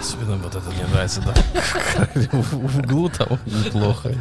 Особенно 0.00 0.36
вот 0.36 0.54
это 0.54 0.70
мне 0.70 0.86
нравится, 0.86 1.22
да. 1.22 1.34
В 2.32 2.78
углу 2.78 3.08
там 3.08 3.38
неплохо. 3.46 4.14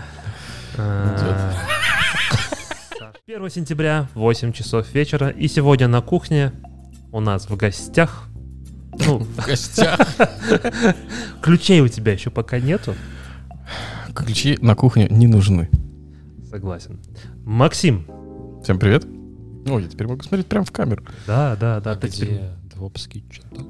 А, 0.77 1.53
1 3.25 3.49
сентября, 3.49 4.07
8 4.13 4.53
часов 4.53 4.93
вечера. 4.93 5.29
И 5.29 5.47
сегодня 5.47 5.87
на 5.87 6.01
кухне 6.01 6.51
у 7.11 7.19
нас 7.19 7.49
в 7.49 7.55
гостях... 7.55 8.28
Ну, 9.09 9.19
В 9.37 9.45
гостях. 9.45 9.99
ключей 11.41 11.81
у 11.81 11.87
тебя 11.87 12.13
еще 12.13 12.29
пока 12.29 12.59
нету. 12.59 12.95
Ключи 14.13 14.57
на 14.61 14.75
кухню 14.75 15.07
не 15.09 15.27
нужны. 15.27 15.69
Согласен. 16.49 16.99
Максим. 17.45 18.05
Всем 18.63 18.79
привет. 18.79 19.05
Ой, 19.65 19.83
я 19.83 19.89
теперь 19.89 20.07
могу 20.07 20.21
смотреть 20.23 20.47
прямо 20.47 20.65
в 20.65 20.71
камеру. 20.71 21.03
Да, 21.27 21.55
да, 21.59 21.79
да. 21.79 21.91
А 21.91 21.95
ты 21.95 22.09
теперь- 22.09 22.29
где 22.35 22.49
Двопский 22.75 23.23
чуток? 23.29 23.67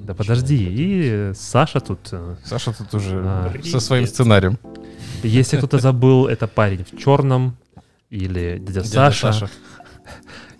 Да 0.00 0.14
подожди. 0.14 0.66
И 0.70 1.32
Саша 1.34 1.80
тут... 1.80 2.08
э, 2.12 2.36
Саша 2.44 2.72
тут 2.72 2.94
уже 2.94 3.20
А. 3.24 3.52
со 3.64 3.78
своим 3.80 4.06
сценарием. 4.06 4.58
Если 5.22 5.58
кто-то 5.58 5.78
забыл, 5.78 6.26
это 6.26 6.46
парень 6.46 6.84
в 6.90 6.96
черном. 6.98 7.56
Или 8.10 8.58
дядя, 8.58 8.80
Дядя 8.80 9.14
Саша. 9.14 9.50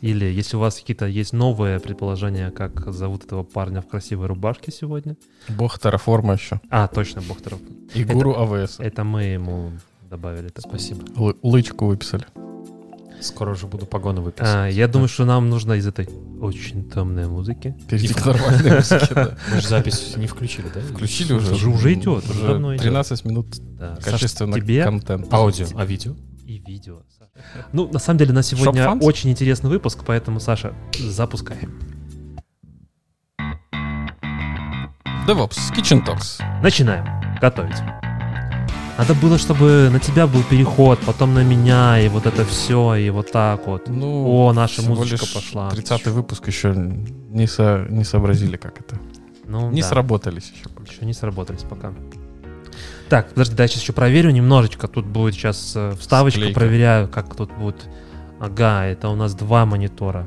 Или 0.01 0.27
если 0.27 0.57
у 0.57 0.61
вас 0.61 0.77
какие-то 0.77 1.07
есть 1.07 1.33
новые 1.33 1.81
предположения, 1.81 2.51
как 2.51 2.93
зовут 2.93 3.25
этого 3.25 3.43
парня 3.43 3.81
в 3.83 3.89
красивой 3.89 4.27
рубашке 4.29 4.71
сегодня. 4.71 5.17
Бог 5.49 5.79
Terraform 5.79 6.35
еще. 6.35 6.61
А, 6.71 6.87
точно, 6.87 7.21
Бохтеров. 7.23 7.59
И 7.95 8.05
гуру 8.05 8.35
АВС. 8.35 8.79
Это 8.79 9.03
мы 9.05 9.25
ему 9.25 9.73
добавили. 10.09 10.47
это. 10.49 10.61
Спасибо. 10.61 11.03
Л- 11.17 11.37
Лычку 11.43 11.87
выписали. 11.87 12.25
Скоро 13.21 13.51
уже 13.53 13.67
буду 13.67 13.85
погоны 13.87 14.21
выписывать. 14.21 14.55
А, 14.55 14.67
я 14.69 14.87
думаю, 14.87 15.09
что 15.09 15.25
нам 15.25 15.51
нужно 15.51 15.73
из 15.73 15.87
этой 15.89 16.09
очень 16.41 16.89
темной 16.89 17.27
музыки. 17.27 17.75
Перейти 17.91 18.15
к 18.15 18.25
нормальной 18.25 18.71
музыке, 18.77 19.09
да. 19.13 19.37
Мы 19.53 19.61
же 19.61 19.67
запись 19.69 20.15
не 20.17 20.29
включили, 20.29 20.69
да? 20.73 20.81
Включили 20.81 21.33
уже. 21.33 21.55
Уже- 21.55 21.69
уже 21.69 21.95
идет, 21.95 22.31
уже 22.31 22.47
давно 22.47 22.75
идет. 22.77 22.83
13 22.85 23.25
минут 23.25 23.47
Да. 23.77 23.97
качественного 23.97 24.61
контента. 24.85 25.37
Аудио, 25.37 25.67
а 25.75 25.85
видео? 25.85 26.15
И 26.47 26.63
видео. 26.65 27.03
Ну, 27.73 27.89
на 27.93 27.99
самом 27.99 28.19
деле, 28.19 28.33
на 28.33 28.43
сегодня 28.43 28.91
очень 29.01 29.31
интересный 29.31 29.71
выпуск, 29.71 30.01
поэтому, 30.07 30.41
Саша, 30.41 30.73
запускай. 30.99 31.59
DevOps, 35.27 35.59
Kitchen 35.77 36.05
Talks. 36.05 36.41
Начинаем 36.63 37.05
готовить. 37.41 37.77
Надо 38.97 39.15
было, 39.15 39.39
чтобы 39.39 39.91
на 39.93 40.01
тебя 40.01 40.27
был 40.27 40.43
переход, 40.43 40.99
потом 41.07 41.35
на 41.35 41.45
меня, 41.45 42.01
и 42.01 42.09
вот 42.09 42.27
это 42.27 42.45
все, 42.45 42.95
и 42.97 43.11
вот 43.11 43.31
так 43.31 43.67
вот. 43.67 43.89
Ну, 43.89 44.27
О, 44.27 44.53
наша 44.53 44.83
музычка 44.83 45.27
пошла. 45.33 45.71
30 45.71 46.07
выпуск 46.09 46.49
еще 46.49 46.75
не, 46.75 47.47
со- 47.47 47.87
не 47.89 48.03
сообразили, 48.05 48.57
как 48.57 48.81
это. 48.81 48.97
Ну, 49.47 49.71
Не 49.71 49.83
да. 49.83 49.89
сработались 49.89 50.51
еще. 50.55 50.69
пока. 50.69 50.91
Еще 50.91 51.05
не 51.07 51.13
сработались 51.13 51.63
пока. 51.63 51.93
Так, 53.09 53.31
подожди, 53.31 53.55
да, 53.55 53.65
я 53.65 53.69
сейчас 53.69 53.83
еще 53.83 53.93
проверю 53.93 54.31
немножечко. 54.31 54.87
Тут 54.89 55.07
будет 55.07 55.35
сейчас 55.35 55.73
э, 55.75 55.95
вставочка, 55.99 56.41
Склейка. 56.41 56.61
проверяю, 56.61 57.09
как 57.09 57.35
тут 57.35 57.51
будет. 57.53 57.89
Ага, 58.41 58.85
это 58.85 59.09
у 59.09 59.17
нас 59.17 59.35
два 59.35 59.67
монитора. 59.67 60.27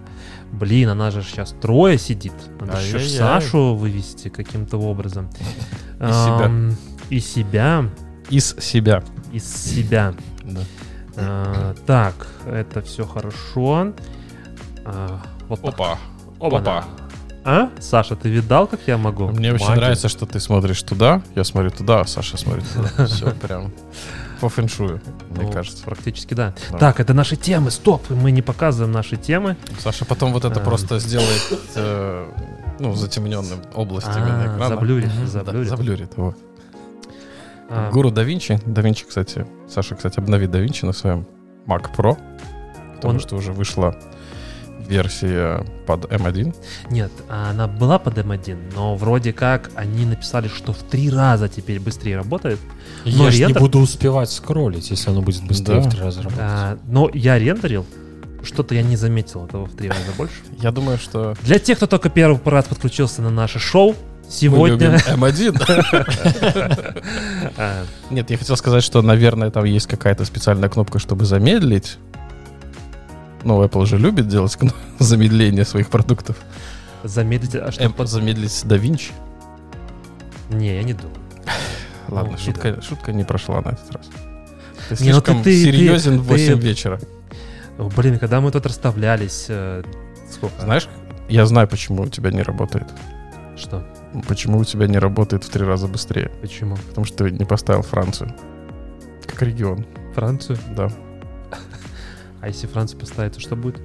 Блин, 0.51 0.89
она 0.89 1.11
же 1.11 1.23
сейчас 1.23 1.55
трое 1.61 1.97
сидит. 1.97 2.33
Надо 2.59 2.81
еще. 2.81 2.99
Сашу 2.99 3.75
вывести 3.75 4.29
каким-то 4.29 4.77
образом. 4.77 5.29
И 5.99 6.11
себя. 6.11 6.51
И 7.09 7.19
себя. 7.19 7.89
Из 8.29 8.55
себя. 8.59 9.03
Из 9.31 9.45
себя. 9.45 10.13
А, 11.15 11.75
так, 11.85 12.27
это 12.45 12.81
все 12.81 13.05
хорошо. 13.05 13.93
А, 14.85 15.21
вот. 15.47 15.63
Опа. 15.63 15.97
Опа. 16.39 16.85
А? 17.43 17.69
Саша, 17.79 18.15
ты 18.15 18.29
видал, 18.29 18.67
как 18.67 18.81
я 18.85 18.97
могу? 18.97 19.27
Мне 19.29 19.51
очень 19.53 19.65
Магия. 19.65 19.79
нравится, 19.81 20.09
что 20.09 20.25
ты 20.27 20.39
смотришь 20.39 20.83
туда, 20.83 21.21
я 21.35 21.43
смотрю 21.43 21.71
туда, 21.71 22.01
а 22.01 22.05
Саша 22.05 22.37
смотрит 22.37 22.65
туда. 22.71 23.05
Все 23.07 23.31
прям 23.31 23.71
по 24.39 24.49
фэншую, 24.49 25.01
мне 25.29 25.43
Ну, 25.45 25.51
кажется. 25.51 25.83
Практически 25.83 26.33
да. 26.35 26.53
Да. 26.71 26.77
Так, 26.77 26.99
это 26.99 27.13
наши 27.13 27.35
темы. 27.35 27.71
Стоп, 27.71 28.09
мы 28.09 28.31
не 28.31 28.41
показываем 28.41 28.91
наши 28.91 29.15
темы. 29.17 29.55
Саша 29.79 30.05
потом 30.05 30.33
вот 30.33 30.45
это 30.45 30.59
А. 30.59 30.63
просто 30.63 30.99
сделает 30.99 31.41
э, 31.75 32.27
ну, 32.79 32.93
затемненным 32.95 33.59
областями 33.75 34.29
А, 34.31 34.37
на 34.37 34.43
экрана. 34.55 34.67
заблюрит, 34.75 35.07
Мгм. 35.07 35.25
Да, 35.25 35.27
заблюрит. 35.27 35.69
заблюрит. 35.69 36.11
вот. 36.17 36.37
А, 37.69 37.89
Гуру 37.91 38.11
да 38.11 38.23
Винчи. 38.23 38.59
Да 38.65 38.81
Винчи, 38.81 39.05
кстати, 39.07 39.45
Саша, 39.69 39.95
кстати, 39.95 40.19
обновит 40.19 40.51
да 40.51 40.59
Винчи 40.59 40.85
на 40.85 40.93
своем 40.93 41.25
Mac 41.67 41.95
Pro, 41.95 42.17
потому 42.95 43.13
Он- 43.15 43.19
что 43.19 43.35
уже 43.35 43.53
вышла 43.53 43.95
версия 44.87 45.65
под 45.85 46.05
M1. 46.05 46.55
Нет, 46.89 47.11
она 47.29 47.67
была 47.67 47.99
под 47.99 48.17
M1, 48.17 48.73
но 48.75 48.95
вроде 48.95 49.33
как 49.33 49.71
они 49.75 50.05
написали, 50.05 50.47
что 50.47 50.73
в 50.73 50.79
три 50.83 51.09
раза 51.09 51.47
теперь 51.49 51.79
быстрее 51.79 52.17
работает. 52.17 52.59
Но 53.05 53.25
Я 53.25 53.31
же 53.31 53.37
не 53.39 53.43
рендер- 53.53 53.59
буду 53.59 53.79
успевать 53.79 54.29
скроллить, 54.31 54.89
если 54.91 55.09
оно 55.09 55.21
будет 55.21 55.43
быстрее 55.43 55.81
Да. 55.81 55.81
в 55.81 55.91
три 55.91 55.99
раза 56.01 56.21
работать. 56.23 56.39
А, 56.43 56.77
но 56.87 57.09
я 57.13 57.37
рендерил, 57.39 57.85
что-то 58.43 58.75
я 58.75 58.81
не 58.83 58.95
заметил 58.95 59.45
этого 59.45 59.65
в 59.65 59.75
три 59.75 59.89
раза 59.89 60.11
больше. 60.17 60.35
Я 60.61 60.71
думаю, 60.71 60.97
что 60.97 61.35
Для 61.43 61.59
тех, 61.59 61.77
кто 61.77 61.87
только 61.87 62.09
первый 62.09 62.39
раз 62.45 62.65
подключился 62.65 63.21
на 63.21 63.29
наше 63.29 63.59
шоу, 63.59 63.95
сегодня... 64.29 64.97
M1. 65.09 65.61
А, 67.57 67.83
Нет, 68.09 68.29
я 68.29 68.37
хотел 68.37 68.55
сказать, 68.57 68.83
что, 68.83 69.01
наверное, 69.01 69.49
там 69.51 69.65
есть 69.65 69.87
какая-то 69.87 70.25
специальная 70.25 70.69
кнопка, 70.69 70.99
чтобы 70.99 71.25
замедлить. 71.25 71.97
Ну, 73.43 73.63
Apple 73.63 73.85
же 73.85 73.97
любит 73.97 74.27
делать 74.27 74.57
замедление 74.99 75.65
своих 75.65 75.89
продуктов. 75.89 76.37
Замедлить... 77.03 77.55
А 77.55 77.71
что 77.71 77.83
Эм, 77.83 77.93
под- 77.93 78.07
замедлить 78.09 78.61
да 78.65 78.77
Винчи. 78.77 79.11
Не, 80.49 80.75
я 80.75 80.83
не 80.83 80.93
думаю. 80.93 81.17
Ладно, 82.09 82.31
Ну, 82.33 82.37
шутка, 82.37 82.81
шутка 82.81 83.13
не 83.13 83.23
прошла 83.23 83.61
на 83.61 83.69
этот 83.69 83.91
раз. 83.91 84.05
Ты 84.89 85.03
Не, 85.03 85.11
ну 85.13 85.21
ты- 85.21 85.25
слишком 85.31 85.43
ты- 85.43 85.63
серьезен 85.63 86.19
в 86.19 86.27
ты- 86.27 86.33
8 86.33 86.59
вечера. 86.59 86.99
О, 87.77 87.89
Блин, 87.89 88.19
когда 88.19 88.41
мы 88.41 88.51
тут 88.51 88.65
расставлялись... 88.65 89.45
э, 89.49 89.83
Сколько? 90.31 90.61
Знаешь, 90.61 90.87
я 91.29 91.45
знаю, 91.45 91.67
почему 91.67 92.03
у 92.03 92.07
тебя 92.09 92.29
не 92.31 92.41
работает. 92.43 92.87
Что? 93.57 93.83
Почему 94.27 94.59
у 94.59 94.65
тебя 94.65 94.87
не 94.87 94.99
работает 94.99 95.43
в 95.45 95.49
три 95.49 95.63
раза 95.65 95.87
быстрее. 95.87 96.29
Почему? 96.41 96.75
Потому 96.75 97.05
что 97.05 97.23
ты 97.23 97.31
не 97.31 97.45
поставил 97.45 97.81
Францию. 97.81 98.35
Как 99.25 99.41
регион, 99.41 99.85
Францию? 100.13 100.57
да. 100.75 100.91
А 102.41 102.47
если 102.47 102.67
Францию 102.67 102.99
поставить, 102.99 103.33
то 103.33 103.39
что 103.39 103.55
будет? 103.55 103.79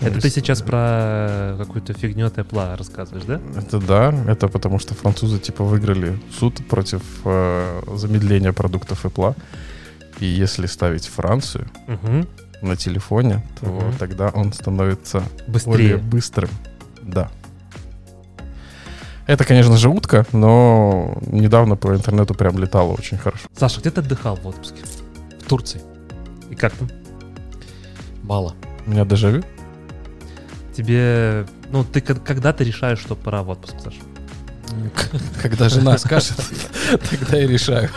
Ну, 0.00 0.06
Это 0.06 0.20
ты 0.20 0.30
сейчас 0.30 0.62
про 0.62 1.56
какую-то 1.58 1.92
фигню 1.92 2.26
от 2.26 2.38
Apple 2.38 2.76
рассказываешь, 2.76 3.24
да? 3.24 3.40
Это 3.56 3.78
да, 3.80 4.14
это 4.28 4.46
потому 4.48 4.78
что 4.78 4.94
французы 4.94 5.38
типа 5.40 5.64
выиграли 5.64 6.18
суд 6.38 6.64
против 6.68 7.02
э, 7.24 7.82
замедления 7.96 8.52
продуктов 8.52 9.04
Apple. 9.04 9.34
И 10.20 10.26
если 10.26 10.66
ставить 10.66 11.06
Францию 11.06 11.66
Угу. 11.88 12.26
на 12.66 12.76
телефоне, 12.76 13.44
то 13.60 13.66
Мгм. 13.66 13.92
тогда 13.98 14.28
он 14.34 14.52
становится 14.52 15.22
более 15.48 15.96
Быстрее. 15.96 15.96
быстрым. 15.98 16.50
Да. 17.02 17.30
Это, 19.26 19.44
конечно 19.44 19.76
же, 19.76 19.88
утка, 19.90 20.24
но 20.32 21.18
недавно 21.26 21.76
по 21.76 21.94
интернету 21.94 22.34
прям 22.34 22.58
летало 22.58 22.92
очень 22.92 23.18
хорошо. 23.18 23.46
Саша, 23.56 23.80
где 23.80 23.90
ты 23.90 24.00
отдыхал 24.00 24.36
в 24.36 24.46
отпуске? 24.46 24.82
В 25.40 25.44
Турции. 25.48 25.82
И 26.50 26.54
как 26.54 26.72
там? 26.72 26.88
Мало. 28.28 28.54
У 28.86 28.90
меня 28.90 29.06
дежавю. 29.06 29.42
Тебе, 30.76 31.46
ну, 31.70 31.82
ты 31.82 32.02
ко- 32.02 32.14
когда 32.14 32.52
ты 32.52 32.62
решаешь, 32.62 32.98
что 32.98 33.16
пора 33.16 33.42
в 33.42 33.48
отпуск, 33.48 33.74
Саша? 33.82 34.00
Когда 35.42 35.70
жена 35.70 35.96
скажет, 35.96 36.36
тогда 37.10 37.38
я 37.38 37.46
решаю. 37.48 37.88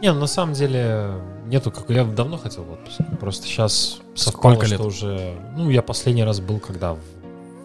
Не, 0.00 0.12
ну 0.12 0.20
на 0.20 0.28
самом 0.28 0.54
деле 0.54 1.10
нету, 1.46 1.72
как 1.72 1.90
я 1.90 2.04
давно 2.04 2.38
хотел 2.38 2.62
в 2.62 2.70
отпуск. 2.70 3.00
Просто 3.18 3.44
сейчас 3.46 4.00
совпало, 4.14 4.52
Сколько 4.54 4.66
лет? 4.66 4.78
что 4.78 4.86
уже... 4.86 5.34
Ну, 5.56 5.68
я 5.68 5.82
последний 5.82 6.22
раз 6.22 6.38
был 6.38 6.60
когда? 6.60 6.96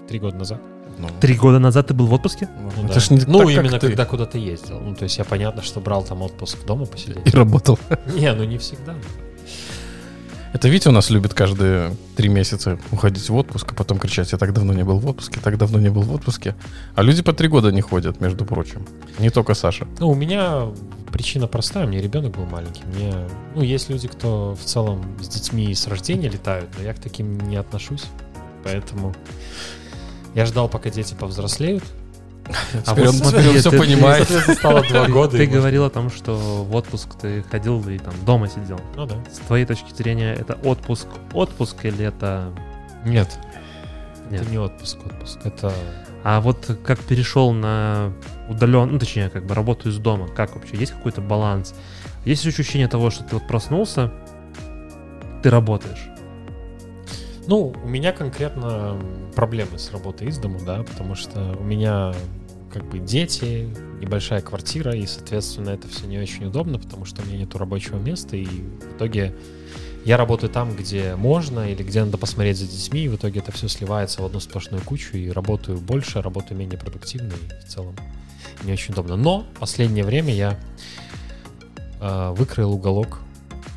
Три 0.08 0.18
года 0.18 0.36
назад. 0.38 0.60
Ну, 0.98 1.08
Три 1.22 1.36
года 1.36 1.60
назад 1.60 1.88
ты 1.88 1.94
был 1.94 2.08
в 2.08 2.14
отпуске? 2.14 2.50
Ну, 2.60 2.88
это 2.88 3.00
да. 3.00 3.16
не 3.16 3.22
ну 3.28 3.40
так, 3.40 3.50
именно 3.50 3.80
ты. 3.80 3.88
когда 3.88 4.06
куда-то 4.06 4.40
ездил. 4.40 4.80
Ну, 4.80 4.96
то 4.96 5.04
есть 5.04 5.20
я 5.20 5.24
понятно, 5.24 5.62
что 5.62 5.80
брал 5.80 6.04
там 6.04 6.24
отпуск 6.24 6.66
дома 6.66 6.86
И 6.86 6.88
посидеть. 6.88 7.34
работал. 7.36 7.78
Не, 8.16 8.34
ну 8.34 8.44
не 8.44 8.58
всегда. 8.58 8.96
Это 10.54 10.70
Витя 10.70 10.90
у 10.90 10.92
нас 10.92 11.10
любит 11.10 11.34
каждые 11.34 11.96
три 12.16 12.30
месяца 12.30 12.78
уходить 12.92 13.28
в 13.28 13.36
отпуск, 13.36 13.72
а 13.72 13.76
потом 13.76 13.98
кричать, 13.98 14.32
я 14.32 14.38
так 14.38 14.54
давно 14.54 14.72
не 14.72 14.84
был 14.84 15.00
в 15.00 15.08
отпуске, 15.08 15.40
так 15.42 15.58
давно 15.58 15.80
не 15.80 15.90
был 15.90 16.04
в 16.04 16.14
отпуске. 16.14 16.56
А 16.94 17.02
люди 17.02 17.24
по 17.24 17.34
три 17.34 17.48
года 17.48 17.72
не 17.72 17.82
ходят, 17.82 18.22
между 18.22 18.46
прочим. 18.46 18.86
Не 19.18 19.32
только 19.32 19.56
Саша. 19.56 19.88
Ну, 20.00 20.12
у 20.12 20.16
меня 20.16 20.68
причина 21.12 21.48
простая. 21.48 21.86
У 21.86 21.90
меня 21.90 22.02
ребенок 22.02 22.36
был 22.36 22.46
маленький. 22.46 22.84
Мне, 22.94 23.14
ну, 23.56 23.64
есть 23.64 23.90
люди, 23.90 24.08
кто 24.08 24.56
в 24.56 24.64
целом 24.64 25.04
с 25.20 25.28
детьми 25.28 25.74
с 25.74 25.88
рождения 25.88 26.30
летают, 26.30 26.70
но 26.78 26.84
я 26.84 26.94
к 26.94 27.00
таким 27.00 27.40
не 27.50 27.56
отношусь. 27.56 28.06
Поэтому 28.64 29.16
я 30.36 30.46
ждал, 30.46 30.70
пока 30.70 30.92
дети 30.92 31.16
повзрослеют. 31.16 31.84
А 32.46 32.92
Теперь 32.92 33.06
вот 33.06 33.14
он 33.14 33.14
смотри, 33.14 33.48
он 33.50 33.58
все 33.58 33.70
ты- 33.72 33.78
ты- 33.78 33.84
понимает. 33.84 34.18
Соответственно, 34.28 34.58
стало 34.58 34.82
два 34.84 35.08
года. 35.08 35.38
Ты 35.38 35.46
говорил 35.46 35.86
о 35.86 35.90
том, 35.90 36.10
что 36.12 36.36
в 36.36 36.76
отпуск 36.76 37.10
ты 37.22 37.44
ходил 37.44 37.88
и 37.88 37.98
там 37.98 38.14
дома 38.26 38.48
сидел. 38.50 38.80
Ну 38.96 39.06
да. 39.06 39.16
С 39.32 39.38
твоей 39.40 39.66
точки 39.66 39.94
зрения, 39.94 40.34
это 40.34 40.56
отпуск, 40.64 41.08
отпуск 41.34 41.86
или 41.86 42.06
это... 42.06 42.52
Нет. 43.06 43.30
Нет. 44.30 44.42
Это 44.42 44.52
не 44.52 44.58
отпуск, 44.58 44.98
отпуск. 45.06 45.40
Это 45.44 45.74
А 46.24 46.42
вот 46.42 46.70
как 46.86 47.00
перешел 47.00 47.52
на 47.54 48.12
удален, 48.50 48.92
ну 48.92 49.00
точнее, 49.00 49.30
как 49.30 49.46
бы 49.46 49.56
работу 49.56 49.90
из 49.90 49.98
дома, 49.98 50.28
как 50.28 50.56
вообще? 50.56 50.78
Есть 50.78 50.92
какой-то 50.94 51.22
баланс? 51.22 51.74
Есть 52.26 52.46
ощущение 52.46 52.88
того, 52.88 53.10
что 53.10 53.24
ты 53.24 53.36
вот 53.36 53.48
проснулся, 53.48 54.12
ты 55.42 55.50
работаешь? 55.50 56.10
Ну, 57.48 57.74
у 57.84 57.88
меня 57.88 58.14
конкретно 58.14 59.00
проблемы 59.36 59.78
с 59.78 59.92
работой 59.92 60.28
из 60.28 60.38
дому, 60.38 60.60
да, 60.66 60.84
потому 60.84 61.16
что 61.16 61.58
у 61.60 61.64
меня 61.64 62.14
как 62.72 62.86
бы 62.86 63.00
дети, 63.00 63.70
небольшая 64.02 64.42
квартира, 64.42 64.96
и, 64.96 65.06
соответственно, 65.06 65.72
это 65.72 65.88
все 65.88 66.08
не 66.08 66.18
очень 66.18 66.46
удобно, 66.46 66.80
потому 66.80 67.06
что 67.06 67.22
у 67.22 67.26
меня 67.26 67.40
нету 67.40 67.58
рабочего 67.58 67.98
места, 67.98 68.36
и 68.38 68.46
в 68.46 68.96
итоге 68.96 69.36
я 70.06 70.18
работаю 70.18 70.50
там, 70.50 70.76
где 70.76 71.16
можно, 71.16 71.70
или 71.70 71.84
где 71.84 72.04
надо 72.04 72.18
посмотреть 72.18 72.58
за 72.58 72.66
детьми, 72.66 73.06
и 73.06 73.08
в 73.08 73.16
итоге 73.16 73.42
это 73.42 73.52
все 73.52 73.68
сливается 73.68 74.22
в 74.22 74.26
одну 74.26 74.40
сплошную 74.40 74.84
кучу, 74.84 75.18
и 75.18 75.30
работаю 75.30 75.78
больше, 75.78 76.22
работаю 76.22 76.58
менее 76.58 76.80
продуктивно, 76.80 77.34
и 77.34 77.66
в 77.66 77.70
целом 77.70 77.96
не 78.64 78.74
очень 78.74 78.94
удобно. 78.94 79.18
Но 79.18 79.46
в 79.56 79.60
последнее 79.60 80.04
время 80.04 80.34
я 80.34 80.60
э, 82.02 82.34
выкроил 82.36 82.72
уголок 82.72 83.20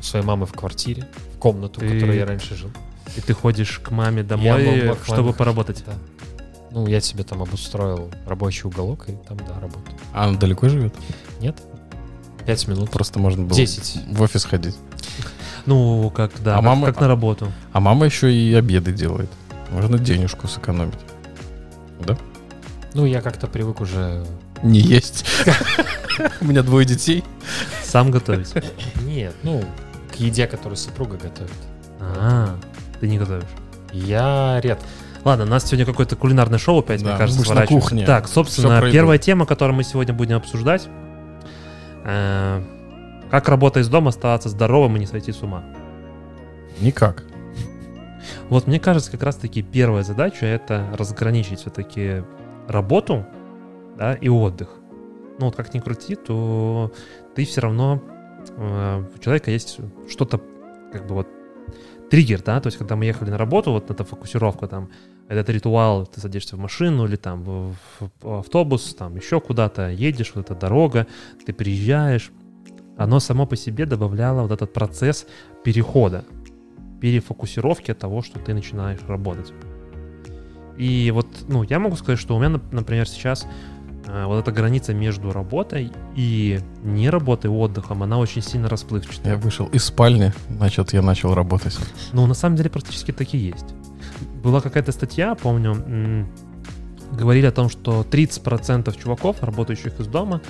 своей 0.01 0.25
мамы 0.25 0.45
в 0.45 0.53
квартире, 0.53 1.07
в 1.35 1.37
комнату, 1.37 1.81
в 1.81 1.83
которой 1.83 2.17
я 2.17 2.25
раньше 2.25 2.55
жил. 2.55 2.71
И 3.15 3.21
ты 3.21 3.33
ходишь 3.33 3.79
к 3.79 3.91
маме 3.91 4.23
домой, 4.23 4.93
чтобы 5.05 5.33
поработать? 5.33 5.83
Да. 5.85 5.93
Ну, 6.71 6.85
я 6.87 6.99
себе 6.99 7.23
там 7.23 7.41
обустроил 7.41 8.11
рабочий 8.27 8.67
уголок, 8.67 9.07
и 9.09 9.13
там, 9.27 9.37
да, 9.37 9.59
работаю. 9.59 9.97
А 10.13 10.27
он 10.27 10.37
далеко 10.37 10.69
живет? 10.69 10.93
Нет? 11.39 11.57
Пять 12.45 12.67
минут. 12.67 12.91
Просто 12.91 13.19
можно 13.19 13.43
было 13.43 13.55
Десять. 13.55 13.99
в 14.07 14.21
офис 14.21 14.43
ходить. 14.45 14.75
Ну, 15.65 16.09
как, 16.11 16.31
да, 16.43 16.53
А 16.53 16.55
как, 16.57 16.65
мама- 16.65 16.85
как 16.87 16.99
на 17.01 17.07
работу. 17.07 17.51
А 17.73 17.79
мама 17.79 18.05
еще 18.05 18.31
и 18.33 18.53
обеды 18.53 18.91
делает. 18.91 19.29
Можно 19.71 19.97
денежку 19.97 20.47
сэкономить. 20.47 20.99
Да? 22.05 22.17
Ну, 22.93 23.05
я 23.05 23.21
как-то 23.21 23.47
привык 23.47 23.81
уже... 23.81 24.25
Не 24.63 24.79
есть. 24.79 25.25
У 26.41 26.45
меня 26.45 26.63
двое 26.63 26.85
детей. 26.85 27.23
Сам 27.83 28.11
готовить. 28.11 28.53
Нет, 29.05 29.33
ну, 29.43 29.63
к 30.11 30.15
еде, 30.15 30.47
которую 30.47 30.77
супруга 30.77 31.17
готовит. 31.17 31.51
А, 31.99 32.56
ты 32.99 33.07
не 33.07 33.17
готовишь. 33.17 33.43
Я 33.91 34.59
редко. 34.61 34.85
Ладно, 35.23 35.45
у 35.45 35.47
нас 35.47 35.65
сегодня 35.65 35.85
какое-то 35.85 36.15
кулинарное 36.15 36.59
шоу 36.59 36.79
опять, 36.79 37.03
Да, 37.03 37.09
мне 37.09 37.17
кажется, 37.17 37.43
ж 37.43 37.47
на 37.47 37.53
сворачивается. 37.53 37.89
кухне. 37.89 38.05
Так, 38.05 38.27
собственно, 38.27 38.81
первая 38.91 39.17
тема, 39.17 39.45
которую 39.45 39.75
мы 39.75 39.83
сегодня 39.83 40.13
будем 40.13 40.37
обсуждать. 40.37 40.87
э, 42.05 42.61
Как 43.29 43.49
работа 43.49 43.79
из 43.81 43.89
дома 43.89 44.09
оставаться 44.09 44.47
здоровым 44.49 44.95
и 44.95 44.99
не 44.99 45.05
сойти 45.05 45.31
с 45.33 45.41
ума. 45.41 45.63
Никак. 46.79 47.23
Вот 48.49 48.67
мне 48.67 48.79
кажется, 48.79 49.11
как 49.11 49.23
раз-таки 49.23 49.61
первая 49.61 50.03
задача 50.03 50.45
это 50.45 50.85
разграничить 50.97 51.59
все-таки 51.61 52.23
работу 52.67 53.25
да, 53.97 54.13
и 54.13 54.29
отдых. 54.29 54.69
Ну 55.39 55.47
вот 55.47 55.55
как 55.55 55.73
ни 55.73 55.79
крути, 55.79 56.15
то 56.15 56.91
ты 57.35 57.45
все 57.45 57.61
равно 57.61 58.01
э, 58.55 59.03
у 59.15 59.19
человека 59.19 59.51
есть 59.51 59.79
что-то 60.09 60.39
как 60.93 61.05
бы 61.07 61.15
вот 61.15 61.27
триггер, 62.09 62.41
да, 62.41 62.59
то 62.59 62.67
есть 62.67 62.77
когда 62.77 62.95
мы 62.95 63.05
ехали 63.05 63.29
на 63.29 63.37
работу, 63.37 63.71
вот 63.71 63.91
эта 63.91 64.03
фокусировка 64.03 64.67
там, 64.67 64.89
этот 65.27 65.49
ритуал, 65.49 66.05
ты 66.05 66.21
садишься 66.21 66.55
в 66.55 66.59
машину 66.59 67.05
или 67.05 67.15
там 67.15 67.43
в, 67.43 67.75
в 68.21 68.39
автобус, 68.39 68.95
там 68.95 69.15
еще 69.15 69.41
куда-то 69.41 69.89
едешь, 69.89 70.31
вот 70.35 70.45
эта 70.45 70.55
дорога, 70.55 71.07
ты 71.45 71.53
приезжаешь, 71.53 72.31
оно 72.97 73.19
само 73.19 73.45
по 73.45 73.55
себе 73.55 73.85
добавляло 73.85 74.41
вот 74.43 74.51
этот 74.51 74.73
процесс 74.73 75.27
перехода, 75.63 76.23
перефокусировки 77.01 77.91
от 77.91 77.99
того, 77.99 78.21
что 78.21 78.39
ты 78.39 78.53
начинаешь 78.53 78.99
работать. 79.07 79.53
И 80.77 81.11
вот, 81.11 81.27
ну, 81.47 81.63
я 81.63 81.79
могу 81.79 81.95
сказать, 81.95 82.19
что 82.19 82.35
у 82.35 82.39
меня, 82.39 82.55
нап- 82.55 82.71
например, 82.71 83.07
сейчас 83.07 83.47
вот 84.07 84.39
эта 84.39 84.51
граница 84.51 84.93
между 84.93 85.31
работой 85.31 85.91
и 86.15 86.61
не 86.83 87.09
работой, 87.09 87.51
отдыхом, 87.51 88.03
она 88.03 88.17
очень 88.17 88.41
сильно 88.41 88.69
расплывчатая. 88.69 89.33
Я 89.33 89.37
вышел 89.37 89.67
из 89.67 89.83
спальни, 89.83 90.33
значит, 90.49 90.93
я 90.93 91.01
начал 91.01 91.33
работать. 91.33 91.77
Ну, 92.13 92.25
на 92.25 92.33
самом 92.33 92.55
деле, 92.55 92.69
практически 92.69 93.11
так 93.11 93.33
и 93.33 93.37
есть. 93.37 93.65
Была 94.43 94.61
какая-то 94.61 94.91
статья, 94.91 95.35
помню, 95.35 96.25
говорили 97.11 97.45
о 97.47 97.51
том, 97.51 97.69
что 97.69 98.05
30% 98.09 98.97
чуваков, 98.97 99.43
работающих 99.43 99.99
из 99.99 100.07
дома, 100.07 100.41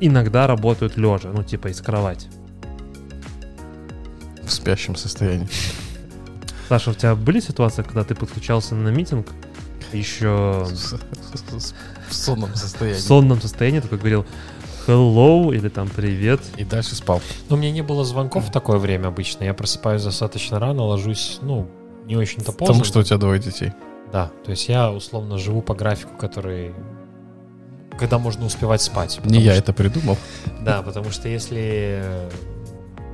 иногда 0.00 0.46
работают 0.46 0.96
лежа, 0.96 1.30
ну, 1.32 1.42
типа 1.44 1.68
из 1.68 1.80
кровати. 1.80 2.28
В 4.42 4.50
спящем 4.50 4.96
состоянии. 4.96 5.48
Саша, 6.68 6.90
у 6.90 6.94
тебя 6.94 7.14
были 7.14 7.38
ситуации, 7.40 7.82
когда 7.82 8.02
ты 8.02 8.14
подключался 8.16 8.74
на 8.74 8.88
митинг, 8.88 9.28
еще 9.92 10.66
В 12.08 12.14
сонном 12.14 12.52
в 12.52 12.56
состоянии. 12.56 12.98
сонном 12.98 13.40
состоянии, 13.40 13.80
такой 13.80 13.98
говорил 13.98 14.26
hello 14.86 15.54
или 15.54 15.68
там 15.68 15.88
привет. 15.88 16.40
И 16.56 16.64
дальше 16.64 16.94
спал. 16.94 17.20
Но 17.48 17.56
у 17.56 17.58
меня 17.58 17.72
не 17.72 17.82
было 17.82 18.04
звонков 18.04 18.48
в 18.48 18.52
такое 18.52 18.78
время 18.78 19.08
обычно. 19.08 19.44
Я 19.44 19.54
просыпаюсь 19.54 20.02
достаточно 20.02 20.58
рано, 20.58 20.82
ложусь, 20.84 21.38
ну, 21.42 21.68
не 22.04 22.16
очень-то 22.16 22.52
поздно. 22.52 22.66
Потому 22.66 22.84
что 22.84 23.00
у 23.00 23.02
тебя 23.02 23.18
двое 23.18 23.40
детей. 23.40 23.72
Да, 24.12 24.30
то 24.44 24.50
есть 24.52 24.68
я 24.68 24.92
условно 24.92 25.38
живу 25.38 25.62
по 25.62 25.74
графику, 25.74 26.16
который... 26.16 26.72
Когда 27.98 28.18
можно 28.18 28.44
успевать 28.44 28.82
спать. 28.82 29.18
Не 29.24 29.40
я 29.40 29.52
что- 29.52 29.58
это 29.60 29.72
придумал. 29.72 30.18
Да, 30.60 30.82
потому 30.82 31.10
что 31.10 31.28
если 31.28 32.04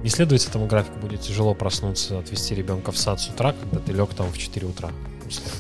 не 0.03 0.09
следовать 0.09 0.45
этому 0.47 0.67
графику, 0.67 0.99
будет 0.99 1.21
тяжело 1.21 1.55
проснуться, 1.55 2.19
отвезти 2.19 2.55
ребенка 2.55 2.91
в 2.91 2.99
сад 2.99 3.21
с 3.21 3.29
утра, 3.29 3.55
когда 3.59 3.79
ты 3.79 3.93
лег 3.93 4.11
там 4.15 4.31
в 4.31 4.37
4 4.37 4.67
утра. 4.67 4.91
условно. 5.27 5.53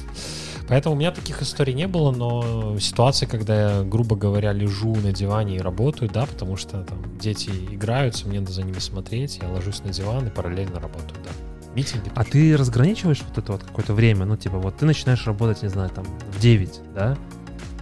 Поэтому 0.69 0.94
у 0.94 0.99
меня 0.99 1.11
таких 1.11 1.43
историй 1.43 1.75
не 1.75 1.87
было, 1.87 2.12
но 2.12 2.79
ситуации, 2.79 3.26
когда 3.26 3.79
я, 3.79 3.82
грубо 3.82 4.17
говоря, 4.17 4.53
лежу 4.53 4.94
на 4.97 5.12
диване 5.12 5.56
и 5.56 5.61
работаю, 5.61 6.11
да, 6.11 6.26
потому 6.26 6.56
что 6.56 6.82
там 6.85 6.99
дети 7.19 7.50
играются, 7.70 8.29
мне 8.29 8.41
надо 8.41 8.53
за 8.53 8.62
ними 8.62 8.79
смотреть, 8.79 9.38
я 9.43 9.49
ложусь 9.49 9.82
на 9.85 9.91
диван 9.93 10.26
и 10.26 10.31
параллельно 10.31 10.81
работаю, 10.81 11.20
да. 11.25 11.31
Митинги 11.75 12.11
А 12.14 12.20
тоже. 12.20 12.31
ты 12.31 12.56
разграничиваешь 12.56 13.23
вот 13.26 13.38
это 13.38 13.53
вот 13.53 13.62
какое-то 13.64 13.94
время? 13.94 14.26
Ну, 14.26 14.37
типа, 14.37 14.59
вот 14.59 14.76
ты 14.76 14.85
начинаешь 14.85 15.26
работать, 15.26 15.62
не 15.62 15.69
знаю, 15.69 15.91
там, 15.91 16.05
в 16.31 16.38
9, 16.38 16.81
да? 16.94 17.17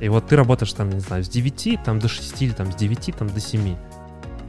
И 0.00 0.09
вот 0.09 0.29
ты 0.29 0.37
работаешь 0.37 0.73
там, 0.73 0.91
не 0.91 1.00
знаю, 1.00 1.25
с 1.25 1.29
9 1.29 1.81
там, 1.85 1.99
до 1.99 2.09
6 2.09 2.43
или 2.43 2.53
там 2.53 2.73
с 2.73 2.77
9 2.77 3.15
там, 3.19 3.29
до 3.29 3.41
7. 3.41 3.77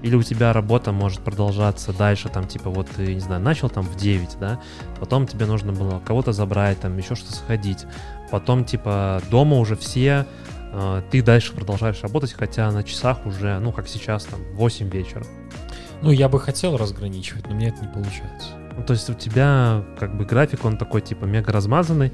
Или 0.03 0.15
у 0.15 0.23
тебя 0.23 0.51
работа 0.53 0.91
может 0.91 1.19
продолжаться 1.21 1.93
дальше, 1.93 2.29
там, 2.29 2.47
типа, 2.47 2.69
вот 2.69 2.87
ты, 2.89 3.13
не 3.13 3.19
знаю, 3.19 3.41
начал 3.41 3.69
там 3.69 3.83
в 3.83 3.95
9, 3.95 4.37
да? 4.39 4.59
Потом 4.99 5.27
тебе 5.27 5.45
нужно 5.45 5.73
было 5.73 6.01
кого-то 6.05 6.33
забрать, 6.33 6.79
там, 6.79 6.97
еще 6.97 7.15
что-то 7.15 7.33
сходить. 7.33 7.85
Потом, 8.31 8.63
типа, 8.63 9.21
дома 9.29 9.57
уже 9.57 9.75
все, 9.75 10.25
э, 10.71 11.01
ты 11.11 11.21
дальше 11.21 11.53
продолжаешь 11.53 12.01
работать, 12.01 12.33
хотя 12.33 12.71
на 12.71 12.83
часах 12.83 13.25
уже, 13.25 13.59
ну, 13.59 13.71
как 13.71 13.87
сейчас, 13.87 14.23
там, 14.23 14.39
8 14.53 14.89
вечера. 14.89 15.25
Ну, 16.01 16.11
я 16.11 16.29
бы 16.29 16.39
хотел 16.39 16.77
разграничивать, 16.77 17.47
но 17.47 17.55
мне 17.55 17.67
это 17.67 17.81
не 17.81 17.91
получается. 17.91 18.49
Ну, 18.77 18.83
то 18.83 18.93
есть 18.93 19.09
у 19.09 19.13
тебя 19.13 19.83
как 19.99 20.17
бы 20.17 20.25
график, 20.25 20.65
он 20.65 20.77
такой 20.77 21.01
типа 21.01 21.25
мега 21.25 21.51
размазанный, 21.51 22.11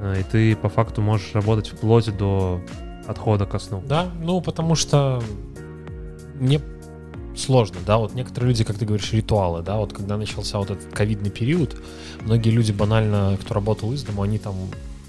э, 0.00 0.20
и 0.20 0.22
ты 0.24 0.56
по 0.56 0.68
факту 0.68 1.02
можешь 1.02 1.34
работать 1.34 1.68
вплоть 1.68 2.16
до 2.16 2.60
отхода 3.06 3.46
ко 3.46 3.58
сну. 3.58 3.82
Да, 3.86 4.08
ну 4.20 4.40
потому 4.40 4.74
что 4.74 5.22
мне 6.34 6.60
сложно, 7.36 7.76
да, 7.86 7.98
вот 7.98 8.14
некоторые 8.14 8.48
люди, 8.48 8.64
как 8.64 8.78
ты 8.78 8.86
говоришь, 8.86 9.12
ритуалы, 9.12 9.62
да, 9.62 9.76
вот 9.76 9.92
когда 9.92 10.16
начался 10.16 10.58
вот 10.58 10.70
этот 10.70 10.92
ковидный 10.92 11.30
период, 11.30 11.76
многие 12.22 12.50
люди 12.50 12.72
банально, 12.72 13.36
кто 13.40 13.54
работал 13.54 13.92
из 13.92 14.02
дома, 14.02 14.24
они 14.24 14.38
там 14.38 14.54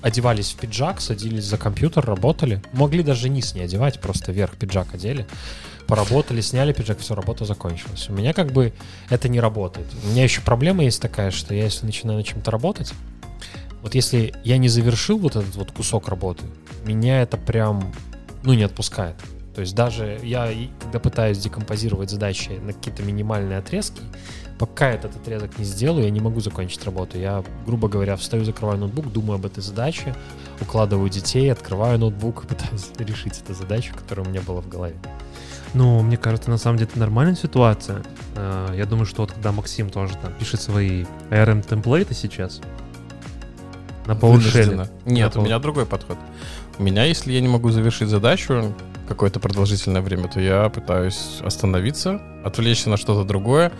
одевались 0.07 0.51
в 0.51 0.55
пиджак, 0.55 1.01
садились 1.01 1.43
за 1.43 1.57
компьютер, 1.57 2.05
работали, 2.05 2.61
могли 2.73 3.03
даже 3.03 3.29
низ 3.29 3.53
не 3.53 3.61
одевать, 3.61 3.99
просто 3.99 4.31
верх 4.31 4.55
пиджак 4.55 4.93
одели, 4.93 5.27
поработали, 5.85 6.41
сняли 6.41 6.73
пиджак, 6.73 6.99
все, 6.99 7.13
работа 7.13 7.45
закончилась. 7.45 8.09
У 8.09 8.13
меня 8.13 8.33
как 8.33 8.51
бы 8.51 8.73
это 9.09 9.29
не 9.29 9.39
работает. 9.39 9.87
У 10.03 10.07
меня 10.09 10.23
еще 10.23 10.41
проблема 10.41 10.83
есть 10.83 11.01
такая, 11.01 11.31
что 11.31 11.53
я 11.53 11.65
если 11.65 11.85
начинаю 11.85 12.19
на 12.19 12.23
чем-то 12.23 12.49
работать, 12.51 12.93
вот 13.81 13.95
если 13.95 14.33
я 14.43 14.57
не 14.57 14.69
завершил 14.69 15.17
вот 15.17 15.35
этот 15.35 15.55
вот 15.55 15.71
кусок 15.71 16.09
работы, 16.09 16.43
меня 16.85 17.21
это 17.21 17.37
прям, 17.37 17.93
ну, 18.43 18.53
не 18.53 18.63
отпускает. 18.63 19.15
То 19.55 19.61
есть 19.61 19.75
даже 19.75 20.19
я, 20.23 20.51
когда 20.79 20.99
пытаюсь 20.99 21.39
декомпозировать 21.39 22.09
задачи 22.09 22.51
на 22.61 22.73
какие-то 22.73 23.03
минимальные 23.03 23.57
отрезки, 23.57 24.01
пока 24.57 24.89
этот 24.89 25.15
отрезок 25.15 25.57
не 25.59 25.65
сделаю, 25.65 26.05
я 26.05 26.11
не 26.11 26.19
могу 26.19 26.39
закончить 26.39 26.83
работу. 26.85 27.17
Я, 27.17 27.43
грубо 27.65 27.87
говоря, 27.87 28.15
встаю, 28.15 28.43
закрываю 28.43 28.79
ноутбук, 28.79 29.11
думаю 29.11 29.35
об 29.35 29.45
этой 29.45 29.61
задаче, 29.61 30.15
укладываю 30.61 31.09
детей, 31.09 31.51
открываю 31.51 31.99
ноутбук 31.99 32.43
и 32.43 32.47
пытаюсь 32.55 32.89
решить 32.97 33.39
эту 33.43 33.53
задачу, 33.53 33.93
которая 33.95 34.25
у 34.25 34.29
меня 34.29 34.41
была 34.41 34.61
в 34.61 34.67
голове. 34.69 34.95
Ну, 35.73 36.01
мне 36.01 36.17
кажется, 36.17 36.49
на 36.49 36.57
самом 36.57 36.77
деле 36.77 36.89
это 36.89 36.99
нормальная 36.99 37.35
ситуация. 37.35 38.01
Э, 38.35 38.73
Я 38.75 38.85
думаю, 38.85 39.05
что 39.05 39.21
вот 39.23 39.31
когда 39.33 39.51
Максим 39.51 39.89
тоже 39.89 40.13
там 40.21 40.33
пишет 40.33 40.61
свои 40.61 41.05
ARM 41.29 41.67
темплейты 41.67 42.13
сейчас 42.13 42.61
на 44.07 44.13
PowerShell. 44.13 44.89
Нет, 45.05 45.35
На 45.35 45.41
у 45.41 45.43
меня 45.43 45.59
другой 45.59 45.85
подход. 45.85 46.17
Меня, 46.79 47.03
если 47.03 47.33
я 47.33 47.41
не 47.41 47.47
могу 47.47 47.69
завершить 47.71 48.07
задачу 48.07 48.73
какое-то 49.07 49.39
продолжительное 49.39 50.01
время, 50.01 50.29
то 50.29 50.39
я 50.39 50.69
пытаюсь 50.69 51.39
остановиться, 51.41 52.21
отвлечься 52.43 52.89
на 52.89 52.97
что-то 52.97 53.23
другое, 53.25 53.71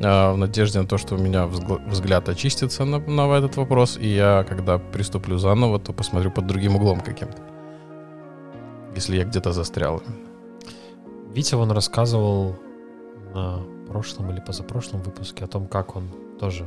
в 0.00 0.36
надежде 0.36 0.80
на 0.80 0.86
то, 0.86 0.98
что 0.98 1.14
у 1.14 1.18
меня 1.18 1.44
взгл- 1.44 1.88
взгляд 1.88 2.28
очистится 2.28 2.84
на, 2.84 2.98
на 2.98 3.32
этот 3.36 3.56
вопрос, 3.56 3.96
и 3.96 4.08
я, 4.08 4.44
когда 4.48 4.78
приступлю 4.78 5.38
заново, 5.38 5.78
то 5.78 5.92
посмотрю 5.92 6.30
под 6.30 6.46
другим 6.46 6.76
углом 6.76 7.00
каким-то. 7.00 7.42
Если 8.94 9.16
я 9.16 9.24
где-то 9.24 9.52
застрял. 9.52 10.02
Витя, 11.32 11.54
он 11.54 11.70
рассказывал 11.70 12.56
на 13.34 13.62
прошлом 13.88 14.30
или 14.30 14.40
позапрошлом 14.40 15.02
выпуске 15.02 15.44
о 15.44 15.48
том, 15.48 15.66
как 15.66 15.96
он 15.96 16.08
тоже 16.38 16.64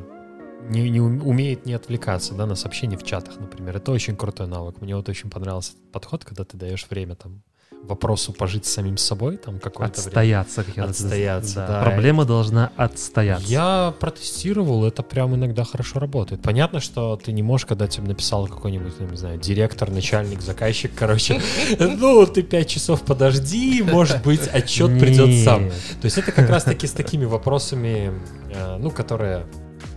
не, 0.69 0.89
не 0.89 1.00
ум- 1.00 1.25
умеет 1.25 1.65
не 1.65 1.74
отвлекаться, 1.74 2.34
да, 2.34 2.46
на 2.46 2.55
сообщения 2.55 2.98
в 2.98 3.03
чатах, 3.03 3.39
например. 3.39 3.77
Это 3.77 3.91
очень 3.91 4.15
крутой 4.15 4.48
навык. 4.48 4.81
Мне 4.81 4.96
вот 4.96 5.07
очень 5.10 5.29
понравился 5.29 5.74
подход, 5.91 6.25
когда 6.25 6.43
ты 6.43 6.57
даешь 6.57 6.88
время 6.89 7.15
там 7.15 7.41
вопросу 7.84 8.34
пожить 8.34 8.65
с 8.65 8.74
самим 8.74 8.98
собой, 8.98 9.38
там 9.38 9.60
какое-то 9.60 10.01
время. 10.01 10.07
Отстояться, 10.07 10.63
как 10.63 10.77
я 10.77 10.84
Отстояться, 10.84 11.65
да. 11.67 11.81
Проблема 11.81 12.25
должна 12.25 12.72
отстояться. 12.75 13.48
Я 13.48 13.93
протестировал, 14.00 14.86
это 14.86 15.03
прям 15.03 15.36
иногда 15.36 15.63
хорошо 15.63 16.00
работает. 16.00 16.41
Понятно, 16.41 16.79
что 16.79 17.15
ты 17.17 17.31
не 17.31 17.43
можешь, 17.43 17.65
когда 17.65 17.88
тебе 17.88 18.07
написал 18.07 18.48
какой-нибудь, 18.48 19.00
не 19.00 19.17
знаю, 19.17 19.39
директор, 19.39 19.89
начальник, 19.89 20.41
заказчик, 20.41 20.91
короче, 20.96 21.41
ну, 21.79 22.25
ты 22.25 22.43
пять 22.43 22.69
часов 22.69 23.01
подожди, 23.03 23.84
может 23.84 24.22
быть, 24.24 24.48
отчет 24.48 25.00
придет 25.00 25.43
сам. 25.43 25.69
То 26.01 26.05
есть 26.05 26.17
это 26.17 26.31
как 26.31 26.50
раз-таки 26.50 26.88
с 26.88 26.91
такими 26.91 27.25
вопросами, 27.25 28.12
э, 28.53 28.77
ну, 28.77 28.91
которые, 28.91 29.46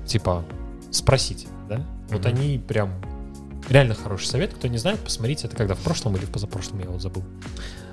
типа, 0.06 0.44
спросить, 0.90 1.46
да? 1.68 1.86
Вот 2.10 2.26
они 2.26 2.58
прям 2.58 2.92
реально 3.70 3.94
хороший 3.94 4.26
совет. 4.26 4.52
Кто 4.54 4.68
не 4.68 4.78
знает, 4.78 5.00
посмотрите, 5.00 5.46
это 5.46 5.56
когда 5.56 5.74
в 5.74 5.78
прошлом 5.78 6.16
или 6.16 6.24
в 6.24 6.30
позапрошлом, 6.30 6.80
я 6.80 6.86
вот 6.90 7.00
забыл. 7.00 7.24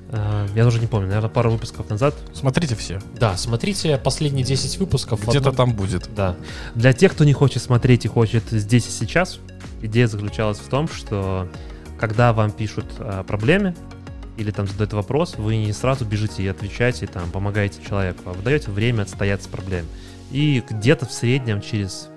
А, 0.10 0.48
Я 0.56 0.66
уже 0.66 0.80
не 0.80 0.88
помню, 0.88 1.08
наверное, 1.08 1.30
пару 1.30 1.52
выпусков 1.52 1.90
назад. 1.90 2.16
Смотрите 2.34 2.76
все. 2.76 3.00
Да, 3.20 3.36
смотрите 3.38 3.98
последние 3.98 4.46
10 4.46 4.78
выпусков. 4.80 5.22
Где-то 5.22 5.50
одном- 5.50 5.56
там 5.56 5.74
будет. 5.74 6.10
Да. 6.16 6.36
Для 6.76 6.94
тех, 6.94 7.12
кто 7.14 7.24
не 7.24 7.34
хочет 7.34 7.62
смотреть 7.62 8.06
и 8.06 8.08
хочет 8.08 8.44
здесь 8.50 8.88
и 8.88 8.92
сейчас, 8.92 9.40
идея 9.82 10.08
заключалась 10.08 10.60
в 10.60 10.68
том, 10.70 10.88
что 10.88 11.48
когда 12.00 12.32
вам 12.34 12.52
пишут 12.52 12.86
о 13.00 13.24
проблеме 13.24 13.76
или 14.38 14.52
там 14.52 14.68
задают 14.68 14.94
вопрос, 14.94 15.36
вы 15.38 15.58
не 15.58 15.74
сразу 15.74 16.06
бежите 16.06 16.44
и 16.44 16.48
отвечаете, 16.48 17.08
там, 17.08 17.30
помогаете 17.32 17.80
человеку, 17.88 18.22
а 18.28 18.34
вы 18.34 18.42
даете 18.44 18.72
время 18.72 19.02
отстояться 19.02 19.50
проблеме. 19.50 19.88
И 20.32 20.64
где-то 20.70 21.06
в 21.06 21.12
среднем 21.12 21.60
через 21.62 22.08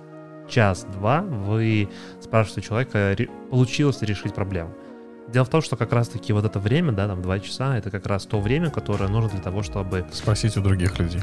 час-два 0.48 1.22
вы 1.22 1.88
спрашиваете 2.30 2.60
у 2.60 2.64
человека, 2.68 3.16
получилось 3.50 4.00
ли 4.02 4.06
решить 4.06 4.34
проблему. 4.34 4.72
Дело 5.32 5.44
в 5.44 5.48
том, 5.48 5.62
что 5.62 5.76
как 5.76 5.92
раз-таки 5.92 6.32
вот 6.32 6.44
это 6.44 6.60
время, 6.60 6.92
да, 6.92 7.08
там 7.08 7.22
два 7.22 7.40
часа, 7.40 7.76
это 7.76 7.90
как 7.90 8.06
раз 8.06 8.24
то 8.24 8.40
время, 8.40 8.70
которое 8.70 9.08
нужно 9.08 9.30
для 9.30 9.40
того, 9.40 9.64
чтобы 9.64 10.06
Спросить 10.12 10.56
у 10.56 10.60
других 10.60 10.98
людей. 11.00 11.22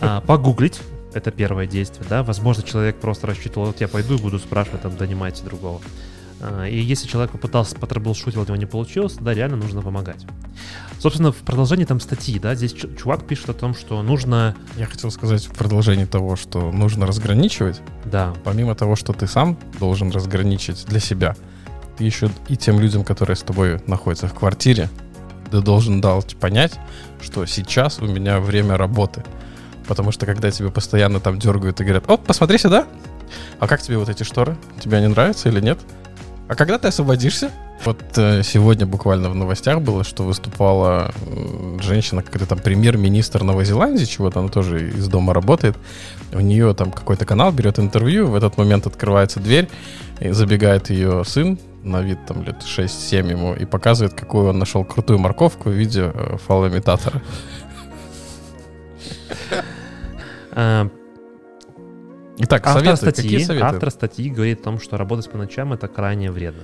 а, 0.00 0.20
погуглить. 0.20 0.80
Это 1.12 1.30
первое 1.30 1.66
действие, 1.68 2.04
да. 2.08 2.24
Возможно, 2.24 2.64
человек 2.64 2.96
просто 2.96 3.28
рассчитывал, 3.28 3.68
вот 3.68 3.80
я 3.80 3.86
пойду 3.86 4.16
и 4.16 4.20
буду 4.20 4.40
спрашивать, 4.40 4.82
там, 4.82 4.96
донимайте 4.96 5.44
другого. 5.44 5.80
А, 6.46 6.66
И 6.66 6.78
если 6.78 7.08
человек 7.08 7.32
попытался 7.32 7.74
потрэблшутить, 7.76 8.36
у 8.36 8.44
него 8.44 8.56
не 8.56 8.66
получилось, 8.66 9.14
тогда 9.14 9.32
реально 9.32 9.56
нужно 9.56 9.80
помогать. 9.82 10.24
Собственно, 11.00 11.32
в 11.32 11.36
продолжении 11.36 11.84
там 11.84 12.00
статьи, 12.00 12.38
да, 12.38 12.54
здесь 12.54 12.72
чу- 12.72 12.94
чувак 12.94 13.26
пишет 13.26 13.48
о 13.50 13.54
том, 13.54 13.74
что 13.74 14.02
нужно, 14.02 14.54
Я 14.76 14.86
хотел 14.86 15.10
сказать 15.10 15.46
в 15.46 15.52
продолжении 15.52 16.04
того, 16.04 16.36
что 16.36 16.70
нужно 16.70 17.06
разграничивать, 17.06 17.80
да, 18.04 18.32
помимо 18.44 18.74
того, 18.74 18.94
что 18.96 19.12
ты 19.12 19.26
сам 19.26 19.58
должен 19.80 20.10
разграничить 20.10 20.84
для 20.86 21.00
себя, 21.00 21.34
ты 21.96 22.04
еще 22.04 22.30
и 22.48 22.56
тем 22.56 22.78
людям, 22.80 23.04
которые 23.04 23.36
с 23.36 23.42
тобой 23.42 23.80
находятся 23.86 24.28
в 24.28 24.34
квартире, 24.34 24.88
ты 25.50 25.60
должен 25.60 26.00
дать 26.00 26.36
понять, 26.36 26.72
что 27.22 27.46
сейчас 27.46 28.00
у 28.00 28.06
меня 28.06 28.40
время 28.40 28.76
работы. 28.76 29.22
Потому 29.86 30.10
что 30.12 30.24
когда 30.26 30.50
тебе 30.50 30.70
постоянно 30.70 31.20
там 31.20 31.38
дергают 31.38 31.80
и 31.80 31.84
говорят, 31.84 32.04
о, 32.08 32.16
посмотри 32.16 32.56
сюда, 32.58 32.86
а 33.60 33.66
как 33.68 33.82
тебе 33.82 33.98
вот 33.98 34.08
эти 34.08 34.22
шторы? 34.22 34.56
Тебе 34.80 34.96
они 34.98 35.08
нравятся 35.08 35.48
или 35.50 35.60
нет? 35.60 35.78
А 36.54 36.56
когда 36.56 36.78
ты 36.78 36.86
освободишься? 36.86 37.50
Вот 37.84 38.00
э, 38.16 38.44
сегодня 38.44 38.86
буквально 38.86 39.28
в 39.28 39.34
новостях 39.34 39.80
было, 39.80 40.04
что 40.04 40.22
выступала 40.22 41.10
э, 41.26 41.78
женщина, 41.82 42.22
какой-то 42.22 42.46
там 42.46 42.60
премьер-министр 42.60 43.42
Новой 43.42 43.64
Зеландии, 43.64 44.04
чего-то, 44.04 44.38
она 44.38 44.48
тоже 44.48 44.88
из 44.90 45.08
дома 45.08 45.34
работает. 45.34 45.76
У 46.32 46.38
нее 46.38 46.72
там 46.74 46.92
какой-то 46.92 47.26
канал 47.26 47.50
берет 47.50 47.80
интервью, 47.80 48.28
в 48.28 48.36
этот 48.36 48.56
момент 48.56 48.86
открывается 48.86 49.40
дверь, 49.40 49.68
и 50.20 50.30
забегает 50.30 50.90
ее 50.90 51.24
сын, 51.24 51.58
на 51.82 52.02
вид 52.02 52.24
там 52.24 52.44
лет 52.44 52.58
6-7 52.62 53.30
ему, 53.32 53.54
и 53.54 53.64
показывает, 53.64 54.14
какую 54.14 54.50
он 54.50 54.60
нашел 54.60 54.84
крутую 54.84 55.18
морковку 55.18 55.70
в 55.70 55.72
виде 55.72 56.12
э, 56.14 56.36
фалоимитатора. 56.46 57.20
Итак, 62.38 62.66
автор, 62.66 62.82
советы. 62.96 62.96
статьи, 62.96 63.22
Какие 63.30 63.44
советы? 63.46 63.66
автор 63.66 63.90
статьи 63.90 64.30
говорит 64.30 64.60
о 64.60 64.64
том, 64.64 64.80
что 64.80 64.96
работать 64.96 65.30
по 65.30 65.38
ночам 65.38 65.72
это 65.72 65.86
крайне 65.88 66.30
вредно. 66.30 66.62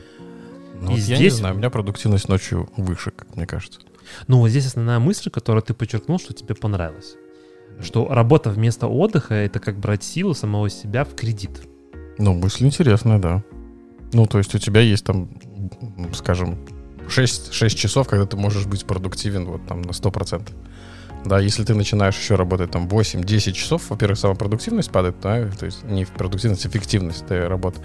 Ну, 0.81 0.87
И 0.93 0.95
вот 0.95 0.99
я 0.99 1.17
не 1.17 1.17
здесь- 1.29 1.35
знаю, 1.35 1.55
у 1.55 1.59
меня 1.59 1.71
продуктивность 1.71 2.29
ночью 2.29 2.69
выше, 2.77 3.11
как 3.13 3.37
мне 3.37 3.47
кажется. 3.47 3.81
Ну, 4.27 4.39
вот 4.39 4.49
здесь 4.49 4.67
основная 4.67 4.99
мысль, 4.99 5.31
которую 5.31 5.63
ты 5.63 5.75
подчеркнул, 5.75 6.19
что 6.19 6.33
тебе 6.33 6.55
понравилось. 6.55 7.15
Что 7.81 8.09
работа 8.09 8.51
вместо 8.51 8.89
отдыха— 8.89 9.35
это 9.47 9.61
как 9.61 9.79
брать 9.79 10.03
силу 10.03 10.35
самого 10.35 10.69
себя 10.71 11.05
в 11.05 11.15
кредит. 11.15 11.63
Ну, 12.19 12.35
мысль 12.35 12.65
интересная, 12.67 13.19
да. 13.19 13.43
Ну, 14.13 14.27
то 14.27 14.39
есть 14.39 14.55
у 14.55 14.59
тебя 14.59 14.81
есть 14.81 15.05
там, 15.05 15.29
скажем, 16.15 16.59
6, 17.09 17.53
6 17.53 17.79
часов, 17.79 18.09
когда 18.09 18.27
ты 18.27 18.37
можешь 18.37 18.67
быть 18.67 18.85
продуктивен 18.85 19.45
вот 19.47 19.67
там 19.67 19.83
на 19.83 19.93
100%. 19.93 20.53
Да, 21.25 21.39
если 21.39 21.65
ты 21.65 21.75
начинаешь 21.75 22.17
еще 22.19 22.35
работать 22.37 22.71
там 22.71 22.87
8-10 22.89 23.53
часов, 23.53 23.91
во-первых, 23.91 24.19
сама 24.19 24.35
продуктивность 24.35 24.91
падает, 24.91 25.17
да, 25.23 25.47
то 25.51 25.67
есть 25.67 25.85
не 25.85 26.07
продуктивность, 26.07 26.67
эффективность 26.67 27.27
твоей 27.27 27.45
работы, 27.45 27.81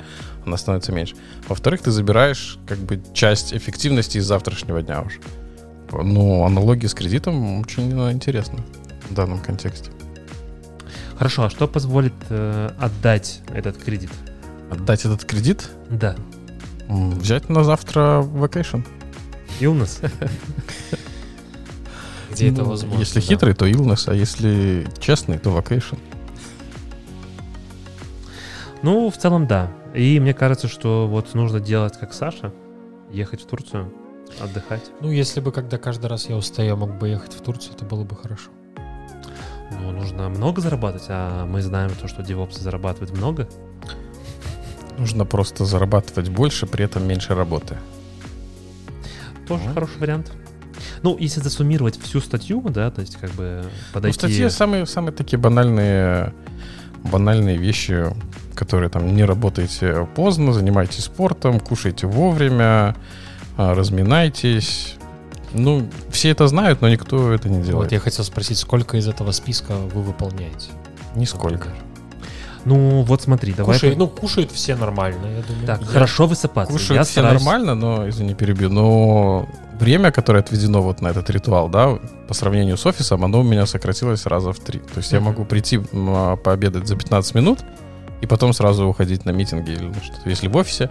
она 0.46 0.56
становится 0.58 0.94
меньше. 0.94 1.16
Во-вторых, 1.50 1.82
ты 1.82 1.92
забираешь 1.92 2.58
как 2.66 2.78
бы 2.78 3.02
часть 3.14 3.54
эффективности 3.54 4.18
из 4.20 4.26
завтрашнего 4.26 4.82
дня 4.82 5.02
уже. 5.02 5.20
Ну, 5.92 6.44
аналогия 6.46 6.88
с 6.88 6.94
кредитом 6.94 7.60
очень 7.60 7.92
э, 8.00 8.12
интересна 8.14 8.60
в 9.10 9.14
данном 9.14 9.40
контексте. 9.40 9.92
Хорошо, 11.18 11.44
а 11.44 11.50
что 11.50 11.68
позволит 11.68 12.14
э, 12.30 12.72
отдать 12.80 13.42
этот 13.54 13.78
кредит? 13.78 14.12
Отдать 14.72 15.06
этот 15.06 15.26
кредит, 15.26 15.70
Да. 15.90 16.16
взять 16.88 17.50
на 17.50 17.64
завтра 17.64 18.22
vacation. 18.24 18.86
Illness. 19.60 20.10
Где 22.36 22.50
это 22.52 22.64
Ну, 22.64 22.70
возможно? 22.70 23.00
Если 23.00 23.20
да. 23.22 23.26
хитрый, 23.26 23.54
то 23.56 23.66
illness, 23.66 24.04
а 24.08 24.14
если 24.14 24.86
честный, 25.00 25.38
то 25.40 25.58
vacation. 25.58 25.98
Ну, 28.84 29.10
в 29.10 29.18
целом, 29.18 29.48
да. 29.48 29.72
И 29.94 30.20
мне 30.20 30.34
кажется, 30.34 30.68
что 30.68 31.08
вот 31.08 31.34
нужно 31.34 31.60
делать 31.60 31.98
как 31.98 32.14
Саша, 32.14 32.52
ехать 33.10 33.42
в 33.42 33.46
Турцию, 33.46 33.92
отдыхать. 34.42 34.84
Ну, 35.02 35.10
если 35.12 35.40
бы, 35.40 35.52
когда 35.52 35.78
каждый 35.78 36.08
раз 36.08 36.28
я 36.30 36.36
устаю, 36.36 36.76
мог 36.76 36.98
бы 36.98 37.08
ехать 37.08 37.34
в 37.34 37.42
Турцию, 37.42 37.74
это 37.76 37.86
было 37.86 38.04
бы 38.04 38.16
хорошо. 38.16 38.52
Ну, 39.82 39.92
нужно 39.92 40.30
много 40.30 40.62
зарабатывать, 40.62 41.06
а 41.10 41.46
мы 41.46 41.62
знаем 41.62 41.92
то, 42.00 42.08
что 42.08 42.22
девопсы 42.22 42.62
зарабатывают 42.62 43.16
много. 43.18 43.48
Нужно 44.98 45.26
просто 45.26 45.66
зарабатывать 45.66 46.30
больше, 46.30 46.68
при 46.68 46.86
этом 46.86 47.08
меньше 47.08 47.34
работы. 47.34 47.78
Тоже 49.48 49.64
Мгм. 49.64 49.74
хороший 49.74 49.98
вариант. 50.00 50.32
Ну, 51.02 51.18
если 51.18 51.40
засуммировать 51.40 52.00
всю 52.02 52.20
статью, 52.22 52.62
да, 52.70 52.92
то 52.92 53.02
есть 53.02 53.16
как 53.18 53.32
бы 53.32 53.62
Ну, 53.64 53.70
подойти... 53.94 54.18
в 54.18 54.20
статье 54.20 54.50
самые, 54.50 54.86
самые 54.86 55.14
такие 55.14 55.38
банальные, 55.38 56.34
банальные 57.04 57.58
вещи, 57.58 58.06
которые 58.56 58.90
там 58.90 59.16
не 59.16 59.24
работаете 59.24 60.08
поздно, 60.16 60.54
занимайтесь 60.54 61.06
спортом, 61.06 61.60
кушайте 61.60 62.08
вовремя, 62.08 62.96
а, 63.58 63.74
разминайтесь. 63.74 64.96
Ну, 65.54 65.88
все 66.10 66.30
это 66.32 66.48
знают, 66.48 66.82
но 66.82 66.90
никто 66.90 67.32
это 67.32 67.48
не 67.48 67.58
Вот 67.60 67.66
делает. 67.66 67.92
я 67.94 68.00
хотел 68.00 68.26
спросить, 68.26 68.58
сколько 68.58 68.98
из 68.98 69.08
этого 69.08 69.32
списка 69.32 69.74
вы 69.76 70.02
выполняете? 70.02 70.70
Нисколько. 71.16 71.70
Ну, 72.66 73.04
вот 73.04 73.22
смотри, 73.22 73.54
давай... 73.54 73.76
Кушай- 73.78 73.96
ну, 73.96 74.08
кушают 74.08 74.52
все 74.52 74.76
нормально, 74.76 75.26
я 75.28 75.44
думаю. 75.44 75.66
Так, 75.68 75.82
Я- 75.82 75.86
хорошо 75.88 76.26
высыпаться. 76.26 76.74
Кушают 76.74 76.98
Я 77.00 77.04
все 77.04 77.12
стараюсь- 77.22 77.44
нормально, 77.44 77.76
но, 77.76 78.10
извини, 78.10 78.34
перебью, 78.34 78.70
но 78.70 79.48
время, 79.80 80.12
которое 80.12 80.40
отведено 80.40 80.82
вот 80.82 81.02
на 81.02 81.10
этот 81.10 81.30
ритуал, 81.30 81.70
да, 81.70 82.00
по 82.28 82.34
сравнению 82.34 82.78
с 82.78 82.86
офисом, 82.86 83.24
оно 83.24 83.42
у 83.42 83.44
меня 83.44 83.66
сократилось 83.68 84.26
раза 84.26 84.52
в 84.52 84.60
три. 84.60 84.80
То 84.80 84.98
есть 84.98 85.12
я 85.12 85.20
Мгм. 85.20 85.28
могу 85.28 85.46
прийти 85.46 85.80
а, 85.94 86.36
пообедать 86.38 86.88
за 86.88 86.96
15 86.96 87.36
минут 87.36 87.60
и 88.26 88.28
потом 88.28 88.54
сразу 88.54 88.88
уходить 88.88 89.24
на 89.26 89.30
митинги 89.30 89.72
или 89.72 89.86
на 89.86 90.04
что-то. 90.04 90.28
Если 90.28 90.48
в 90.48 90.58
офисе 90.58 90.90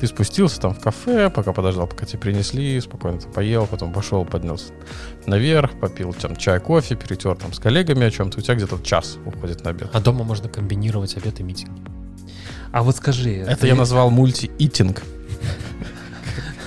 ты 0.00 0.06
спустился 0.06 0.60
там 0.60 0.72
в 0.72 0.78
кафе, 0.78 1.30
пока 1.30 1.52
подождал, 1.52 1.88
пока 1.88 2.06
тебе 2.06 2.20
принесли, 2.20 2.80
спокойно 2.80 3.18
там 3.18 3.32
поел, 3.32 3.66
потом 3.66 3.92
пошел, 3.92 4.24
поднялся 4.24 4.72
наверх, 5.26 5.72
попил 5.80 6.12
там 6.12 6.36
чай, 6.36 6.60
кофе, 6.60 6.94
перетер 6.94 7.34
там 7.36 7.52
с 7.52 7.58
коллегами 7.58 8.06
о 8.06 8.10
чем-то, 8.10 8.38
у 8.38 8.40
тебя 8.40 8.54
где-то 8.54 8.78
час 8.82 9.18
уходит 9.26 9.64
на 9.64 9.70
обед. 9.70 9.90
А 9.92 10.00
дома 10.00 10.24
можно 10.24 10.48
комбинировать 10.48 11.16
обед 11.16 11.40
и 11.40 11.42
митинги. 11.42 11.80
А 12.70 12.82
вот 12.82 12.96
скажи... 12.96 13.34
Это 13.34 13.62
ты- 13.62 13.66
я 13.66 13.74
назвал 13.74 14.10
мульти-итинг. 14.10 15.02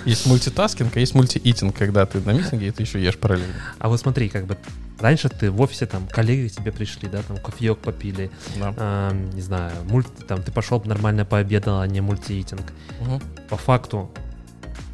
Есть 0.06 0.26
мультитаскинг, 0.26 0.98
а 0.98 1.00
есть 1.00 1.14
мультиитинг, 1.14 1.78
когда 1.78 2.06
ты 2.06 2.20
на 2.20 2.32
митинге, 2.32 2.68
и 2.68 2.72
ты 2.72 2.84
еще 2.84 3.02
ешь 3.02 3.18
параллельно. 3.18 3.54
А 3.80 3.88
вот 3.90 4.00
смотри, 4.00 4.28
как 4.28 4.46
бы 4.46 4.58
раньше 5.00 5.30
ты 5.30 5.50
в 5.52 5.60
офисе, 5.62 5.86
там, 5.86 6.08
коллеги 6.08 6.48
к 6.50 6.52
тебе 6.54 6.72
пришли, 6.72 7.08
да, 7.10 7.22
там, 7.28 7.38
кофеек 7.38 7.78
попили, 7.80 8.32
Да. 8.60 8.74
а, 8.78 9.12
не 9.14 9.42
знаю, 9.42 9.72
мульти, 9.86 10.10
там, 10.28 10.42
ты 10.44 10.52
пошел 10.52 10.82
нормально 10.86 11.26
пообедал, 11.26 11.80
а 11.80 11.88
не 11.88 12.02
мультиитинг. 12.02 12.64
Мгм. 13.02 13.22
По 13.50 13.58
факту, 13.58 14.10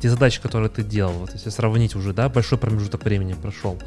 те 0.01 0.09
задачи, 0.09 0.41
которые 0.41 0.69
ты 0.69 0.83
делал, 0.83 1.13
вот 1.13 1.33
если 1.33 1.49
сравнить 1.49 1.95
уже, 1.95 2.13
да, 2.13 2.29
большой 2.29 2.57
промежуток 2.57 3.03
времени 3.03 3.33
прошел, 3.33 3.77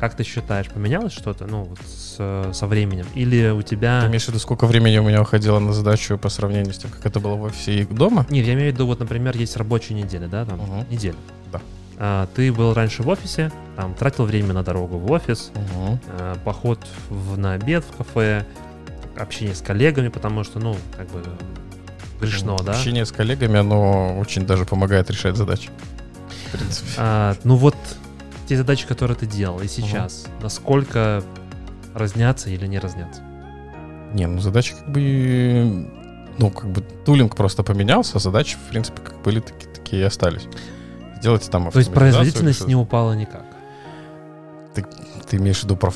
как 0.00 0.14
ты 0.14 0.22
считаешь, 0.22 0.68
поменялось 0.68 1.12
что-то, 1.12 1.46
ну, 1.46 1.64
вот 1.64 1.78
с- 1.84 2.50
со 2.54 2.66
временем? 2.68 3.06
Или 3.16 3.48
у 3.50 3.62
тебя... 3.62 4.00
Ты 4.00 4.06
имеешь 4.06 4.24
в 4.26 4.28
виду, 4.28 4.38
сколько 4.38 4.66
времени 4.66 4.96
у 4.98 5.02
меня 5.02 5.20
уходило 5.20 5.58
на 5.58 5.72
задачу 5.72 6.16
по 6.18 6.28
сравнению 6.28 6.72
с 6.72 6.78
тем, 6.78 6.90
как 6.92 7.04
это 7.04 7.18
было 7.18 7.34
в 7.34 7.42
офисе 7.42 7.80
и 7.80 7.84
дома? 7.84 8.24
Нет, 8.30 8.46
я 8.46 8.54
имею 8.54 8.70
в 8.70 8.74
виду, 8.74 8.86
вот, 8.86 9.00
например, 9.00 9.36
есть 9.36 9.56
рабочая 9.56 9.94
неделя, 9.94 10.28
да, 10.28 10.44
там, 10.44 10.60
Мгм. 10.60 10.86
неделя. 10.88 11.16
Да. 11.52 11.60
А, 12.00 12.28
ты 12.34 12.52
был 12.52 12.74
раньше 12.74 13.02
в 13.02 13.08
офисе, 13.08 13.50
там, 13.76 13.94
тратил 13.94 14.24
время 14.24 14.54
на 14.54 14.62
дорогу 14.62 14.98
в 14.98 15.10
офис, 15.10 15.50
а, 16.08 16.36
поход 16.44 16.86
в, 17.10 17.36
на 17.36 17.54
обед 17.54 17.84
в 17.84 17.96
кафе, 17.96 18.46
общение 19.16 19.54
с 19.54 19.60
коллегами, 19.60 20.08
потому 20.08 20.44
что, 20.44 20.60
ну, 20.60 20.76
как 20.96 21.08
бы 21.08 21.22
грешно, 22.20 22.56
да? 22.58 22.72
Общение 22.72 23.04
с 23.04 23.10
коллегами, 23.10 23.58
оно 23.58 24.16
очень 24.18 24.46
даже 24.46 24.64
помогает 24.64 25.10
решать 25.10 25.36
задачи. 25.36 25.70
В 26.48 26.52
принципе. 26.52 26.88
А, 26.98 27.34
ну 27.42 27.56
вот 27.56 27.76
те 28.48 28.56
задачи, 28.56 28.86
которые 28.86 29.16
ты 29.16 29.26
делал 29.26 29.60
и 29.60 29.66
сейчас, 29.66 30.26
насколько 30.40 31.22
разнятся 31.94 32.48
или 32.50 32.66
не 32.66 32.78
разнятся? 32.78 33.22
Не, 34.14 34.26
ну 34.26 34.40
задачи 34.40 34.74
как 34.74 34.90
бы... 34.90 35.90
Ну, 36.38 36.50
как 36.50 36.70
бы 36.70 36.82
тулинг 37.04 37.34
просто 37.34 37.64
поменялся, 37.64 38.18
а 38.18 38.20
задачи, 38.20 38.56
в 38.56 38.70
принципе, 38.70 39.02
как 39.02 39.20
были, 39.22 39.40
такие, 39.40 39.72
такие 39.72 40.02
и 40.02 40.04
остались. 40.04 40.46
Сделать 41.20 41.48
там 41.50 41.70
То 41.70 41.78
есть 41.78 41.92
производительность 41.92 42.66
не 42.66 42.74
упала 42.74 43.12
никак. 43.12 43.44
что-то. 44.74 44.88
Ты 45.28 45.36
имеешь 45.36 45.60
в 45.60 45.64
виду 45.64 45.76
про 45.76 45.92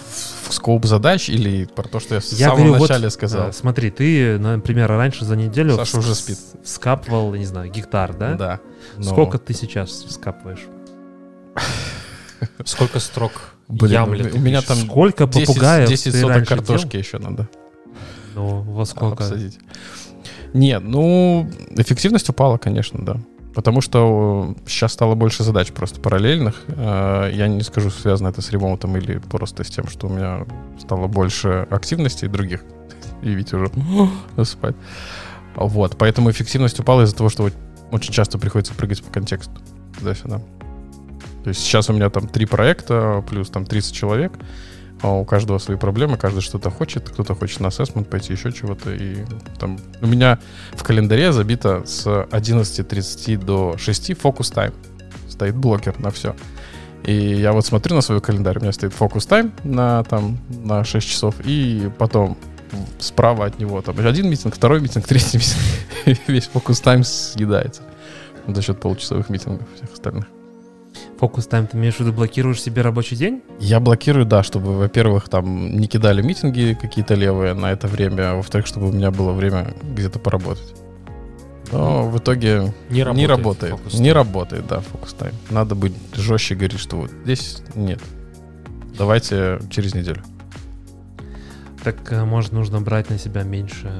скоп 0.50 0.84
задач 0.84 1.30
или 1.30 1.64
про 1.64 1.84
то, 1.88 2.00
что 2.00 2.16
я 2.16 2.20
в 2.20 2.24
Я 2.32 2.48
самом 2.48 2.56
говорю, 2.56 2.74
вот, 2.74 2.90
начале 2.90 3.08
сказал? 3.10 3.48
А, 3.48 3.52
смотри, 3.52 3.90
ты, 3.90 4.38
например, 4.38 4.88
раньше 4.90 5.24
за 5.24 5.36
неделю 5.36 5.76
Саша 5.76 5.98
уже 5.98 6.14
спит. 6.14 6.38
вскапывал, 6.62 7.34
не 7.34 7.46
знаю, 7.46 7.70
гектар, 7.70 8.12
да? 8.14 8.34
Да. 8.34 8.60
но- 8.98 9.04
Сколько 9.04 9.38
ты 9.38 9.54
сейчас 9.54 9.90
вскапываешь? 9.90 10.66
Сколько 12.64 12.98
строк 13.00 13.54
Блин, 13.68 13.92
ямля 13.92 14.26
у 14.26 14.30
ты 14.30 14.38
меня 14.38 14.60
там 14.62 14.76
Сколько 14.78 15.26
10, 15.26 15.46
попугаев 15.46 15.88
10 15.88 16.12
ты 16.12 16.20
соток 16.20 16.46
картошки 16.48 16.96
еще 16.96 17.18
надо 17.18 17.48
делал? 18.34 18.64
Ну, 18.64 18.72
во 18.72 18.84
сколько? 18.84 19.24
обсадить. 19.24 19.58
Нет, 20.52 20.82
ну, 20.84 21.48
эффективность 21.76 22.28
упала, 22.28 22.58
конечно, 22.58 23.02
да. 23.04 23.16
Потому 23.54 23.80
что 23.80 24.54
сейчас 24.66 24.92
стало 24.92 25.14
больше 25.14 25.44
задач 25.44 25.72
просто 25.72 26.00
параллельных. 26.00 26.62
Э, 26.68 27.30
Я 27.32 27.48
не 27.48 27.62
скажу, 27.62 27.90
связано 27.90 28.28
это 28.28 28.40
с 28.40 28.50
ремонтом 28.50 28.96
или 28.96 29.18
просто 29.18 29.62
с 29.64 29.68
тем, 29.68 29.88
что 29.88 30.06
у 30.06 30.10
меня 30.10 30.46
стало 30.78 31.06
больше 31.06 31.66
активностей 31.70 32.28
других. 32.28 32.64
И 33.22 33.30
Витя 33.30 33.56
уже 33.56 33.70
спать. 34.44 34.74
Вот, 35.54 35.96
поэтому 35.98 36.30
эффективность 36.30 36.80
упала 36.80 37.02
из-за 37.02 37.16
того, 37.16 37.28
что 37.28 37.50
очень 37.90 38.12
часто 38.12 38.38
приходится 38.38 38.72
прыгать 38.74 39.02
по 39.02 39.12
контексту. 39.12 39.52
Туда-сюда. 39.98 40.38
То 41.44 41.48
есть 41.48 41.60
сейчас 41.60 41.90
у 41.90 41.92
меня 41.92 42.08
там 42.08 42.28
три 42.28 42.46
проекта, 42.46 43.22
плюс 43.28 43.50
там 43.50 43.66
30 43.66 43.92
человек. 43.94 44.32
А 45.02 45.12
у 45.12 45.24
каждого 45.24 45.58
свои 45.58 45.76
проблемы, 45.76 46.16
каждый 46.16 46.42
что-то 46.42 46.70
хочет, 46.70 47.10
кто-то 47.10 47.34
хочет 47.34 47.58
на 47.60 47.68
ассессмент 47.68 48.08
пойти, 48.08 48.32
еще 48.32 48.52
чего-то. 48.52 48.94
И 48.94 49.24
там 49.58 49.78
у 50.00 50.06
меня 50.06 50.38
в 50.74 50.82
календаре 50.84 51.32
забито 51.32 51.82
с 51.84 52.06
11.30 52.06 53.44
до 53.44 53.76
6 53.76 54.16
фокус 54.16 54.50
тайм. 54.50 54.72
Стоит 55.28 55.56
блокер 55.56 55.98
на 55.98 56.10
все. 56.10 56.36
И 57.04 57.12
я 57.12 57.52
вот 57.52 57.66
смотрю 57.66 57.96
на 57.96 58.00
свой 58.00 58.20
календарь, 58.20 58.58
у 58.58 58.60
меня 58.60 58.72
стоит 58.72 58.92
фокус 58.92 59.26
тайм 59.26 59.52
на, 59.64 60.04
там, 60.04 60.38
на 60.48 60.84
6 60.84 61.08
часов, 61.08 61.34
и 61.44 61.90
потом 61.98 62.38
справа 63.00 63.46
от 63.46 63.58
него 63.58 63.82
там 63.82 63.98
один 63.98 64.30
митинг, 64.30 64.54
второй 64.54 64.80
митинг, 64.80 65.04
третий 65.06 65.38
митинг. 65.38 66.20
Весь 66.28 66.46
фокус 66.46 66.80
тайм 66.80 67.02
съедается 67.02 67.82
за 68.46 68.62
счет 68.62 68.80
получасовых 68.80 69.30
митингов 69.30 69.66
всех 69.74 69.92
остальных. 69.92 70.26
Фокус 71.22 71.46
тайм, 71.46 71.68
ты 71.68 71.76
имеешь 71.76 71.94
в 71.94 72.00
виду, 72.00 72.12
блокируешь 72.12 72.60
себе 72.60 72.82
рабочий 72.82 73.14
день? 73.14 73.42
Я 73.60 73.78
блокирую, 73.78 74.26
да, 74.26 74.42
чтобы, 74.42 74.76
во-первых, 74.76 75.28
там 75.28 75.76
не 75.76 75.86
кидали 75.86 76.20
митинги 76.20 76.76
какие-то 76.80 77.14
левые 77.14 77.54
на 77.54 77.70
это 77.70 77.86
время, 77.86 78.32
а 78.32 78.34
во-вторых, 78.34 78.66
чтобы 78.66 78.88
у 78.88 78.92
меня 78.92 79.12
было 79.12 79.30
время 79.30 79.72
где-то 79.84 80.18
поработать. 80.18 80.74
Но 81.70 82.08
в 82.08 82.18
итоге 82.18 82.74
Не 82.90 83.04
работает. 83.04 83.16
не 83.16 83.26
работает. 83.28 83.94
Не 83.94 84.12
работает, 84.12 84.66
да, 84.66 84.80
фокус 84.80 85.12
тайм. 85.12 85.32
Надо 85.48 85.76
быть 85.76 85.92
жестче 86.12 86.56
говорить, 86.56 86.80
что 86.80 86.96
вот 86.96 87.12
здесь 87.22 87.62
нет. 87.76 88.00
Давайте 88.98 89.60
через 89.70 89.94
неделю. 89.94 90.24
Так, 91.84 91.98
э, 92.10 92.24
может, 92.24 92.50
нужно 92.50 92.80
брать 92.80 93.10
на 93.10 93.18
себя 93.18 93.44
меньше 93.44 93.92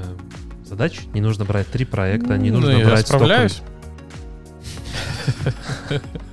задач? 0.69 1.03
Не 1.15 1.21
нужно 1.21 1.45
брать 1.45 1.69
три 1.69 1.85
проекта, 1.85 2.37
не 2.37 2.51
Ну, 2.51 2.57
нужно 2.59 2.79
я 2.79 2.85
брать 2.85 3.07
столько- 3.07 3.25
справляюсь. 3.27 3.63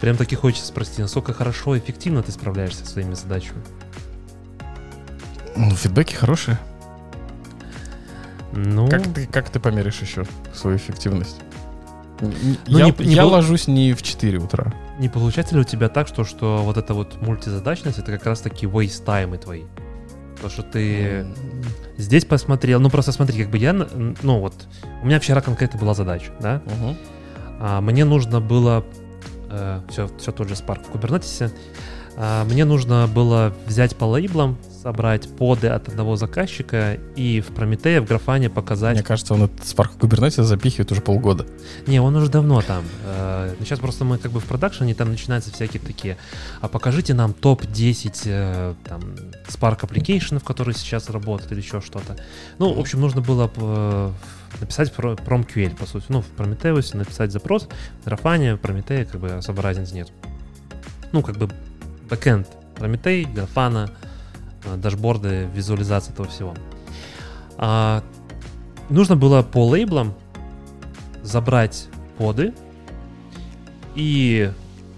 Прям 0.00 0.16
таки 0.16 0.36
хочется 0.36 0.66
спросить, 0.66 0.98
насколько 0.98 1.32
хорошо 1.32 1.74
и 1.74 1.78
эффективно 1.78 2.22
ты 2.22 2.32
справляешься 2.32 2.84
со 2.84 2.92
своими 2.92 3.14
задачами? 3.14 3.62
Ну, 5.56 5.70
фидбэки 5.70 6.14
хорошие. 6.14 6.58
Ну, 8.52 8.88
Как, 8.88 9.02
ты, 9.12 9.26
как 9.26 9.50
ты 9.50 9.58
померишь 9.60 10.00
еще 10.00 10.24
свою 10.54 10.76
эффективность? 10.76 11.36
Ну, 12.20 12.32
я 12.66 12.86
не- 12.86 12.94
не 13.06 13.14
я 13.14 13.22
был- 13.24 13.30
ложусь 13.32 13.68
не 13.68 13.92
в 13.92 14.02
4 14.02 14.38
утра. 14.38 14.72
не 14.98 15.08
получается 15.10 15.54
ли 15.54 15.60
у 15.60 15.64
тебя 15.64 15.90
так, 15.90 16.08
что, 16.08 16.24
что 16.24 16.62
вот 16.62 16.78
эта 16.78 16.94
вот 16.94 17.20
мультизадачность, 17.20 17.98
это 17.98 18.12
как 18.12 18.24
раз-таки 18.24 18.64
waste 18.66 19.04
таймы 19.04 19.36
твои? 19.36 19.64
То, 20.40 20.48
что 20.48 20.62
ты 20.62 21.26
здесь 21.98 22.24
посмотрел, 22.24 22.80
ну 22.80 22.88
просто 22.88 23.12
смотри, 23.12 23.42
как 23.42 23.50
бы 23.50 23.58
я, 23.58 23.72
ну 23.74 24.38
вот, 24.40 24.54
у 25.02 25.06
меня 25.06 25.20
вчера 25.20 25.40
конкретно 25.42 25.78
была 25.80 25.92
задача, 25.94 26.32
да, 26.40 26.62
Мгм. 26.66 26.96
А, 27.58 27.80
мне 27.82 28.04
нужно 28.06 28.40
было, 28.40 28.84
все, 29.88 30.08
все 30.18 30.32
тот 30.32 30.48
же 30.48 30.54
Spark 30.54 30.84
в 30.84 30.92
А, 30.92 31.50
мне 32.16 32.64
нужно 32.64 33.08
было 33.12 33.52
взять 33.66 33.96
по 33.96 34.04
лейблам, 34.04 34.56
собрать 34.86 35.28
поды 35.28 35.66
от 35.66 35.88
одного 35.88 36.14
заказчика 36.14 36.96
и 37.16 37.40
в 37.40 37.48
Прометея, 37.48 38.00
в 38.00 38.04
Графане 38.04 38.48
показать... 38.48 38.94
Мне 38.94 39.02
кажется, 39.02 39.34
он 39.34 39.42
этот 39.42 39.62
Spark 39.62 39.98
Kubernetes 39.98 40.44
запихивает 40.44 40.92
уже 40.92 41.00
полгода. 41.00 41.44
Не, 41.88 42.00
он 42.00 42.14
уже 42.14 42.30
давно 42.30 42.62
там. 42.62 42.84
Э, 43.04 43.52
Сейчас 43.58 43.80
просто 43.80 44.04
мы 44.04 44.18
как 44.18 44.30
бы 44.30 44.38
в 44.38 44.44
продакшене, 44.44 44.94
там 44.94 45.08
начинаются 45.08 45.52
всякие 45.52 45.82
такие, 45.82 46.16
а 46.60 46.68
покажите 46.68 47.14
нам 47.14 47.32
топ-10 47.32 48.22
э, 48.26 48.74
там 48.84 49.00
Spark 49.48 49.80
application, 49.80 50.38
которые 50.38 50.76
сейчас 50.76 51.10
работают 51.10 51.50
или 51.50 51.60
еще 51.60 51.80
что-то. 51.80 52.16
Ну, 52.58 52.72
в 52.72 52.78
общем, 52.78 53.00
нужно 53.00 53.20
было 53.22 53.50
э, 53.56 54.12
написать 54.60 54.92
про 54.92 55.14
PromQL, 55.14 55.76
по 55.76 55.86
сути. 55.86 56.04
Ну, 56.10 56.22
в 56.22 56.40
Prometheus 56.40 56.96
написать 56.96 57.32
запрос, 57.32 57.66
в 58.04 58.06
Grafana, 58.06 58.56
Prometheus, 58.56 59.06
как 59.06 59.20
бы 59.20 59.32
особо 59.32 59.62
разницы 59.62 59.96
нет. 59.96 60.12
Ну, 61.10 61.22
как 61.22 61.38
бы 61.38 61.50
бэкэнд 62.08 62.46
Prometheus, 62.76 63.32
Grafana, 63.32 63.90
э, 64.64 64.76
дашборды, 64.76 65.48
визуализация 65.54 66.12
этого 66.12 66.28
всего. 66.28 66.54
А, 67.56 68.02
нужно 68.90 69.16
было 69.16 69.42
по 69.42 69.66
лейблам 69.66 70.14
забрать 71.22 71.88
поды 72.18 72.54
и 73.94 74.50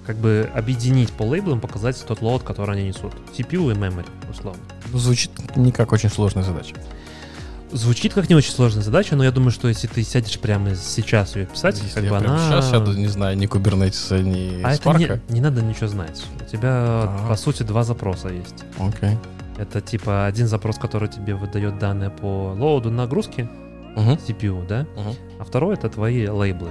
как 0.07 0.16
бы 0.16 0.51
объединить 0.55 1.12
по 1.12 1.23
лейблам, 1.23 1.61
показать 1.61 2.03
тот 2.07 2.23
лоуд, 2.23 2.42
который 2.42 2.77
они 2.77 2.88
несут. 2.88 3.12
CPU 3.37 3.71
и 3.71 3.75
memory, 3.75 4.09
условно. 4.31 4.62
Звучит 4.92 5.31
не 5.57 5.71
как 5.71 5.92
очень 5.92 6.09
сложная 6.09 6.44
задача. 6.44 6.75
Звучит 7.70 8.14
как 8.14 8.28
не 8.31 8.35
очень 8.35 8.52
сложная 8.52 8.83
задача, 8.83 9.14
но 9.14 9.24
я 9.24 9.31
думаю, 9.31 9.50
что 9.50 9.68
если 9.68 9.87
ты 9.88 10.02
сядешь 10.02 10.38
прямо 10.38 10.74
сейчас 10.74 11.37
ее 11.37 11.44
писать, 11.46 11.76
Если 11.83 11.94
как 11.94 12.04
я 12.04 12.11
бы 12.11 12.16
она... 12.16 12.38
сейчас 12.48 12.70
сяду, 12.70 12.94
не 12.94 13.09
знаю, 13.09 13.37
ни 13.37 13.46
Kubernetes, 13.46 14.22
ни 14.22 14.62
А 14.62 14.72
это 14.72 14.83
Spark. 14.88 15.20
не, 15.28 15.35
не 15.35 15.40
надо 15.42 15.61
ничего 15.62 15.87
знать. 15.87 16.24
У 16.40 16.44
тебя, 16.50 17.02
Ага. 17.02 17.28
по 17.28 17.37
сути, 17.37 17.62
два 17.64 17.83
запроса 17.85 18.28
есть. 18.28 18.64
Окей. 18.78 19.18
Это 19.59 19.81
типа 19.83 20.24
один 20.26 20.46
запрос, 20.46 20.78
который 20.78 21.09
тебе 21.09 21.35
выдает 21.35 21.78
данные 21.78 22.09
по 22.11 22.54
лоуду 22.57 22.90
нагрузки 22.90 23.48
Мгм. 23.96 24.12
CPU, 24.14 24.66
да? 24.66 24.87
Мгм. 24.96 25.14
а 25.38 25.44
второй 25.44 25.74
это 25.74 25.90
твои 25.90 26.26
лейблы. 26.26 26.70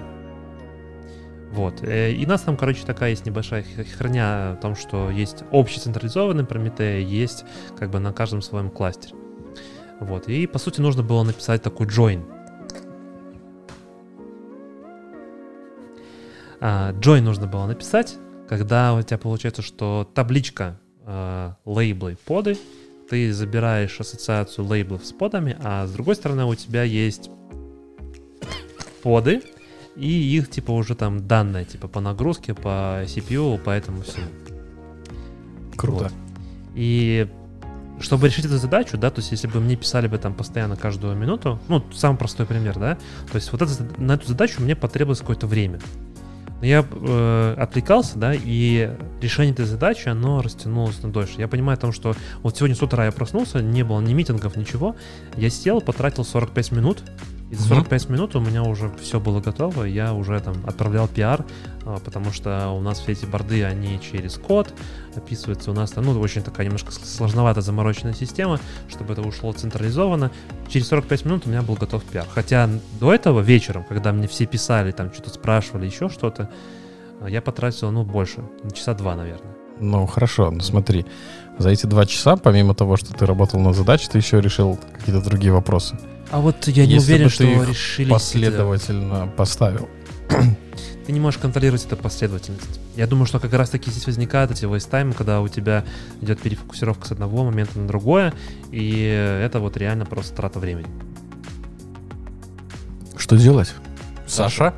Вот. 1.51 1.81
Э, 1.83 2.11
И 2.11 2.25
у 2.25 2.27
нас 2.29 2.41
там, 2.41 2.57
короче, 2.57 2.83
такая 2.85 3.11
есть 3.11 3.25
небольшая 3.25 3.63
херня 3.63 4.53
о 4.53 4.55
том, 4.55 4.75
что 4.75 5.09
есть 5.11 5.43
общий 5.51 5.79
централизованный 5.79 6.43
Прометей, 6.45 7.03
есть 7.03 7.45
как 7.77 7.91
бы 7.91 7.99
на 7.99 8.11
каждом 8.13 8.41
своем 8.41 8.69
кластере. 8.71 9.13
Вот. 9.99 10.27
И, 10.27 10.47
по 10.47 10.59
сути, 10.59 10.81
нужно 10.81 11.03
было 11.03 11.23
написать 11.23 11.61
такой 11.61 11.87
join. 11.87 12.23
А, 16.59 16.93
Join 16.93 17.21
нужно 17.21 17.47
было 17.47 17.65
написать, 17.65 18.17
когда 18.47 18.93
у 18.93 19.01
тебя 19.01 19.17
получается, 19.17 19.61
что 19.61 20.09
табличка 20.13 20.79
э, 21.05 21.53
лейблы, 21.65 22.17
поды, 22.25 22.57
ты 23.09 23.31
забираешь 23.31 23.99
ассоциацию 23.99 24.65
лейблов 24.65 25.05
с 25.05 25.11
подами, 25.11 25.57
а 25.61 25.85
с 25.85 25.91
другой 25.91 26.15
стороны 26.15 26.45
у 26.45 26.55
тебя 26.55 26.83
есть 26.83 27.29
поды, 29.03 29.41
и 29.95 30.07
их 30.07 30.49
типа 30.49 30.71
уже 30.71 30.95
там 30.95 31.27
данные, 31.27 31.65
типа 31.65 31.87
по 31.87 32.01
нагрузке, 32.01 32.53
по 32.53 33.03
CPU, 33.05 33.57
по 33.57 33.69
этому 33.69 34.01
всему. 34.01 34.27
Круто. 35.75 36.03
Вот. 36.03 36.13
И 36.75 37.27
чтобы 37.99 38.27
решить 38.27 38.45
эту 38.45 38.57
задачу, 38.57 38.97
да, 38.97 39.09
то 39.09 39.19
есть 39.19 39.31
если 39.31 39.47
бы 39.47 39.59
мне 39.59 39.75
писали 39.75 40.07
бы 40.07 40.17
там 40.17 40.33
постоянно 40.33 40.75
каждую 40.75 41.15
минуту, 41.15 41.59
ну, 41.67 41.83
самый 41.93 42.17
простой 42.17 42.45
пример, 42.45 42.77
да, 42.77 42.95
то 43.31 43.35
есть 43.35 43.51
вот 43.51 43.61
это, 43.61 43.71
на 43.97 44.13
эту 44.13 44.27
задачу 44.27 44.61
мне 44.61 44.75
потребовалось 44.75 45.19
какое-то 45.19 45.47
время. 45.47 45.79
Я 46.61 46.83
э, 46.89 47.55
отвлекался, 47.57 48.17
да, 48.17 48.33
и 48.33 48.91
решение 49.21 49.53
этой 49.53 49.65
задачи, 49.65 50.09
оно 50.09 50.41
растянулось 50.41 51.01
на 51.03 51.11
дольше. 51.11 51.35
Я 51.37 51.47
понимаю 51.47 51.77
о 51.77 51.81
том, 51.81 51.93
что 51.93 52.15
вот 52.41 52.57
сегодня 52.57 52.75
с 52.75 52.81
утра 52.81 53.05
я 53.05 53.11
проснулся, 53.11 53.61
не 53.61 53.83
было 53.83 54.01
ни 54.01 54.13
митингов, 54.13 54.55
ничего. 54.55 54.95
Я 55.35 55.51
сел, 55.51 55.81
потратил 55.81 56.25
45 56.25 56.71
минут, 56.71 57.03
и 57.49 57.55
за 57.55 57.69
45 57.69 58.09
минут 58.09 58.35
у 58.35 58.41
меня 58.41 58.63
уже 58.63 58.91
все 59.01 59.21
было 59.21 59.39
готово, 59.39 59.85
я 59.85 60.13
уже 60.13 60.37
там 60.41 60.55
отправлял 60.65 61.07
пиар, 61.07 61.45
а, 61.85 61.97
потому 62.03 62.33
что 62.33 62.69
у 62.71 62.81
нас 62.81 62.99
все 62.99 63.13
эти 63.13 63.25
борды, 63.25 63.63
они 63.63 64.01
через 64.01 64.35
код 64.35 64.73
описываются. 65.15 65.71
У 65.71 65.73
нас 65.73 65.91
там, 65.91 66.03
ну, 66.03 66.19
очень 66.19 66.41
такая 66.41 66.65
немножко 66.65 66.91
сложноватая 66.91 67.61
замороченная 67.61 68.13
система, 68.13 68.59
чтобы 68.89 69.13
это 69.13 69.21
ушло 69.21 69.53
централизованно. 69.53 70.31
Через 70.67 70.87
45 70.89 71.25
минут 71.25 71.45
у 71.45 71.49
меня 71.49 71.61
был 71.61 71.75
готов 71.75 72.03
пиар. 72.03 72.27
Хотя 72.29 72.69
до 72.99 73.13
этого 73.13 73.39
вечером, 73.39 73.85
когда 73.87 74.11
мне 74.11 74.27
все 74.27 74.45
писали, 74.45 74.91
там 74.91 75.13
что-то 75.13 75.29
спрашивали, 75.29 75.85
еще 75.85 76.09
что-то, 76.09 76.49
а, 77.21 77.29
я 77.29 77.41
потратил, 77.41 77.91
ну, 77.91 78.03
больше, 78.03 78.43
часа 78.73 78.93
два, 78.93 79.15
наверное. 79.15 79.55
Ну, 79.79 80.05
хорошо, 80.05 80.51
ну 80.51 80.59
смотри, 80.59 81.05
за 81.59 81.69
эти 81.69 81.85
два 81.85 82.05
часа, 82.05 82.35
помимо 82.35 82.73
того, 82.73 82.97
что 82.97 83.13
ты 83.13 83.25
работал 83.25 83.61
на 83.61 83.71
задаче, 83.71 84.09
ты 84.11 84.17
еще 84.17 84.41
решил 84.41 84.77
какие-то 84.97 85.23
другие 85.23 85.53
вопросы. 85.53 85.97
А 86.31 86.39
вот 86.39 86.67
я 86.67 86.85
не 86.85 86.93
Если 86.95 87.13
уверен, 87.13 87.25
бы 87.25 87.31
что 87.31 87.43
ты 87.43 87.51
их 87.51 87.69
решили... 87.69 88.09
Последовательно 88.09 89.27
поставил. 89.27 89.87
Ты 91.05 91.13
не 91.13 91.21
можешь 91.21 91.39
контролировать 91.39 91.85
эту 91.85 91.95
последовательность. 91.95 92.81
Я 92.97 93.07
думаю, 93.07 93.27
что 93.27 93.39
как 93.39 93.53
раз 93.53 93.69
таки 93.69 93.89
здесь 93.89 94.05
возникают 94.07 94.51
эти 94.51 94.65
вейстаймы, 94.65 95.13
когда 95.13 95.39
у 95.39 95.47
тебя 95.47 95.85
идет 96.21 96.41
перефокусировка 96.41 97.07
с 97.07 97.11
одного 97.13 97.45
момента 97.45 97.79
на 97.79 97.87
другое, 97.87 98.33
и 98.71 99.39
это 99.41 99.61
вот 99.61 99.77
реально 99.77 100.05
просто 100.05 100.35
трата 100.35 100.59
времени. 100.59 100.89
Что 103.15 103.37
делать? 103.37 103.73
Саша? 104.27 104.73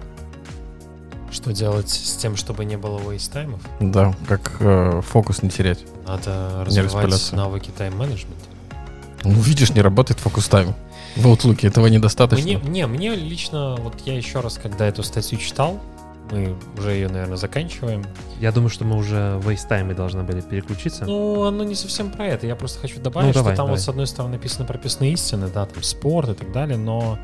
Что 1.32 1.52
делать 1.52 1.90
с 1.90 2.16
тем, 2.18 2.36
чтобы 2.36 2.64
не 2.64 2.78
было 2.78 3.00
вейстаймов? 3.00 3.62
Да, 3.80 4.16
как 4.28 4.58
э, 4.60 5.02
фокус 5.04 5.42
не 5.42 5.50
терять. 5.50 5.84
Надо 6.08 6.64
развивать 6.64 7.32
навыки 7.32 7.72
тайм-менеджмента. 7.76 8.46
Ну, 9.23 9.34
видишь, 9.41 9.71
не 9.71 9.82
работает 9.82 10.19
фокус 10.19 10.47
тайм. 10.47 10.73
В 11.15 11.27
Outlook 11.27 11.67
этого 11.67 11.88
недостаточно. 11.88 12.45
Мне, 12.45 12.55
не, 12.55 12.88
мне 12.88 13.15
лично, 13.15 13.75
вот 13.77 13.95
я 14.05 14.15
еще 14.15 14.39
раз, 14.39 14.60
когда 14.62 14.86
эту 14.86 15.03
статью 15.03 15.39
читал, 15.39 15.79
мы 16.32 16.55
уже 16.77 16.91
ее, 16.91 17.10
наверное, 17.10 17.38
заканчиваем. 17.38 18.05
Я 18.39 18.51
думаю, 18.51 18.69
что 18.69 18.86
мы 18.86 18.95
уже 18.95 19.38
в 19.38 19.49
вейстаймы 19.49 19.95
должны 19.95 20.23
были 20.23 20.41
переключиться. 20.41 21.05
Ну, 21.05 21.43
оно 21.43 21.63
не 21.63 21.75
совсем 21.75 22.12
про 22.12 22.27
это. 22.27 22.45
Я 22.45 22.55
просто 22.55 22.79
хочу 22.79 22.99
добавить, 23.01 23.27
Ну, 23.27 23.34
что 23.34 23.39
давай, 23.41 23.55
там 23.55 23.65
давай. 23.65 23.77
вот 23.77 23.84
с 23.84 23.89
одной 23.89 24.08
стороны 24.08 24.34
написано 24.36 24.65
прописные 24.65 25.13
истины, 25.13 25.49
да, 25.53 25.65
там 25.65 25.82
спорт 25.84 26.29
и 26.29 26.34
так 26.34 26.51
далее, 26.51 26.77
но 26.77 27.17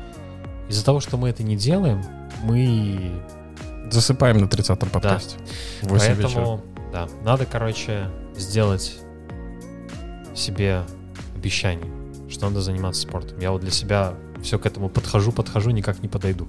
из-за 0.68 0.84
того, 0.84 1.00
что 1.00 1.16
мы 1.16 1.28
это 1.28 1.42
не 1.44 1.56
делаем, 1.56 2.02
мы 2.42 3.12
Засыпаем 3.90 4.38
на 4.38 4.46
30-м 4.46 4.90
подкасте. 4.90 5.36
В 5.82 5.88
8 5.88 6.14
вечера. 6.14 6.22
Поэтому, 6.24 6.60
да, 6.92 7.08
надо, 7.22 7.46
короче, 7.46 8.08
сделать 8.36 8.96
себе 10.34 10.82
обещание, 11.46 11.86
что 12.28 12.48
надо 12.48 12.60
заниматься 12.60 13.02
спортом. 13.02 13.38
Я 13.38 13.52
вот 13.52 13.60
для 13.60 13.70
себя 13.70 14.14
все 14.42 14.58
к 14.58 14.66
этому 14.66 14.88
подхожу, 14.88 15.30
подхожу, 15.30 15.70
никак 15.70 16.02
не 16.02 16.08
подойду. 16.08 16.48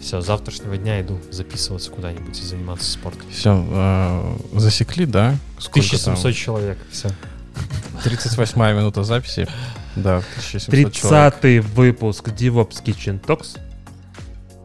Все, 0.00 0.20
с 0.20 0.26
завтрашнего 0.26 0.76
дня 0.76 1.00
иду 1.00 1.18
записываться 1.30 1.90
куда-нибудь 1.90 2.38
и 2.38 2.42
заниматься 2.42 2.90
спортом. 2.90 3.22
Все, 3.30 4.36
засекли, 4.54 5.06
да? 5.06 5.36
Сколько 5.58 5.86
1700 5.86 6.22
там? 6.22 6.32
человек, 6.32 6.78
все. 6.90 7.10
38 8.04 8.60
минута 8.76 9.02
записи. 9.02 9.48
Да, 9.96 10.18
1700 10.18 10.92
человек. 10.92 11.40
30 11.40 11.64
выпуск 11.76 12.28
DevOps 12.28 12.82
Kitchen 12.84 13.20
Talks. 13.20 13.58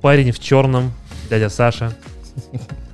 Парень 0.02 0.32
в 0.32 0.40
черном, 0.40 0.94
дядя 1.30 1.50
Саша, 1.50 1.96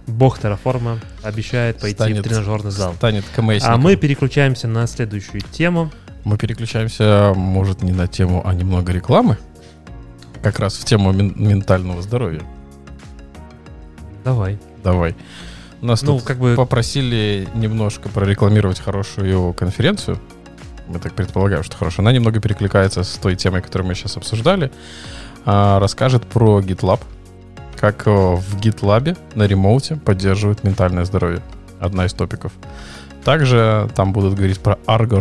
бог 0.07 0.39
Терраформа, 0.39 0.99
обещает 1.21 1.79
пойти 1.79 1.95
Станет- 1.95 2.25
в 2.25 2.29
тренажерный 2.29 2.71
зал. 2.71 2.93
Станет 2.95 3.25
А 3.61 3.77
мы 3.77 3.95
переключаемся 3.97 4.67
на 4.67 4.87
следующую 4.87 5.41
тему. 5.41 5.91
Мы 6.23 6.37
переключаемся, 6.37 7.33
может, 7.35 7.81
не 7.83 7.91
на 7.91 8.07
тему, 8.07 8.41
а 8.45 8.53
немного 8.53 8.91
рекламы. 8.93 9.37
Как 10.41 10.59
раз 10.59 10.75
в 10.75 10.85
тему 10.85 11.11
мен- 11.11 11.33
ментального 11.35 12.01
здоровья. 12.01 12.41
Давай. 14.23 14.57
Давай. 14.83 15.15
Нас 15.81 16.01
Ну, 16.01 16.13
тут 16.17 16.23
как 16.23 16.37
бы 16.37 16.55
попросили 16.55 17.47
немножко 17.55 18.07
прорекламировать 18.07 18.79
хорошую 18.79 19.53
конференцию. 19.53 20.17
Мы 20.87 20.99
так 20.99 21.13
предполагаем, 21.13 21.63
что 21.63 21.75
хорошо. 21.77 22.01
Она 22.01 22.11
немного 22.11 22.39
перекликается 22.39 23.03
с 23.03 23.15
той 23.17 23.35
темой, 23.35 23.61
которую 23.61 23.87
мы 23.87 23.95
сейчас 23.95 24.15
обсуждали. 24.17 24.71
А, 25.45 25.79
расскажет 25.79 26.25
про 26.25 26.61
GitLab. 26.61 27.01
Как 27.77 28.07
э, 28.07 28.11
в 28.11 28.59
GitLab 28.61 29.17
на 29.35 29.43
ремоуте 29.43 29.97
поддерживают 29.97 30.63
ментальное 30.63 31.03
здоровье. 31.03 31.41
Одна 31.81 32.05
из 32.05 32.13
топиков. 32.13 32.53
Также 33.25 33.89
там 33.95 34.13
будут 34.13 34.35
говорить 34.35 34.59
про 34.59 34.77
Argo 34.87 35.19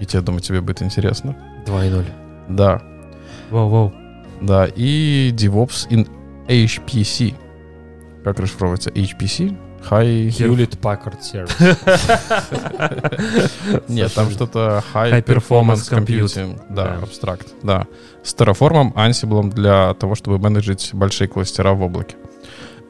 Ведь 0.00 0.14
я 0.14 0.20
думаю, 0.22 0.40
тебе 0.40 0.60
будет 0.60 0.82
интересно. 0.82 1.36
2.0. 1.66 2.04
Да, 2.48 2.82
Воу-воу. 3.50 3.92
да. 4.40 4.66
И 4.74 5.30
DevOps 5.36 5.88
in 5.90 6.08
HPC. 6.48 7.34
Как 8.24 8.40
расшифровывается? 8.40 8.90
HPC? 8.90 9.56
High... 9.88 10.28
Hewlett 10.28 10.78
Packard 10.78 11.20
Service. 11.22 11.56
Нет, 13.88 14.12
там 14.14 14.30
что-то 14.30 14.82
High, 14.92 15.12
High 15.12 15.24
Performance 15.24 15.90
Computing. 15.90 16.60
Да, 16.68 16.84
Да. 16.84 16.98
абстракт. 17.02 17.48
Да. 17.62 17.86
С 18.22 18.34
Terraform, 18.34 18.92
Ansible 18.94 19.50
для 19.52 19.94
того, 19.94 20.14
чтобы 20.14 20.38
менеджить 20.38 20.90
большие 20.92 21.28
кластера 21.28 21.72
в 21.72 21.82
облаке. 21.82 22.16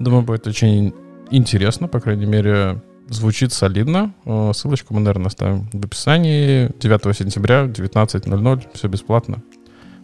Думаю, 0.00 0.22
будет 0.22 0.46
очень 0.46 0.92
интересно, 1.30 1.86
по 1.88 2.00
крайней 2.00 2.26
мере, 2.26 2.80
звучит 3.10 3.52
солидно. 3.52 4.14
Э, 4.24 4.52
Ссылочку 4.54 4.94
мы, 4.94 5.00
наверное, 5.00 5.26
оставим 5.26 5.68
в 5.72 5.84
описании. 5.84 6.70
9 6.78 7.16
сентября, 7.16 7.64
19.00. 7.66 8.68
Все 8.74 8.88
бесплатно. 8.88 9.42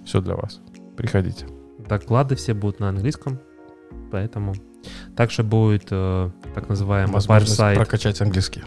Все 0.04 0.20
для 0.20 0.34
вас. 0.34 0.60
Приходите. 0.96 1.46
Доклады 1.88 2.36
все 2.36 2.52
будут 2.52 2.80
на 2.80 2.88
английском, 2.88 3.38
поэтому 4.10 4.54
также 5.16 5.42
будет 5.42 5.86
э, 5.90 6.30
так 6.54 6.68
называемый 6.68 7.12
Возможность 7.14 7.58
Fireside. 7.58 7.74
прокачать 7.76 8.20
английский. 8.20 8.62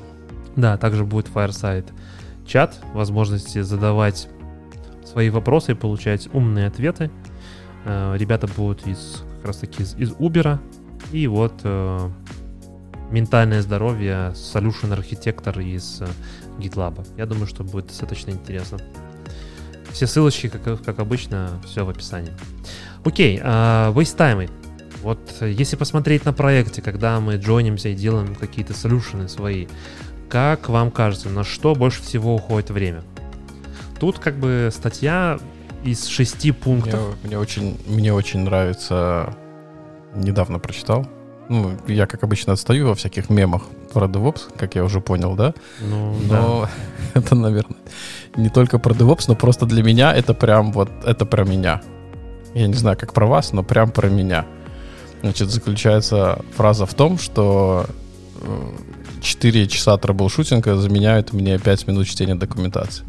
Да, 0.56 0.78
также 0.78 1.04
будет 1.06 1.28
Fireside 1.28 1.86
чат, 2.46 2.80
возможности 2.94 3.62
задавать 3.62 4.28
свои 5.06 5.30
вопросы 5.30 5.74
и 5.74 5.76
получать 5.76 6.30
умные 6.34 6.68
ответы. 6.68 7.12
Э, 7.86 8.16
Ребята 8.18 8.48
будут 8.48 8.88
из 8.88 9.24
как 9.38 9.48
раз 9.48 9.58
таки 9.58 9.84
из, 9.84 9.96
из 9.96 10.12
Uber. 10.14 10.60
И 11.12 11.28
вот 11.28 11.54
э, 11.64 12.10
ментальное 13.12 13.62
здоровье, 13.62 14.34
solution 14.36 14.94
архитектор 14.94 15.60
из 15.60 16.02
э, 16.02 16.08
GitLab. 16.60 17.06
Я 17.18 17.26
думаю, 17.26 17.48
что 17.48 17.64
будет 17.64 17.88
достаточно 17.88 18.32
интересно. 18.32 18.80
Все 19.92 20.08
ссылочки, 20.08 20.50
как, 20.50 20.84
как 20.84 21.00
обычно, 21.00 21.60
все 21.66 21.84
в 21.86 21.90
описании. 21.90 22.34
Окей, 23.04 23.38
вейстаймы. 23.38 24.50
Вот 25.02 25.20
э, 25.40 25.52
если 25.52 25.76
посмотреть 25.76 26.26
на 26.26 26.34
проекте, 26.34 26.82
когда 26.82 27.20
мы 27.20 27.36
джойнимся 27.38 27.90
и 27.90 27.96
делаем 27.96 28.36
какие-то 28.36 28.74
солюшены 28.74 29.28
свои, 29.30 29.68
как 30.30 30.70
вам 30.70 30.92
кажется, 30.92 31.30
на 31.30 31.44
что 31.44 31.74
больше 31.74 32.04
всего 32.04 32.36
уходит 32.36 32.70
время? 32.70 33.04
Тут 34.00 34.20
как 34.20 34.38
бы 34.38 34.70
статья 34.72 35.40
из 35.84 36.06
шести 36.06 36.52
Мне, 36.52 36.60
пунктов. 36.60 37.16
мне 37.24 37.38
очень, 37.38 37.80
мне 37.88 38.14
очень 38.14 38.42
нравится. 38.42 39.36
Недавно 40.16 40.60
прочитал. 40.60 41.08
Ну, 41.50 41.76
я, 41.88 42.06
как 42.06 42.24
обычно, 42.24 42.54
отстаю 42.54 42.88
во 42.88 42.96
всяких 42.96 43.30
мемах 43.30 43.64
про 43.92 44.08
DevOps, 44.08 44.56
как 44.56 44.76
я 44.76 44.84
уже 44.84 45.02
понял, 45.02 45.36
да? 45.36 45.56
Ну, 45.82 46.16
да. 46.30 46.42
Но 46.42 46.70
это, 47.16 47.36
наверное, 47.36 47.78
не 48.36 48.50
только 48.50 48.78
про 48.78 48.94
DevOps, 48.94 49.26
но 49.28 49.36
просто 49.36 49.66
для 49.66 49.82
меня 49.82 50.14
это 50.14 50.36
прям 50.36 50.72
вот, 50.72 50.90
это 51.06 51.26
про 51.26 51.44
меня. 51.44 51.82
Я 52.54 52.68
не 52.68 52.76
знаю, 52.76 52.98
как 52.98 53.14
про 53.14 53.26
вас, 53.26 53.52
но 53.52 53.64
прям 53.64 53.92
про 53.92 54.10
меня. 54.10 54.46
Значит, 55.22 55.50
заключается 55.50 56.44
фраза 56.56 56.86
в 56.86 56.94
том, 56.94 57.18
что 57.18 57.88
э, 58.42 58.72
4 59.22 59.68
часа 59.68 59.98
troubleshooting 59.98 60.71
а 60.71 60.76
заменяют 60.76 61.34
мне 61.34 61.58
5 61.58 61.88
минут 61.88 62.08
чтения 62.08 62.36
документации. 62.36 63.06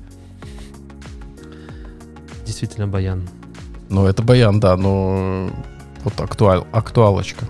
Действительно, 2.47 2.89
Баян. 2.89 3.29
Ну, 3.91 4.07
это 4.07 4.23
баян, 4.23 4.61
да, 4.61 4.77
но 4.77 5.51
вот 6.05 6.21
актуаль, 6.21 6.65
актуалочка. 6.73 7.45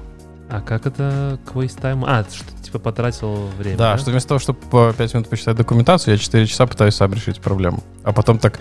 А 0.51 0.61
как 0.61 0.85
это 0.85 1.39
к 1.47 1.55
вейстайму? 1.55 2.07
А, 2.09 2.25
что 2.25 2.45
типа 2.61 2.81
потратил 2.81 3.47
время. 3.57 3.77
Да, 3.77 3.97
что 3.99 4.11
вместо 4.11 4.31
того, 4.31 4.41
чтобы 4.41 4.59
по 4.59 4.93
5 4.93 5.15
минут 5.15 5.29
почитать 5.29 5.57
документацию, 5.57 6.15
я 6.15 6.19
4 6.19 6.47
часа 6.47 6.67
пытаюсь 6.67 6.97
сам 6.97 7.13
решить 7.13 7.41
проблему. 7.41 7.85
А 8.03 8.13
потом 8.13 8.41
так, 8.41 8.59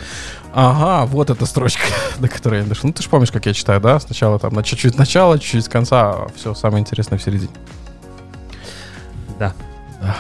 ага, 0.53 1.07
вот 1.07 1.31
эта 1.31 1.47
строчка, 1.47 1.81
до 2.19 2.27
которой 2.27 2.61
я 2.61 2.65
дошел. 2.65 2.87
Ну, 2.87 2.93
ты 2.93 3.01
же 3.01 3.09
помнишь, 3.09 3.31
как 3.31 3.47
я 3.47 3.53
читаю, 3.55 3.81
да? 3.81 3.99
Сначала 3.99 4.37
там 4.37 4.53
на 4.53 4.61
чуть-чуть 4.61 4.99
начала, 4.99 5.39
чуть-чуть 5.39 5.67
конца, 5.67 6.11
а 6.11 6.27
все 6.35 6.53
самое 6.53 6.81
интересное 6.81 7.17
в 7.17 7.23
середине. 7.23 7.53
Да. 9.39 9.53
Да. 9.99 10.15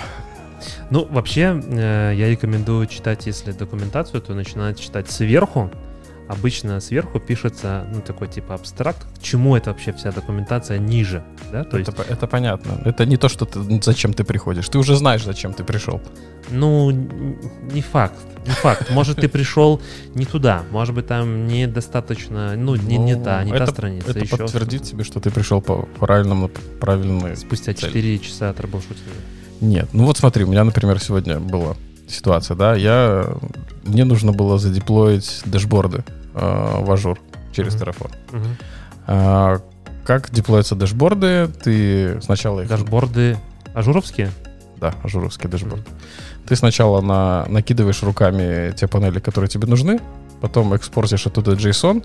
Ну, 0.89 1.05
вообще, 1.05 1.61
э, 1.63 2.13
я 2.15 2.29
рекомендую 2.29 2.87
читать, 2.87 3.27
если 3.27 3.51
документацию, 3.51 4.21
то 4.21 4.33
начинать 4.33 4.79
читать 4.79 5.11
сверху. 5.11 5.69
Обычно 6.29 6.79
сверху 6.79 7.19
пишется, 7.19 7.87
ну, 7.91 8.01
такой 8.01 8.27
типа 8.27 8.53
абстракт, 8.53 8.99
к 9.19 9.21
чему 9.23 9.55
это 9.55 9.71
вообще 9.71 9.91
вся 9.93 10.11
документация 10.11 10.77
ниже, 10.77 11.23
да? 11.51 11.63
То 11.63 11.77
есть, 11.79 11.89
это, 11.89 11.97
по- 12.03 12.07
это 12.13 12.27
понятно. 12.27 12.81
Это 12.85 13.05
не 13.07 13.17
то, 13.17 13.29
что 13.29 13.45
ты, 13.45 13.59
зачем 13.81 14.13
ты 14.13 14.23
приходишь. 14.23 14.69
Ты 14.69 14.77
уже 14.77 14.95
знаешь, 14.95 15.23
зачем 15.25 15.53
ты 15.53 15.63
пришел. 15.63 15.99
ну, 16.51 16.91
не 16.91 17.81
факт, 17.81 18.19
не 18.45 18.51
факт. 18.53 18.91
Может, 18.91 19.17
ты 19.21 19.27
пришел 19.27 19.81
не 20.15 20.25
туда, 20.25 20.61
может 20.71 20.93
быть, 20.95 21.07
там 21.07 21.47
недостаточно, 21.47 22.55
ну, 22.55 22.75
не, 22.75 22.97
не 22.97 23.15
Ну, 23.15 23.23
та, 23.23 23.43
не 23.43 23.51
это- 23.51 23.65
та 23.65 23.71
страница, 23.71 24.11
Это 24.11 24.19
еще 24.19 24.37
подтвердит 24.37 24.83
тебе, 24.83 25.03
что 25.03 25.19
ты 25.19 25.31
пришел 25.31 25.61
по 25.61 25.87
правильному, 25.99 26.49
правильной 26.79 27.35
спустя 27.37 27.73
цель. 27.73 27.89
4 27.89 28.19
часа 28.19 28.49
отработать. 28.51 28.97
Нет, 29.61 29.89
ну 29.93 30.05
вот 30.05 30.17
смотри, 30.17 30.43
у 30.43 30.47
меня, 30.47 30.63
например, 30.63 30.99
сегодня 30.99 31.39
была 31.39 31.75
ситуация, 32.07 32.55
да, 32.55 32.75
я, 32.75 33.25
мне 33.83 34.03
нужно 34.05 34.31
было 34.31 34.57
задеплоить 34.57 35.41
dashboard 35.45 35.98
ы 35.98 36.03
э, 36.07 36.18
в 36.33 36.91
Azure 36.91 37.19
через 37.51 37.75
Мгм. 37.75 37.83
Terraform. 37.83 38.11
А, 39.07 39.59
как 40.05 40.31
деплоятся 40.31 40.75
dashboard 40.75 41.36
ы? 41.36 41.49
Ты 41.63 42.21
сначала 42.21 42.61
их... 42.61 42.69
Dashboard 42.69 43.37
ы 43.73 43.78
Azure 43.78 44.00
овские? 44.00 44.31
Да, 44.77 44.93
Azure 45.03 45.24
овский 45.24 45.49
dashboard. 45.49 45.85
Ты 46.47 46.55
сначала 46.55 47.01
на, 47.01 47.45
накидываешь 47.47 48.01
руками 48.01 48.73
те 48.75 48.87
панели, 48.87 49.19
которые 49.19 49.49
тебе 49.49 49.67
нужны, 49.67 49.99
потом 50.41 50.73
экспортишь 50.73 51.27
оттуда 51.27 51.51
JSON, 51.51 52.03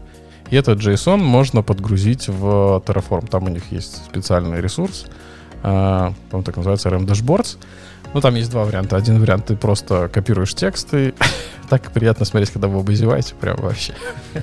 и 0.50 0.56
этот 0.56 0.80
JSON 0.80 1.16
можно 1.16 1.62
подгрузить 1.62 2.28
в 2.28 2.82
Terraform. 2.84 3.28
Там 3.28 3.44
у 3.44 3.48
них 3.48 3.72
есть 3.72 4.04
специальный 4.04 4.60
ресурс, 4.60 5.06
а, 5.62 6.12
он 6.32 6.42
так 6.42 6.56
называется 6.56 6.88
RM 6.90 7.06
Dashboards. 7.06 7.56
Ну, 8.14 8.20
там 8.20 8.36
есть 8.36 8.50
два 8.50 8.64
варианта. 8.64 8.96
Один 8.96 9.20
вариант 9.20 9.46
ты 9.46 9.56
просто 9.56 10.08
копируешь 10.08 10.54
тексты. 10.54 11.14
так 11.68 11.90
приятно 11.92 12.24
смотреть, 12.24 12.50
когда 12.50 12.68
вы 12.68 12.78
оба 12.78 12.94
зеваете, 12.94 13.34
прям 13.34 13.56
вообще. 13.56 13.94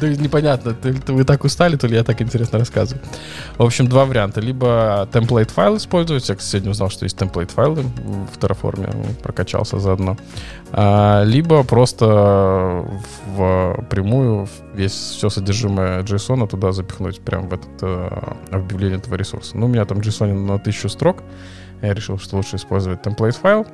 Да 0.00 0.08
непонятно, 0.08 0.72
то 0.72 0.88
ли 0.88 0.98
вы 1.08 1.24
так 1.24 1.44
устали, 1.44 1.76
то 1.76 1.86
ли 1.86 1.94
я 1.94 2.02
так 2.04 2.22
интересно 2.22 2.58
рассказываю. 2.58 3.04
В 3.58 3.62
общем, 3.62 3.86
два 3.86 4.06
варианта. 4.06 4.40
Либо 4.40 5.06
template 5.12 5.52
файл 5.52 5.76
использовать. 5.76 6.26
Я, 6.26 6.36
кстати, 6.36 6.52
сегодня 6.52 6.70
узнал, 6.70 6.88
что 6.88 7.04
есть 7.04 7.18
template 7.18 7.52
файлы 7.52 7.82
в 7.82 8.38
Terraform. 8.38 9.20
Прокачался 9.22 9.78
заодно. 9.78 10.16
А, 10.72 11.22
Либо 11.24 11.62
просто 11.64 12.86
в 13.26 13.84
прямую 13.90 14.48
весь 14.72 14.92
все 14.92 15.28
содержимое 15.28 16.02
JSON 16.02 16.48
туда 16.48 16.72
запихнуть 16.72 17.20
прямо 17.20 17.48
в 17.48 17.52
этот 17.52 17.82
э, 17.82 18.34
объявление 18.50 18.98
этого 18.98 19.16
ресурса. 19.16 19.58
Ну, 19.58 19.66
у 19.66 19.68
меня 19.68 19.84
там 19.84 19.98
JSON 19.98 20.32
на 20.32 20.54
1000 20.54 20.88
строк. 20.88 21.22
Я 21.82 21.94
решил, 21.94 22.18
что 22.18 22.36
лучше 22.36 22.56
использовать 22.56 23.00
template 23.00 23.32
файл. 23.32 23.66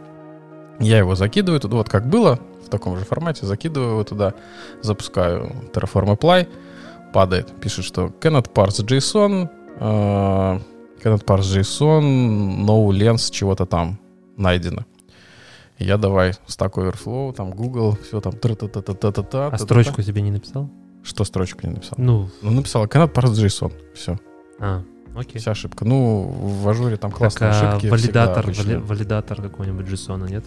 Я 0.78 0.98
его 0.98 1.14
закидываю 1.14 1.60
туда, 1.60 1.76
вот 1.76 1.88
как 1.88 2.06
было, 2.06 2.38
в 2.64 2.68
таком 2.68 2.98
же 2.98 3.04
формате, 3.04 3.46
закидываю 3.46 3.92
его 3.92 4.04
туда, 4.04 4.34
запускаю 4.82 5.52
Terraform 5.72 6.18
Apply, 6.18 6.48
падает, 7.12 7.52
пишет, 7.60 7.84
что 7.84 8.06
cannot 8.20 8.52
parse 8.52 8.84
JSON, 8.84 9.48
э, 9.80 10.60
cannot 11.02 11.24
parse 11.24 11.60
JSON, 11.60 12.02
no 12.66 12.86
lens 12.90 13.30
чего-то 13.30 13.64
там 13.66 13.98
найдено. 14.36 14.84
Я 15.78 15.96
давай 15.98 16.32
Stack 16.46 16.72
Overflow, 16.74 17.32
там 17.34 17.50
Google, 17.52 17.96
все 18.02 18.20
там 18.20 18.32
та-та-та-та-та-та. 18.32 19.48
А 19.48 19.58
строчку 19.58 20.02
тебе 20.02 20.22
не 20.22 20.30
написал? 20.30 20.68
Что 21.02 21.24
строчку 21.24 21.66
не 21.66 21.74
написал? 21.74 21.94
Ну, 21.98 22.28
Ну, 22.42 22.50
написал 22.50 22.84
cannot 22.86 23.12
parse 23.12 23.32
JSON, 23.32 23.72
все, 23.94 24.18
а, 24.58 24.82
окей. 25.16 25.40
вся 25.40 25.50
ошибка. 25.52 25.84
Ну, 25.84 26.22
в 26.62 26.68
ажуре 26.68 26.96
там 26.96 27.10
Так, 27.10 27.18
классные 27.18 27.50
а 27.50 27.52
ошибки. 27.74 27.86
валидатор, 27.88 28.46
вали- 28.46 28.76
валидатор 28.76 29.42
какой-нибудь 29.42 29.86
JSON, 29.86 30.30
нет? 30.30 30.44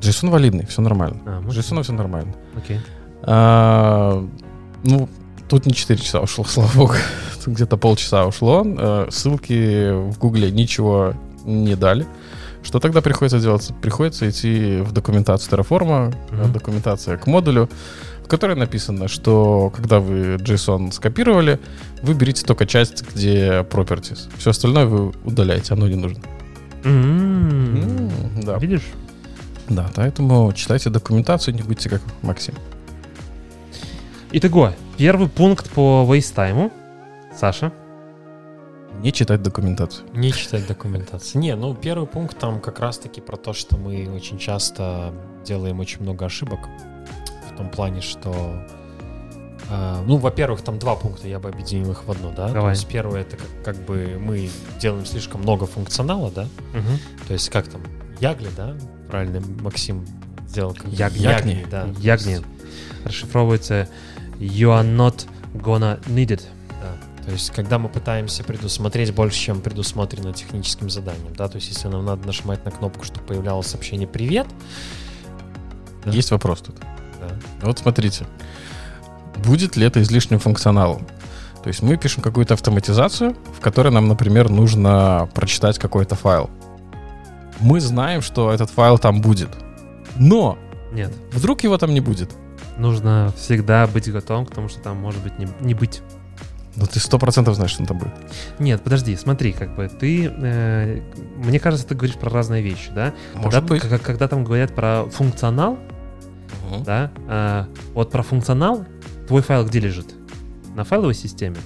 JSON 0.00 0.30
валидный, 0.30 0.66
все 0.66 0.82
нормально. 0.82 1.18
А, 1.26 1.40
JSON 1.42 1.82
все 1.82 1.92
нормально. 1.92 2.34
окей. 2.56 2.80
А, 3.22 4.26
ну, 4.82 5.08
тут 5.48 5.66
не 5.66 5.72
4 5.72 5.98
часа 6.00 6.20
ушло, 6.20 6.44
слава 6.48 6.70
богу. 6.74 6.94
Тут 7.44 7.54
где-то 7.54 7.76
полчаса 7.76 8.26
ушло. 8.26 8.62
Э, 8.64 9.06
Ссылки 9.10 9.90
в 10.10 10.18
Гугле 10.18 10.50
ничего 10.50 11.14
не 11.44 11.74
дали. 11.76 12.06
Что 12.64 12.80
тогда 12.80 13.00
приходится 13.02 13.38
делать? 13.38 13.70
Приходится 13.82 14.28
идти 14.28 14.78
в 14.80 14.90
документацию 14.92 15.52
Terraform, 15.52 16.14
Мгм. 16.32 16.52
документация 16.52 17.16
к 17.18 17.26
модулю, 17.26 17.68
в 18.24 18.26
которой 18.26 18.56
написано, 18.56 19.06
что 19.06 19.70
когда 19.70 20.00
вы 20.00 20.36
JSON 20.36 20.90
скопировали, 20.90 21.60
вы 22.02 22.14
берите 22.14 22.44
только 22.44 22.66
часть, 22.66 23.04
где 23.14 23.60
properties. 23.70 24.28
Все 24.38 24.50
остальное 24.50 24.86
вы 24.86 25.12
удаляете, 25.24 25.74
оно 25.74 25.86
не 25.88 25.96
нужно. 25.96 26.22
М, 26.84 27.76
М, 27.76 28.10
Да, 28.44 28.56
Видишь? 28.58 28.86
да, 29.68 29.90
поэтому 29.94 30.50
читайте 30.54 30.88
документацию, 30.90 31.54
не 31.54 31.62
будьте 31.62 31.90
как 31.90 32.00
Максим. 32.22 32.54
Итого, 34.32 34.72
первый 34.96 35.28
пункт 35.28 35.70
по 35.70 36.04
вейстайму. 36.10 36.72
Саша. 37.38 37.72
Не 39.00 39.12
читать 39.12 39.42
документацию. 39.42 40.06
Не 40.14 40.32
читать 40.32 40.66
документацию. 40.66 41.40
Не, 41.40 41.54
ну 41.56 41.74
первый 41.74 42.06
пункт 42.06 42.38
там 42.38 42.60
как 42.60 42.78
раз-таки 42.80 43.20
про 43.20 43.36
то, 43.36 43.52
что 43.52 43.76
мы 43.76 44.08
очень 44.14 44.38
часто 44.38 45.12
делаем 45.44 45.80
очень 45.80 46.02
много 46.02 46.24
ошибок. 46.26 46.60
В 47.52 47.56
том 47.56 47.68
плане, 47.70 48.00
что... 48.00 48.64
э, 49.68 50.02
ну, 50.06 50.16
во-первых, 50.16 50.62
там 50.62 50.78
два 50.78 50.96
пункта, 50.96 51.28
я 51.28 51.38
бы 51.38 51.48
объединил 51.50 51.90
их 51.92 52.04
в 52.06 52.10
одно, 52.10 52.30
да? 52.30 52.48
То 52.48 52.54
Давай. 52.54 52.72
есть 52.72 52.86
первое, 52.88 53.20
это 53.20 53.36
как, 53.36 53.46
как 53.62 53.76
бы 53.84 54.16
мы 54.18 54.48
делаем 54.80 55.04
слишком 55.04 55.42
много 55.42 55.66
функционала, 55.66 56.30
да? 56.30 56.46
Мгм. 56.72 56.98
То 57.26 57.32
есть 57.34 57.50
как 57.50 57.68
там, 57.68 57.82
Ягли, 58.20 58.48
да? 58.56 58.74
Правильно 59.08 59.40
Максим 59.60 60.06
сделал. 60.48 60.72
как- 60.74 60.86
Ягни. 60.86 61.22
Ягни. 61.22 61.66
да. 61.70 61.88
Ягни. 61.98 62.38
Расшифровывается 63.04 63.88
You 64.38 64.70
are 64.70 64.84
not 64.84 65.26
gonna 65.54 66.02
need 66.06 66.28
it. 66.28 66.42
То 67.24 67.32
есть, 67.32 67.50
когда 67.50 67.78
мы 67.78 67.88
пытаемся 67.88 68.44
предусмотреть 68.44 69.14
больше, 69.14 69.38
чем 69.38 69.60
предусмотрено 69.60 70.32
техническим 70.32 70.90
заданием, 70.90 71.34
да, 71.34 71.48
то 71.48 71.56
есть, 71.56 71.68
если 71.68 71.88
нам 71.88 72.04
надо 72.04 72.26
нажимать 72.26 72.64
на 72.64 72.70
кнопку, 72.70 73.04
чтобы 73.04 73.26
появлялось 73.26 73.66
сообщение 73.66 74.06
«Привет», 74.06 74.46
Да. 76.04 76.10
Есть 76.10 76.30
вопрос 76.32 76.60
тут. 76.60 76.76
да, 77.20 77.28
Вот 77.62 77.78
смотрите, 77.78 78.26
будет 79.42 79.76
ли 79.76 79.86
это 79.86 80.02
излишним 80.02 80.38
функционалом? 80.38 81.06
То 81.62 81.68
есть 81.68 81.80
мы 81.80 81.96
пишем 81.96 82.22
какую-то 82.22 82.52
автоматизацию, 82.54 83.34
в 83.56 83.60
которой 83.60 83.88
нам, 83.90 84.06
например, 84.06 84.50
нужно 84.50 85.30
прочитать 85.34 85.78
какой-то 85.78 86.14
файл. 86.14 86.50
Мы 87.58 87.80
знаем, 87.80 88.20
что 88.20 88.52
этот 88.52 88.68
файл 88.68 88.98
там 88.98 89.22
будет. 89.22 89.48
Но 90.16 90.58
Нет. 90.92 91.10
вдруг 91.32 91.64
его 91.64 91.78
там 91.78 91.94
не 91.94 92.00
будет. 92.00 92.30
Нужно 92.76 93.32
всегда 93.38 93.86
быть 93.86 94.12
готовым 94.12 94.44
к 94.44 94.50
тому, 94.50 94.68
что 94.68 94.80
там 94.80 94.98
может 94.98 95.22
быть 95.22 95.38
не, 95.38 95.48
не 95.60 95.72
быть. 95.72 96.02
Но 96.76 96.86
ты 96.86 96.98
сто 96.98 97.18
процентов 97.18 97.54
знаешь, 97.54 97.70
что 97.72 97.82
он 97.82 97.86
там 97.86 97.98
будет. 97.98 98.12
Нет, 98.58 98.82
подожди, 98.82 99.14
смотри, 99.16 99.52
как 99.52 99.76
бы 99.76 99.88
ты, 99.88 100.26
э, 100.28 101.00
мне 101.36 101.60
кажется, 101.60 101.86
ты 101.86 101.94
говоришь 101.94 102.16
про 102.16 102.30
разные 102.30 102.62
вещи, 102.62 102.90
да? 102.94 103.14
Может 103.34 103.52
когда, 103.52 103.60
быть. 103.60 103.82
к- 103.82 103.98
когда 104.02 104.26
там 104.28 104.42
говорят 104.44 104.74
про 104.74 105.04
функционал, 105.12 105.78
Мгм. 106.70 106.82
да, 106.84 107.10
а, 107.28 107.68
вот 107.94 108.10
про 108.10 108.22
функционал, 108.22 108.84
твой 109.28 109.42
файл 109.42 109.64
где 109.64 109.78
лежит? 109.80 110.14
На 110.74 110.82
файловой 110.84 111.14
системе? 111.14 111.56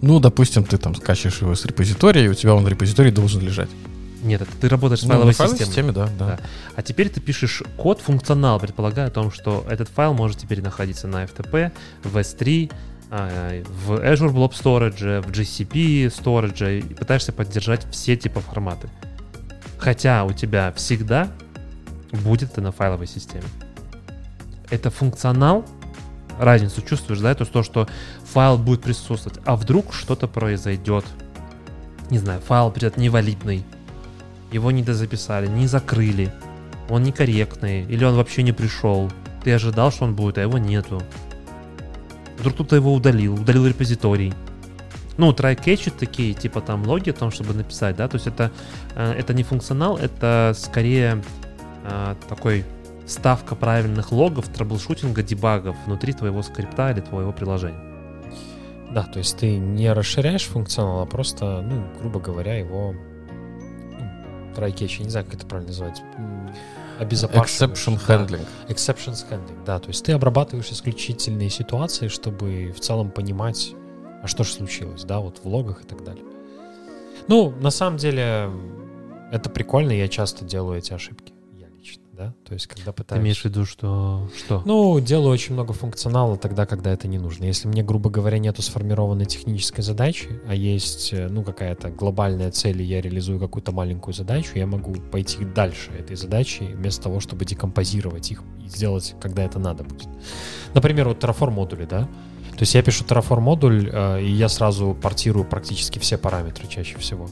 Ну, 0.00 0.18
допустим, 0.18 0.64
ты 0.64 0.76
там 0.78 0.94
скачиваешь 0.96 1.40
его 1.40 1.54
с 1.54 1.64
репозитория, 1.64 2.24
и 2.24 2.28
у 2.28 2.34
тебя 2.34 2.54
он 2.54 2.64
в 2.64 2.68
репозитории 2.68 3.10
должен 3.10 3.40
лежать. 3.40 3.70
Нет, 4.24 4.42
это 4.42 4.50
ты 4.60 4.68
работаешь 4.68 5.00
с 5.00 5.02
Ну, 5.04 5.10
файловой 5.10 5.28
на 5.28 5.32
файловой 5.32 5.58
системой. 5.58 5.92
системе, 5.92 5.92
да, 5.92 6.08
да. 6.18 6.26
Да. 6.36 6.38
А 6.74 6.82
теперь 6.82 7.08
ты 7.08 7.20
пишешь 7.20 7.62
код 7.76 8.00
функционал, 8.00 8.58
предполагая 8.58 9.06
о 9.06 9.10
том, 9.10 9.30
что 9.30 9.64
этот 9.70 9.88
файл 9.88 10.12
может 10.12 10.38
теперь 10.38 10.60
находиться 10.60 11.06
на 11.06 11.22
FTP, 11.24 11.70
в 12.02 12.16
S3, 12.16 12.68
а, 12.72 12.74
в 13.10 13.92
Azure 13.92 14.32
Blob 14.32 14.52
Storage, 14.52 15.22
в 15.22 15.30
GCP 15.30 16.06
Storage, 16.06 16.80
и 16.80 16.94
пытаешься 16.94 17.32
поддержать 17.32 17.86
все 17.90 18.16
типа 18.16 18.40
форматы. 18.40 18.88
Хотя 19.78 20.24
у 20.24 20.32
тебя 20.32 20.72
всегда 20.72 21.28
будет 22.12 22.52
это 22.52 22.60
на 22.60 22.72
файловой 22.72 23.06
системе. 23.06 23.44
Это 24.70 24.90
функционал, 24.90 25.64
разницу 26.38 26.82
чувствуешь, 26.82 27.20
да, 27.20 27.30
это 27.32 27.44
то, 27.44 27.62
что 27.62 27.88
файл 28.24 28.58
будет 28.58 28.82
присутствовать, 28.82 29.40
а 29.44 29.56
вдруг 29.56 29.94
что-то 29.94 30.26
произойдет. 30.26 31.04
Не 32.10 32.18
знаю, 32.18 32.40
файл 32.40 32.70
придет 32.70 32.96
невалидный, 32.96 33.64
его 34.52 34.70
не 34.70 34.82
дозаписали, 34.82 35.46
не 35.46 35.66
закрыли, 35.66 36.32
он 36.88 37.02
некорректный, 37.02 37.84
или 37.84 38.04
он 38.04 38.16
вообще 38.16 38.42
не 38.42 38.52
пришел. 38.52 39.10
Ты 39.44 39.52
ожидал, 39.52 39.92
что 39.92 40.04
он 40.04 40.14
будет, 40.14 40.38
а 40.38 40.42
его 40.42 40.58
нету. 40.58 41.02
Вдруг 42.38 42.54
кто-то 42.54 42.76
его 42.76 42.92
удалил, 42.92 43.34
удалил 43.34 43.66
репозиторий. 43.66 44.32
ну, 45.16 45.32
try-catch 45.32 45.92
такие, 45.98 46.32
типа 46.32 46.60
там 46.60 46.86
логи 46.86 47.10
о 47.10 47.12
том, 47.12 47.32
чтобы 47.32 47.52
написать, 47.52 47.96
да, 47.96 48.06
то 48.06 48.16
есть 48.16 48.28
это, 48.28 48.52
э, 48.94 49.12
это 49.12 49.34
не 49.34 49.42
функционал, 49.42 49.96
это 49.96 50.54
скорее 50.56 51.24
э, 51.84 52.14
такой 52.28 52.64
вставка 53.06 53.56
правильных 53.56 54.12
логов, 54.12 54.48
troubleshooting 54.48 55.13
а, 55.13 55.22
debug 55.22 55.61
ов 55.61 55.76
внутри 55.86 56.12
твоего 56.12 56.42
скрипта 56.42 56.92
или 56.92 57.00
твоего 57.00 57.32
приложения. 57.32 57.80
Да, 58.92 59.02
то 59.02 59.18
есть 59.18 59.36
ты 59.38 59.58
не 59.58 59.92
расширяешь 59.92 60.44
функционал, 60.44 61.00
а 61.00 61.06
просто, 61.06 61.62
ну, 61.62 61.84
грубо 62.00 62.20
говоря, 62.20 62.56
его 62.56 62.92
ну, 62.92 64.54
try-catch, 64.54 64.98
я 64.98 65.04
не 65.04 65.10
знаю, 65.10 65.26
как 65.26 65.34
это 65.34 65.46
правильно 65.46 65.68
называть, 65.68 66.00
м, 66.98 67.02
обезопашиваешь. 67.06 67.78
Exception 67.78 67.98
Да. 68.06 68.14
handling. 68.16 68.46
Exceptions 68.68 69.24
handling, 69.30 69.64
да, 69.64 69.78
то 69.78 69.88
есть 69.88 70.04
ты 70.04 70.12
обрабатываешь 70.12 70.70
исключительные 70.70 71.50
ситуации, 71.50 72.08
чтобы 72.08 72.72
в 72.76 72.80
целом 72.80 73.10
понимать, 73.10 73.72
а 74.22 74.26
что 74.26 74.44
же 74.44 74.52
случилось, 74.52 75.04
да, 75.04 75.20
вот 75.20 75.38
в 75.42 75.46
логах 75.48 75.82
и 75.82 75.86
так 75.86 76.02
далее. 76.04 76.24
Ну, 77.28 77.50
на 77.60 77.70
самом 77.70 77.98
деле, 77.98 78.50
это 79.30 79.50
прикольно, 79.50 79.92
я 79.92 80.08
часто 80.08 80.44
делаю 80.44 80.78
эти 80.78 80.92
ошибки, 80.92 81.32
да, 82.18 82.34
то 82.44 82.52
есть 82.52 82.66
когда 82.66 82.90
Ты 82.90 83.04
пытаюсь... 83.04 83.22
имеешь 83.22 83.42
в 83.42 83.44
виду, 83.44 83.64
что... 83.64 84.28
Что? 84.36 84.62
Ну, 84.64 84.98
делаю 84.98 85.30
очень 85.30 85.54
много 85.54 85.72
функционала 85.72 86.36
тогда, 86.36 86.66
когда 86.66 86.90
это 86.90 87.06
не 87.06 87.16
нужно. 87.16 87.44
Если 87.44 87.68
мне, 87.68 87.84
грубо 87.84 88.10
говоря, 88.10 88.38
нету 88.38 88.60
сформированной 88.60 89.24
технической 89.24 89.84
задачи, 89.84 90.40
а 90.48 90.54
есть, 90.54 91.12
э, 91.12 91.28
ну, 91.28 91.44
какая-то 91.44 91.90
глобальная 91.90 92.50
цель, 92.50 92.82
и 92.82 92.84
я 92.84 93.00
реализую 93.00 93.38
какую-то 93.38 93.70
маленькую 93.70 94.14
задачу, 94.14 94.50
я 94.56 94.66
могу 94.66 94.94
пойти 94.94 95.44
дальше 95.44 95.92
этой 95.92 96.16
задачи, 96.16 96.64
вместо 96.64 97.04
того, 97.04 97.20
чтобы 97.20 97.44
декомпозировать 97.44 98.32
их 98.32 98.42
и 98.64 98.68
сделать, 98.68 99.14
когда 99.20 99.44
это 99.44 99.60
надо 99.60 99.84
будет. 99.84 100.08
Например, 100.74 101.08
вот 101.08 101.22
Terraform 101.22 101.52
модули, 101.52 101.84
да? 101.84 102.08
То 102.50 102.62
есть 102.62 102.74
я 102.74 102.82
пишу 102.82 103.04
Terraform 103.04 103.40
модуль, 103.40 103.88
э, 103.92 104.22
и 104.22 104.30
я 104.32 104.48
сразу 104.48 104.96
портирую 105.00 105.44
практически 105.44 106.00
все 106.00 106.18
параметры 106.18 106.66
чаще 106.66 106.98
всего. 106.98 107.28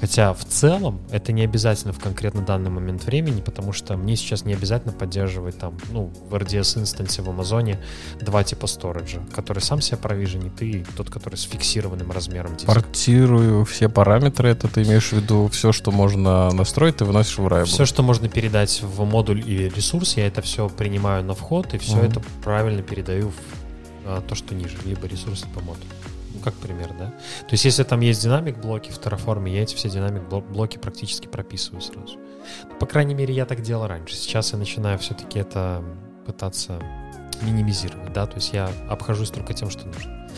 Хотя 0.00 0.32
в 0.32 0.44
целом 0.44 1.00
это 1.10 1.32
не 1.32 1.42
обязательно 1.42 1.92
в 1.92 1.98
конкретно 1.98 2.40
данный 2.40 2.70
момент 2.70 3.04
времени, 3.04 3.40
потому 3.42 3.72
что 3.72 3.96
мне 3.96 4.16
сейчас 4.16 4.44
не 4.44 4.54
обязательно 4.54 4.92
поддерживать 4.92 5.58
там, 5.58 5.76
ну, 5.90 6.10
в 6.28 6.34
RDS 6.34 6.80
инстансе 6.80 7.22
в 7.22 7.28
Амазоне 7.28 7.78
два 8.20 8.42
типа 8.42 8.66
сториджа, 8.66 9.20
который 9.34 9.60
сам 9.60 9.80
себя 9.80 9.98
провиженит 9.98 10.62
и 10.62 10.84
тот, 10.96 11.10
который 11.10 11.34
с 11.36 11.42
фиксированным 11.42 12.10
размером 12.10 12.56
диска. 12.56 12.72
Портирую 12.72 13.64
все 13.64 13.88
параметры, 13.88 14.48
это 14.48 14.68
ты 14.68 14.82
имеешь 14.84 15.10
в 15.10 15.12
виду 15.12 15.48
все, 15.48 15.72
что 15.72 15.90
можно 15.90 16.50
настроить, 16.50 16.96
ты 16.96 17.04
выносишь 17.04 17.38
в 17.38 17.46
Rival. 17.46 17.64
Все, 17.64 17.84
что 17.84 18.02
можно 18.02 18.28
передать 18.28 18.82
в 18.82 19.04
модуль 19.04 19.40
или 19.40 19.68
ресурс, 19.68 20.16
я 20.16 20.26
это 20.26 20.40
все 20.40 20.68
принимаю 20.68 21.24
на 21.24 21.34
вход 21.34 21.74
и 21.74 21.78
все 21.78 21.96
Мгм. 21.96 22.06
это 22.06 22.22
правильно 22.42 22.82
передаю 22.82 23.28
в 23.28 23.34
а, 24.06 24.22
то, 24.22 24.34
что 24.34 24.54
ниже, 24.54 24.76
либо 24.84 25.06
ресурс, 25.06 25.44
либо 25.44 25.60
модуль. 25.60 25.84
Как 26.42 26.54
пример, 26.54 26.94
да? 26.98 27.06
То 27.06 27.52
есть, 27.52 27.64
если 27.64 27.82
там 27.84 28.00
есть 28.00 28.22
динамик 28.22 28.58
блоки 28.58 28.90
в 28.90 28.98
Terraform, 28.98 29.48
я 29.48 29.62
эти 29.62 29.74
все 29.74 29.88
динамик 29.88 30.22
бл- 30.22 30.46
блоки 30.46 30.78
практически 30.78 31.26
прописываю 31.26 31.82
сразу. 31.82 32.18
Ну, 32.68 32.76
По 32.78 32.86
крайней 32.86 33.14
мере, 33.14 33.34
я 33.34 33.44
так 33.46 33.60
делал 33.62 33.86
раньше. 33.86 34.14
Сейчас 34.14 34.52
я 34.52 34.58
начинаю 34.58 34.98
все-таки 34.98 35.38
это 35.38 35.82
пытаться 36.26 36.80
минимизировать, 37.42 38.12
да, 38.12 38.26
то 38.26 38.36
есть 38.36 38.52
я 38.52 38.70
обхожусь 38.88 39.30
только 39.30 39.54
тем, 39.54 39.70
что 39.70 39.86
нужно. 39.86 40.28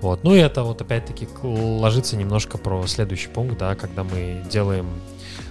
Вот. 0.00 0.24
Ну 0.24 0.34
и 0.34 0.38
это 0.38 0.62
вот 0.62 0.80
опять-таки 0.80 1.28
ложится 1.42 2.16
немножко 2.16 2.58
про 2.58 2.86
следующий 2.86 3.28
пункт, 3.28 3.58
да, 3.58 3.74
когда 3.74 4.02
мы 4.02 4.42
делаем 4.50 4.88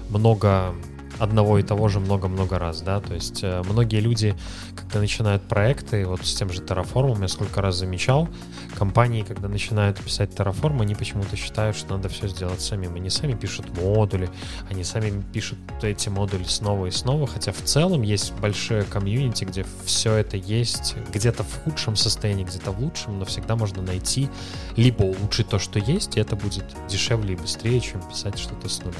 много 0.10 0.74
одного 1.20 1.60
и 1.60 1.64
того 1.64 1.88
же 1.90 2.00
много-много 2.00 2.58
раз, 2.58 2.82
да, 2.82 3.00
то 3.00 3.14
есть 3.14 3.44
э, 3.44 3.62
многие 3.66 4.00
люди, 4.00 4.36
когда 4.76 5.00
начинают 5.00 5.44
проекты, 5.44 6.06
вот 6.06 6.26
с 6.26 6.34
тем 6.34 6.52
же 6.52 6.62
Terraform, 6.62 7.22
я 7.22 7.28
сколько 7.28 7.62
раз 7.62 7.76
замечал, 7.76 8.30
компании, 8.78 9.24
когда 9.24 9.50
начинают 9.50 10.00
писать 10.00 10.32
Terraform, 10.32 10.82
они 10.82 10.96
почему-то 10.96 11.36
считают, 11.36 11.76
что 11.76 11.96
надо 11.96 12.10
все 12.10 12.28
сделать 12.28 12.62
самим. 12.62 12.96
Они 12.96 13.10
сами 13.10 13.34
пишут 13.34 13.66
модули, 13.78 14.30
они 14.70 14.84
сами 14.84 15.22
пишут 15.34 15.60
эти 15.82 16.10
модули 16.10 16.44
снова 16.44 16.86
и 16.86 16.92
снова, 16.92 17.28
хотя 17.28 17.52
в 17.52 17.62
целом 17.62 18.02
есть 18.02 18.34
большое 18.40 18.84
комьюнити, 18.84 19.44
где 19.44 19.66
все 19.86 20.14
это 20.14 20.38
есть, 20.38 20.96
где-то 21.14 21.44
в 21.44 21.64
худшем 21.64 21.96
состоянии, 21.96 22.46
где-то 22.46 22.72
в 22.72 22.80
лучшем, 22.80 23.20
но 23.20 23.26
всегда 23.26 23.56
можно 23.56 23.82
найти 23.82 24.30
либо 24.78 25.04
улучшить 25.04 25.50
то, 25.50 25.60
что 25.60 25.80
есть, 25.80 26.16
и 26.16 26.22
это 26.22 26.36
будет 26.36 26.66
дешевле 26.88 27.34
и 27.34 27.38
быстрее, 27.38 27.82
чем 27.82 28.02
писать 28.02 28.40
что-то 28.40 28.70
с 28.70 28.80
нуля. 28.80 28.96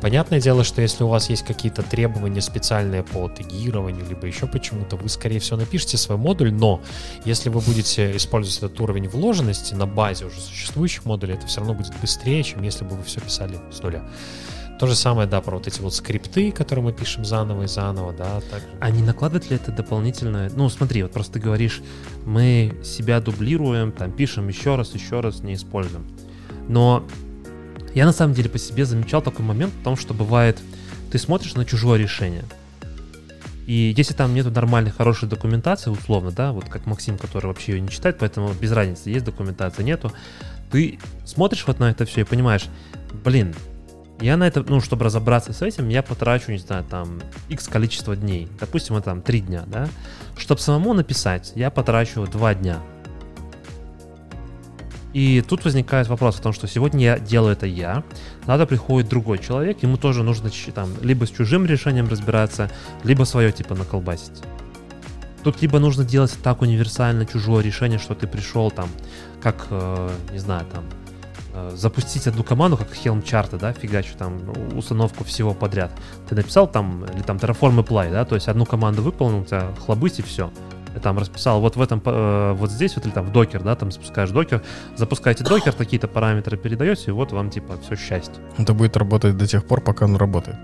Понятное 0.00 0.40
дело, 0.40 0.64
что 0.64 0.82
если 0.82 1.04
у 1.04 1.08
вас 1.08 1.30
есть 1.30 1.43
какие-то 1.44 1.82
требования 1.82 2.40
специальные 2.40 3.02
по 3.02 3.28
тегированию, 3.28 4.06
либо 4.08 4.26
еще 4.26 4.46
почему-то, 4.46 4.96
вы, 4.96 5.08
скорее 5.08 5.38
всего, 5.38 5.58
напишите 5.58 5.96
свой 5.96 6.18
модуль, 6.18 6.52
но 6.52 6.80
если 7.24 7.48
вы 7.48 7.60
будете 7.60 8.16
использовать 8.16 8.58
этот 8.58 8.80
уровень 8.80 9.08
вложенности 9.08 9.74
на 9.74 9.86
базе 9.86 10.26
уже 10.26 10.40
существующих 10.40 11.04
модулей, 11.04 11.34
это 11.34 11.46
все 11.46 11.60
равно 11.60 11.74
будет 11.74 11.92
быстрее, 12.00 12.42
чем 12.42 12.62
если 12.62 12.84
бы 12.84 12.96
вы 12.96 13.04
все 13.04 13.20
писали 13.20 13.58
с 13.72 13.82
нуля. 13.82 14.02
То 14.78 14.88
же 14.88 14.96
самое, 14.96 15.28
да, 15.28 15.40
про 15.40 15.56
вот 15.56 15.68
эти 15.68 15.80
вот 15.80 15.94
скрипты, 15.94 16.50
которые 16.50 16.84
мы 16.84 16.92
пишем 16.92 17.24
заново 17.24 17.62
и 17.62 17.66
заново, 17.68 18.12
да, 18.12 18.40
также. 18.50 18.66
А 18.80 18.90
не 18.90 19.02
накладывает 19.02 19.48
ли 19.48 19.56
это 19.56 19.70
дополнительное... 19.70 20.50
Ну, 20.54 20.68
смотри, 20.68 21.04
вот 21.04 21.12
просто 21.12 21.34
ты 21.34 21.38
говоришь, 21.38 21.80
мы 22.24 22.76
себя 22.82 23.20
дублируем, 23.20 23.92
там, 23.92 24.10
пишем 24.10 24.48
еще 24.48 24.74
раз, 24.74 24.92
еще 24.94 25.20
раз, 25.20 25.42
не 25.42 25.54
используем. 25.54 26.04
Но 26.68 27.04
я 27.94 28.04
на 28.04 28.12
самом 28.12 28.34
деле 28.34 28.50
по 28.50 28.58
себе 28.58 28.84
замечал 28.84 29.22
такой 29.22 29.44
момент 29.44 29.72
в 29.72 29.84
том, 29.84 29.96
что 29.96 30.12
бывает, 30.12 30.58
ты 31.14 31.18
смотришь 31.20 31.54
на 31.54 31.64
чужое 31.64 31.96
решение, 31.96 32.42
и 33.68 33.94
если 33.96 34.14
там 34.14 34.34
нету 34.34 34.50
нормальной, 34.50 34.90
хорошей 34.90 35.28
документации, 35.28 35.88
условно, 35.90 36.32
да, 36.32 36.50
вот 36.50 36.68
как 36.68 36.86
Максим, 36.86 37.18
который 37.18 37.46
вообще 37.46 37.74
ее 37.74 37.82
не 37.82 37.88
читает, 37.88 38.16
поэтому 38.18 38.52
без 38.52 38.72
разницы, 38.72 39.10
есть 39.10 39.24
документация, 39.24 39.84
нету, 39.84 40.12
ты 40.72 40.98
смотришь 41.24 41.68
вот 41.68 41.78
на 41.78 41.88
это 41.88 42.04
все 42.04 42.22
и 42.22 42.24
понимаешь, 42.24 42.64
блин, 43.24 43.54
я 44.20 44.36
на 44.36 44.48
это, 44.48 44.64
ну, 44.68 44.80
чтобы 44.80 45.04
разобраться 45.04 45.52
с 45.52 45.62
этим, 45.62 45.88
я 45.88 46.02
потрачу, 46.02 46.50
не 46.50 46.58
знаю, 46.58 46.82
там, 46.82 47.20
x 47.48 47.68
количество 47.68 48.16
дней. 48.16 48.48
Допустим, 48.58 48.96
это 48.96 49.04
там 49.04 49.22
3 49.22 49.40
дня, 49.40 49.62
да? 49.68 49.88
Чтобы 50.36 50.60
самому 50.60 50.94
написать, 50.94 51.52
я 51.54 51.70
потрачу 51.70 52.26
2 52.26 52.54
дня. 52.56 52.80
И 55.14 55.42
тут 55.42 55.64
возникает 55.64 56.08
вопрос 56.08 56.40
о 56.40 56.42
том, 56.42 56.52
что 56.52 56.66
сегодня 56.66 57.04
я 57.04 57.18
делаю 57.20 57.52
это 57.52 57.66
я, 57.66 58.02
надо 58.46 58.66
приходит 58.66 59.08
другой 59.08 59.38
человек, 59.38 59.80
ему 59.82 59.96
тоже 59.96 60.24
нужно 60.24 60.50
там 60.74 60.90
либо 61.02 61.24
с 61.24 61.30
чужим 61.30 61.66
решением 61.66 62.08
разбираться, 62.08 62.68
либо 63.04 63.22
свое 63.22 63.52
типа 63.52 63.76
наколбасить. 63.76 64.42
Тут 65.44 65.62
либо 65.62 65.78
нужно 65.78 66.04
делать 66.04 66.36
так 66.42 66.62
универсально 66.62 67.26
чужое 67.26 67.62
решение, 67.62 68.00
что 68.00 68.14
ты 68.16 68.26
пришел 68.26 68.72
там, 68.72 68.88
как, 69.40 69.66
э, 69.70 70.10
не 70.32 70.38
знаю, 70.38 70.66
там, 70.72 70.84
э, 71.52 71.76
запустить 71.76 72.26
одну 72.26 72.42
команду, 72.42 72.76
как 72.76 72.88
Helm 72.88 73.22
чарта, 73.22 73.56
да, 73.56 73.72
фигачу 73.72 74.16
там 74.18 74.40
установку 74.74 75.22
всего 75.22 75.54
подряд. 75.54 75.92
Ты 76.28 76.34
написал 76.34 76.66
там, 76.66 77.04
или 77.04 77.22
там 77.22 77.36
Terraform 77.36 77.84
Apply, 77.84 78.10
да, 78.10 78.24
то 78.24 78.34
есть 78.34 78.48
одну 78.48 78.64
команду 78.64 79.02
выполнил, 79.02 79.42
у 79.42 79.44
тебя 79.44 79.68
хлобысь 79.84 80.18
и 80.18 80.22
все. 80.22 80.50
Там 81.02 81.18
расписал 81.18 81.60
вот 81.60 81.76
в 81.76 81.80
этом, 81.82 82.00
э, 82.04 82.52
вот 82.54 82.70
здесь, 82.70 82.96
вот 82.96 83.04
или 83.06 83.12
там 83.12 83.26
в 83.26 83.32
докер, 83.32 83.62
да, 83.62 83.74
там 83.74 83.90
запускаешь 83.90 84.30
докер, 84.30 84.62
запускаете 84.96 85.44
докер, 85.44 85.72
какие-то 85.72 86.08
параметры 86.08 86.56
передаете, 86.56 87.04
и 87.08 87.10
вот 87.10 87.32
вам 87.32 87.50
типа 87.50 87.74
все 87.82 87.96
счастье. 87.96 88.42
Это 88.58 88.74
будет 88.74 88.96
работать 88.96 89.36
до 89.36 89.46
тех 89.46 89.64
пор, 89.64 89.80
пока 89.80 90.04
он 90.04 90.16
работает. 90.16 90.56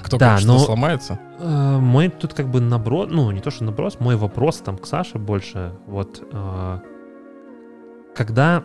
Как 0.00 0.10
только 0.10 0.24
Да, 0.24 0.38
что 0.38 0.46
но- 0.48 0.58
сломается, 0.60 1.18
Э, 1.40 1.78
Мой 1.78 2.08
тут 2.08 2.34
как 2.34 2.48
бы 2.48 2.60
наброс, 2.60 3.08
ну 3.10 3.30
не 3.32 3.40
то 3.40 3.50
что 3.50 3.64
наброс, 3.64 3.98
мой 3.98 4.14
вопрос 4.16 4.58
там 4.58 4.78
к 4.78 4.86
Саше 4.86 5.18
больше, 5.18 5.72
вот 5.86 6.22
э, 6.32 6.78
когда 8.14 8.62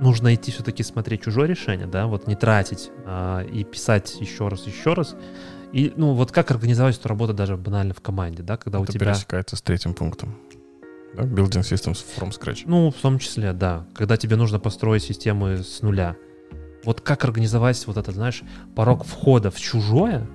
нужно 0.00 0.34
идти 0.34 0.50
все-таки 0.52 0.82
смотреть 0.82 1.22
чужое 1.22 1.48
решение, 1.48 1.86
да, 1.86 2.06
вот 2.06 2.26
не 2.28 2.36
тратить 2.36 2.90
а, 3.04 3.42
и 3.42 3.64
писать 3.64 4.16
еще 4.20 4.48
раз, 4.48 4.64
еще 4.66 4.94
раз, 4.94 5.16
и 5.72 5.92
ну 5.96 6.14
вот 6.14 6.32
как 6.32 6.50
организовать 6.50 6.98
эту 6.98 7.08
работу 7.08 7.34
даже 7.34 7.56
банально 7.56 7.94
в 7.94 8.00
команде, 8.00 8.42
да, 8.42 8.56
когда 8.56 8.80
у 8.80 8.84
это 8.84 8.92
тебя, 8.92 9.06
пересекается 9.06 9.56
с 9.56 9.62
третьим 9.62 9.94
пунктом. 9.94 10.36
Да? 11.14 11.22
Building 11.22 11.62
systems 11.62 12.04
from 12.16 12.30
scratch. 12.30 12.62
ну 12.66 12.90
в 12.90 12.96
том 12.96 13.18
числе, 13.18 13.52
да, 13.52 13.86
когда 13.94 14.16
тебе 14.16 14.36
нужно 14.36 14.58
построить 14.58 15.02
системы 15.02 15.58
с 15.58 15.82
нуля, 15.82 16.16
вот 16.84 17.00
как 17.00 17.24
организовать 17.24 17.86
вот 17.86 17.96
этот, 17.96 18.14
знаешь, 18.14 18.42
порог 18.74 19.04
входа 19.04 19.50
в 19.50 19.60
чужое 19.60 20.26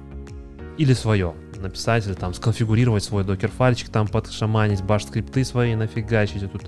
или 0.78 0.93
свое, 0.93 1.34
написать 1.58 2.06
или 2.06 2.13
там 2.13 2.34
сконфигурировать 2.34 3.04
свой 3.04 3.24
докер-файльчик, 3.24 3.89
там 3.89 4.08
подшаманить, 4.08 4.84
баш-скрипты 4.84 5.46
свои 5.46 5.76
нафигачить, 5.76 6.43
и 6.43 6.48
тут 6.48 6.63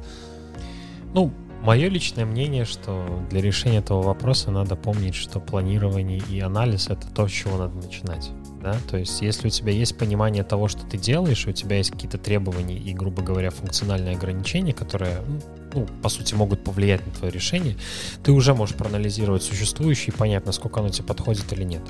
Ну, 1.13 1.33
мое 1.62 1.89
личное 1.89 2.25
мнение, 2.25 2.65
что 2.65 3.23
для 3.29 3.42
решения 3.42 3.79
этого 3.79 4.02
вопроса 4.02 4.52
надо 4.52 4.75
помнить, 4.75 5.15
что 5.15 5.39
планирование 5.39 6.21
и 6.29 6.39
анализ— 6.39 6.87
это 6.89 7.08
то, 7.08 7.27
с 7.27 7.31
чего 7.31 7.58
надо 7.58 7.75
начинать. 7.75 8.31
Да? 8.65 8.75
То 8.89 8.97
есть, 8.97 9.21
если 9.21 9.45
у 9.45 9.51
тебя 9.51 9.71
есть 9.71 9.95
понимание 9.95 10.43
того, 10.43 10.67
что 10.67 10.87
ты 10.87 10.97
делаешь, 10.97 11.45
у 11.45 11.51
тебя 11.51 11.77
есть 11.77 11.91
какие-то 11.91 12.17
требования 12.17 12.75
и, 12.75 12.95
грубо 12.95 13.21
говоря, 13.21 13.51
функциональные 13.51 14.15
ограничения, 14.15 14.73
которые 14.73 15.21
ну, 15.27 15.39
ну, 15.76 15.88
по 16.02 16.10
сути, 16.10 16.34
могут 16.34 16.63
повлиять 16.63 17.06
на 17.06 17.12
твое 17.12 17.32
решение, 17.32 17.78
ты 18.23 18.32
уже 18.32 18.54
можешь 18.54 18.76
проанализировать 18.76 19.44
существующее 19.44 20.13
и 20.13 20.17
понять, 20.17 20.46
насколько 20.46 20.80
оно 20.80 20.90
тебе 20.90 21.06
подходит 21.06 21.52
или 21.54 21.63
нет. 21.63 21.84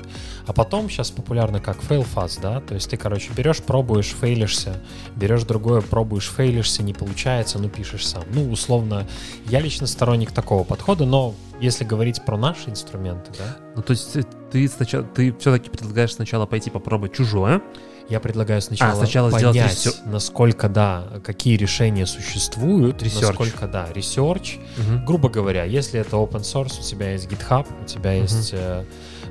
А 0.46 0.52
потом 0.52 0.90
сейчас 0.90 1.10
популярно 1.10 1.60
как 1.60 1.78
fail 1.78 2.06
fast, 2.14 2.40
да, 2.42 2.60
то 2.60 2.74
есть 2.74 2.90
ты, 2.90 2.96
короче, 2.96 3.30
берешь, 3.36 3.62
пробуешь, 3.62 4.14
фейлишься, 4.20 4.82
берешь 5.14 5.44
другое, 5.44 5.80
пробуешь, 5.80 6.28
фейлишься, 6.28 6.82
не 6.82 6.92
получается, 6.92 7.58
ну, 7.58 7.68
пишешь 7.68 8.06
сам. 8.06 8.24
Ну, 8.32 8.50
условно, 8.50 9.06
я 9.48 9.60
лично 9.60 9.86
сторонник 9.86 10.32
такого 10.32 10.64
подхода, 10.64 11.06
но 11.06 11.34
если 11.60 11.84
говорить 11.84 12.24
про 12.24 12.36
наши 12.36 12.70
инструменты, 12.70 13.30
да. 13.38 13.56
Ну, 13.76 13.82
то 13.82 13.92
есть 13.92 14.16
ты 14.50 14.68
сначала, 14.68 15.04
ты 15.04 15.34
все-таки 15.38 15.70
предлагаешь 15.70 16.14
сначала 16.14 16.46
пойти 16.46 16.70
попробовать 16.70 17.14
чужое, 17.14 17.62
я 18.08 18.20
предлагаю 18.20 18.62
сначала, 18.62 18.92
а, 18.92 18.96
сначала 18.96 19.30
понять, 19.30 19.72
ресер... 19.72 19.92
насколько, 20.06 20.68
да, 20.68 21.04
какие 21.24 21.56
решения 21.56 22.06
существуют, 22.06 23.02
research. 23.02 23.26
насколько, 23.26 23.66
да, 23.66 23.88
research. 23.92 24.60
Угу. 24.78 25.04
Грубо 25.06 25.28
говоря, 25.28 25.64
если 25.64 26.00
это 26.00 26.16
open 26.16 26.42
source, 26.42 26.80
у 26.80 26.82
тебя 26.82 27.12
есть 27.12 27.26
GitHub, 27.26 27.66
у 27.82 27.86
тебя 27.86 28.12
угу. 28.12 28.20
есть 28.22 28.50
э, 28.52 28.84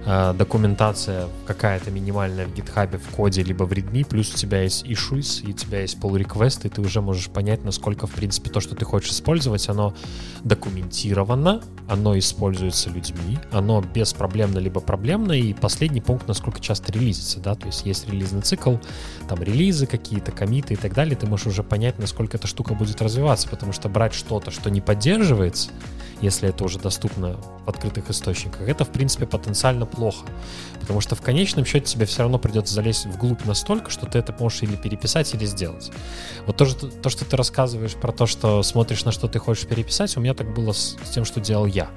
документация 0.06 1.28
какая-то 1.48 1.90
минимальная 1.90 2.46
в 2.46 2.54
GitHub 2.54 2.98
в 2.98 3.16
коде, 3.16 3.42
либо 3.42 3.64
в 3.64 3.72
README, 3.72 4.06
плюс 4.08 4.34
у 4.34 4.38
тебя 4.38 4.62
есть 4.62 4.86
issues, 4.86 5.44
и 5.44 5.50
у 5.50 5.54
тебя 5.54 5.82
есть 5.82 5.98
pull 5.98 6.20
request, 6.22 6.68
и 6.68 6.70
ты 6.70 6.82
уже 6.82 7.02
можешь 7.02 7.30
понять, 7.30 7.64
насколько, 7.64 8.06
в 8.06 8.12
принципе, 8.12 8.50
то, 8.50 8.60
что 8.60 8.76
ты 8.76 8.86
хочешь 8.86 9.12
использовать, 9.12 9.68
оно 9.68 9.96
документировано, 10.44 11.62
оно 11.90 12.18
используется 12.18 12.92
людьми, 12.92 13.40
оно 13.52 13.82
беспроблемно 13.82 14.60
либо 14.60 14.80
проблемно, 14.80 15.32
и 15.32 15.54
последний 15.54 16.02
пункт, 16.02 16.28
насколько 16.28 16.60
часто 16.60 16.92
релизится, 16.92 17.40
да, 17.40 17.56
то 17.56 17.66
есть 17.66 17.86
есть 17.86 18.08
релизный 18.08 18.42
цикл, 18.42 18.76
там 19.28 19.42
релизы 19.42 19.88
какие-то, 19.88 20.32
комиты 20.32 20.76
и 20.76 20.78
так 20.78 20.94
далее, 20.94 21.16
ты 21.16 21.26
можешь 21.26 21.48
уже 21.48 21.64
понять, 21.64 21.98
насколько 21.98 22.38
эта 22.38 22.46
штука 22.46 22.76
будет 22.76 23.02
развиваться, 23.02 23.50
потому 23.50 23.72
что 23.74 23.90
брать 23.90 24.14
что-то, 24.14 24.52
что 24.52 24.70
не 24.70 24.82
поддерживается, 24.82 25.72
если 26.22 26.50
это 26.50 26.64
уже 26.64 26.80
доступно 26.80 27.38
в 27.66 27.70
открытых 27.70 28.10
источниках, 28.10 28.68
это, 28.68 28.86
в 28.86 28.90
принципе, 28.90 29.26
потенциально 29.26 29.86
плохо. 29.96 30.26
Потому 30.80 31.02
что 31.02 31.16
в 31.16 31.22
конечном 31.22 31.66
счете 31.66 31.86
тебе 31.86 32.06
все 32.06 32.22
равно 32.22 32.38
придется 32.38 32.74
залезть 32.76 33.08
вглубь 33.08 33.44
настолько, 33.46 33.90
что 33.90 34.06
ты 34.06 34.20
это 34.20 34.36
можешь 34.38 34.62
или 34.62 34.76
переписать, 34.76 35.34
или 35.34 35.46
сделать. 35.46 35.92
Вот 36.46 36.58
то, 36.58 36.66
что, 36.66 36.88
то, 36.88 37.10
что 37.10 37.26
ты 37.26 37.36
рассказываешь 37.36 37.94
про 37.94 38.12
то, 38.12 38.28
что 38.28 38.62
смотришь 38.62 39.04
на 39.06 39.12
что 39.12 39.28
ты 39.28 39.40
хочешь 39.40 39.66
переписать, 39.66 40.16
у 40.18 40.20
меня 40.20 40.34
так 40.34 40.54
было 40.54 40.74
с, 40.74 40.98
с 41.04 41.10
тем, 41.10 41.26
что 41.26 41.42
делал 41.42 41.66
я. 41.66 41.90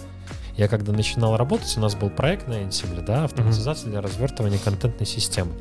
Я 0.56 0.68
когда 0.68 0.92
начинал 0.92 1.36
работать, 1.36 1.76
у 1.76 1.80
нас 1.80 1.94
был 1.94 2.10
проект 2.10 2.48
на 2.48 2.54
Ansible, 2.54 3.04
да, 3.04 3.24
автоматизация 3.24 3.88
mm-hmm. 3.88 3.90
для 3.90 4.00
развертывания 4.00 4.58
контентной 4.58 5.06
системы. 5.06 5.52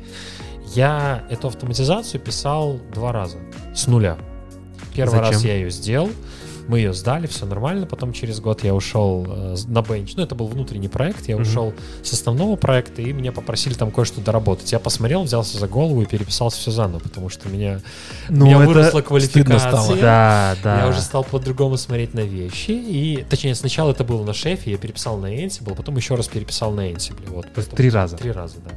Я 0.74 1.24
эту 1.30 1.48
автоматизацию 1.48 2.20
писал 2.20 2.80
два 2.92 3.12
раза, 3.12 3.38
с 3.74 3.86
нуля. 3.86 4.18
Первый 4.94 5.18
Зачем? 5.18 5.32
раз 5.32 5.44
я 5.44 5.54
ее 5.54 5.70
сделал, 5.70 6.10
мы 6.68 6.78
ее 6.78 6.92
сдали, 6.92 7.26
все 7.26 7.46
нормально. 7.46 7.86
Потом 7.86 8.12
через 8.12 8.40
год 8.40 8.62
я 8.62 8.74
ушел 8.74 9.26
э, 9.26 9.56
на 9.66 9.82
бенч. 9.82 10.14
Ну, 10.16 10.22
это 10.22 10.34
был 10.34 10.46
внутренний 10.46 10.88
проект. 10.88 11.26
Я 11.26 11.36
mm-hmm. 11.36 11.42
ушел 11.42 11.74
с 12.02 12.12
основного 12.12 12.56
проекта, 12.56 13.02
и 13.02 13.12
меня 13.12 13.32
попросили 13.32 13.74
там 13.74 13.90
кое-что 13.90 14.20
доработать. 14.20 14.70
Я 14.70 14.78
посмотрел, 14.78 15.22
взялся 15.22 15.58
за 15.58 15.66
голову 15.66 16.02
и 16.02 16.06
переписал 16.06 16.50
все 16.50 16.70
заново, 16.70 17.00
потому 17.00 17.30
что 17.30 17.48
меня, 17.48 17.80
ну, 18.28 18.44
меня 18.44 18.58
выросла 18.58 19.00
квалификация. 19.00 20.00
Да, 20.00 20.56
да. 20.62 20.82
Я 20.82 20.88
уже 20.88 21.00
стал 21.00 21.24
по-другому 21.24 21.78
смотреть 21.78 22.12
на 22.12 22.20
вещи. 22.20 22.72
И, 22.72 23.24
точнее, 23.28 23.54
сначала 23.54 23.92
это 23.92 24.04
было 24.04 24.22
на 24.22 24.34
шефе, 24.34 24.72
я 24.72 24.78
переписал 24.78 25.16
на 25.16 25.34
Ansible, 25.34 25.74
потом 25.74 25.96
еще 25.96 26.14
раз 26.16 26.28
переписал 26.28 26.72
на 26.72 26.90
Ansible. 26.90 27.30
Вот, 27.30 27.46
поэтому, 27.54 27.76
три 27.76 27.88
раза. 27.88 28.16
Три 28.16 28.30
раза, 28.30 28.56
да. 28.64 28.70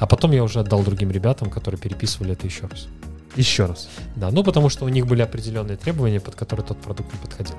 А 0.00 0.06
потом 0.06 0.32
я 0.32 0.42
уже 0.42 0.58
отдал 0.58 0.82
другим 0.82 1.12
ребятам, 1.12 1.50
которые 1.50 1.80
переписывали 1.80 2.32
это 2.32 2.46
еще 2.46 2.66
раз. 2.66 2.88
Еще 3.36 3.66
раз. 3.66 3.88
Да, 4.16 4.30
ну 4.30 4.42
потому 4.42 4.68
что 4.68 4.84
у 4.84 4.88
них 4.88 5.06
были 5.06 5.22
определенные 5.22 5.76
требования, 5.76 6.20
под 6.20 6.34
которые 6.34 6.66
тот 6.66 6.78
продукт 6.78 7.12
не 7.12 7.18
подходил. 7.18 7.56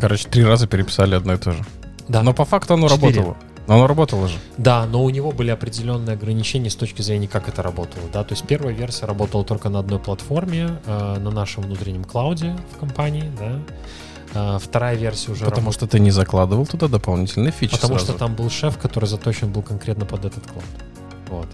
Короче, 0.00 0.28
три 0.28 0.44
раза 0.44 0.66
переписали 0.66 1.14
одно 1.14 1.34
и 1.34 1.36
то 1.36 1.52
же. 1.52 1.64
Да. 2.08 2.22
Но 2.22 2.34
по 2.34 2.44
факту 2.44 2.74
оно 2.74 2.88
Четыре. 2.88 3.20
работало. 3.20 3.36
Но 3.68 3.74
оно 3.74 3.86
работало 3.86 4.26
же. 4.26 4.36
Да, 4.58 4.86
но 4.86 5.04
у 5.04 5.10
него 5.10 5.30
были 5.30 5.50
определенные 5.50 6.14
ограничения 6.14 6.68
с 6.68 6.74
точки 6.74 7.00
зрения, 7.02 7.28
как 7.28 7.48
это 7.48 7.62
работало. 7.62 8.04
Да? 8.12 8.24
То 8.24 8.34
есть 8.34 8.44
первая 8.44 8.74
версия 8.74 9.06
работала 9.06 9.44
только 9.44 9.68
на 9.68 9.78
одной 9.78 10.00
платформе, 10.00 10.78
э, 10.84 11.18
на 11.18 11.30
нашем 11.30 11.62
внутреннем 11.62 12.02
клауде 12.04 12.56
в 12.74 12.78
компании. 12.80 13.30
Да? 13.38 13.60
Э, 14.34 14.58
вторая 14.60 14.96
версия 14.96 15.30
уже 15.30 15.44
Потому 15.44 15.66
работала... 15.68 15.72
что 15.72 15.86
ты 15.86 16.00
не 16.00 16.10
закладывал 16.10 16.66
туда 16.66 16.88
дополнительные 16.88 17.52
фичи 17.52 17.76
Потому 17.76 17.94
сразу. 17.94 18.06
что 18.12 18.18
там 18.18 18.34
был 18.34 18.50
шеф, 18.50 18.78
который 18.78 19.04
заточен 19.04 19.52
был 19.52 19.62
конкретно 19.62 20.06
под 20.06 20.24
этот 20.24 20.44
клауд. 20.46 20.64
Вот. 21.28 21.48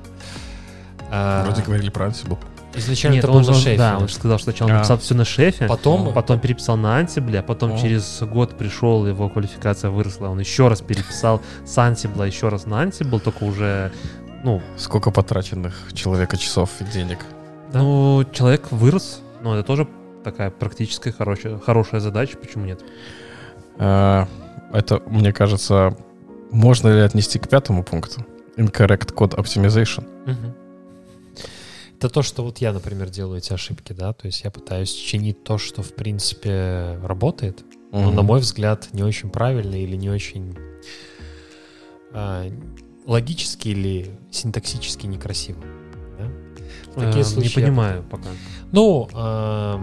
Вроде 1.11 1.63
говорили 1.63 1.91
про 1.91 2.07
Ansible. 2.07 2.39
Изначально 2.75 3.17
Нет, 3.17 3.25
это 3.25 3.33
был 3.33 3.41
он, 3.41 3.47
на 3.47 3.55
шефе. 3.55 3.79
Да, 3.79 3.99
он 3.99 4.09
сказал, 4.09 4.39
что 4.39 4.51
сначала 4.51 4.71
а. 4.71 4.75
написал 4.77 4.99
все 4.99 5.15
на 5.15 5.25
шефе, 5.25 5.67
потом, 5.67 6.13
потом 6.13 6.39
переписал 6.39 6.77
на 6.77 7.01
Ansible, 7.01 7.39
а 7.39 7.43
потом 7.43 7.75
а. 7.75 7.79
через 7.79 8.21
год 8.23 8.57
пришел, 8.57 9.07
его 9.07 9.29
квалификация 9.29 9.91
выросла, 9.91 10.29
он 10.29 10.39
еще 10.39 10.69
раз 10.69 10.81
переписал 10.81 11.41
с 11.65 11.77
Ansible, 11.79 12.27
еще 12.27 12.49
раз 12.49 12.67
на 12.67 12.85
Ansible, 12.85 13.21
только 13.21 13.45
уже, 13.45 13.91
ну... 14.45 14.61
Сколько 14.77 15.11
потраченных 15.11 15.93
человека 15.95 16.37
часов 16.37 16.71
и 16.81 16.85
денег? 16.85 17.19
Да? 17.73 17.81
Ну, 17.81 18.25
человек 18.33 18.71
вырос, 18.71 19.23
но 19.43 19.55
это 19.55 19.67
тоже 19.67 19.89
такая 20.23 20.51
практическая 20.51 21.11
хорошая, 21.11 21.59
хорошая 21.59 22.01
задача, 22.01 22.37
почему 22.37 22.67
нет? 22.67 22.81
А, 23.79 24.29
это, 24.73 25.03
мне 25.07 25.33
кажется, 25.33 25.97
можно 26.51 26.89
ли 26.89 27.01
отнести 27.01 27.39
к 27.39 27.49
пятому 27.49 27.83
пункту? 27.83 28.27
Incorrect 28.57 29.15
Code 29.15 29.37
Optimization. 29.37 30.05
Угу. 30.27 30.55
Это 31.99 32.09
то, 32.09 32.23
что 32.23 32.45
вот 32.45 32.59
я, 32.59 32.73
например, 32.73 33.11
делаю 33.11 33.39
эти 33.39 33.53
ошибки, 33.53 33.93
да, 33.93 34.13
то 34.13 34.27
есть 34.27 34.45
я 34.45 34.53
пытаюсь 34.53 34.93
чинить 34.93 35.43
то, 35.43 35.59
что, 35.59 35.83
в 35.83 35.95
принципе, 35.95 36.97
работает, 37.03 37.65
mm-hmm. 37.91 38.05
но, 38.05 38.13
на 38.13 38.23
мой 38.23 38.39
взгляд, 38.39 38.89
не 38.93 39.03
очень 39.03 39.31
правильно 39.31 39.75
или 39.75 39.97
не 39.97 40.09
очень 40.09 40.57
а, 42.13 42.47
логически 43.05 43.71
или 43.71 44.17
синтаксически 44.31 45.07
некрасиво. 45.07 45.61
Да? 46.17 46.31
В 46.93 47.01
такие 47.01 47.23
а, 47.23 47.25
случаи 47.25 47.49
не 47.49 47.65
понимаю 47.65 47.97
я... 47.97 48.09
пока. 48.09 48.29
Ну, 48.71 49.09
а, 49.15 49.83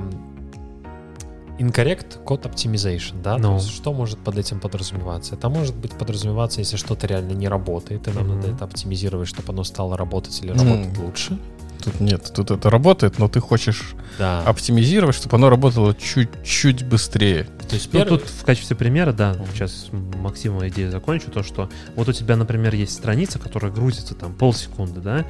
incorrect 1.60 2.24
code 2.24 2.44
optimization, 2.44 3.22
да, 3.22 3.36
no. 3.36 3.42
то 3.42 3.48
ну. 3.50 3.56
есть 3.56 3.76
что 3.76 3.92
может 3.92 4.20
под 4.20 4.38
этим 4.38 4.62
подразумеваться? 4.62 5.36
Это 5.36 5.50
может 5.50 5.76
быть 5.76 5.92
подразумеваться, 5.92 6.62
если 6.62 6.78
что-то 6.78 7.08
реально 7.08 7.34
не 7.34 7.50
работает, 7.50 8.08
и 8.08 8.12
нам 8.12 8.24
mm-hmm. 8.24 8.36
надо 8.36 8.52
это 8.52 8.64
оптимизировать, 8.64 9.28
чтобы 9.28 9.52
оно 9.52 9.66
стало 9.66 9.98
работать 9.98 10.42
или 10.42 10.52
работать 10.52 10.98
mm. 10.98 11.06
лучше. 11.06 11.38
Тут 11.84 12.00
нет, 12.00 12.32
тут 12.34 12.52
это 12.52 12.70
работает, 12.70 13.20
но 13.20 13.28
ты 13.28 13.40
хочешь 13.40 13.94
да. 14.18 14.42
оптимизировать, 14.42 15.16
чтобы 15.16 15.36
оно 15.38 15.50
работало 15.50 15.94
чуть-чуть 15.96 16.84
быстрее. 16.84 17.44
То 17.68 17.76
есть 17.76 17.94
ну, 17.94 18.00
первый... 18.00 18.20
тут 18.20 18.30
в 18.30 18.44
качестве 18.44 18.76
примера, 18.76 19.12
да, 19.12 19.36
сейчас 19.54 19.88
Максимова 19.92 20.68
идею 20.70 20.92
закончу, 20.92 21.32
то, 21.32 21.44
что 21.44 21.70
вот 21.96 22.10
у 22.10 22.14
тебя, 22.14 22.36
например, 22.36 22.74
есть 22.76 22.94
страница, 22.94 23.40
которая 23.40 23.72
грузится 23.72 24.16
там 24.16 24.34
полсекунды, 24.34 25.00
да, 25.00 25.26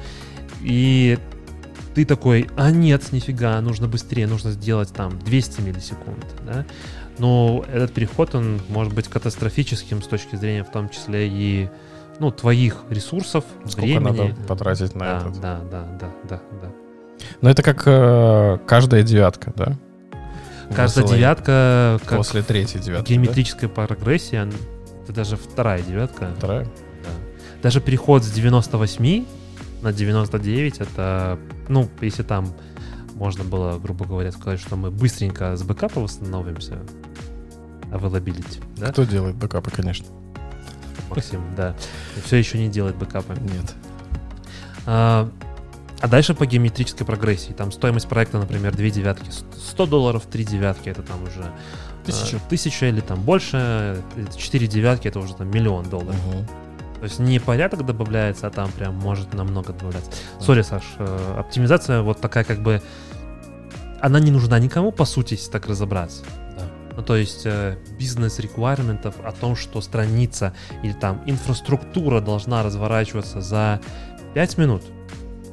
и 0.62 1.18
ты 1.94 2.04
такой, 2.04 2.48
а 2.56 2.70
нет, 2.70 3.12
нифига, 3.12 3.60
нужно 3.60 3.88
быстрее, 3.88 4.26
нужно 4.26 4.52
сделать 4.52 4.92
там 4.92 5.18
200 5.18 5.60
миллисекунд, 5.62 6.26
да, 6.46 6.66
но 7.18 7.64
этот 7.72 7.92
переход, 7.92 8.34
он 8.34 8.60
может 8.68 8.92
быть 8.92 9.08
катастрофическим 9.08 10.02
с 10.02 10.06
точки 10.06 10.36
зрения 10.36 10.64
в 10.64 10.70
том 10.70 10.88
числе 10.88 11.28
и 11.28 11.68
ну, 12.18 12.30
твоих 12.30 12.84
ресурсов, 12.90 13.44
Сколько 13.64 13.80
времени. 13.80 14.02
надо 14.02 14.34
потратить 14.46 14.94
на 14.94 15.00
да, 15.00 15.18
это. 15.18 15.40
Да, 15.40 15.60
да, 15.70 15.86
да, 16.00 16.10
да, 16.28 16.40
да. 16.62 16.72
Но 17.40 17.50
это 17.50 17.62
как 17.62 17.82
э, 17.86 18.58
каждая 18.66 19.02
девятка, 19.02 19.52
да? 19.56 19.76
Каждая 20.74 21.04
Высылай 21.04 21.18
девятка... 21.18 22.00
Как 22.04 22.18
после 22.18 22.42
третьей 22.42 22.80
девятки, 22.80 23.12
Геометрическая 23.12 23.70
да? 23.70 23.86
прогрессия, 23.86 24.48
это 25.04 25.12
даже 25.12 25.36
вторая 25.36 25.82
девятка. 25.82 26.30
Вторая? 26.36 26.64
Да. 26.64 27.60
Даже 27.62 27.80
переход 27.80 28.24
с 28.24 28.30
98 28.30 29.24
на 29.82 29.92
99, 29.92 30.80
это, 30.80 31.38
ну, 31.68 31.88
если 32.00 32.22
там 32.22 32.52
можно 33.14 33.44
было, 33.44 33.78
грубо 33.78 34.04
говоря, 34.04 34.32
сказать, 34.32 34.60
что 34.60 34.76
мы 34.76 34.90
быстренько 34.90 35.56
с 35.56 35.62
бэкапа 35.62 36.00
восстановимся, 36.00 36.78
availability, 37.90 38.62
да? 38.76 38.92
Кто 38.92 39.04
делает 39.04 39.36
бэкапы, 39.36 39.70
конечно. 39.70 40.06
Максим, 41.10 41.42
да. 41.56 41.74
Все 42.24 42.36
еще 42.36 42.58
не 42.58 42.68
делает 42.68 42.96
бэкапы. 42.96 43.34
Нет. 43.40 43.74
А, 44.86 45.28
а 46.00 46.08
дальше 46.08 46.34
по 46.34 46.46
геометрической 46.46 47.06
прогрессии. 47.06 47.52
Там 47.52 47.72
стоимость 47.72 48.08
проекта, 48.08 48.38
например, 48.38 48.74
2 48.74 48.90
девятки 48.90 49.30
100 49.30 49.86
долларов, 49.86 50.24
3 50.30 50.44
девятки 50.44 50.88
это 50.88 51.02
там 51.02 51.22
уже 51.22 51.52
тысяча, 52.04 52.36
а, 52.36 52.48
тысяча 52.48 52.86
или 52.86 53.00
там 53.00 53.22
больше, 53.22 54.02
4 54.36 54.66
девятки 54.66 55.08
это 55.08 55.18
уже 55.18 55.34
там 55.34 55.50
миллион 55.50 55.88
долларов. 55.88 56.16
Угу. 56.26 56.46
То 56.98 57.04
есть 57.04 57.18
не 57.18 57.38
порядок 57.38 57.84
добавляется, 57.84 58.46
а 58.46 58.50
там 58.50 58.70
прям 58.72 58.94
может 58.94 59.34
намного 59.34 59.72
добавляться. 59.72 60.10
Сори, 60.40 60.62
Саш, 60.62 60.82
э, 60.98 61.34
оптимизация 61.38 62.02
вот 62.02 62.20
такая 62.20 62.44
как 62.44 62.60
бы... 62.62 62.80
Она 64.00 64.20
не 64.20 64.30
нужна 64.30 64.58
никому, 64.58 64.92
по 64.92 65.04
сути, 65.04 65.34
если 65.34 65.50
так 65.50 65.66
разобраться. 65.66 66.22
Ну, 66.96 67.02
то 67.02 67.16
есть 67.16 67.42
э, 67.44 67.76
бизнес-реквайрментов 67.98 69.14
о 69.22 69.32
том, 69.32 69.54
что 69.54 69.80
страница 69.80 70.54
или 70.82 70.92
там 70.92 71.22
инфраструктура 71.26 72.20
должна 72.20 72.62
разворачиваться 72.62 73.40
за 73.40 73.80
5 74.34 74.58
минут, 74.58 74.82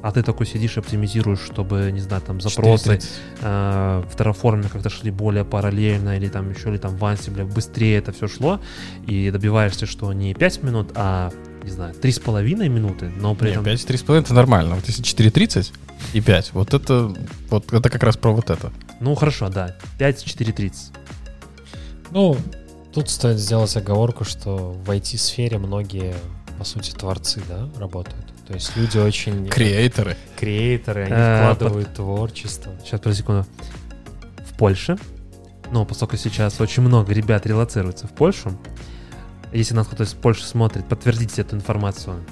а 0.02 0.10
ты 0.12 0.22
такой 0.22 0.46
сидишь 0.46 0.76
оптимизируешь, 0.78 1.40
чтобы, 1.40 1.90
не 1.92 2.00
знаю, 2.00 2.22
там 2.22 2.40
запросы 2.40 2.96
4.30. 2.96 3.04
э, 3.40 4.04
в 4.10 4.16
Terraform 4.16 4.68
как-то 4.68 4.90
шли 4.90 5.10
более 5.10 5.44
параллельно, 5.44 6.16
или 6.16 6.28
там 6.28 6.50
еще, 6.50 6.70
или 6.70 6.78
там 6.78 6.96
в 6.96 7.02
Ansible 7.04 7.44
быстрее 7.44 7.98
это 7.98 8.12
все 8.12 8.28
шло, 8.28 8.60
и 9.06 9.30
добиваешься, 9.30 9.86
что 9.86 10.12
не 10.12 10.34
5 10.34 10.62
минут, 10.62 10.92
а, 10.94 11.30
не 11.62 11.70
знаю, 11.70 11.94
3,5 11.94 12.68
минуты, 12.68 13.10
но 13.16 13.34
при 13.34 13.48
Не, 13.48 13.52
этом... 13.52 13.64
5 13.64 13.80
3,5 13.80 14.20
это 14.20 14.34
нормально. 14.34 14.74
Вот 14.76 14.86
если 14.86 15.02
4.30 15.02 15.72
и 16.14 16.20
5, 16.20 16.52
вот 16.52 16.74
это, 16.74 17.14
вот 17.50 17.72
это 17.72 17.88
как 17.90 18.02
раз 18.02 18.16
про 18.16 18.32
вот 18.32 18.50
это. 18.50 18.72
Ну, 19.00 19.14
хорошо, 19.14 19.48
да, 19.48 19.74
5, 19.98 20.24
4,30. 20.26 20.72
Ну, 22.14 22.36
тут 22.92 23.10
стоит 23.10 23.38
сделать 23.38 23.76
оговорку, 23.76 24.24
что 24.24 24.70
в 24.72 24.88
IT-сфере 24.88 25.58
многие, 25.58 26.14
по 26.56 26.64
сути, 26.64 26.92
творцы, 26.92 27.42
да, 27.48 27.68
работают. 27.76 28.24
То 28.46 28.54
есть 28.54 28.76
люди 28.76 28.98
очень... 28.98 29.48
Креаторы. 29.48 30.16
Креаторы, 30.38 31.06
они 31.06 31.12
Э, 31.12 31.50
вкладывают 31.52 31.92
творчество. 31.92 32.72
Сейчас, 32.84 33.00
подожди 33.00 33.22
секунду. 33.22 33.44
В 34.46 34.56
Польше, 34.56 34.96
ну, 35.72 35.84
поскольку 35.84 36.16
сейчас 36.16 36.60
очень 36.60 36.84
много 36.84 37.12
ребят 37.12 37.46
релацируется 37.46 38.06
в 38.06 38.12
Польшу, 38.12 38.56
если 39.52 39.74
нас 39.74 39.88
кто-то 39.88 40.04
из 40.04 40.12
Польши 40.14 40.44
смотрит, 40.44 40.86
подтвердите 40.88 41.42
эту 41.42 41.56
информацию. 41.56 42.24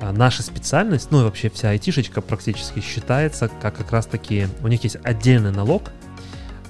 А 0.00 0.12
Наша 0.12 0.42
специальность, 0.42 1.10
ну 1.10 1.22
и 1.22 1.24
вообще 1.24 1.48
вся 1.48 1.70
айтишечка 1.70 2.20
практически 2.20 2.80
считается 2.80 3.48
как 3.48 3.74
как 3.74 3.90
раз-таки, 3.90 4.48
у 4.62 4.68
них 4.68 4.84
есть 4.84 4.98
отдельный 5.02 5.50
налог 5.50 5.84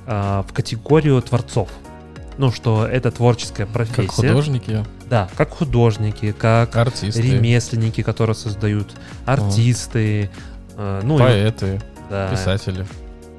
а, 0.07 0.45
в 0.49 0.53
категорию 0.53 1.21
творцов. 1.21 1.69
Ну, 2.39 2.51
что 2.51 2.87
это 2.87 3.11
творческая 3.11 3.67
профессия. 3.67 4.03
Как 4.07 4.11
художники, 4.13 4.85
Да, 5.09 5.29
как 5.37 5.51
художники, 5.51 6.33
как 6.33 6.75
артисты, 6.77 7.21
ремесленники, 7.23 8.03
которые 8.03 8.35
создают, 8.35 8.93
артисты, 9.27 10.31
э, 10.77 11.01
ну, 11.05 11.17
и- 11.17 11.21
поэты, 11.21 11.83
да, 12.11 12.31
писатели. 12.31 12.87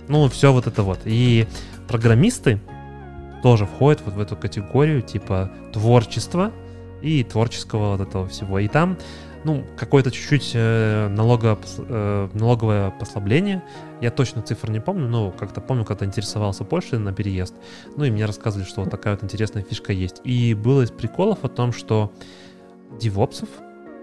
ну, 0.07 0.29
все 0.29 0.53
вот 0.53 0.67
это 0.67 0.83
вот. 0.83 0.99
И 1.05 1.47
программисты 1.87 2.59
тоже 3.41 3.65
входят 3.65 4.01
вот 4.05 4.13
в 4.13 4.19
эту 4.19 4.35
категорию 4.35 5.01
типа 5.01 5.49
творчества 5.73 6.51
и 7.01 7.23
творческого 7.23 7.97
вот 7.97 8.07
этого 8.07 8.27
всего. 8.27 8.59
И 8.59 8.67
там, 8.67 8.97
ну, 9.45 9.65
какое-то 9.77 10.09
чуть-чуть 10.11 10.51
э, 10.53 11.07
налого- 11.09 11.59
э, 11.77 12.29
налоговое 12.33 12.91
послабление. 12.91 13.61
Я 14.01 14.09
точно 14.11 14.41
цифр 14.41 14.69
не 14.69 14.79
помню, 14.79 15.07
но 15.07 15.31
как-то 15.31 15.61
помню, 15.61 15.85
когда 15.85 16.05
интересовался 16.05 16.63
Польшей 16.63 16.99
на 16.99 17.11
переезд. 17.13 17.53
Ну, 17.97 18.05
и 18.05 18.11
мне 18.11 18.25
рассказывали, 18.25 18.65
что 18.67 18.81
вот 18.81 18.89
такая 18.91 19.15
вот 19.15 19.23
интересная 19.23 19.63
фишка 19.63 19.91
есть. 19.93 20.21
И 20.23 20.53
было 20.53 20.83
из 20.83 20.91
приколов 20.91 21.43
о 21.43 21.49
том, 21.49 21.73
что 21.73 22.11
девопсов 22.99 23.49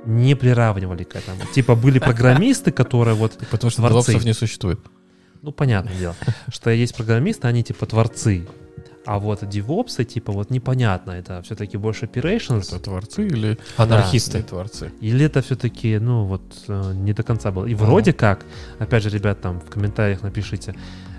не 0.04 0.34
приравнивали 0.34 1.04
к 1.04 1.16
этому. 1.16 1.40
Типа 1.54 1.74
были 1.74 1.98
программисты, 2.00 2.72
которые 2.72 3.14
вот 3.14 3.32
Потому 3.50 3.70
что 3.70 3.82
Творцы. 3.82 4.12
девопсов 4.12 4.24
не 4.24 4.32
существует. 4.34 4.80
ну, 5.42 5.52
понятное 5.52 5.94
дело, 5.94 6.14
что 6.52 6.70
есть 6.70 6.94
программисты, 6.96 7.46
они 7.48 7.62
типа 7.62 7.86
творцы. 7.86 8.46
А 9.06 9.18
вот 9.18 9.48
девопсы, 9.48 10.04
типа, 10.04 10.30
вот 10.32 10.50
непонятно, 10.50 11.12
это 11.12 11.40
все-таки 11.42 11.78
больше 11.78 12.04
operations, 12.06 12.68
Это 12.68 12.78
творцы 12.78 13.26
или 13.26 13.58
Анархисты. 13.78 14.38
не 14.38 14.44
творцы? 14.44 14.92
или 15.00 15.24
это 15.24 15.40
все-таки, 15.40 15.98
ну, 15.98 16.24
вот 16.24 16.42
э, 16.68 16.92
не 16.94 17.12
до 17.14 17.22
конца 17.22 17.50
было. 17.50 17.64
И 17.64 17.74
вроде 17.74 18.12
как, 18.12 18.44
опять 18.78 19.02
же, 19.02 19.08
ребят, 19.10 19.40
там 19.40 19.58
в 19.60 19.70
комментариях 19.70 20.22
напишите, 20.22 20.74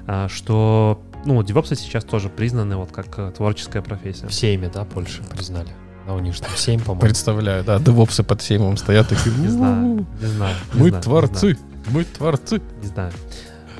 а, 0.05 0.27
что, 0.29 1.01
ну, 1.25 1.41
девопсы 1.43 1.75
сейчас 1.75 2.03
тоже 2.03 2.29
признаны 2.29 2.75
вот 2.77 2.91
как 2.91 3.17
э, 3.17 3.31
творческая 3.35 3.81
профессия. 3.81 4.27
В 4.27 4.33
Сейме, 4.33 4.69
да, 4.71 4.85
Польша 4.85 5.23
признали. 5.23 5.69
Да, 6.05 6.13
у 6.13 6.19
них 6.19 6.35
же 6.35 6.41
там 6.41 6.51
7, 6.55 6.79
по-моему. 6.81 7.01
Представляю, 7.01 7.63
да, 7.63 7.79
девопсы 7.79 8.23
под 8.23 8.41
сеймом 8.41 8.77
стоят 8.77 9.09
такие. 9.09 9.35
Не 9.35 9.47
знаю, 9.47 9.83
«У-у-у, 9.85 10.05
не 10.19 10.27
знаю. 10.27 10.55
Мы 10.73 10.91
творцы, 10.91 11.57
мы 11.91 12.03
творцы. 12.03 12.61
Не 12.81 12.87
знаю. 12.87 13.11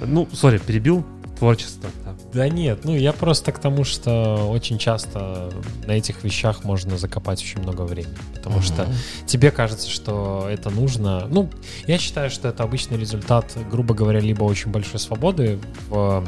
Ну, 0.02 0.28
сори, 0.34 0.58
перебил 0.58 1.06
творчество. 1.42 1.90
да. 2.06 2.14
Да 2.34 2.50
нет, 2.50 2.86
ну 2.86 2.96
я 2.96 3.14
просто 3.14 3.52
к 3.52 3.58
тому, 3.58 3.84
что 3.84 4.48
очень 4.52 4.78
часто 4.78 5.52
на 5.88 5.94
этих 5.94 6.24
вещах 6.24 6.64
можно 6.64 7.00
закопать 7.00 7.42
очень 7.42 7.64
много 7.64 7.82
времени. 7.82 8.16
Потому 8.36 8.62
что 8.62 8.88
тебе 9.26 9.50
кажется, 9.50 9.90
что 9.90 10.46
это 10.48 10.70
нужно. 10.70 11.26
Ну, 11.32 11.50
я 11.88 11.98
считаю, 11.98 12.30
что 12.30 12.48
это 12.48 12.62
обычный 12.62 13.00
результат, 13.00 13.58
грубо 13.72 13.96
говоря, 13.96 14.20
либо 14.20 14.44
очень 14.44 14.70
большой 14.70 15.00
свободы 15.00 15.60
в 15.90 16.24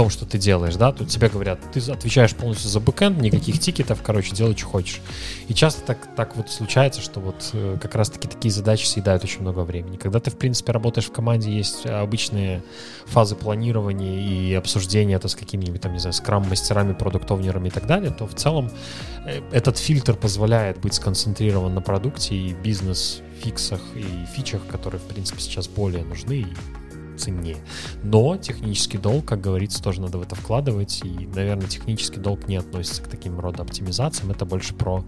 том, 0.00 0.08
что 0.08 0.24
ты 0.24 0.38
делаешь, 0.38 0.76
да, 0.76 0.92
тут 0.92 1.08
тебе 1.08 1.28
говорят, 1.28 1.60
ты 1.74 1.92
отвечаешь 1.92 2.34
полностью 2.34 2.70
за 2.70 2.80
бэкэнд, 2.80 3.20
никаких 3.20 3.60
тикетов, 3.60 4.00
короче, 4.02 4.34
делай, 4.34 4.56
что 4.56 4.64
хочешь. 4.64 5.02
И 5.46 5.52
часто 5.52 5.82
так, 5.82 5.98
так 6.16 6.36
вот 6.36 6.48
случается, 6.48 7.02
что 7.02 7.20
вот 7.20 7.50
э, 7.52 7.76
как 7.78 7.94
раз-таки 7.96 8.26
такие 8.26 8.50
задачи 8.50 8.86
съедают 8.86 9.24
очень 9.24 9.42
много 9.42 9.60
времени. 9.60 9.98
Когда 9.98 10.18
ты, 10.18 10.30
в 10.30 10.38
принципе, 10.38 10.72
работаешь 10.72 11.06
в 11.06 11.12
команде, 11.12 11.52
есть 11.52 11.84
обычные 11.84 12.62
фазы 13.04 13.36
планирования 13.36 14.22
и 14.22 14.54
обсуждения 14.54 15.16
это 15.16 15.28
с 15.28 15.34
какими-нибудь, 15.34 15.82
там, 15.82 15.92
не 15.92 15.98
знаю, 15.98 16.14
скрам-мастерами, 16.14 16.94
продуктовнерами 16.94 17.68
и 17.68 17.70
так 17.70 17.86
далее, 17.86 18.10
то 18.10 18.26
в 18.26 18.34
целом 18.34 18.70
э, 19.26 19.42
этот 19.52 19.76
фильтр 19.76 20.14
позволяет 20.14 20.80
быть 20.80 20.94
сконцентрирован 20.94 21.74
на 21.74 21.82
продукте 21.82 22.34
и 22.34 22.54
бизнес-фиксах 22.54 23.82
и 23.94 24.06
фичах, 24.34 24.66
которые, 24.66 24.98
в 24.98 25.04
принципе, 25.04 25.42
сейчас 25.42 25.68
более 25.68 26.04
нужны 26.04 26.36
и 26.40 26.46
ценнее. 27.20 27.56
Но 28.02 28.36
технический 28.36 28.98
долг, 28.98 29.24
как 29.26 29.40
говорится, 29.40 29.82
тоже 29.82 30.00
надо 30.00 30.18
в 30.18 30.22
это 30.22 30.34
вкладывать. 30.34 31.00
И, 31.04 31.28
наверное, 31.34 31.66
технический 31.66 32.20
долг 32.20 32.48
не 32.48 32.56
относится 32.56 33.02
к 33.02 33.08
таким 33.08 33.38
рода 33.38 33.62
оптимизациям. 33.62 34.30
Это 34.30 34.44
больше 34.44 34.74
про 34.74 35.04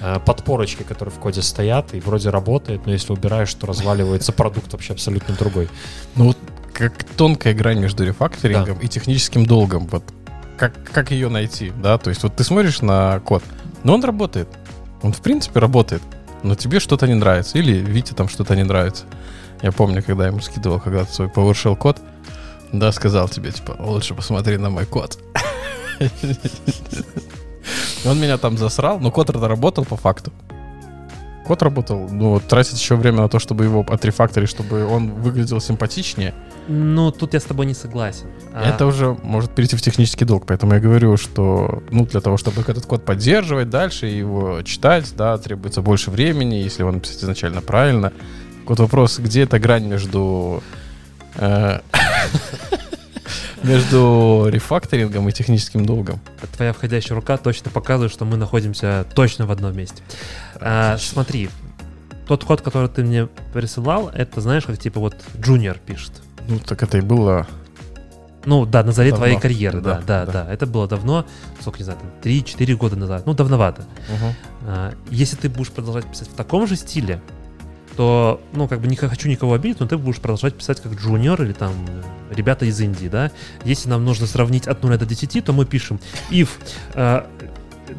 э, 0.00 0.18
подпорочки, 0.24 0.82
которые 0.82 1.14
в 1.14 1.18
коде 1.18 1.42
стоят 1.42 1.94
и 1.94 2.00
вроде 2.00 2.30
работает, 2.30 2.86
но 2.86 2.92
если 2.92 3.12
убираешь, 3.12 3.52
то 3.54 3.66
разваливается 3.66 4.32
продукт 4.32 4.72
вообще 4.72 4.94
абсолютно 4.94 5.34
другой. 5.34 5.68
Ну 6.16 6.26
вот 6.26 6.38
как 6.72 7.04
тонкая 7.16 7.54
грань 7.54 7.80
между 7.80 8.04
рефакторингом 8.04 8.78
и 8.78 8.88
техническим 8.88 9.46
долгом. 9.46 9.86
Вот 9.88 10.04
как, 10.56 10.72
как 10.92 11.10
ее 11.10 11.28
найти, 11.28 11.72
да? 11.82 11.98
То 11.98 12.10
есть 12.10 12.22
вот 12.22 12.36
ты 12.36 12.44
смотришь 12.44 12.82
на 12.82 13.20
код, 13.20 13.42
но 13.84 13.94
он 13.94 14.04
работает. 14.04 14.48
Он 15.02 15.12
в 15.12 15.20
принципе 15.20 15.60
работает. 15.60 16.02
Но 16.42 16.54
тебе 16.54 16.80
что-то 16.80 17.06
не 17.06 17.14
нравится. 17.14 17.58
Или 17.58 17.72
Вите 17.78 18.14
там 18.14 18.28
что-то 18.28 18.54
не 18.54 18.64
нравится. 18.64 19.04
Я 19.62 19.72
помню, 19.72 20.02
когда 20.02 20.24
я 20.24 20.30
ему 20.30 20.40
скидывал 20.40 20.80
когда-то 20.80 21.12
свой 21.12 21.28
PowerShell 21.28 21.76
код, 21.76 21.98
да, 22.72 22.92
сказал 22.92 23.28
тебе, 23.28 23.50
типа, 23.50 23.76
лучше 23.78 24.14
посмотри 24.14 24.56
на 24.56 24.70
мой 24.70 24.86
код. 24.86 25.18
Он 28.04 28.20
меня 28.20 28.38
там 28.38 28.56
засрал, 28.56 29.00
но 29.00 29.10
код 29.10 29.30
работал 29.30 29.84
по 29.84 29.96
факту. 29.96 30.32
Код 31.46 31.62
работал, 31.62 32.08
ну, 32.10 32.32
вот 32.32 32.44
тратить 32.44 32.78
еще 32.78 32.94
время 32.94 33.22
на 33.22 33.28
то, 33.30 33.38
чтобы 33.38 33.64
его 33.64 33.80
отрефакторить, 33.88 34.50
чтобы 34.50 34.84
он 34.84 35.12
выглядел 35.14 35.60
симпатичнее, 35.60 36.34
Ну, 36.68 37.10
тут 37.10 37.32
я 37.32 37.40
с 37.40 37.44
тобой 37.44 37.64
не 37.64 37.72
согласен. 37.72 38.26
А, 38.52 38.68
это 38.68 38.84
уже 38.84 39.16
может 39.22 39.52
перейти 39.52 39.74
в 39.74 39.80
технический 39.80 40.26
долг. 40.26 40.44
Поэтому 40.46 40.74
я 40.74 40.80
говорю, 40.80 41.16
что 41.16 41.82
ну, 41.90 42.04
для 42.04 42.20
того, 42.20 42.36
чтобы 42.36 42.60
этот 42.60 42.84
код 42.84 43.06
поддерживать 43.06 43.70
дальше 43.70 44.10
и 44.10 44.18
его 44.18 44.60
читать, 44.62 45.10
да, 45.16 45.38
требуется 45.38 45.80
больше 45.80 46.10
времени, 46.10 46.56
если 46.56 46.82
его 46.82 46.92
написать 46.92 47.22
изначально 47.22 47.62
правильно. 47.62 48.12
Вот 48.68 48.78
вопрос, 48.80 49.18
где 49.18 49.42
эта 49.42 49.58
грань 49.58 49.86
между 49.86 50.62
э, 51.36 51.80
между 53.62 54.46
рефакторингом 54.50 55.26
и 55.26 55.32
техническим 55.32 55.86
долгом? 55.86 56.20
Твоя 56.54 56.74
входящая 56.74 57.16
рука 57.16 57.38
точно 57.38 57.70
показывает, 57.70 58.12
что 58.12 58.26
мы 58.26 58.36
находимся 58.36 59.06
точно 59.14 59.46
в 59.46 59.50
одном 59.50 59.74
месте. 59.74 60.02
А, 60.60 60.98
смотри, 60.98 61.48
тот 62.26 62.44
код, 62.44 62.60
который 62.60 62.90
ты 62.90 63.02
мне 63.02 63.26
присылал, 63.54 64.10
это, 64.10 64.42
знаешь, 64.42 64.64
как 64.64 64.78
типа 64.78 65.00
вот 65.00 65.16
Junior 65.38 65.78
пишет. 65.84 66.12
Ну, 66.46 66.58
так 66.58 66.82
это 66.82 66.98
и 66.98 67.00
было. 67.00 67.46
Ну, 68.44 68.66
да, 68.66 68.84
на 68.84 68.92
заре 68.92 69.10
Давно. 69.10 69.24
твоей 69.24 69.40
карьеры, 69.40 69.80
да, 69.80 70.02
Да, 70.06 70.26
да, 70.26 70.32
да. 70.32 70.52
Это 70.52 70.66
было 70.66 70.86
давно, 70.86 71.26
сколько, 71.60 71.78
не 71.78 71.84
знаю, 71.84 71.98
там, 72.00 72.10
3-4 72.22 72.76
года 72.76 72.96
назад. 72.96 73.24
Ну, 73.26 73.32
давновато. 73.32 73.84
А, 74.66 74.92
Если 75.10 75.36
ты 75.36 75.48
будешь 75.48 75.70
продолжать 75.70 76.06
писать 76.06 76.28
в 76.28 76.34
таком 76.34 76.66
же 76.66 76.76
стиле, 76.76 77.20
то, 77.98 78.40
ну, 78.52 78.68
как 78.68 78.80
бы 78.80 78.86
не 78.86 78.94
хочу 78.94 79.28
никого 79.28 79.54
обидеть, 79.54 79.80
но 79.80 79.88
ты 79.88 79.98
будешь 79.98 80.20
продолжать 80.20 80.54
писать 80.54 80.80
как 80.80 80.92
джуниор 80.92 81.42
или 81.42 81.52
там 81.52 81.72
ребята 82.30 82.64
из 82.64 82.80
Индии, 82.80 83.08
да. 83.08 83.32
Если 83.64 83.88
нам 83.88 84.04
нужно 84.04 84.28
сравнить 84.28 84.68
от 84.68 84.84
0 84.84 84.96
до 84.96 85.04
10, 85.04 85.44
то 85.44 85.52
мы 85.52 85.66
пишем 85.66 85.98
if 86.30 86.48
э, 86.94 87.24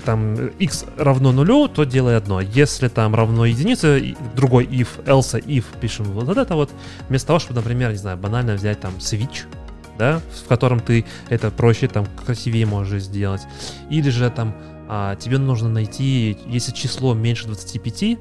там 0.05 0.47
x 0.57 0.85
равно 0.95 1.33
нулю, 1.33 1.67
то 1.67 1.83
делай 1.83 2.15
одно. 2.15 2.39
Если 2.39 2.87
там 2.87 3.13
равно 3.13 3.45
единице, 3.45 4.15
другой 4.37 4.67
if, 4.67 4.87
else, 5.03 5.37
if, 5.43 5.65
пишем 5.81 6.05
вот 6.05 6.37
это 6.37 6.55
вот, 6.55 6.71
вместо 7.09 7.27
того, 7.27 7.39
чтобы, 7.39 7.59
например, 7.59 7.91
не 7.91 7.97
знаю, 7.97 8.15
банально 8.15 8.53
взять 8.53 8.79
там 8.79 8.93
switch, 8.99 9.47
да, 9.97 10.21
в 10.45 10.47
котором 10.47 10.79
ты 10.79 11.03
это 11.27 11.51
проще, 11.51 11.89
там, 11.89 12.07
красивее 12.25 12.65
можешь 12.65 13.03
сделать. 13.03 13.41
Или 13.89 14.11
же 14.11 14.29
там 14.29 14.55
а, 14.87 15.17
тебе 15.17 15.39
нужно 15.39 15.67
найти, 15.67 16.37
если 16.47 16.71
число 16.71 17.13
меньше 17.13 17.47
25, 17.47 18.17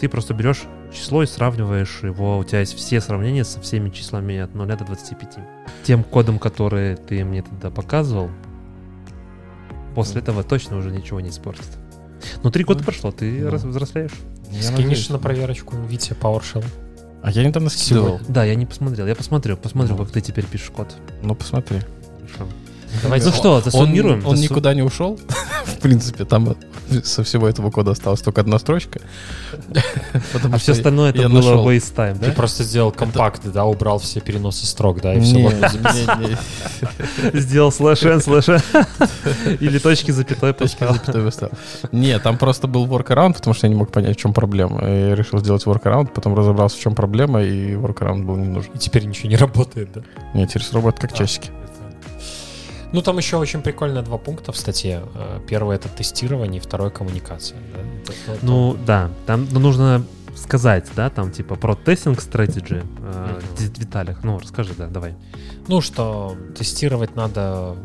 ты 0.00 0.08
просто 0.08 0.34
берешь 0.34 0.62
число 0.92 1.22
и 1.22 1.26
сравниваешь 1.26 2.00
его, 2.02 2.38
у 2.38 2.44
тебя 2.44 2.60
есть 2.60 2.74
все 2.76 3.00
сравнения 3.00 3.44
со 3.44 3.60
всеми 3.60 3.90
числами 3.90 4.38
от 4.38 4.54
0 4.54 4.66
до 4.68 4.84
25. 4.84 5.38
Тем 5.84 6.04
кодом, 6.04 6.38
который 6.38 6.96
ты 6.96 7.24
мне 7.24 7.42
тогда 7.42 7.70
показывал, 7.70 8.30
после 9.94 10.20
этого 10.20 10.42
точно 10.42 10.76
уже 10.76 10.90
ничего 10.90 11.20
не 11.20 11.30
испортит. 11.30 11.66
Ну, 12.42 12.50
три 12.50 12.64
года 12.64 12.80
Ну, 12.80 12.84
прошло, 12.86 13.10
ты 13.12 13.48
раз- 13.48 13.64
взрослеешь. 13.64 14.12
Я 14.50 14.62
Скинешь 14.62 14.78
надеюсь, 14.78 15.08
на 15.10 15.18
да. 15.18 15.22
проверочку 15.22 15.76
Вите 15.88 16.14
PowerShell. 16.20 16.64
А 17.22 17.30
я 17.30 17.44
недавно 17.44 17.70
скидывал. 17.70 18.20
Да, 18.28 18.44
я 18.44 18.54
не 18.54 18.66
посмотрел. 18.66 19.06
Я 19.06 19.14
посмотрю, 19.16 19.56
посмотрю, 19.56 19.96
Ну. 19.96 20.04
как 20.04 20.12
ты 20.12 20.20
теперь 20.20 20.44
пишешь 20.46 20.70
код. 20.70 20.94
Ну, 21.22 21.34
посмотри. 21.34 21.80
Хорошо. 22.20 22.50
Давайте 23.02 23.26
Ну 23.26 23.32
что, 23.32 23.60
засуммируем? 23.60 24.20
Он, 24.20 24.26
он 24.26 24.36
Засу- 24.36 24.42
никуда 24.42 24.74
не 24.74 24.82
ушел. 24.82 25.18
В 25.86 25.88
принципе, 25.88 26.24
там 26.24 26.56
со 27.04 27.22
всего 27.22 27.46
этого 27.48 27.70
кода 27.70 27.92
осталась 27.92 28.20
только 28.20 28.40
одна 28.40 28.58
строчка. 28.58 29.00
А 30.52 30.58
все 30.58 30.72
остальное 30.72 31.10
это 31.10 31.28
было 31.28 31.64
waste 31.64 31.94
time, 31.94 32.18
Ты 32.18 32.26
да? 32.26 32.32
просто 32.32 32.64
сделал 32.64 32.90
компакт, 32.90 33.42
да, 33.44 33.64
убрал 33.64 34.00
все 34.00 34.18
переносы 34.18 34.66
строк, 34.66 35.00
да, 35.00 35.14
и 35.14 35.20
все 35.20 35.48
Сделал 37.34 37.70
слэш 37.70 38.02
n, 38.02 38.20
слэш 38.20 38.48
n. 38.48 38.60
Или 39.60 39.78
точки 39.78 40.10
запятой 40.10 40.54
Точки 40.54 40.82
поставил. 40.82 41.52
Не, 41.92 42.18
там 42.18 42.36
просто 42.36 42.66
был 42.66 42.86
workaround, 42.88 43.34
потому 43.34 43.54
что 43.54 43.68
я 43.68 43.72
не 43.72 43.78
мог 43.78 43.92
понять, 43.92 44.16
в 44.16 44.20
чем 44.20 44.34
проблема. 44.34 44.84
Я 44.84 45.14
решил 45.14 45.38
сделать 45.38 45.64
workaround, 45.66 46.08
потом 46.12 46.34
разобрался, 46.34 46.76
в 46.78 46.80
чем 46.80 46.96
проблема, 46.96 47.44
и 47.44 47.74
workaround 47.74 48.24
был 48.24 48.34
не 48.34 48.48
нужен. 48.48 48.72
И 48.72 48.78
теперь 48.78 49.04
ничего 49.04 49.28
не 49.28 49.36
работает, 49.36 49.90
да? 49.94 50.00
Нет, 50.34 50.48
теперь 50.48 50.66
работает 50.72 51.00
как 51.00 51.12
часики. 51.16 51.52
Ну, 52.92 53.02
там 53.02 53.18
еще 53.18 53.36
очень 53.36 53.62
прикольно 53.62 54.02
два 54.02 54.16
пункта 54.18 54.52
в 54.52 54.56
статье. 54.56 55.02
Э, 55.14 55.40
Первый— 55.48 55.76
это 55.78 55.88
тестирование, 55.88 56.60
и 56.60 56.64
второй— 56.64 56.90
коммуникация. 56.92 57.58
да. 57.74 57.80
Это- 58.12 58.32
это- 58.32 58.46
Ну, 58.46 58.76
да, 58.86 59.10
там 59.26 59.46
ну, 59.50 59.60
нужно 59.60 60.04
сказать, 60.36 60.86
да, 60.94 61.10
там 61.10 61.30
типа 61.32 61.56
про 61.56 61.74
тестинг 61.74 62.18
strategy 62.20 62.84
э, 63.00 63.40
в 63.40 63.58
де- 63.58 63.68
деталях. 63.80 64.22
Ну, 64.22 64.38
расскажи, 64.38 64.74
да, 64.78 64.86
давай. 64.86 65.14
ну, 65.68 65.80
что 65.80 66.36
тестировать 66.56 67.16
надо 67.16 67.76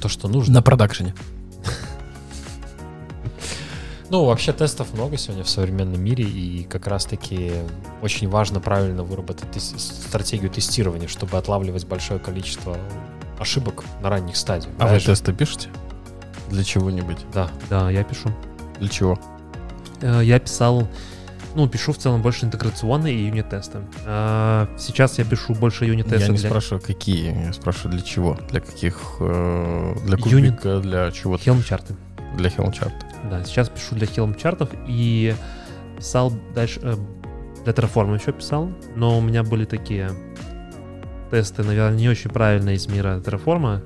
то, 0.00 0.08
что 0.08 0.28
нужно. 0.28 0.54
На 0.54 0.62
продакшене. 0.62 1.14
Ну, 4.10 4.24
вообще 4.24 4.52
тестов 4.52 4.92
много 4.92 5.16
сегодня 5.16 5.44
в 5.44 5.48
современном 5.48 6.02
мире, 6.02 6.24
и 6.24 6.64
как 6.64 6.88
раз-таки 6.88 7.52
очень 8.02 8.28
важно 8.28 8.58
правильно 8.58 9.04
выработать 9.04 9.48
тес- 9.52 9.76
стратегию 10.08 10.50
тестирования, 10.50 11.06
чтобы 11.06 11.38
отлавливать 11.38 11.86
большое 11.86 12.18
количество 12.18 12.76
ошибок 13.40 13.84
на 14.02 14.10
ранних 14.10 14.36
стадиях. 14.36 14.72
А 14.78 14.86
вы 14.86 15.00
тесты 15.00 15.32
пишете? 15.32 15.68
Для 16.50 16.62
чего-нибудь? 16.64 17.18
Да. 17.34 17.48
Да, 17.68 17.90
я 17.90 18.04
пишу. 18.04 18.28
Для 18.78 18.88
чего? 18.88 19.18
Э, 20.02 20.20
Я 20.22 20.38
писал, 20.38 20.86
ну, 21.54 21.68
пишу 21.68 21.92
в 21.92 21.98
целом 21.98 22.22
больше 22.22 22.44
интеграционные 22.46 23.14
и 23.14 23.26
юнит-тесты. 23.26 23.78
А, 24.06 24.68
Сейчас 24.78 25.18
я 25.18 25.24
пишу 25.24 25.54
больше 25.54 25.84
Я 25.84 25.92
юнит-тестов 25.92 26.30
не 26.30 26.38
для 26.38 26.48
спрашиваю, 26.48 26.82
какие. 26.82 27.46
Я 27.46 27.52
спрашиваю, 27.52 27.92
для 27.92 28.02
чего? 28.02 28.38
Для 28.50 28.60
каких? 28.60 28.98
э, 29.20 29.94
Для 30.06 30.16
кубика, 30.16 30.80
для 30.80 31.10
чего-то? 31.12 31.44
Helm-чарты. 31.44 31.94
Для 32.36 32.48
chart. 32.50 32.92
Да, 33.30 33.44
сейчас 33.44 33.68
пишу 33.68 33.94
для 33.96 34.06
Helm-чартов 34.06 34.68
и 34.88 35.34
писал 35.96 36.32
дальше, 36.54 36.80
э, 36.82 36.94
для 37.64 37.72
Terraform 37.72 38.18
еще 38.18 38.32
писал, 38.32 38.70
но 38.96 39.18
у 39.18 39.20
меня 39.20 39.42
были 39.42 39.64
такие 39.64 40.10
тесты, 41.30 41.62
наверное, 41.62 41.98
не 41.98 42.08
очень 42.08 42.30
правильные 42.30 42.76
из 42.76 42.86
мира 42.88 43.22
Terraform. 43.24 43.80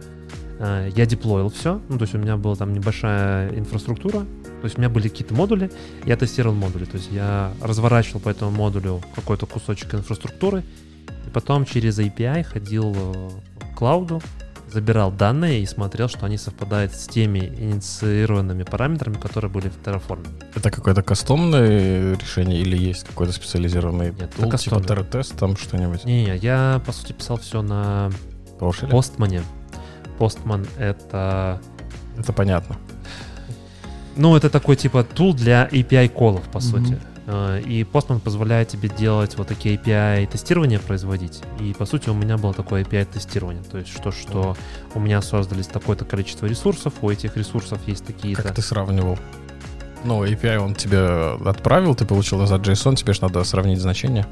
Э, 0.58 0.90
Я 0.94 1.06
деплоил 1.06 1.50
все, 1.50 1.80
ну, 1.88 1.98
то 1.98 2.02
есть 2.02 2.14
у 2.14 2.18
меня 2.18 2.36
была 2.36 2.56
там 2.56 2.72
небольшая 2.72 3.50
инфраструктура, 3.56 4.20
то 4.20 4.64
есть 4.64 4.76
у 4.78 4.80
меня 4.80 4.88
были 4.88 5.08
какие-то 5.08 5.34
модули, 5.34 5.70
я 6.06 6.16
тестировал 6.16 6.54
модули, 6.54 6.84
то 6.84 6.96
есть 6.96 7.10
я 7.12 7.52
разворачивал 7.60 8.20
по 8.20 8.28
этому 8.28 8.50
модулю 8.50 9.02
какой-то 9.14 9.46
кусочек 9.46 9.94
инфраструктуры, 9.94 10.62
и 11.26 11.30
потом 11.30 11.64
через 11.64 11.98
API 11.98 12.44
ходил 12.44 12.94
к 13.72 13.78
клауду, 13.78 14.22
забирал 14.70 15.12
данные 15.12 15.62
и 15.62 15.66
смотрел, 15.66 16.08
что 16.08 16.26
они 16.26 16.36
совпадают 16.36 16.92
с 16.94 17.06
теми 17.06 17.38
инициированными 17.38 18.62
параметрами, 18.64 19.14
которые 19.14 19.50
были 19.50 19.68
в 19.68 19.78
Terraform. 19.82 20.26
Это 20.54 20.70
какое-то 20.70 21.02
кастомное 21.02 22.16
решение 22.16 22.60
или 22.60 22.76
есть 22.76 23.04
какой-то 23.04 23.32
специализированный 23.32 24.06
Нет, 24.10 24.22
это 24.22 24.36
тул, 24.36 24.44
типа 24.44 24.50
кастомное. 24.50 24.86
Terra-тест, 24.88 25.36
там 25.38 25.56
что-нибудь? 25.56 26.04
Не-не, 26.04 26.36
я, 26.36 26.82
по 26.84 26.92
сути, 26.92 27.12
писал 27.12 27.38
все 27.38 27.62
на 27.62 28.10
PowerShell? 28.58 28.90
Postman. 28.90 29.42
Postman— 30.18 30.66
это... 30.78 31.60
Это 32.18 32.32
понятно. 32.32 32.76
Ну, 34.16 34.36
это 34.36 34.48
такой, 34.50 34.76
типа, 34.76 35.02
тул 35.02 35.34
для 35.34 35.66
API-колов, 35.66 36.42
по 36.50 36.58
Мгм. 36.58 36.60
сути. 36.60 36.98
Э, 37.26 37.60
И 37.64 37.82
Postman 37.82 38.20
позволяет 38.20 38.68
тебе 38.68 38.88
делать 38.88 39.36
вот 39.36 39.48
такие 39.48 39.76
API-тестирования, 39.76 40.78
производить. 40.78 41.42
И, 41.60 41.74
по 41.74 41.86
сути, 41.86 42.10
у 42.10 42.14
меня 42.14 42.36
было 42.36 42.52
такое 42.52 42.84
API-тестирование. 42.84 43.62
То 43.64 43.78
есть, 43.78 43.90
что, 43.90 44.10
что 44.10 44.56
у 44.94 45.00
меня 45.00 45.22
создались 45.22 45.66
такое-то 45.66 46.04
количество 46.04 46.46
ресурсов, 46.46 46.94
у 47.02 47.10
этих 47.10 47.36
ресурсов 47.36 47.80
есть 47.86 48.04
такие-то... 48.04 48.42
Как 48.42 48.54
ты 48.54 48.62
сравнивал? 48.62 49.18
Ну, 50.04 50.24
API 50.24 50.58
он 50.58 50.74
тебе 50.74 51.38
отправил, 51.48 51.94
ты 51.94 52.04
получил 52.04 52.38
назад 52.38 52.60
JSON, 52.60 52.94
тебе 52.94 53.14
же 53.14 53.22
надо 53.22 53.42
сравнить 53.44 53.80
значения. 53.80 54.26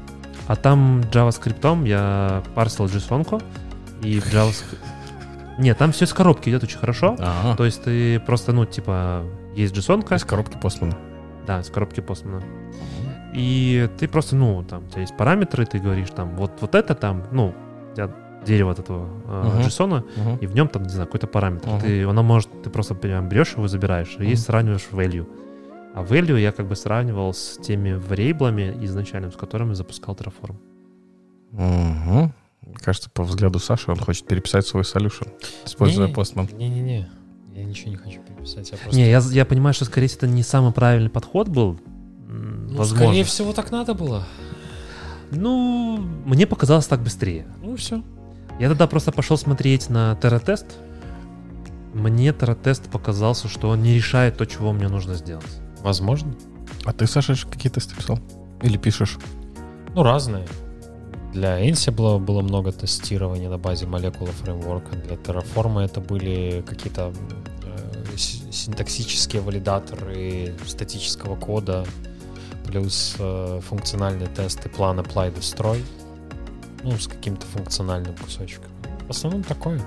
А 0.47 0.55
там 0.55 1.01
JavaScript 1.11 1.87
я 1.87 2.43
парсил 2.53 2.85
JSON-ку, 2.85 3.41
и 4.03 4.19
в 4.19 4.31
JavaScript... 4.31 4.77
Нет, 5.57 5.77
там 5.77 5.91
все 5.91 6.05
из 6.05 6.13
коробки 6.13 6.49
идет 6.49 6.63
очень 6.63 6.77
хорошо. 6.77 7.15
То 7.57 7.65
есть 7.65 7.83
ты 7.83 8.19
просто, 8.19 8.53
ну, 8.53 8.65
типа, 8.65 9.23
есть 9.55 9.75
JSON, 9.75 10.15
из 10.15 10.23
коробки 10.23 10.57
Postman. 10.57 10.95
Да, 11.45 11.59
из 11.59 11.69
коробки 11.69 11.99
Postman. 11.99 12.43
И 13.33 13.89
ты 13.97 14.07
просто, 14.07 14.35
ну, 14.35 14.63
там, 14.63 14.85
у 14.85 14.89
тебя 14.89 15.01
есть 15.01 15.17
параметры, 15.17 15.65
ты 15.65 15.79
говоришь, 15.79 16.09
там, 16.11 16.35
вот, 16.35 16.51
вот 16.61 16.75
это 16.75 16.93
там, 16.93 17.23
ну, 17.31 17.53
у 17.91 17.95
тебя 17.95 18.11
дерево 18.45 18.71
от 18.71 18.79
этого 18.79 19.07
э. 19.25 19.61
JSON, 19.65 20.03
Мгм. 20.17 20.37
и 20.37 20.45
в 20.47 20.53
нем 20.53 20.67
там, 20.67 20.83
не 20.83 20.89
знаю, 20.89 21.07
какой-то 21.07 21.27
параметр. 21.27 21.69
Мгм. 21.69 21.79
Ты, 21.79 22.03
оно 22.03 22.21
может, 22.23 22.49
ты 22.61 22.69
просто 22.69 22.93
прям 22.93 23.29
берешь 23.29 23.53
его, 23.53 23.67
забираешь, 23.67 24.15
и 24.19 24.23
Мгм. 24.23 24.35
сравниваешь 24.35 24.87
value. 24.91 25.25
А 25.95 26.03
value 26.03 26.39
я 26.39 26.51
как 26.51 26.67
бы 26.67 26.75
сравнивал 26.75 27.33
с 27.33 27.57
теми 27.57 27.93
вариаблами 27.93 28.75
изначально, 28.81 29.31
с 29.31 29.35
которыми 29.35 29.73
запускал 29.73 30.15
Terraform. 30.15 30.55
Мгм. 31.51 32.33
Кажется, 32.81 33.09
по 33.09 33.23
взгляду 33.23 33.59
Саши 33.59 33.91
он 33.91 33.97
хочет 33.97 34.25
переписать 34.25 34.65
свой 34.65 34.83
solution, 34.83 35.27
используя. 35.65 36.07
Postman. 36.07 36.53
Не-не-не, 36.55 37.09
я 37.55 37.63
ничего 37.63 37.91
не 37.91 37.97
хочу 37.97 38.19
переписать. 38.21 38.71
Я 38.71 38.77
просто... 38.77 38.95
Не, 38.95 39.09
я, 39.09 39.19
я 39.19 39.45
понимаю, 39.45 39.73
что, 39.73 39.85
скорее 39.85 40.07
всего, 40.07 40.19
это 40.19 40.27
не 40.27 40.43
самый 40.43 40.71
правильный 40.71 41.09
подход 41.09 41.47
был. 41.47 41.79
Ну, 42.27 42.77
Возможно. 42.77 43.05
скорее 43.05 43.23
всего, 43.23 43.53
так 43.53 43.71
надо 43.71 43.93
было. 43.93 44.23
Ну, 45.31 45.97
мне 46.25 46.47
показалось 46.47 46.87
так 46.87 47.01
быстрее. 47.01 47.45
Ну, 47.61 47.75
все. 47.75 48.03
Я 48.59 48.69
тогда 48.69 48.87
просто 48.87 49.11
пошел 49.11 49.37
смотреть 49.37 49.89
на 49.89 50.15
терротест. 50.15 50.65
Мне 51.93 52.33
терротест 52.33 52.89
показался, 52.89 53.47
что 53.47 53.69
он 53.69 53.83
не 53.83 53.93
решает 53.93 54.37
то, 54.37 54.45
чего 54.45 54.73
мне 54.73 54.87
нужно 54.87 55.13
сделать. 55.13 55.61
Возможно. 55.81 56.35
А 56.85 56.93
ты, 56.93 57.05
Саша, 57.05 57.35
какие 57.47 57.71
тесты 57.71 57.95
писал? 57.95 58.19
Или 58.61 58.77
пишешь? 58.77 59.17
Ну, 59.93 60.01
разные. 60.03 60.47
Для 61.33 61.59
Ansible 61.67 62.19
было 62.19 62.41
много 62.43 62.71
тестирования 62.71 63.49
на 63.49 63.57
базе 63.57 63.87
молекулы 63.87 64.29
фреймворка. 64.31 64.95
Для 64.95 65.15
Terraform 65.15 65.83
это 65.83 65.99
были 65.99 66.63
какие-то 66.65 67.11
э, 67.63 68.17
синтаксические 68.17 69.41
валидаторы 69.41 70.55
статического 70.67 71.35
кода, 71.35 71.85
плюс 72.67 73.15
э, 73.17 73.61
функциональные 73.67 74.27
тесты 74.27 74.69
план 74.69 74.99
apply 74.99 75.35
destroy, 75.35 75.83
ну, 76.83 76.91
с 76.99 77.07
каким-то 77.07 77.47
функциональным 77.47 78.15
кусочком. 78.15 78.69
В 79.07 79.09
основном 79.09 79.43
такое. 79.43 79.81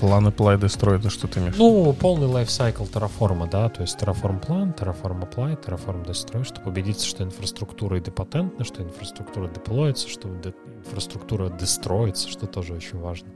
План 0.00 0.26
apply 0.28 0.58
destroy, 0.58 0.98
это 0.98 1.10
что 1.10 1.28
ты 1.28 1.40
имеешь? 1.40 1.56
Ну, 1.58 1.92
полный 1.92 2.26
лайфсайкл 2.26 2.84
Terraform, 2.84 3.50
да, 3.50 3.68
то 3.68 3.82
есть 3.82 3.98
Terraform 3.98 4.40
план, 4.40 4.70
Terraform 4.78 5.28
apply, 5.28 5.62
Terraform 5.62 6.06
destroy, 6.06 6.42
чтобы 6.44 6.70
убедиться, 6.70 7.06
что 7.06 7.22
инфраструктура 7.22 7.98
идепатентна, 7.98 8.64
что 8.64 8.82
инфраструктура 8.82 9.48
деплоится, 9.48 10.08
что 10.08 10.28
де- 10.42 10.54
инфраструктура 10.86 11.50
дестроится, 11.50 12.28
что 12.30 12.46
тоже 12.46 12.72
очень 12.72 12.98
важно. 12.98 13.28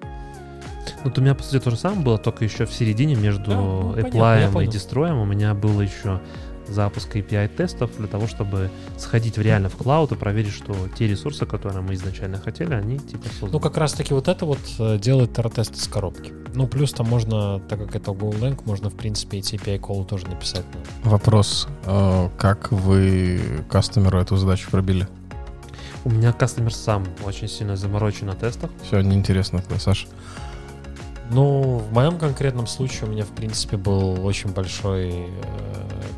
Вот 1.03 1.19
у 1.19 1.21
меня, 1.21 1.35
по 1.35 1.43
сути, 1.43 1.62
то 1.62 1.71
же 1.71 1.77
самое 1.77 2.01
было, 2.01 2.19
только 2.19 2.45
еще 2.45 2.65
в 2.65 2.73
середине 2.73 3.15
между 3.15 3.51
Да, 3.51 3.57
ну, 3.57 3.95
apply 3.95 4.65
и 4.65 4.67
дестроем 4.67 5.19
у 5.19 5.25
меня 5.27 5.53
было 5.55 5.83
еще 5.83 6.21
запуск 6.69 7.15
API-тестов 7.17 7.91
для 7.99 8.07
того, 8.07 8.27
чтобы 8.27 8.71
сходить 8.99 9.37
в 9.39 9.43
реально 9.43 9.69
в 9.69 9.77
клауд 9.77 10.12
и 10.12 10.15
проверить, 10.17 10.53
что 10.53 10.75
те 10.99 11.07
ресурсы, 11.07 11.47
которые 11.47 11.83
мы 11.83 11.95
изначально 11.95 12.39
хотели, 12.39 12.75
они 12.75 12.99
типа 12.99 13.25
созданы. 13.29 13.53
Ну, 13.53 13.61
как 13.61 13.77
раз-таки 13.77 14.15
вот 14.15 14.29
это 14.29 14.47
вот 14.47 14.59
э, 14.79 14.99
делает 14.99 15.37
Terra-тест 15.39 15.75
из 15.77 15.87
коробки. 15.89 16.33
Ну, 16.55 16.67
плюс 16.67 16.93
там 16.93 17.07
можно, 17.09 17.61
так 17.69 17.79
как 17.81 17.97
это 17.97 18.11
GoLang, 18.12 18.61
можно, 18.65 18.91
в 18.91 18.95
принципе, 18.95 19.39
эти 19.39 19.57
API-колы 19.57 20.05
тоже 20.05 20.27
написать. 20.29 20.65
на- 21.05 21.11
Вопрос. 21.11 21.69
э, 21.87 22.29
Как 22.39 22.71
вы 22.73 23.41
кастомеру 23.69 24.19
эту 24.21 24.37
задачу 24.37 24.71
пробили? 24.71 25.07
У 26.05 26.11
меня 26.11 26.33
кастомер 26.33 26.75
сам 26.75 27.05
очень 27.25 27.49
сильно 27.49 27.77
заморочен 27.77 28.27
на 28.27 28.35
тестах. 28.35 28.71
Все 28.83 29.01
неинтересно, 29.01 29.62
Саша. 29.79 30.07
Ну, 31.31 31.79
в 31.79 31.93
моем 31.93 32.18
конкретном 32.18 32.66
случае 32.66 33.09
у 33.09 33.12
меня, 33.12 33.25
в 33.25 33.31
принципе, 33.31 33.77
был 33.77 34.25
очень 34.27 34.51
большой 34.51 35.11
э, 35.11 35.25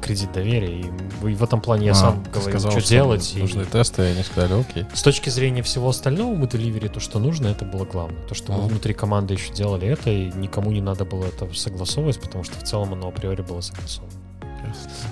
кредит 0.02 0.32
доверия. 0.32 0.80
И 0.80 0.84
в, 1.20 1.28
и 1.28 1.34
в 1.34 1.42
этом 1.44 1.60
плане 1.60 1.86
я 1.86 1.92
А, 1.92 1.94
сам 1.94 2.24
ты 2.24 2.30
говорю, 2.30 2.50
сказал, 2.50 2.70
что, 2.72 2.80
что 2.80 2.88
делать. 2.90 3.34
и- 3.36 3.40
Нужны 3.40 3.64
тесты, 3.64 4.02
и 4.02 4.06
они 4.06 4.22
сказали, 4.24 4.60
окей. 4.60 4.84
С 4.92 5.02
точки 5.02 5.30
зрения 5.30 5.62
всего 5.62 5.88
остального 5.88 6.34
мы 6.34 6.48
деливери 6.48 6.88
то, 6.88 6.98
что 7.00 7.18
нужно, 7.20 7.46
это 7.48 7.64
было 7.64 7.84
главное. 7.84 8.20
То, 8.24 8.34
что 8.34 8.52
мы 8.52 8.58
Ага. 8.58 8.66
внутри 8.68 8.94
команды 8.94 9.34
еще 9.34 9.52
делали 9.52 9.86
это, 9.86 10.10
и 10.10 10.32
никому 10.32 10.72
не 10.72 10.80
надо 10.80 11.04
было 11.04 11.24
это 11.26 11.52
согласовывать, 11.54 12.20
потому 12.20 12.42
что 12.44 12.58
в 12.58 12.64
целом 12.64 12.92
оно 12.92 13.08
априори 13.08 13.42
было 13.42 13.60
согласовано. 13.60 14.12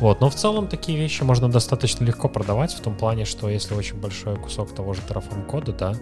Вот, 0.00 0.20
но 0.20 0.28
в 0.28 0.34
целом 0.34 0.66
такие 0.66 0.98
вещи 0.98 1.22
можно 1.22 1.50
достаточно 1.50 2.04
легко 2.04 2.28
продавать 2.28 2.72
в 2.74 2.80
том 2.80 2.96
плане, 2.96 3.24
что 3.24 3.48
если 3.48 3.74
очень 3.74 3.96
большой 3.96 4.36
кусок 4.36 4.74
того 4.74 4.92
же 4.92 5.00
Terraform 5.08 5.46
кода, 5.46 5.72
да, 5.72 5.94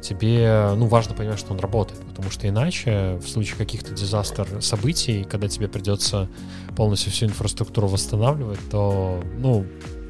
тебе, 0.00 0.70
ну, 0.76 0.86
важно 0.86 1.14
понимать, 1.14 1.38
что 1.38 1.52
он 1.52 1.60
работает, 1.60 2.00
потому 2.00 2.30
что 2.30 2.48
иначе 2.48 3.18
в 3.22 3.28
случае 3.28 3.56
каких-то 3.56 3.92
дизастер 3.92 4.62
событий, 4.62 5.24
когда 5.24 5.48
тебе 5.48 5.68
придется 5.68 6.28
полностью 6.76 7.12
всю 7.12 7.26
инфраструктуру 7.26 7.88
восстанавливать, 7.88 8.60
то, 8.70 9.22
ну, 9.38 9.66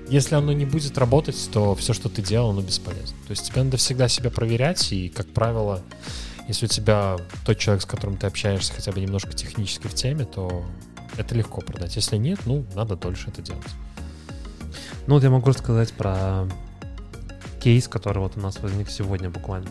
если 0.08 0.34
оно 0.34 0.52
не 0.52 0.66
будет 0.66 0.98
работать, 0.98 1.48
то 1.52 1.74
все, 1.74 1.94
что 1.94 2.08
ты 2.08 2.20
делал, 2.20 2.50
оно 2.50 2.60
бесполезно. 2.60 3.16
То 3.26 3.30
есть 3.30 3.48
тебе 3.48 3.62
надо 3.62 3.78
всегда 3.78 4.08
себя 4.08 4.30
проверять, 4.30 4.92
и, 4.92 5.08
как 5.08 5.26
правило, 5.28 5.80
если 6.48 6.66
у 6.66 6.68
тебя 6.68 7.16
тот 7.46 7.56
человек, 7.58 7.82
с 7.82 7.86
которым 7.86 8.16
ты 8.16 8.26
общаешься, 8.26 8.74
хотя 8.74 8.92
бы 8.92 9.00
немножко 9.00 9.32
технически 9.32 9.86
в 9.86 9.94
теме, 9.94 10.24
то 10.24 10.64
это 11.16 11.34
легко 11.34 11.60
продать. 11.60 11.96
Если 11.96 12.16
нет, 12.16 12.40
ну, 12.46 12.64
надо 12.74 12.96
дольше 12.96 13.28
это 13.28 13.42
делать. 13.42 13.66
Ну, 15.06 15.14
вот 15.14 15.22
я 15.22 15.30
могу 15.30 15.48
рассказать 15.48 15.92
про 15.92 16.48
кейс, 17.60 17.88
который 17.88 18.18
вот 18.18 18.36
у 18.36 18.40
нас 18.40 18.60
возник 18.60 18.90
сегодня 18.90 19.30
буквально. 19.30 19.68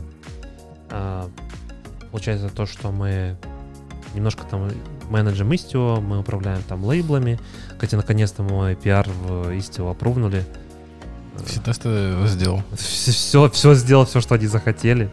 А, 0.89 1.29
получается 2.11 2.49
то, 2.49 2.65
что 2.65 2.91
мы 2.91 3.37
немножко 4.13 4.43
там 4.43 4.69
менеджем 5.09 5.51
Istio, 5.51 5.99
мы 5.99 6.19
управляем 6.19 6.61
там 6.63 6.83
лейблами. 6.83 7.39
Хотя 7.79 7.97
наконец-то 7.97 8.43
мой 8.43 8.75
пиар 8.75 9.09
в 9.09 9.49
Istio 9.49 9.89
опровнули. 9.89 10.45
Все 11.45 11.61
тесты 11.61 12.13
сделал. 12.27 12.61
Все, 12.75 13.11
все, 13.11 13.49
все 13.49 13.73
сделал, 13.73 14.05
все, 14.05 14.21
что 14.21 14.35
они 14.35 14.47
захотели. 14.47 15.09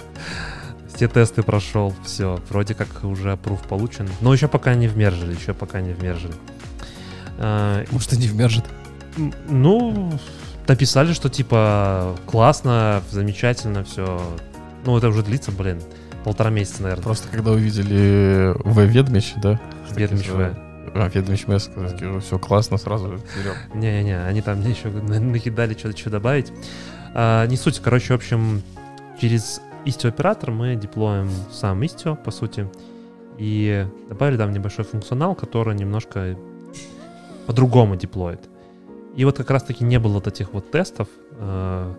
Все 0.98 1.06
тесты 1.06 1.44
прошел, 1.44 1.94
все. 2.04 2.40
Вроде 2.50 2.74
как 2.74 2.88
уже 3.04 3.28
approve 3.30 3.68
получен. 3.68 4.08
Но 4.20 4.34
еще 4.34 4.48
пока 4.48 4.74
не 4.74 4.88
вмержили, 4.88 5.32
еще 5.32 5.54
пока 5.54 5.80
не 5.80 5.92
вмержили. 5.92 6.34
А, 7.38 7.84
Может, 7.92 8.14
и 8.14 8.16
не 8.16 8.26
вмержит. 8.26 8.64
ну, 9.48 10.12
написали, 10.66 11.12
что 11.12 11.28
типа 11.28 12.16
классно, 12.26 13.00
замечательно, 13.12 13.84
все. 13.84 14.20
Ну, 14.84 14.98
это 14.98 15.06
уже 15.10 15.22
длится, 15.22 15.52
блин, 15.52 15.80
полтора 16.24 16.50
месяца, 16.50 16.82
наверное. 16.82 17.04
Просто 17.04 17.28
когда 17.28 17.52
увидели 17.52 18.52
в 18.64 18.80
ведмич, 18.80 19.34
да? 19.36 19.60
Ведмич 19.94 20.26
В. 20.30 20.52
А, 20.96 21.08
ведмич 21.14 21.46
В, 21.46 21.56
сказали, 21.60 22.18
все 22.18 22.40
классно, 22.40 22.76
сразу 22.76 23.20
берем. 23.36 23.54
Не-не-не, 23.80 24.20
они 24.24 24.42
там 24.42 24.58
мне 24.58 24.70
еще 24.70 24.88
на- 24.88 25.20
накидали 25.20 25.74
что-то 25.74 25.96
что 25.96 26.10
добавить. 26.10 26.52
А, 27.14 27.46
не 27.46 27.56
суть, 27.56 27.78
короче, 27.78 28.14
в 28.14 28.16
общем, 28.16 28.62
через 29.20 29.60
Istio 29.88 30.08
оператор 30.08 30.50
мы 30.50 30.76
деплоим 30.76 31.30
сам 31.50 31.80
Istio, 31.82 32.14
по 32.22 32.30
сути, 32.30 32.68
и 33.38 33.86
добавили 34.08 34.36
там 34.36 34.52
небольшой 34.52 34.84
функционал, 34.84 35.34
который 35.34 35.74
немножко 35.74 36.36
по-другому 37.46 37.96
деплоит. 37.96 38.40
И 39.16 39.24
вот 39.24 39.38
как 39.38 39.50
раз-таки 39.50 39.84
не 39.84 39.98
было 39.98 40.14
вот 40.14 40.26
этих 40.26 40.52
вот 40.52 40.70
тестов, 40.70 41.08
э, 41.30 41.94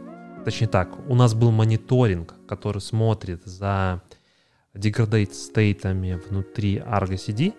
точнее 0.45 0.67
так, 0.67 0.89
у 1.09 1.15
нас 1.15 1.33
был 1.33 1.49
мониторинг, 1.49 2.35
который 2.47 2.79
смотрит 2.79 3.43
за 3.45 4.03
degradate 4.75 5.33
стейтами 5.33 6.19
внутри 6.29 6.77
Argo 6.77 7.15
CD, 7.15 7.55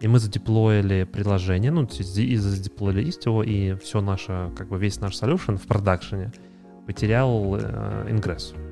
и 0.00 0.06
мы 0.06 0.20
задеплоили 0.20 1.02
приложение, 1.02 1.72
ну, 1.72 1.82
и 1.82 2.36
задеплоили 2.36 3.04
Istio, 3.08 3.44
и 3.44 3.74
все 3.82 4.00
наше, 4.00 4.52
как 4.56 4.68
бы 4.68 4.78
весь 4.78 5.00
наш 5.00 5.20
solution 5.20 5.56
в 5.56 5.66
продакшене 5.66 6.30
потерял 6.86 7.56
э, 7.56 8.06
ингресс. 8.08 8.54
К 8.54 8.67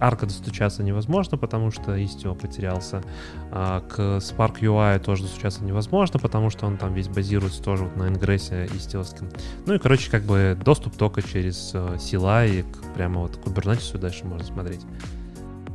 Arco 0.00 0.26
достучаться 0.26 0.82
невозможно, 0.82 1.38
потому 1.38 1.70
что 1.70 1.96
Istio 1.96 2.34
потерялся. 2.34 3.02
А 3.50 3.80
к 3.80 3.98
Spark 3.98 4.60
UI 4.60 4.98
тоже 4.98 5.22
достучаться 5.22 5.64
невозможно, 5.64 6.18
потому 6.18 6.50
что 6.50 6.66
он 6.66 6.76
там 6.76 6.94
весь 6.94 7.08
базируется 7.08 7.62
тоже 7.62 7.84
вот 7.84 7.96
на 7.96 8.08
ингрессе 8.08 8.68
истиовском. 8.74 9.28
Ну 9.66 9.74
и, 9.74 9.78
короче, 9.78 10.10
как 10.10 10.22
бы 10.22 10.58
доступ 10.62 10.96
только 10.96 11.22
через 11.22 11.72
э, 11.74 11.96
CLI 11.96 12.64
к, 12.64 12.94
прямо 12.94 13.20
вот 13.20 13.36
к 13.36 13.40
Kubernetes 13.40 13.96
дальше 13.98 14.24
можно 14.24 14.46
смотреть. 14.46 14.82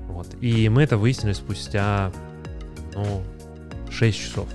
Вот. 0.08 0.28
И 0.42 0.70
мы 0.70 0.84
это 0.84 0.98
выяснили 0.98 1.34
спустя, 1.34 2.12
ну, 2.96 3.24
6 3.90 4.18
часов. 4.18 4.48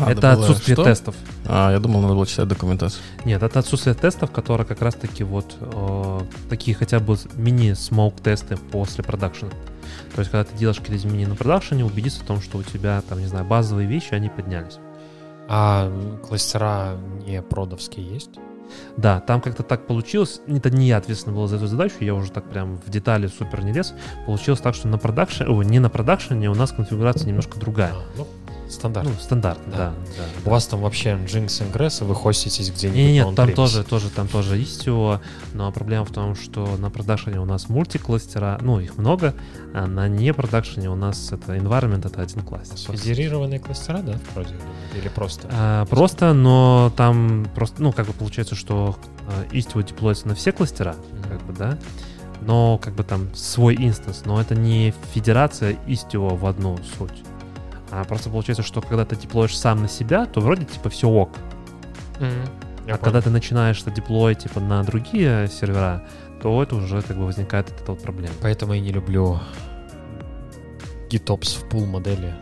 А, 0.00 0.12
это 0.12 0.32
отсутствие 0.32 0.74
что? 0.74 0.84
тестов. 0.84 1.14
А, 1.46 1.72
я 1.72 1.78
думал, 1.78 2.02
надо 2.02 2.14
было 2.14 2.26
читать 2.26 2.48
документацию. 2.48 3.02
Нет, 3.24 3.42
это 3.42 3.58
отсутствие 3.58 3.94
тестов, 3.94 4.30
которые 4.30 4.66
как 4.66 4.82
раз-таки 4.82 5.24
вот 5.24 5.56
э, 5.60 6.20
такие 6.50 6.76
хотя 6.76 7.00
бы 7.00 7.16
мини-смоук 7.34 8.20
тесты 8.20 8.56
после 8.56 9.02
продакшена. 9.02 9.52
То 10.14 10.20
есть, 10.20 10.30
когда 10.30 10.44
ты 10.44 10.56
делаешь 10.56 10.78
какие-то 10.78 10.98
изменения 10.98 11.28
на 11.28 11.36
продакшене, 11.36 11.84
убедиться 11.84 12.20
в 12.20 12.24
том, 12.24 12.40
что 12.40 12.58
у 12.58 12.62
тебя, 12.62 13.02
там, 13.08 13.20
не 13.20 13.26
знаю, 13.26 13.46
базовые 13.46 13.88
вещи, 13.88 14.12
они 14.12 14.28
поднялись. 14.28 14.78
А 15.48 15.90
кластера 16.26 16.96
не 17.26 17.40
продовские 17.40 18.06
есть? 18.06 18.30
Да, 18.96 19.20
там 19.20 19.40
как-то 19.40 19.62
так 19.62 19.86
получилось, 19.86 20.40
это 20.48 20.70
не 20.70 20.88
я 20.88 20.96
ответственный 20.96 21.36
был 21.36 21.46
за 21.46 21.56
эту 21.56 21.68
задачу, 21.68 21.94
я 22.00 22.14
уже 22.14 22.32
так 22.32 22.50
прям 22.50 22.78
в 22.78 22.90
детали 22.90 23.28
супер 23.28 23.64
не 23.64 23.72
лез. 23.72 23.94
Получилось 24.26 24.60
так, 24.60 24.74
что 24.74 24.88
на 24.88 24.98
продакшене, 24.98 25.54
не 25.64 25.78
на 25.78 25.88
продакшене, 25.88 26.50
у 26.50 26.54
нас 26.54 26.72
конфигурация 26.72 27.28
немножко 27.28 27.60
другая. 27.60 27.92
А, 27.92 28.02
ну, 28.16 28.26
стандарт. 28.70 29.08
Ну, 29.08 29.14
стандартно, 29.20 29.70
Да. 29.70 29.76
да. 29.78 29.94
да, 30.16 30.24
У 30.44 30.50
вас 30.50 30.66
там 30.66 30.80
вообще 30.80 31.10
Nginx 31.10 31.70
Ingress, 31.72 32.02
и 32.02 32.04
вы 32.06 32.14
хоститесь 32.14 32.70
где-нибудь 32.70 32.98
Не, 32.98 33.12
нет, 33.12 33.34
там 33.34 33.52
тоже, 33.52 33.84
тоже, 33.84 34.10
там 34.10 34.28
тоже 34.28 34.58
Istio, 34.60 35.20
но 35.54 35.70
проблема 35.72 36.04
в 36.04 36.10
том, 36.10 36.34
что 36.34 36.76
на 36.76 36.90
продакшене 36.90 37.40
у 37.40 37.44
нас 37.44 37.68
мультикластера, 37.68 38.58
ну, 38.62 38.80
их 38.80 38.98
много, 38.98 39.34
а 39.74 39.86
на 39.86 40.08
не 40.08 40.32
продакшене 40.32 40.90
у 40.90 40.96
нас 40.96 41.32
это 41.32 41.56
environment, 41.56 42.06
это 42.06 42.22
один 42.22 42.42
кластер. 42.42 42.96
Федерированные 42.96 43.60
кластера, 43.60 43.98
да, 43.98 44.14
вроде? 44.34 44.54
Или 44.94 45.08
просто? 45.08 45.48
А, 45.52 45.84
просто, 45.86 46.32
но 46.32 46.92
там 46.96 47.46
просто, 47.54 47.82
ну, 47.82 47.92
как 47.92 48.06
бы 48.06 48.12
получается, 48.12 48.54
что 48.54 48.96
э, 49.28 49.56
Istio 49.56 49.82
деплоится 49.86 50.28
на 50.28 50.34
все 50.34 50.52
кластера, 50.52 50.96
как 51.28 51.42
бы, 51.44 51.52
да, 51.52 51.78
но 52.42 52.78
как 52.78 52.94
бы 52.94 53.02
там 53.02 53.34
свой 53.34 53.74
инстанс, 53.76 54.22
но 54.24 54.40
это 54.40 54.54
не 54.54 54.94
федерация 55.12 55.76
Istio 55.86 56.36
в 56.36 56.46
одну 56.46 56.78
суть. 56.98 57.22
А 57.90 58.04
просто 58.04 58.30
получается, 58.30 58.62
что 58.62 58.80
когда 58.80 59.04
ты 59.04 59.16
деплоишь 59.16 59.56
сам 59.56 59.82
на 59.82 59.88
себя, 59.88 60.26
то 60.26 60.40
вроде 60.40 60.64
типа 60.64 60.88
все 60.88 61.08
ок. 61.08 61.30
Я 62.86 62.94
а 62.94 62.98
когда 62.98 63.20
ты 63.20 63.30
начинаешь 63.30 63.80
это 63.82 63.90
деплоить 63.90 64.38
типа 64.40 64.60
на 64.60 64.82
другие 64.82 65.48
сервера, 65.48 66.04
то 66.40 66.62
это 66.62 66.76
уже 66.76 67.02
как 67.02 67.16
бы 67.16 67.26
возникает 67.26 67.68
эта 67.70 67.92
вот 67.92 68.02
проблема. 68.02 68.34
Поэтому 68.40 68.74
я 68.74 68.80
не 68.80 68.92
люблю 68.92 69.40
GitOps 71.10 71.58
в 71.58 71.68
пул 71.68 71.86
модели. 71.86 72.34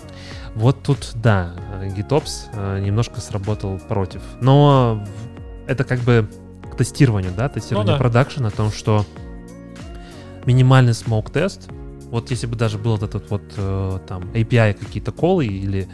Вот 0.55 0.83
тут, 0.83 1.13
да, 1.15 1.55
GitOps 1.83 2.49
э, 2.53 2.81
немножко 2.81 3.21
сработал 3.21 3.79
против. 3.79 4.23
Но 4.41 5.05
это 5.67 5.85
как 5.85 6.01
бы 6.01 6.29
к 6.71 6.77
тестированию, 6.77 7.33
да, 7.37 7.49
тестированию 7.49 7.93
Ну 7.93 7.99
да. 7.99 7.99
продакшена, 7.99 8.49
о 8.49 8.51
том, 8.51 8.71
что 8.71 9.05
минимальный 10.45 10.93
smoke 10.93 11.33
тест, 11.33 11.69
вот 12.15 12.31
если 12.31 12.47
бы 12.47 12.55
даже 12.55 12.79
был 12.79 12.93
вот 12.93 13.03
этот 13.03 13.29
вот 13.29 13.43
э, 13.57 13.99
там 14.07 14.23
API 14.35 14.75
какие-то 14.75 15.11
колы 15.11 15.47
или, 15.47 15.89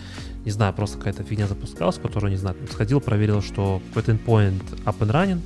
не 0.44 0.50
знаю, 0.50 0.74
просто 0.74 0.98
какая-то 0.98 1.22
фигня 1.24 1.46
запускалась, 1.46 1.96
которую, 1.96 2.30
не 2.30 2.36
знаю, 2.36 2.56
сходил, 2.70 3.00
проверил, 3.00 3.40
что 3.40 3.80
какой-то 3.88 4.12
endpoint 4.12 4.84
up 4.84 4.98
and 4.98 5.10
running, 5.12 5.40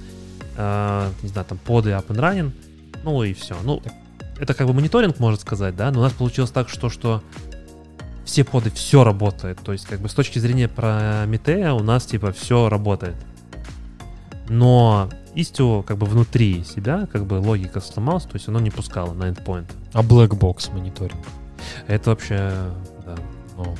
э, 0.57 1.11
не 1.23 1.29
знаю, 1.29 1.47
там 1.47 1.59
поды 1.59 1.91
up 1.91 2.09
and 2.09 2.19
running, 2.19 2.51
ну 3.05 3.23
и 3.23 3.35
все. 3.35 3.55
Ну, 3.63 3.83
это 4.41 4.53
как 4.53 4.67
бы 4.67 4.73
мониторинг, 4.73 5.21
можно 5.21 5.41
сказать, 5.41 5.77
да, 5.77 5.93
но 5.93 6.01
у 6.01 6.03
нас 6.03 6.13
получилось 6.13 6.51
так, 6.51 6.69
что, 6.69 6.91
что 6.91 7.23
все 8.25 8.43
поды, 8.43 8.73
все 8.73 9.05
работает. 9.05 9.61
То 9.61 9.73
есть, 9.73 9.87
как 9.87 10.01
бы 10.01 10.09
с 10.09 10.15
точки 10.15 10.41
зрения 10.41 10.67
Прометея 10.67 11.73
у 11.75 11.85
нас 11.85 12.05
типа 12.05 12.33
все 12.33 12.69
работает. 12.69 13.15
Но 14.49 15.09
Istio 15.35 15.83
как 15.83 15.99
бы 15.99 16.07
внутри 16.07 16.65
себя, 16.65 17.07
как 17.13 17.27
бы 17.27 17.35
логика 17.35 17.81
сломалась, 17.81 18.25
то 18.25 18.35
есть 18.35 18.49
оно 18.49 18.61
не 18.61 18.71
пускало 18.71 19.13
на 19.15 19.25
endpoint. 19.25 19.71
А 19.93 20.03
Black 20.03 20.31
Box 20.31 20.73
мониторинг? 20.73 21.19
Это 21.87 22.11
вообще, 22.11 22.53
да. 23.05 23.17
Ну, 23.57 23.75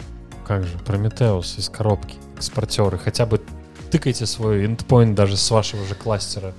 как 0.47 0.65
же, 0.65 0.77
Prometheus 0.79 1.59
из 1.59 1.69
коробки, 1.69 2.17
экспортеры, 2.37 2.99
хотя 2.99 3.27
бы 3.27 3.41
тыкайте 3.91 4.27
свой 4.27 4.67
endpoint 4.67 5.15
даже 5.15 5.37
с 5.37 5.51
вашего 5.51 5.85
же 5.87 5.95
кластера. 5.95 6.53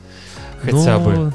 Хотя 0.61 0.97
Ну, 0.99 1.03
бы. 1.05 1.33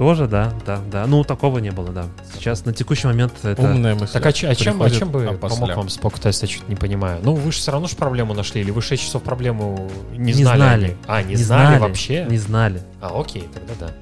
Тоже, 0.00 0.26
да, 0.28 0.50
да, 0.64 0.80
да. 0.90 1.06
Ну, 1.06 1.24
такого 1.24 1.58
не 1.58 1.68
было, 1.72 1.90
да. 1.90 2.06
Сейчас 2.32 2.64
на 2.64 2.72
текущий 2.72 3.06
момент 3.06 3.34
это... 3.42 3.60
Умная 3.60 3.94
мысль. 3.94 4.14
Так 4.14 4.24
а, 4.24 4.32
ч- 4.32 4.46
а 4.46 4.54
чем, 4.54 4.80
а 4.82 4.88
чем 4.88 5.10
бы 5.10 5.26
опосля. 5.26 5.58
помог 5.60 5.76
вам 5.76 5.88
спок 5.90 6.18
тест, 6.18 6.40
я 6.42 6.48
что-то 6.48 6.70
не 6.70 6.74
понимаю. 6.74 7.20
Ну, 7.22 7.34
вы 7.34 7.52
же 7.52 7.58
все 7.58 7.70
равно 7.70 7.86
же 7.86 7.96
проблему 7.96 8.32
нашли, 8.32 8.62
или 8.62 8.70
вы 8.70 8.80
6 8.80 9.02
часов 9.02 9.22
проблему 9.22 9.90
не, 10.12 10.32
Не 10.32 10.32
знали? 10.32 10.56
знали. 10.58 10.96
А, 11.06 11.22
не, 11.22 11.34
Не 11.34 11.36
знали, 11.36 11.66
знали, 11.66 11.80
вообще? 11.80 12.24
Не 12.30 12.38
знали. 12.38 12.80
А, 13.02 13.20
окей, 13.20 13.46
тогда 13.52 13.74
да. 13.78 13.92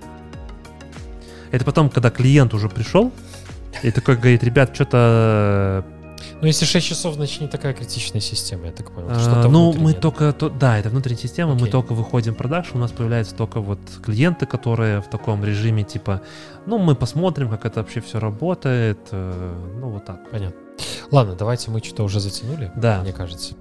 Это 1.51 1.65
потом, 1.65 1.91
когда 1.91 2.11
клиент 2.11 2.55
уже 2.55 2.69
пришел, 2.69 3.11
и 3.83 3.91
такой 3.91 4.15
говорит, 4.15 4.45
ребят, 4.45 4.71
что-то 4.73 5.85
Ну, 6.41 6.47
если 6.47 6.65
6 6.67 6.87
часов, 6.87 7.15
значит, 7.15 7.41
не 7.41 7.49
такая 7.49 7.75
критичная 7.75 8.21
система, 8.21 8.67
я 8.67 8.73
так 8.73 8.93
понял. 8.93 9.09
А, 9.11 9.49
ну, 9.49 9.73
мы 9.73 9.93
только, 9.93 10.33
то- 10.33 10.49
да, 10.51 10.79
это 10.79 10.89
внутренняя 10.89 11.21
система, 11.21 11.55
мы 11.55 11.63
Окей. 11.63 11.71
только 11.73 11.95
выходим 11.95 12.35
в 12.35 12.37
продакшн, 12.37 12.77
у 12.77 12.81
нас 12.81 12.93
появляются 12.93 13.35
только 13.35 13.61
вот 13.61 13.81
клиенты, 14.05 14.47
которые 14.47 15.01
в 15.01 15.09
таком 15.09 15.45
режиме 15.45 15.83
типа, 15.83 16.23
ну, 16.67 16.79
мы 16.79 16.95
посмотрим, 16.95 17.51
как 17.51 17.65
это 17.67 17.81
вообще 17.81 18.01
все 18.01 18.21
работает, 18.21 18.99
э, 19.11 19.55
ну, 19.81 19.91
вот 19.91 20.05
так. 20.05 20.31
Понятно. 20.31 20.61
Ладно, 21.11 21.35
давайте 21.35 21.73
мы 21.73 21.81
что-то 21.81 22.05
уже 22.05 22.21
затянули, 22.21 22.71
Да. 22.77 23.01
мне 23.03 23.13
кажется. 23.13 23.55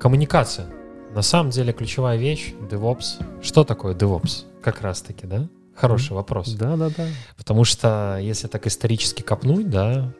Коммуникация. 0.00 0.66
На 1.14 1.22
самом 1.22 1.50
деле 1.50 1.72
ключевая 1.72 2.18
вещь 2.18 2.54
DevOps. 2.70 3.22
Что 3.42 3.64
такое 3.64 3.94
DevOps? 3.94 4.44
Как 4.62 4.82
раз 4.82 5.00
таки, 5.00 5.26
да? 5.26 5.48
Хороший 5.74 6.12
вопрос. 6.12 6.50
Да, 6.54 6.76
да, 6.76 6.90
да. 6.96 7.06
Потому 7.36 7.64
что 7.64 8.18
если 8.20 8.48
так 8.48 8.66
исторически 8.66 9.22
копнуть, 9.22 9.70
да, 9.70 10.12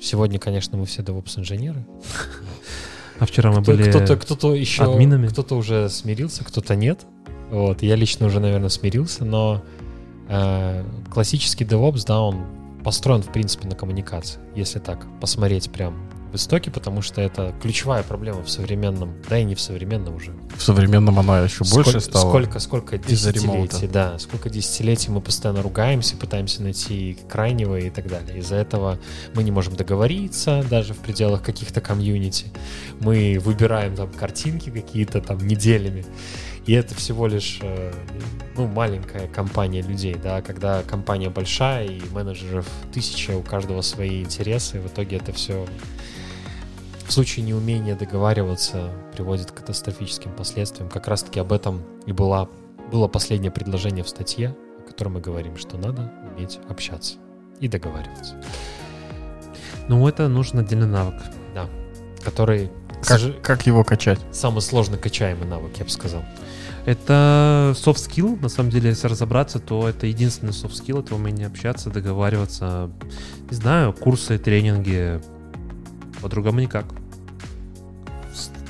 сегодня, 0.00 0.38
конечно, 0.38 0.78
мы 0.78 0.86
все 0.86 1.02
DevOps-инженеры. 1.02 1.84
А 3.18 3.26
вчера 3.26 3.50
мы 3.52 3.62
Кто- 3.62 3.72
были... 3.72 3.90
Кто-то, 3.90 4.16
кто-то 4.16 4.54
еще, 4.54 4.84
админами. 4.84 5.28
кто-то 5.28 5.54
уже 5.56 5.88
смирился, 5.90 6.42
кто-то 6.44 6.74
нет. 6.74 7.00
Вот, 7.50 7.82
я 7.82 7.96
лично 7.96 8.26
уже, 8.26 8.40
наверное, 8.40 8.68
смирился, 8.70 9.24
но 9.24 9.62
э, 10.28 10.84
классический 11.10 11.64
DevOps, 11.64 12.04
да, 12.06 12.20
он 12.20 12.46
построен, 12.82 13.22
в 13.22 13.30
принципе, 13.32 13.68
на 13.68 13.74
коммуникации, 13.74 14.40
если 14.54 14.78
так 14.78 15.06
посмотреть 15.20 15.70
прям 15.70 16.08
в 16.30 16.36
истоке, 16.36 16.70
потому 16.70 17.02
что 17.02 17.20
это 17.20 17.54
ключевая 17.60 18.02
проблема 18.02 18.42
в 18.42 18.50
современном, 18.50 19.14
да 19.28 19.38
и 19.38 19.44
не 19.44 19.54
в 19.54 19.60
современном 19.60 20.16
уже. 20.16 20.32
В 20.56 20.62
современном 20.62 21.18
она 21.18 21.40
еще 21.40 21.64
больше 21.64 21.90
Сколь- 21.90 22.00
стала. 22.00 22.30
Сколько, 22.30 22.58
сколько 22.58 22.98
десятилетий, 22.98 23.86
да, 23.86 24.18
сколько 24.18 24.48
десятилетий 24.48 25.10
мы 25.10 25.20
постоянно 25.20 25.62
ругаемся, 25.62 26.16
пытаемся 26.16 26.62
найти 26.62 27.18
крайнего 27.28 27.76
и 27.76 27.90
так 27.90 28.08
далее. 28.08 28.38
Из-за 28.38 28.56
этого 28.56 28.98
мы 29.34 29.42
не 29.42 29.50
можем 29.50 29.76
договориться 29.76 30.64
даже 30.68 30.94
в 30.94 30.98
пределах 30.98 31.42
каких-то 31.42 31.80
комьюнити. 31.80 32.46
Мы 33.00 33.38
выбираем 33.42 33.96
там 33.96 34.10
картинки 34.12 34.70
какие-то 34.70 35.20
там 35.20 35.38
неделями. 35.46 36.04
И 36.66 36.72
это 36.72 36.94
всего 36.94 37.26
лишь 37.26 37.58
э, 37.62 37.92
ну, 38.56 38.66
маленькая 38.66 39.26
компания 39.28 39.82
людей, 39.82 40.14
да, 40.22 40.42
когда 40.42 40.82
компания 40.82 41.30
большая 41.30 41.86
и 41.86 42.00
менеджеров 42.12 42.66
тысяча, 42.92 43.32
у 43.36 43.42
каждого 43.42 43.80
свои 43.80 44.22
интересы, 44.22 44.78
в 44.78 44.86
итоге 44.86 45.16
это 45.16 45.32
все 45.32 45.66
в 47.10 47.12
случае 47.12 47.44
неумения 47.44 47.96
договариваться 47.96 48.92
приводит 49.12 49.50
к 49.50 49.54
катастрофическим 49.56 50.30
последствиям. 50.30 50.88
Как 50.88 51.08
раз-таки 51.08 51.40
об 51.40 51.52
этом 51.52 51.82
и 52.06 52.12
была, 52.12 52.48
было 52.92 53.08
последнее 53.08 53.50
предложение 53.50 54.04
в 54.04 54.08
статье, 54.08 54.54
о 54.78 54.82
котором 54.88 55.14
мы 55.14 55.20
говорим, 55.20 55.56
что 55.56 55.76
надо 55.76 56.12
уметь 56.36 56.60
общаться 56.68 57.16
и 57.58 57.66
договариваться. 57.66 58.36
Ну, 59.88 60.06
это 60.06 60.28
нужен 60.28 60.60
отдельный 60.60 60.86
навык. 60.86 61.20
Который, 62.22 62.68
к 63.02 63.06
Как, 63.08 63.18
сожа- 63.18 63.40
как 63.40 63.66
его 63.66 63.82
качать? 63.82 64.20
самый 64.30 64.60
сложно 64.60 64.98
качаемый 64.98 65.48
навык, 65.48 65.72
я 65.78 65.86
бы 65.86 65.90
сказал. 65.90 66.22
Это 66.84 67.72
soft 67.74 67.96
skill, 67.96 68.38
на 68.42 68.50
самом 68.50 68.68
деле, 68.70 68.90
если 68.90 69.08
разобраться, 69.08 69.58
то 69.58 69.88
это 69.88 70.06
единственный 70.06 70.50
soft 70.52 70.72
skill, 70.74 71.00
это 71.02 71.14
умение 71.14 71.46
общаться, 71.46 71.88
договариваться. 71.88 72.90
Не 73.50 73.56
знаю, 73.56 73.94
курсы, 73.94 74.38
тренинги, 74.38 75.20
по-другому 76.20 76.60
никак. 76.60 76.86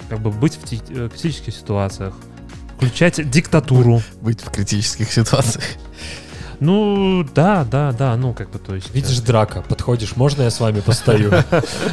Как 0.09 0.21
бы 0.21 0.31
быть 0.31 0.55
в 0.55 0.73
э, 0.73 1.09
критических 1.09 1.55
ситуациях, 1.55 2.15
включать 2.77 3.31
диктатуру. 3.31 4.03
Быть 4.23 4.41
в 4.41 4.51
критических 4.51 5.13
ситуациях. 5.13 5.65
Ну, 6.61 7.27
да, 7.35 7.65
да, 7.65 7.93
да, 7.93 8.17
ну, 8.17 8.35
как 8.35 8.51
бы, 8.51 8.59
то 8.59 8.75
есть... 8.75 8.95
Видишь, 8.95 9.19
драка, 9.21 9.63
подходишь, 9.67 10.17
можно 10.17 10.43
я 10.43 10.51
с 10.51 10.61
вами 10.61 10.81
постою? 10.81 11.33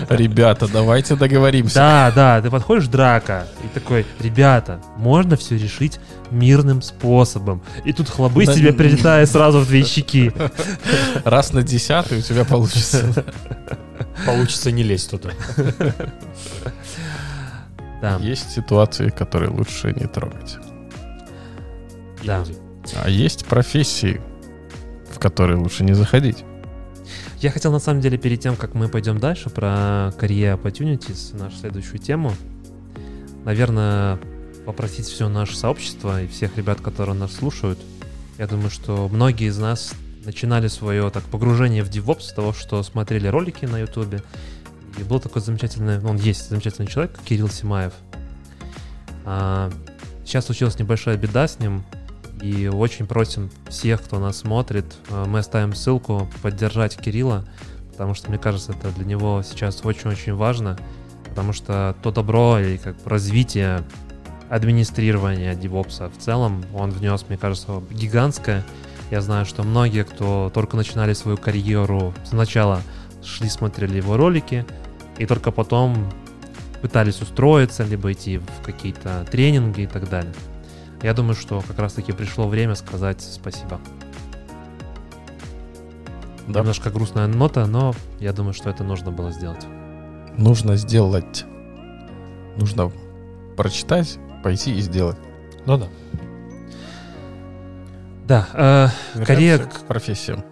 Ребята, 0.10 0.68
давайте 0.68 1.16
договоримся. 1.16 1.76
Да, 1.76 2.12
да, 2.14 2.42
ты 2.42 2.50
подходишь 2.50 2.88
драка 2.88 3.48
и 3.64 3.68
такой, 3.74 4.06
ребята, 4.20 4.82
можно 4.98 5.38
все 5.38 5.58
решить 5.58 6.02
мирным 6.32 6.82
способом. 6.82 7.62
И 7.86 7.94
тут 7.94 8.10
хлобы 8.10 8.46
Да 8.46 8.54
тебе 8.54 8.74
прилетает 8.74 9.30
сразу 9.30 9.60
в 9.60 9.68
две 9.68 9.86
щеки. 9.86 10.34
Раз 11.24 11.54
на 11.54 11.64
десятый 11.64 12.20
у 12.20 12.22
тебя 12.22 12.44
получится. 12.44 13.26
Получится 14.26 14.72
не 14.72 14.84
лезть 14.84 15.12
туда. 15.12 15.32
Да, 18.02 18.18
Есть 18.22 18.52
ситуации, 18.52 19.10
которые 19.10 19.50
лучше 19.50 19.92
не 19.94 20.06
трогать. 20.08 20.58
да. 22.24 22.44
А 23.04 23.10
есть 23.10 23.46
профессии, 23.46 24.22
в 25.12 25.20
которые 25.20 25.58
лучше 25.58 25.84
не 25.84 25.94
заходить. 25.94 26.44
Я 27.42 27.52
хотел 27.52 27.72
на 27.72 27.80
самом 27.80 28.02
деле 28.02 28.18
перед 28.18 28.40
тем, 28.40 28.56
как 28.56 28.74
мы 28.76 28.88
пойдем 28.88 29.20
дальше 29.20 29.50
про 29.50 30.14
Career 30.20 30.62
Opportunities, 30.62 31.38
нашу 31.38 31.58
следующую 31.58 32.00
тему, 32.00 32.34
наверное, 33.46 34.20
попросить 34.66 35.06
все 35.08 35.28
наше 35.30 35.56
сообщество 35.58 36.22
и 36.22 36.28
всех 36.28 36.58
ребят, 36.58 36.82
которые 36.82 37.16
нас 37.16 37.34
слушают. 37.34 37.80
Я 38.38 38.48
думаю, 38.48 38.70
что 38.70 39.08
многие 39.12 39.48
из 39.48 39.58
нас 39.58 39.94
начинали 40.28 40.68
свое 40.68 41.10
так 41.10 41.24
погружение 41.24 41.84
в 41.84 41.90
DevOps 41.90 42.22
с 42.22 42.34
того, 42.34 42.52
что 42.52 42.84
смотрели 42.84 43.28
ролики 43.28 43.66
на 43.66 43.80
YouTube. 43.80 44.22
И 45.00 45.04
был 45.04 45.22
такой 45.22 45.42
замечательный, 45.42 46.00
ну, 46.00 46.10
он 46.10 46.18
есть 46.18 46.50
замечательный 46.50 46.88
человек, 46.88 47.18
Кирилл 47.24 47.48
Симаев. 47.48 47.94
А, 49.24 49.72
сейчас 50.26 50.46
случилась 50.46 50.78
небольшая 50.78 51.16
беда 51.16 51.48
с 51.48 51.60
ним, 51.60 51.84
и 52.42 52.68
очень 52.68 53.08
просим 53.08 53.50
всех, 53.70 54.04
кто 54.04 54.20
нас 54.20 54.40
смотрит, 54.40 54.86
э, 55.10 55.26
мы 55.26 55.40
оставим 55.40 55.74
ссылку 55.74 56.30
поддержать 56.42 56.98
Кирилла, 56.98 57.46
потому 57.92 58.14
что, 58.14 58.30
мне 58.30 58.38
кажется, 58.38 58.74
это 58.74 58.90
для 58.92 59.06
него 59.06 59.42
сейчас 59.44 59.84
очень-очень 59.84 60.34
важно, 60.34 60.78
потому 61.30 61.54
что 61.54 61.96
то 62.04 62.12
добро 62.12 62.60
и 62.60 62.78
как 62.78 62.96
развитие 63.06 63.84
администрирования 64.50 65.56
DevOps 65.56 66.12
в 66.12 66.22
целом, 66.22 66.66
он 66.74 66.92
внес, 66.92 67.26
мне 67.30 67.38
кажется, 67.38 67.82
гигантское. 67.90 68.64
Я 69.10 69.22
знаю, 69.22 69.46
что 69.46 69.64
многие, 69.64 70.04
кто 70.04 70.52
только 70.54 70.76
начинали 70.76 71.14
свою 71.14 71.38
карьеру, 71.38 72.14
сначала 72.26 72.82
шли, 73.24 73.50
смотрели 73.50 73.98
его 73.98 74.18
ролики, 74.18 74.66
и 75.18 75.26
только 75.26 75.52
потом 75.52 76.12
пытались 76.82 77.22
устроиться, 77.22 77.84
либо 77.84 78.12
идти 78.12 78.38
в 78.38 78.64
какие-то 78.64 79.26
тренинги 79.32 79.82
и 79.82 79.88
так 79.88 80.10
далее. 80.10 80.34
Я 81.02 81.14
думаю, 81.14 81.36
что 81.36 81.62
как 81.62 81.80
раз-таки 81.80 82.12
пришло 82.12 82.48
время 82.48 82.76
сказать 82.76 83.22
спасибо. 83.22 83.80
Да. 86.48 86.62
Немножко 86.62 86.90
грустная 86.90 87.28
нота, 87.28 87.66
но 87.66 87.94
я 88.20 88.34
думаю, 88.34 88.54
что 88.54 88.70
это 88.70 88.84
нужно 88.84 89.12
было 89.12 89.32
сделать. 89.32 89.66
Нужно 90.38 90.76
сделать. 90.78 91.46
Нужно 92.58 92.92
прочитать, 93.58 94.18
пойти 94.44 94.76
и 94.76 94.82
сделать. 94.82 95.18
Ну 95.66 95.78
да. 95.78 95.88
Да, 98.28 98.48
э, 98.54 98.90
Корея- 99.26 99.60
к 99.60 99.82
профессиям. 99.88 100.44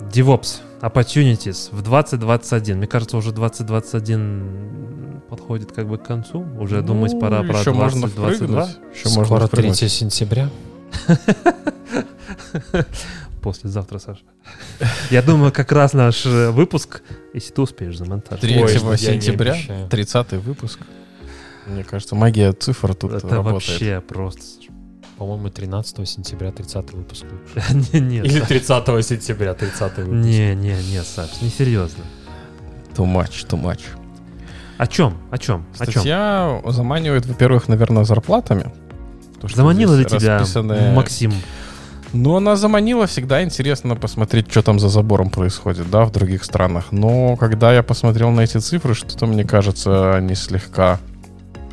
DevOps, 0.00 0.60
Opportunities 0.82 1.68
в 1.74 1.80
2021. 1.82 2.76
Мне 2.78 2.86
кажется, 2.86 3.16
уже 3.16 3.32
2021 3.32 5.22
подходит 5.30 5.72
как 5.72 5.88
бы 5.88 5.96
к 5.96 6.02
концу. 6.04 6.44
Уже 6.58 6.80
Ну, 6.80 6.88
думать 6.88 7.18
пора 7.20 7.42
про 7.42 7.58
еще 7.60 7.72
можно 7.72 8.08
2022. 8.08 8.64
впрыгнуть. 8.66 8.94
Еще 8.94 9.08
можно 9.10 9.24
Скоро 9.24 9.46
впрыгнуть. 9.46 9.78
3 9.78 9.88
сентября. 9.88 10.50
Послезавтра, 13.42 13.98
Саша. 13.98 14.22
Я 15.10 15.22
думаю, 15.22 15.52
как 15.52 15.72
раз 15.72 15.92
наш 15.94 16.24
э, 16.26 16.50
выпуск, 16.50 17.02
если 17.34 17.52
ты 17.52 17.62
успеешь 17.62 17.96
замонтажить. 17.98 18.40
3 18.42 18.62
Ой, 18.62 18.72
я 18.72 18.80
не 18.80 18.96
сентября, 19.20 19.52
обещаю. 19.52 19.88
30 19.88 20.32
выпуск. 20.34 20.78
Мне 21.66 21.82
кажется, 21.84 22.14
магия 22.14 22.52
цифр 22.52 22.94
тут 22.94 23.12
Это 23.12 23.28
работает. 23.28 23.52
вообще 23.68 24.00
просто... 24.06 24.42
По-моему, 25.22 25.50
13 25.50 26.08
сентября 26.08 26.50
30 26.50 26.94
выпуск. 26.94 27.26
лучше. 27.30 27.72
Не, 27.92 28.00
Нет, 28.00 28.24
Или 28.24 28.40
Саш. 28.40 28.48
30 28.48 29.06
сентября 29.06 29.54
30 29.54 29.98
выпуск. 29.98 30.12
Не, 30.12 30.52
не, 30.56 30.74
не, 30.90 31.00
Саш, 31.00 31.40
несерьезно. 31.40 32.02
Too 32.96 33.06
much, 33.06 33.46
too 33.48 33.62
much. 33.62 33.82
О 34.78 34.86
чем? 34.88 35.16
О 35.30 35.38
чем? 35.38 35.64
О 35.78 35.84
чем? 35.84 35.92
Статья 35.92 36.60
заманивает, 36.66 37.24
во-первых, 37.26 37.68
наверное, 37.68 38.02
зарплатами. 38.02 38.72
То, 39.40 39.46
что 39.46 39.58
Заманила 39.58 39.94
ли 39.94 40.04
тебя 40.04 40.44
Максим? 40.92 41.32
Ну, 42.12 42.34
она 42.34 42.56
заманила, 42.56 43.06
всегда 43.06 43.44
интересно 43.44 43.94
посмотреть, 43.94 44.50
что 44.50 44.62
там 44.62 44.80
за 44.80 44.88
забором 44.88 45.30
происходит, 45.30 45.88
да, 45.88 46.04
в 46.04 46.10
других 46.10 46.42
странах. 46.42 46.86
Но 46.90 47.36
когда 47.36 47.72
я 47.72 47.84
посмотрел 47.84 48.32
на 48.32 48.40
эти 48.40 48.58
цифры, 48.58 48.94
что-то, 48.94 49.26
мне 49.26 49.44
кажется, 49.44 50.16
они 50.16 50.34
слегка... 50.34 50.98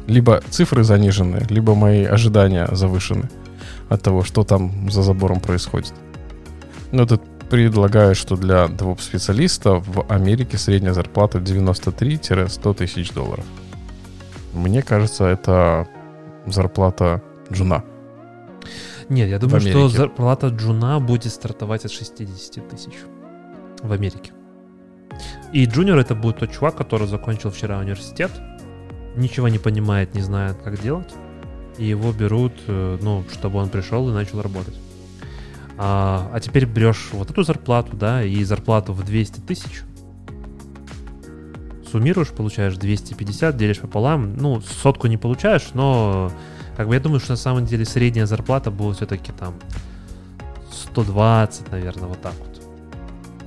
Либо 0.10 0.42
цифры 0.50 0.84
занижены, 0.84 1.46
либо 1.50 1.76
мои 1.76 2.04
ожидания 2.04 2.68
завышены 2.72 3.30
от 3.90 4.02
того, 4.02 4.24
что 4.24 4.44
там 4.44 4.90
за 4.90 5.04
забором 5.04 5.40
происходит. 5.40 5.94
Ну, 6.92 7.06
тут 7.06 7.22
предлагаю, 7.50 8.16
что 8.16 8.36
для 8.36 8.66
DevOps-специалиста 8.66 9.76
в 9.76 10.06
Америке 10.10 10.58
средняя 10.58 10.94
зарплата 10.94 11.38
93-100 11.38 12.74
тысяч 12.74 13.12
долларов. 13.12 13.46
Мне 14.54 14.82
кажется, 14.82 15.26
это 15.26 15.88
зарплата 16.48 17.22
junа. 17.52 17.84
Нет, 19.10 19.30
я 19.30 19.38
думаю, 19.38 19.62
что 19.62 19.90
зарплата 19.90 20.48
junа 20.48 21.00
будет 21.00 21.32
стартовать 21.32 21.86
от 21.86 21.92
60 21.92 22.68
тысяч 22.68 22.94
в 23.84 23.92
Америке. 23.92 24.32
И 25.54 25.66
junior 25.66 26.00
это 26.00 26.16
будет 26.16 26.38
тот 26.38 26.52
чувак, 26.52 26.76
который 26.76 27.08
закончил 27.08 27.50
вчера 27.52 27.78
университет, 27.80 28.32
ничего 29.20 29.48
не 29.48 29.60
понимает, 29.60 30.16
не 30.16 30.22
знает, 30.22 30.58
как 30.64 30.82
делать, 30.82 31.14
и 31.78 31.86
его 31.86 32.12
берут, 32.12 32.54
э, 32.68 32.98
ну, 33.02 33.24
чтобы 33.32 33.60
он 33.60 33.70
пришел 33.70 34.10
и 34.10 34.14
начал 34.14 34.42
работать. 34.42 34.76
А, 35.78 36.30
а 36.34 36.40
теперь 36.40 36.66
берешь 36.66 37.10
вот 37.14 37.32
эту 37.32 37.44
зарплату, 37.44 37.96
да, 37.96 38.24
и 38.24 38.44
зарплату 38.44 38.94
в 38.94 39.04
200 39.06 39.40
тысяч. 39.42 39.84
суммируешь, 41.90 42.30
получаешь 42.30 42.76
250, 42.76 43.58
делишь 43.58 43.80
пополам. 43.80 44.38
Ну, 44.38 44.62
сотку 44.62 45.08
не 45.08 45.18
получаешь, 45.18 45.70
но 45.74 46.32
как 46.78 46.88
бы 46.88 46.94
я 46.94 47.00
думаю, 47.00 47.20
что 47.20 47.32
на 47.32 47.38
самом 47.38 47.66
деле 47.66 47.86
средняя 47.86 48.26
зарплата 48.26 48.72
будет 48.72 48.98
все-таки 48.98 49.32
там 49.32 49.56
120, 50.72 51.72
наверное, 51.72 52.10
вот 52.10 52.22
так 52.22 52.34
вот. 52.40 52.49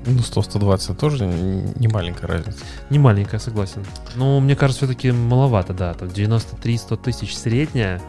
Ну, 0.05 0.19
100-120 0.21 0.95
тоже 0.97 1.27
не 1.27 1.73
не 1.77 1.89
маленькая 1.89 2.27
разница. 2.27 2.59
Не 2.91 2.99
маленькая, 2.99 3.39
согласен. 3.39 3.85
Но 4.17 4.41
мне 4.41 4.57
кажется, 4.57 4.85
все-таки 4.87 5.13
маловато, 5.13 5.73
да. 5.75 5.95
Там 5.95 6.09
93-100 6.09 6.97
тысяч 7.03 7.37
средняя. 7.37 8.01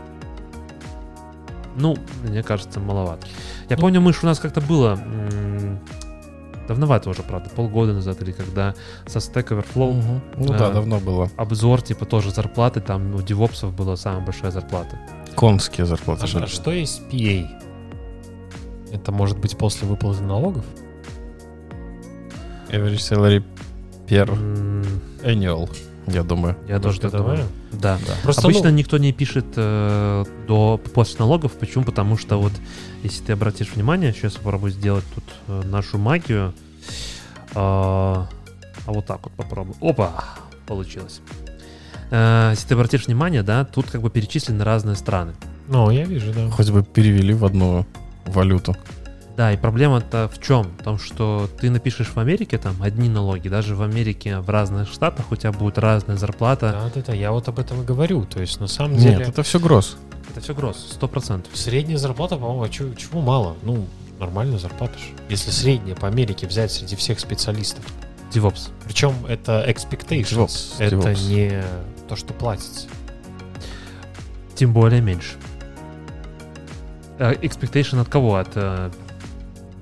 Ну, 1.75 1.95
мне 2.23 2.43
кажется, 2.43 2.79
маловато. 2.79 3.27
Я 3.69 3.75
Ну. 3.75 3.81
помню, 3.81 4.01
мышь 4.01 4.23
у 4.23 4.25
нас 4.27 4.39
как-то 4.39 4.61
было 4.61 4.95
м, 4.95 5.79
давновато 6.67 7.09
уже, 7.09 7.23
правда, 7.23 7.49
полгода 7.49 7.93
назад 7.93 8.21
или 8.21 8.31
когда 8.31 8.73
со 9.07 9.19
Stack 9.19 9.49
Overflow 9.49 9.93
Мгм. 9.93 10.21
Ну 10.37 10.53
А. 10.53 10.57
да, 10.57 10.69
давно 10.71 10.99
было. 10.99 11.29
обзор, 11.37 11.81
типа 11.81 12.05
тоже 12.05 12.31
зарплаты, 12.31 12.79
там 12.81 13.15
у 13.15 13.21
девопсов 13.21 13.73
была 13.73 13.95
самая 13.97 14.21
большая 14.23 14.51
зарплата. 14.51 14.97
Конские 15.35 15.85
зарплаты. 15.85 16.25
А 16.31 16.43
а 16.43 16.47
что 16.47 16.71
есть 16.71 17.01
PA? 17.11 17.47
Это 18.91 19.11
может 19.11 19.39
быть 19.39 19.57
после 19.57 19.87
выплаты 19.87 20.21
налогов? 20.23 20.63
Average 22.73 22.97
salary 22.97 23.43
per 24.07 24.27
annual, 25.23 25.69
я 26.07 26.23
думаю. 26.23 26.55
Я 26.67 26.79
тоже 26.79 26.99
так 26.99 27.11
думаю. 27.11 27.45
Да. 27.71 27.99
Просто, 28.23 28.47
Обычно 28.47 28.71
ну, 28.71 28.75
никто 28.77 28.97
не 28.97 29.13
пишет 29.13 29.45
э, 29.55 30.25
до 30.47 30.81
после 30.95 31.19
налогов. 31.19 31.51
Почему? 31.53 31.83
Потому 31.83 32.17
что 32.17 32.37
вот, 32.37 32.51
если 33.03 33.23
ты 33.23 33.33
обратишь 33.33 33.73
внимание, 33.75 34.11
сейчас 34.11 34.33
попробую 34.33 34.71
сделать 34.71 35.05
тут 35.13 35.23
э, 35.47 35.61
нашу 35.67 35.99
магию. 35.99 36.53
А, 37.53 38.27
а 38.87 38.91
вот 38.91 39.05
так 39.05 39.19
вот 39.23 39.33
попробую. 39.33 39.75
Опа! 39.79 40.23
Получилось. 40.65 41.21
Э, 42.09 42.49
если 42.51 42.69
ты 42.69 42.73
обратишь 42.73 43.05
внимание, 43.05 43.43
да, 43.43 43.65
тут 43.65 43.85
как 43.91 44.01
бы 44.01 44.09
перечислены 44.09 44.63
разные 44.63 44.95
страны. 44.95 45.33
ну, 45.67 45.91
я 45.91 46.05
вижу, 46.05 46.33
да. 46.33 46.49
Хоть 46.49 46.71
бы 46.71 46.83
перевели 46.83 47.35
в 47.35 47.45
одну 47.45 47.85
валюту. 48.25 48.75
Да, 49.35 49.51
и 49.51 49.57
проблема-то 49.57 50.29
в 50.31 50.39
чем? 50.39 50.63
В 50.79 50.83
том, 50.83 50.99
что 50.99 51.49
ты 51.59 51.71
напишешь 51.71 52.09
в 52.09 52.17
Америке 52.19 52.59
там 52.59 52.75
одни 52.81 53.09
налоги, 53.09 53.47
даже 53.49 53.75
в 53.75 53.81
Америке, 53.81 54.39
в 54.39 54.49
разных 54.49 54.87
штатах 54.89 55.31
у 55.31 55.35
тебя 55.35 55.51
будет 55.51 55.79
разная 55.79 56.17
зарплата. 56.17 56.71
Да, 56.71 56.91
да, 57.01 57.05
да, 57.07 57.13
я 57.13 57.31
вот 57.31 57.47
об 57.47 57.57
этом 57.57 57.81
и 57.81 57.85
говорю. 57.85 58.25
То 58.25 58.39
есть, 58.41 58.59
на 58.59 58.67
самом 58.67 58.97
деле, 58.97 59.17
Нет, 59.17 59.29
это 59.29 59.41
все 59.41 59.59
гросс. 59.59 59.97
Это 60.29 60.39
все 60.41 60.53
гроз, 60.53 60.89
сто 60.93 61.07
процентов. 61.07 61.55
средняя 61.55 61.97
зарплата, 61.97 62.37
по-моему, 62.37 62.63
а 62.63 62.69
чё- 62.69 62.93
чего 62.93 63.21
мало? 63.21 63.55
Ну, 63.63 63.87
нормальная 64.19 64.59
зарплата 64.59 64.97
же. 64.99 65.05
Если 65.29 65.49
средняя 65.51 65.95
по 65.95 66.07
Америке 66.07 66.45
взять 66.47 66.71
среди 66.71 66.95
всех 66.95 67.19
специалистов. 67.19 67.83
DevOps. 68.31 68.69
Причем 68.85 69.13
это 69.27 69.65
expectations. 69.67 70.29
DevOps, 70.31 70.75
это 70.79 70.95
DevOps. 70.95 71.27
не 71.27 71.63
то, 72.07 72.15
что 72.15 72.33
платится. 72.33 72.87
Тем 74.55 74.73
более 74.73 75.01
меньше. 75.01 75.33
Э, 77.19 77.33
Expectation 77.33 77.99
от 78.01 78.09
кого? 78.09 78.37
От 78.37 78.49
э, 78.55 78.89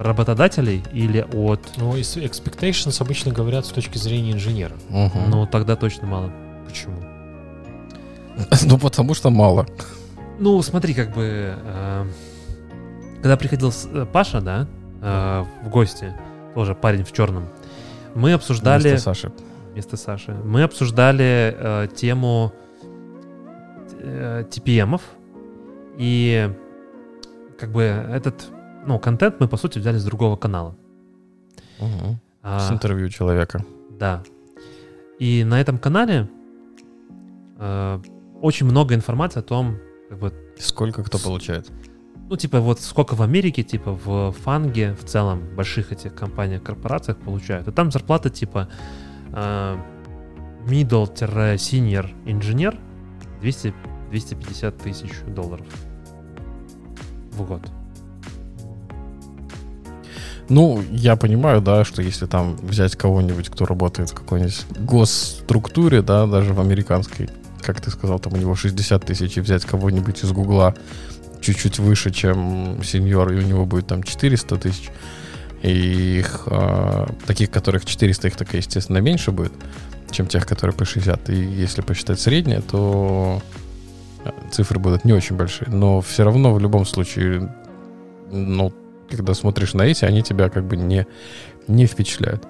работодателей 0.02 0.84
или 0.94 1.26
от... 1.34 1.60
Ну, 1.78 1.96
из 1.96 2.18
expectations 2.18 3.02
обычно 3.02 3.32
говорят 3.32 3.66
с 3.66 3.70
точки 3.70 3.98
зрения 3.98 4.32
инженера. 4.32 4.76
Мгм. 4.90 5.30
Ну, 5.30 5.46
тогда 5.46 5.76
точно 5.76 6.08
мало. 6.08 6.32
Почему? 6.68 6.96
Ну, 8.66 8.78
потому 8.78 9.14
что 9.14 9.30
мало. 9.30 9.66
Ну, 10.40 10.62
смотри, 10.62 10.94
как 10.94 11.14
бы... 11.14 11.56
э, 11.64 12.06
когда 13.18 13.38
приходил 13.38 13.72
э, 13.94 14.06
Паша, 14.12 14.42
да, 14.42 14.68
э, 15.02 15.46
в 15.64 15.70
гости, 15.70 16.14
тоже 16.56 16.74
парень 16.74 17.04
в 17.04 17.12
черном, 17.12 17.48
мы 18.16 18.34
обсуждали... 18.34 18.90
Вместо 18.90 19.14
Саши. 19.14 19.32
вместо 19.74 19.98
Саши. 19.98 20.32
Мы 20.34 20.64
обсуждали 20.64 21.56
э, 21.58 21.88
тему 21.96 22.52
э, 24.00 24.46
TPM-ов. 24.50 25.02
И 25.98 26.50
как 27.60 27.72
бы 27.72 27.84
этот, 27.84 28.48
ну, 28.86 29.00
контент 29.00 29.40
мы, 29.40 29.48
по 29.48 29.58
сути, 29.58 29.80
взяли 29.80 29.98
с 29.98 30.04
другого 30.04 30.36
канала. 30.36 30.76
Мгм. 31.80 32.20
А, 32.44 32.60
С 32.60 32.72
интервью 32.72 33.10
человека. 33.10 33.64
Да. 34.00 34.24
И 35.20 35.44
на 35.44 35.62
этом 35.62 35.78
канале 35.78 36.28
э, 37.60 38.00
очень 38.42 38.66
много 38.66 38.96
информации 38.96 39.40
о 39.40 39.44
том, 39.44 39.78
как 40.10 40.20
бы, 40.20 40.34
Сколько 40.58 41.04
кто 41.04 41.20
получает. 41.20 41.72
ну, 42.30 42.36
типа, 42.36 42.60
вот 42.60 42.80
сколько 42.80 43.16
в 43.16 43.22
Америке, 43.22 43.64
типа, 43.64 43.92
в 43.92 44.32
фанге, 44.32 44.94
в 44.96 45.06
целом, 45.06 45.42
больших 45.56 45.92
этих 45.92 46.16
компаниях, 46.16 46.64
корпорациях 46.64 47.18
получают. 47.18 47.68
И 47.68 47.72
там 47.72 47.92
зарплата, 47.92 48.30
типа, 48.30 48.68
э, 49.34 49.78
middle-senior 50.66 52.10
инженер 52.26 52.78
200, 53.42 53.74
250 54.10 54.78
тысяч 54.78 55.12
долларов 55.28 55.68
в 57.32 57.46
год. 57.46 57.62
Ну, 60.52 60.84
я 60.92 61.16
понимаю, 61.16 61.62
да, 61.62 61.86
что 61.86 62.02
если 62.02 62.26
там 62.26 62.58
взять 62.58 62.98
кого-нибудь, 62.98 63.48
кто 63.48 63.66
работает 63.66 64.10
в 64.10 64.14
какой-нибудь 64.14 64.66
госструктуре, 64.80 66.02
да, 66.02 66.28
даже 66.28 66.54
в 66.54 66.60
американской, 66.60 67.30
как 67.62 67.80
ты 67.80 67.90
сказал, 67.90 68.20
там 68.20 68.34
у 68.34 68.36
него 68.36 68.54
60 68.54 69.06
тысяч, 69.06 69.38
и 69.38 69.40
взять 69.40 69.64
кого-нибудь 69.64 70.26
из 70.26 70.32
Гугла 70.34 70.76
чуть-чуть 71.40 71.80
выше, 71.80 72.12
чем 72.12 72.84
сеньор, 72.84 73.32
и 73.32 73.38
у 73.38 73.42
него 73.44 73.66
будет 73.66 73.88
там 73.88 74.04
400 74.04 74.58
тысяч, 74.58 74.90
и 75.62 76.20
их, 76.20 76.42
а, 76.48 77.10
таких, 77.26 77.50
которых 77.50 77.86
400, 77.86 78.28
их 78.28 78.36
так, 78.36 78.54
естественно, 78.54 78.98
меньше 78.98 79.32
будет, 79.32 79.54
чем 80.12 80.28
тех, 80.28 80.46
которые 80.46 80.76
по 80.76 80.84
60. 80.84 81.30
И 81.30 81.36
если 81.36 81.80
посчитать 81.80 82.20
среднее, 82.20 82.60
то 82.60 83.42
а, 84.26 84.34
цифры 84.52 84.80
будут 84.80 85.06
не 85.06 85.14
очень 85.14 85.38
большие. 85.38 85.70
Но 85.70 86.02
все 86.02 86.26
равно 86.26 86.54
в 86.54 86.60
любом 86.60 86.86
случае, 86.86 87.56
ну, 88.30 88.74
когда 89.12 89.34
смотришь 89.34 89.74
на 89.74 89.84
эти, 89.84 90.06
они 90.06 90.24
тебя 90.24 90.50
как 90.50 90.66
бы 90.66 90.78
не, 90.78 91.06
не 91.68 91.86
впечатляют. 91.86 92.48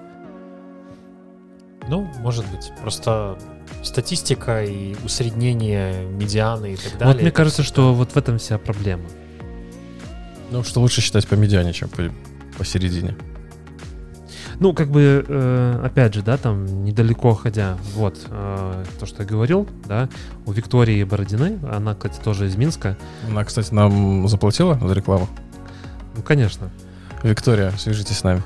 Ну, 1.88 2.08
может 2.20 2.46
быть. 2.50 2.72
Просто 2.80 3.36
статистика 3.82 4.64
и 4.64 4.94
усреднение 5.04 6.06
медианы 6.06 6.74
и 6.74 6.76
так 6.76 6.98
далее. 6.98 7.14
вот 7.14 7.22
мне 7.22 7.30
кажется, 7.30 7.62
что 7.62 7.92
вот 7.92 8.12
в 8.12 8.16
этом 8.16 8.38
вся 8.38 8.58
проблема. 8.58 9.04
Ну, 10.50 10.62
что 10.62 10.80
лучше 10.80 11.00
считать 11.00 11.26
по 11.26 11.34
медиане, 11.34 11.72
чем 11.72 11.88
по, 11.88 12.02
посередине. 12.56 13.16
Ну, 14.60 14.74
как 14.74 14.90
бы, 14.90 15.24
э, 15.26 15.80
опять 15.84 16.14
же, 16.14 16.22
да, 16.22 16.36
там, 16.36 16.84
недалеко 16.84 17.34
ходя, 17.34 17.76
вот, 17.94 18.18
э, 18.28 18.84
то, 19.00 19.06
что 19.06 19.22
я 19.22 19.28
говорил, 19.28 19.66
да, 19.86 20.08
у 20.46 20.52
Виктории 20.52 21.02
Бородиной, 21.02 21.58
она, 21.68 21.94
кстати, 21.94 22.20
тоже 22.22 22.46
из 22.46 22.54
Минска, 22.54 22.96
Она, 23.28 23.44
кстати, 23.44 23.74
нам 23.74 24.28
заплатила 24.28 24.78
за 24.78 24.94
рекламу. 24.94 25.28
Ну, 26.16 26.22
конечно, 26.22 26.70
Виктория, 27.22 27.70
свяжитесь 27.78 28.18
с 28.18 28.24
нами. 28.24 28.42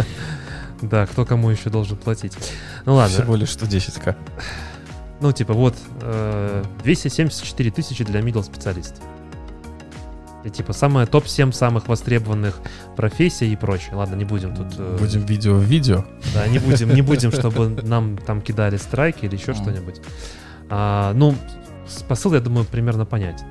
да, 0.82 1.06
кто 1.06 1.24
кому 1.24 1.50
еще 1.50 1.70
должен 1.70 1.96
платить. 1.96 2.36
Ну, 2.84 2.94
ладно, 2.94 3.16
Всего 3.16 3.36
лишь 3.36 3.50
110к. 3.50 4.14
ну, 5.20 5.32
типа, 5.32 5.54
вот, 5.54 5.74
э, 6.02 6.64
274 6.82 7.70
тысячи 7.70 8.04
для 8.04 8.20
middle 8.20 8.42
специалиста. 8.44 9.00
И, 10.44 10.50
типа, 10.50 10.72
самое 10.72 11.08
топ-7 11.08 11.50
самых 11.52 11.88
востребованных 11.88 12.60
профессий 12.96 13.52
и 13.52 13.56
прочее. 13.56 13.96
Ладно, 13.96 14.14
не 14.14 14.24
будем 14.24 14.54
тут... 14.54 14.68
э, 14.78 14.96
Будем 15.00 15.26
видео 15.26 15.54
в 15.56 15.62
видео. 15.64 16.04
Да, 16.34 16.46
не 16.46 16.60
будем, 16.60 16.94
не 16.94 17.02
будем, 17.02 17.32
чтобы 17.32 17.68
нам 17.82 18.16
там 18.16 18.40
кидали 18.40 18.76
страйки 18.76 19.24
или 19.24 19.34
еще 19.34 19.54
что-нибудь. 19.54 20.00
А, 20.68 21.12
ну, 21.14 21.34
посыл, 22.06 22.32
я 22.34 22.40
думаю, 22.40 22.64
примерно 22.64 23.04
понять. 23.04 23.42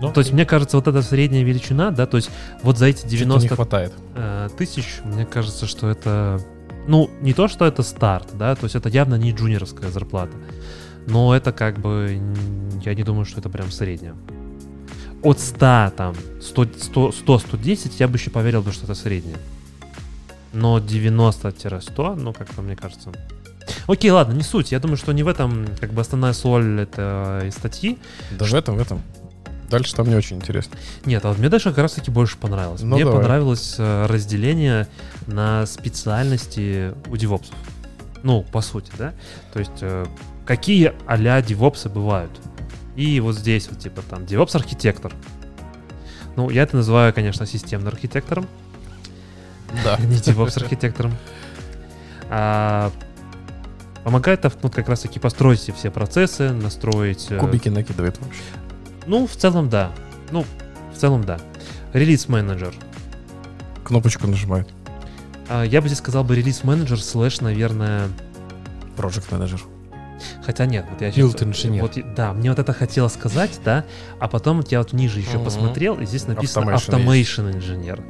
Ну, 0.00 0.12
То 0.12 0.20
есть, 0.20 0.32
мне 0.32 0.44
кажется, 0.44 0.76
вот 0.76 0.88
эта 0.88 1.02
средняя 1.02 1.42
величина, 1.44 1.90
да, 1.90 2.06
то 2.06 2.16
есть 2.16 2.30
вот 2.62 2.78
за 2.78 2.86
эти 2.86 2.98
Что-то 2.98 3.12
не 3.12 3.18
90 3.18 3.54
хватает. 3.54 3.92
э, 4.16 4.48
тысяч, 4.58 5.00
мне 5.04 5.24
кажется, 5.24 5.66
что 5.66 5.88
это, 5.88 6.40
ну, 6.88 7.08
не 7.20 7.32
то, 7.32 7.48
что 7.48 7.64
это 7.64 7.82
старт, 7.82 8.30
да, 8.34 8.54
то 8.54 8.64
есть 8.64 8.74
это 8.74 8.88
явно 8.88 9.14
не 9.14 9.32
джуниорская 9.32 9.90
зарплата, 9.90 10.36
но 11.06 11.34
это 11.34 11.52
как 11.52 11.78
бы, 11.78 12.20
я 12.84 12.94
не 12.94 13.02
думаю, 13.04 13.24
что 13.24 13.40
это 13.40 13.48
прям 13.48 13.70
средняя. 13.70 14.14
От 15.22 15.40
100, 15.40 15.92
там, 15.96 16.14
100, 16.42 16.66
100, 16.78 17.12
100 17.12 17.38
110 17.38 18.00
я 18.00 18.08
бы 18.08 18.16
еще 18.16 18.30
поверил 18.30 18.62
что 18.72 18.84
это 18.84 18.94
средняя. 18.94 19.38
Но 20.52 20.78
90-100, 20.78 22.14
ну, 22.16 22.32
как-то 22.32 22.62
мне 22.62 22.76
кажется... 22.76 23.10
Окей, 23.86 24.10
ладно, 24.10 24.34
не 24.34 24.42
суть. 24.42 24.72
Я 24.72 24.78
думаю, 24.78 24.96
что 24.96 25.12
не 25.12 25.22
в 25.22 25.28
этом, 25.28 25.66
как 25.80 25.92
бы, 25.92 26.00
основная 26.02 26.32
соль 26.32 26.82
этой 26.82 27.50
статьи. 27.50 27.98
Да 28.38 28.44
в 28.44 28.54
этом, 28.54 28.76
в 28.76 28.80
этом. 28.80 29.00
Дальше 29.78 29.94
там 29.94 30.08
не 30.08 30.14
очень 30.14 30.36
интересно. 30.36 30.76
Нет, 31.04 31.24
а 31.24 31.28
вот 31.28 31.38
мне 31.38 31.48
даже 31.48 31.70
как 31.70 31.78
раз 31.78 31.92
таки 31.92 32.10
больше 32.10 32.36
понравилось. 32.38 32.82
Ну, 32.82 32.94
мне 32.94 33.04
давай. 33.04 33.20
понравилось 33.20 33.76
э, 33.78 34.06
разделение 34.06 34.86
на 35.26 35.66
специальности 35.66 36.94
у 37.08 37.16
девопсов. 37.16 37.54
Ну, 38.22 38.42
по 38.42 38.60
сути, 38.60 38.92
да? 38.96 39.12
То 39.52 39.58
есть, 39.58 39.82
э, 39.82 40.06
какие 40.46 40.92
а-ля 41.06 41.42
девопсы 41.42 41.88
бывают. 41.88 42.30
И 42.96 43.18
вот 43.20 43.36
здесь 43.36 43.68
вот, 43.68 43.80
типа, 43.80 44.02
там, 44.08 44.26
девопс-архитектор. 44.26 45.12
Ну, 46.36 46.50
я 46.50 46.62
это 46.62 46.76
называю, 46.76 47.12
конечно, 47.12 47.46
системным 47.46 47.88
архитектором, 47.88 48.46
Да. 49.84 49.96
не 49.98 50.16
девопс-архитектором. 50.16 51.12
А, 52.30 52.90
Помогает 54.04 54.44
ну, 54.62 54.70
как 54.70 54.90
раз 54.90 55.00
таки 55.00 55.18
построить 55.18 55.60
все 55.74 55.90
процессы, 55.90 56.50
настроить... 56.50 57.26
э, 57.30 57.38
Кубики 57.38 57.70
накидывает 57.70 58.20
вообще. 58.20 58.42
Ну, 59.06 59.26
в 59.26 59.36
целом, 59.36 59.68
да. 59.68 59.92
Ну, 60.30 60.44
в 60.94 60.98
целом, 60.98 61.24
да. 61.24 61.38
Релиз 61.92 62.28
менеджер. 62.28 62.74
Кнопочку 63.84 64.26
нажимает. 64.26 64.68
А, 65.48 65.62
Я 65.62 65.80
бы 65.82 65.88
здесь 65.88 65.98
сказал 65.98 66.24
бы 66.24 66.34
релиз 66.36 66.64
менеджер 66.64 67.00
слэш, 67.00 67.40
наверное... 67.40 68.08
Project 68.96 69.24
менеджер. 69.32 69.60
Хотя 70.44 70.66
нет, 70.66 70.86
вот 70.90 71.00
я 71.00 71.08
Build 71.10 71.36
engineer. 71.40 71.80
Вот, 71.80 72.14
да, 72.14 72.32
мне 72.32 72.48
вот 72.50 72.58
это 72.58 72.72
хотелось 72.72 73.12
сказать, 73.14 73.58
да, 73.64 73.84
а 74.20 74.28
потом 74.28 74.58
вот 74.58 74.70
я 74.70 74.78
вот 74.78 74.92
ниже 74.92 75.18
еще 75.20 75.36
Мгм. 75.36 75.44
посмотрел, 75.44 75.98
и 75.98 76.06
здесь 76.06 76.26
написано 76.26 76.70
Automation 76.70 77.04
Automation 77.04 77.54
Engineer. 77.58 78.02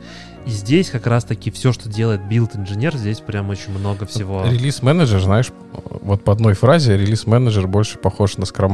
И 0.46 0.50
здесь 0.50 0.90
как 0.90 1.06
раз-таки 1.06 1.50
все, 1.50 1.72
что 1.72 1.88
делает 1.88 2.20
Build 2.20 2.52
Engineer, 2.56 2.96
здесь 2.96 3.20
прям 3.20 3.48
очень 3.48 3.72
много 3.72 4.04
всего. 4.06 4.44
Релиз 4.44 4.82
менеджер, 4.82 5.20
знаешь, 5.20 5.50
вот 5.72 6.22
по 6.22 6.32
одной 6.32 6.54
фразе 6.54 6.96
релиз 6.98 7.26
менеджер 7.26 7.66
больше 7.66 7.98
похож 7.98 8.36
на 8.36 8.44
скрам 8.44 8.72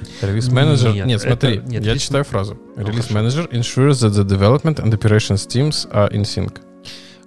мастера. 0.00 0.30
Релиз 0.30 0.48
менеджер. 0.50 0.94
Нет, 0.94 1.06
Нет, 1.06 1.20
это- 1.24 1.28
смотри, 1.46 1.58
нет, 1.66 1.84
я 1.84 1.92
релиз- 1.94 1.98
читаю 1.98 2.24
фразу. 2.24 2.58
Ну, 2.76 2.82
Релиз 2.82 3.06
хорошо. 3.06 3.14
менеджер 3.14 3.48
ensures 3.52 3.90
that 3.92 4.10
the 4.12 4.24
development 4.26 4.76
and 4.82 4.90
operations 4.92 5.46
teams 5.46 5.88
are 5.92 6.10
in 6.12 6.22
sync. 6.22 6.60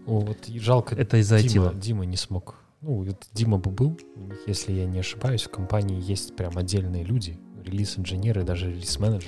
О, 0.06 0.20
вот 0.20 0.38
и 0.48 0.60
жалко, 0.60 0.96
Это 0.96 1.18
из-за 1.18 1.42
Дима. 1.42 1.74
Дима 1.74 2.06
не 2.06 2.18
смог. 2.18 2.56
Ну, 2.82 3.04
вот 3.04 3.26
Дима 3.34 3.58
бы 3.58 3.72
был, 3.72 4.00
если 4.46 4.72
я 4.72 4.86
не 4.86 5.00
ошибаюсь, 5.00 5.44
в 5.44 5.50
компании 5.50 6.02
есть 6.02 6.36
прям 6.36 6.58
отдельные 6.58 7.04
люди, 7.04 7.38
релиз-инженеры, 7.66 8.44
даже 8.44 8.70
релиз-менеджеры. 8.72 9.26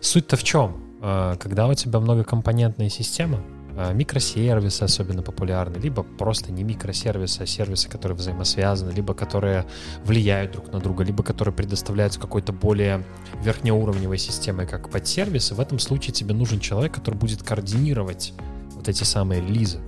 Суть-то 0.00 0.36
в 0.36 0.44
чем? 0.44 0.76
А, 1.00 1.36
Когда 1.36 1.66
у 1.66 1.74
тебя 1.74 1.98
многокомпонентная 1.98 2.88
система, 2.88 3.40
микросервисы 3.92 4.82
особенно 4.82 5.22
популярны, 5.22 5.78
либо 5.78 6.02
просто 6.02 6.52
не 6.52 6.64
микросервисы, 6.64 7.42
а 7.42 7.46
сервисы, 7.46 7.88
которые 7.88 8.16
взаимосвязаны, 8.16 8.90
либо 8.92 9.14
которые 9.14 9.66
влияют 10.04 10.52
друг 10.52 10.72
на 10.72 10.78
друга, 10.78 11.04
либо 11.04 11.22
которые 11.22 11.54
предоставляются 11.54 12.20
какой-то 12.20 12.52
более 12.52 13.04
верхнеуровневой 13.42 14.18
системой, 14.18 14.66
как 14.66 14.90
подсервисы, 14.90 15.54
в 15.54 15.60
этом 15.60 15.78
случае 15.78 16.12
тебе 16.12 16.34
нужен 16.34 16.60
человек, 16.60 16.94
который 16.94 17.14
будет 17.16 17.42
координировать 17.42 18.34
вот 18.74 18.88
эти 18.88 19.04
самые 19.04 19.40
релизы. 19.40 19.78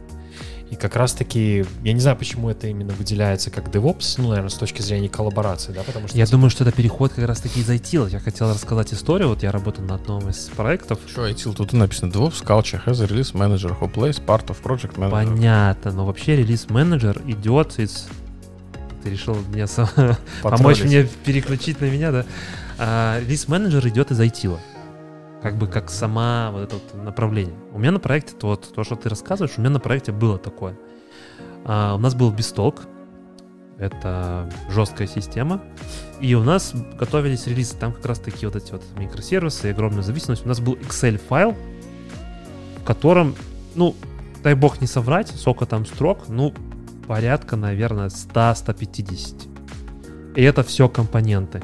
И 0.74 0.76
как 0.76 0.96
раз-таки, 0.96 1.64
я 1.84 1.92
не 1.92 2.00
знаю, 2.00 2.16
почему 2.16 2.50
это 2.50 2.66
именно 2.66 2.92
выделяется 2.94 3.48
как 3.48 3.68
DevOps, 3.68 4.16
ну, 4.18 4.30
наверное, 4.30 4.50
с 4.50 4.54
точки 4.54 4.82
зрения 4.82 5.08
коллаборации, 5.08 5.70
да, 5.70 5.84
потому 5.84 6.08
что... 6.08 6.18
Я 6.18 6.26
типа, 6.26 6.32
думаю, 6.32 6.50
что 6.50 6.64
это 6.64 6.72
переход 6.72 7.12
как 7.12 7.28
раз-таки 7.28 7.60
из 7.60 7.70
IT. 7.70 8.10
Я 8.10 8.18
хотел 8.18 8.50
рассказать 8.50 8.92
историю. 8.92 9.28
Вот 9.28 9.44
я 9.44 9.52
работал 9.52 9.84
на 9.84 9.94
одном 9.94 10.28
из 10.28 10.48
проектов. 10.48 10.98
Что, 11.06 11.28
ITIL, 11.28 11.54
тут 11.54 11.74
написано 11.74 12.10
DevOps 12.10 12.44
culture 12.44 12.84
has 12.84 13.00
a 13.00 13.06
release 13.06 13.32
manager 13.34 13.78
who 13.80 13.88
plays 13.88 14.20
part 14.20 14.46
of 14.48 14.60
project 14.64 14.96
manager. 14.96 15.10
Понятно, 15.10 15.92
но 15.92 16.06
вообще 16.06 16.34
релиз-менеджер 16.38 17.22
идет 17.28 17.78
из... 17.78 18.08
Ты 19.04 19.10
решил 19.10 19.36
меня 19.54 19.68
сам... 19.68 19.88
помочь 20.42 20.82
мне 20.82 21.04
переключить 21.24 21.80
на 21.80 21.84
меня, 21.84 22.10
да? 22.10 22.26
А, 22.78 23.20
релиз-менеджер 23.20 23.86
идет 23.86 24.10
из 24.10 24.18
IT. 24.18 24.58
Как 25.44 25.58
бы 25.58 25.66
как 25.66 25.90
сама 25.90 26.50
вот 26.52 26.62
это 26.62 26.76
вот 26.76 27.04
направление. 27.04 27.54
У 27.74 27.78
меня 27.78 27.92
на 27.92 28.00
проекте, 28.00 28.34
то, 28.34 28.46
вот, 28.46 28.72
то, 28.74 28.82
что 28.82 28.96
ты 28.96 29.10
рассказываешь, 29.10 29.58
у 29.58 29.60
меня 29.60 29.68
на 29.68 29.78
проекте 29.78 30.10
было 30.10 30.38
такое. 30.38 30.74
А, 31.66 31.96
у 31.96 31.98
нас 31.98 32.14
был 32.14 32.30
бисток. 32.30 32.84
Это 33.76 34.50
жесткая 34.70 35.06
система. 35.06 35.60
И 36.18 36.34
у 36.34 36.42
нас 36.42 36.72
готовились 36.98 37.46
релизы. 37.46 37.76
Там 37.76 37.92
как 37.92 38.06
раз 38.06 38.20
такие 38.20 38.48
вот 38.48 38.56
эти 38.56 38.72
вот 38.72 38.82
микросервисы 38.96 39.68
и 39.68 39.72
огромная 39.72 40.02
зависимость. 40.02 40.46
У 40.46 40.48
нас 40.48 40.60
был 40.60 40.76
Excel-файл, 40.76 41.54
в 42.80 42.84
котором, 42.86 43.34
ну, 43.74 43.94
дай 44.42 44.54
бог 44.54 44.80
не 44.80 44.86
соврать, 44.86 45.28
сколько 45.28 45.66
там 45.66 45.84
строк, 45.84 46.26
ну, 46.28 46.54
порядка, 47.06 47.56
наверное, 47.56 48.08
100-150. 48.08 50.36
И 50.36 50.42
это 50.42 50.62
все 50.62 50.88
компоненты. 50.88 51.60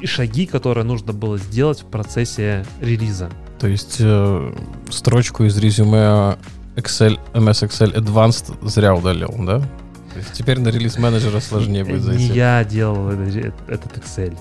И 0.00 0.06
шаги, 0.06 0.46
которые 0.46 0.84
нужно 0.84 1.12
было 1.12 1.38
сделать 1.38 1.80
в 1.82 1.86
процессе 1.86 2.64
релиза. 2.80 3.30
То 3.58 3.68
есть 3.68 3.96
э, 4.00 4.54
строчку 4.90 5.44
из 5.44 5.56
резюме 5.56 6.36
Excel, 6.76 7.18
MS 7.32 7.68
Excel 7.68 7.94
Advanced 7.94 8.54
зря 8.68 8.94
удалил, 8.94 9.32
да? 9.38 9.60
То 9.60 10.18
есть 10.18 10.32
теперь 10.32 10.60
на 10.60 10.68
релиз 10.68 10.98
менеджера 10.98 11.40
сложнее 11.40 11.84
будет 11.84 12.00
Не 12.00 12.04
зайти. 12.04 12.24
я 12.34 12.64
делал 12.64 13.08
это- 13.10 13.52
этот 13.68 13.96
Excel. 13.96 14.36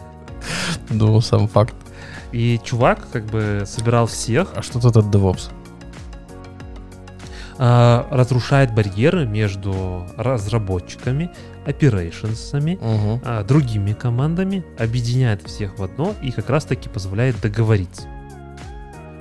Ну, 0.89 1.22
сам 1.22 1.47
факт. 1.47 1.74
И 2.32 2.60
чувак 2.64 3.08
как 3.12 3.26
бы 3.26 3.64
собирал 3.66 4.08
всех, 4.08 4.49
А 4.56 4.62
что 4.64 4.80
тут 4.80 4.97
от 4.97 5.06
DevOps? 5.06 5.49
А, 7.58 8.08
разрушает 8.12 8.74
барьеры 8.74 9.26
между 9.26 10.06
разработчиками, 10.18 11.32
оперейшенсами, 11.66 12.76
Угу. 12.82 13.22
а, 13.24 13.43
другими 13.43 13.93
командами, 13.93 14.64
объединяет 14.78 15.41
всех 15.43 15.78
в 15.80 15.84
одно 15.84 16.14
и 16.22 16.32
как 16.32 16.49
раз 16.49 16.66
таки 16.66 16.89
позволяет 16.89 17.39
договориться. 17.41 18.04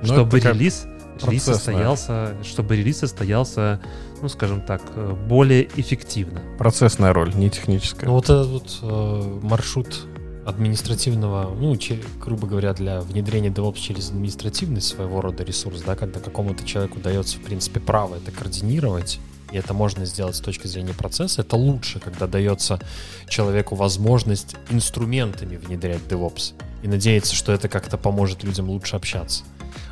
Ну, 0.01 0.07
чтобы 0.07 0.39
релиз, 0.39 0.85
релиз 1.23 1.43
состоялся, 1.43 2.35
чтобы 2.43 2.75
релиз 2.75 2.99
состоялся, 2.99 3.79
ну 4.21 4.27
скажем 4.27 4.61
так, 4.61 4.81
э, 4.95 5.15
более 5.27 5.67
эффективно. 5.77 6.41
Процессная 6.57 7.13
роль, 7.13 7.33
не 7.35 7.49
техническая. 7.49 8.09
Ну, 8.09 8.15
вот 8.15 8.25
этот 8.25 8.47
вот 8.47 8.79
э, 8.81 9.39
маршрут 9.43 10.07
административного, 10.45 11.53
ну, 11.55 11.75
че- 11.77 12.01
грубо 12.19 12.47
говоря, 12.47 12.73
для 12.73 13.01
внедрения 13.01 13.49
DevOps 13.49 13.79
через 13.79 14.09
административный 14.09 14.81
своего 14.81 15.21
рода 15.21 15.43
ресурс, 15.43 15.81
да, 15.81 15.95
когда 15.95 16.19
какому-то 16.19 16.65
человеку 16.65 16.99
дается, 16.99 17.37
в 17.37 17.41
принципе, 17.41 17.79
право 17.79 18.15
это 18.15 18.31
координировать, 18.31 19.19
и 19.51 19.57
это 19.57 19.73
можно 19.73 20.05
сделать 20.05 20.35
с 20.35 20.39
точки 20.39 20.67
зрения 20.67 20.93
процесса, 20.93 21.41
это 21.41 21.55
лучше, 21.55 21.99
когда 21.99 22.27
дается 22.27 22.79
человеку 23.27 23.75
возможность 23.75 24.55
инструментами 24.69 25.57
внедрять 25.57 26.01
DevOps 26.09 26.53
и 26.81 26.87
надеяться, 26.87 27.35
что 27.35 27.51
это 27.51 27.69
как-то 27.69 27.97
поможет 27.97 28.43
людям 28.43 28.69
лучше 28.69 28.95
общаться. 28.95 29.43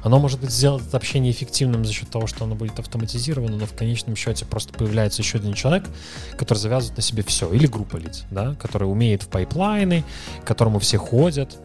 Оно 0.04 0.20
может 0.20 0.40
быть 0.40 0.50
сделать 0.52 0.84
это 0.88 0.98
общение 0.98 1.32
эффективным 1.32 1.86
за 1.86 1.94
счет 1.94 2.10
того, 2.10 2.26
что 2.28 2.46
оно 2.46 2.56
будет 2.56 2.80
автоматизировано, 2.80 3.58
но 3.58 3.66
в 3.66 3.74
конечном 3.74 4.16
счете 4.16 4.46
просто 4.46 4.74
появляется 4.74 5.22
еще 5.22 5.38
один 5.38 5.54
человек, 5.54 5.86
который 6.38 6.58
завязывает 6.60 6.98
на 6.98 7.04
себе 7.04 7.24
все. 7.24 7.52
Или 7.54 7.68
группа 7.68 7.98
лиц, 7.98 8.24
да, 8.32 8.56
который 8.56 8.86
умеет 8.86 9.24
в 9.24 9.28
pipeline 9.28 9.88
ы, 9.88 10.04
к 10.44 10.48
которому 10.48 10.80
все 10.80 10.98
ходят 10.98 11.58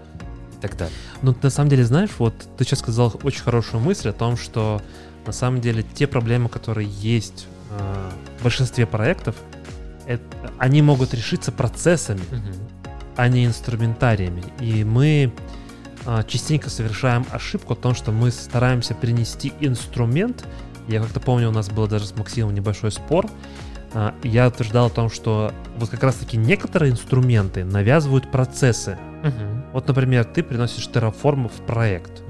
и 0.59 0.61
так 0.61 0.77
далее. 0.77 0.95
Ты 1.23 1.35
на 1.43 1.51
самом 1.51 1.71
деле, 1.71 1.85
знаешь, 1.85 2.11
вот 2.19 2.35
ты 2.59 2.65
сейчас 2.65 2.81
сказал 2.81 3.13
очень 3.23 3.43
хорошую 3.43 3.83
мысль 3.83 4.11
о 4.11 4.13
том, 4.13 4.37
что 4.37 4.83
на 5.27 5.33
самом 5.33 5.61
деле 5.61 5.83
те 5.95 6.07
проблемы, 6.07 6.49
которые 6.49 6.89
есть 6.89 7.47
э, 7.71 8.11
в 8.39 8.43
большинстве 8.43 8.87
проектов, 8.87 9.35
это- 10.07 10.23
они 10.59 10.83
могут 10.83 11.15
решиться 11.15 11.51
процессами, 11.53 12.21
а 13.17 13.29
не 13.29 13.47
инструментариями. 13.47 14.45
И 14.61 14.85
мы 14.85 15.33
частенько 16.27 16.71
совершаем 16.71 17.27
ошибку 17.31 17.73
о 17.73 17.77
том, 17.77 17.95
что 17.95 18.13
мы 18.13 18.31
стараемся 18.31 18.95
принести 18.95 19.53
инструмент. 19.61 20.45
Я 20.89 21.01
как-то 21.01 21.21
помню, 21.21 21.49
у 21.49 21.53
нас 21.53 21.69
был 21.69 21.87
даже 21.89 22.07
с 22.07 22.17
Максимом 22.17 22.55
небольшой 22.55 22.93
спор. 22.93 23.27
А, 23.93 24.15
Я 24.23 24.49
утверждал 24.49 24.87
о 24.87 24.91
том, 24.91 25.11
что 25.11 25.53
вот 25.79 25.91
как 25.91 26.03
раз-таки 26.03 26.37
некоторые 26.37 26.93
инструменты 26.93 27.65
навязывают 27.65 28.31
процессы. 28.31 28.99
Вот, 29.73 29.89
например, 29.89 30.25
ты 30.25 30.43
приносишь 30.43 30.89
Terraform 30.89 31.49
в 31.49 31.67
проект. 31.67 32.23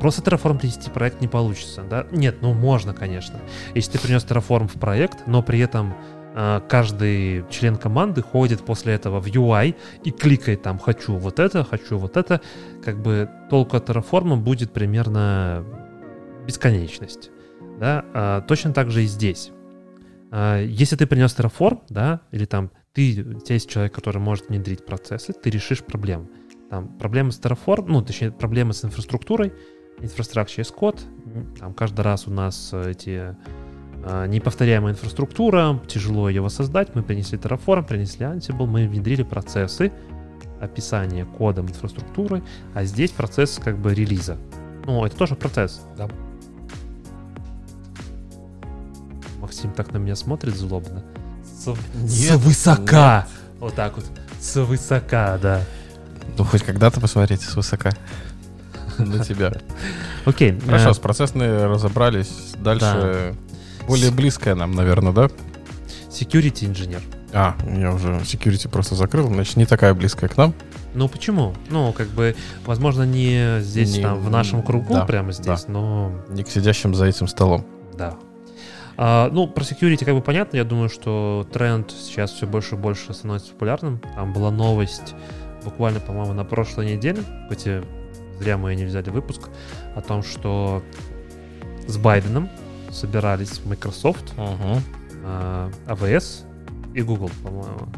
Просто 0.00 0.22
Terraform 0.22 0.58
принести 0.58 0.88
в 0.90 0.92
проект 0.92 1.20
не 1.20 1.26
получится, 1.28 1.82
да? 1.82 2.06
Нет, 2.12 2.36
ну 2.40 2.54
можно, 2.54 2.94
конечно. 2.94 3.38
Если 3.74 3.92
ты 3.92 3.98
принес 3.98 4.24
Terraform 4.24 4.68
в 4.68 4.74
проект, 4.74 5.26
но 5.26 5.42
при 5.42 5.58
этом 5.58 5.92
а, 5.92 6.17
каждый 6.34 7.44
член 7.50 7.76
команды 7.76 8.22
ходит 8.22 8.64
после 8.64 8.94
этого 8.94 9.20
в 9.20 9.26
UI 9.26 9.74
и 10.04 10.10
кликает 10.10 10.62
там 10.62 10.78
«хочу 10.78 11.16
вот 11.16 11.38
это, 11.40 11.64
хочу 11.64 11.98
вот 11.98 12.16
это», 12.16 12.40
как 12.84 13.00
бы 13.02 13.28
толку 13.50 13.76
от 13.76 13.88
Terraform 13.88 14.36
будет 14.36 14.72
примерно 14.72 15.64
бесконечность, 16.48 17.30
да? 17.78 18.04
А, 18.14 18.40
точно 18.40 18.72
так 18.72 18.90
же 18.90 19.04
и 19.04 19.06
здесь. 19.06 19.52
А, 20.30 20.62
если 20.62 20.96
ты 20.96 21.06
принес 21.06 21.36
Terraform, 21.36 21.82
да, 21.90 22.22
или 22.32 22.46
там 22.46 22.70
ты, 22.94 23.22
у 23.22 23.40
тебя 23.40 23.54
есть 23.54 23.68
человек, 23.68 23.94
который 23.94 24.18
может 24.18 24.48
внедрить 24.48 24.84
процессы, 24.84 25.32
ты 25.32 25.50
решишь 25.50 25.84
проблему. 25.84 26.28
Там 26.70 26.88
проблемы 26.98 27.32
с 27.32 27.40
Terraform, 27.40 27.84
ну, 27.88 28.02
точнее, 28.02 28.32
проблемы 28.32 28.72
с 28.72 28.84
инфраструктурой, 28.84 29.52
инфраструктура 30.00 30.46
есть 30.56 30.72
код, 30.72 31.00
там 31.58 31.74
каждый 31.74 32.00
раз 32.00 32.26
у 32.26 32.30
нас 32.30 32.70
э, 32.72 32.90
эти 32.92 33.30
э, 33.30 33.34
неповторяемая 34.04 34.92
инфраструктура, 34.92 35.80
тяжело 35.86 36.28
ее 36.28 36.40
воссоздать, 36.40 36.94
мы 36.94 37.02
принесли 37.02 37.38
Terraform, 37.38 37.86
принесли 37.86 38.26
Ansible, 38.26 38.66
мы 38.66 38.88
внедрили 38.88 39.22
процессы, 39.22 39.92
описание 40.60 41.24
кодом 41.24 41.66
инфраструктуры, 41.66 42.42
а 42.74 42.84
здесь 42.84 43.10
процесс 43.10 43.60
как 43.62 43.78
бы 43.78 43.94
релиза. 43.94 44.36
Ну, 44.86 45.04
это 45.04 45.16
тоже 45.16 45.34
процесс. 45.34 45.80
Да. 45.96 46.08
Максим 49.40 49.72
так 49.72 49.92
на 49.92 49.98
меня 49.98 50.16
смотрит 50.16 50.56
злобно. 50.56 51.04
С, 51.44 51.74
Нет, 51.94 52.36
высока. 52.36 53.26
Вот 53.60 53.74
так 53.74 53.96
вот. 53.96 54.04
С 54.40 54.60
высока, 54.64 55.38
да. 55.38 55.62
Ну, 56.36 56.44
хоть 56.44 56.62
когда-то 56.62 57.00
посмотрите 57.00 57.44
свысока 57.44 57.90
на 58.98 59.24
тебя. 59.24 59.52
Окей. 60.24 60.58
Хорошо, 60.60 60.90
э, 60.90 60.94
с 60.94 60.98
процессной 60.98 61.66
разобрались. 61.66 62.54
Дальше 62.58 63.36
более 63.88 64.10
близкое 64.10 64.54
нам, 64.54 64.72
наверное, 64.72 65.12
да? 65.12 65.28
Security 66.10 66.66
инженер. 66.66 67.00
А, 67.32 67.56
я 67.76 67.92
уже 67.92 68.08
security 68.18 68.68
просто 68.68 68.94
закрыл, 68.94 69.28
значит, 69.28 69.56
не 69.56 69.66
такая 69.66 69.92
близкая 69.94 70.30
к 70.30 70.36
нам. 70.36 70.54
Ну 70.94 71.08
почему? 71.08 71.54
Ну, 71.70 71.92
как 71.92 72.08
бы, 72.08 72.34
возможно, 72.64 73.02
не 73.02 73.60
здесь, 73.60 73.96
Не- 73.96 74.02
там, 74.02 74.18
в 74.20 74.30
нашем 74.30 74.62
кругу, 74.62 74.94
да, 74.94 75.04
прямо 75.04 75.32
здесь, 75.32 75.68
но 75.68 76.12
Не 76.30 76.42
к 76.44 76.48
сидящим 76.48 76.94
за 76.94 77.06
этим 77.06 77.28
столом. 77.28 77.66
да. 77.96 78.14
А, 79.00 79.30
ну, 79.30 79.46
про 79.46 79.62
security 79.62 80.04
как 80.04 80.14
бы 80.14 80.20
понятно. 80.20 80.56
Я 80.56 80.64
думаю, 80.64 80.88
что 80.88 81.46
тренд 81.52 81.92
сейчас 81.92 82.32
все 82.32 82.48
больше 82.48 82.74
и 82.74 82.78
больше 82.78 83.14
становится 83.14 83.52
популярным. 83.52 84.00
Там 84.16 84.32
была 84.32 84.50
новость 84.50 85.14
буквально, 85.64 86.00
по-моему, 86.00 86.32
на 86.32 86.44
прошлой 86.44 86.86
неделе, 86.96 87.22
хоть 87.48 87.66
и 87.68 87.80
зря 88.40 88.58
мы 88.58 88.74
не 88.74 88.84
взяли 88.84 89.10
выпуск, 89.10 89.50
о 89.94 90.00
том, 90.00 90.24
что 90.24 90.82
с 91.86 91.96
Байденом 91.96 92.48
собирались 92.90 93.60
Microsoft, 93.64 94.32
а, 95.24 95.70
AWS 95.86 96.44
и 96.94 97.02
Google, 97.02 97.30
по-моему. 97.42 97.88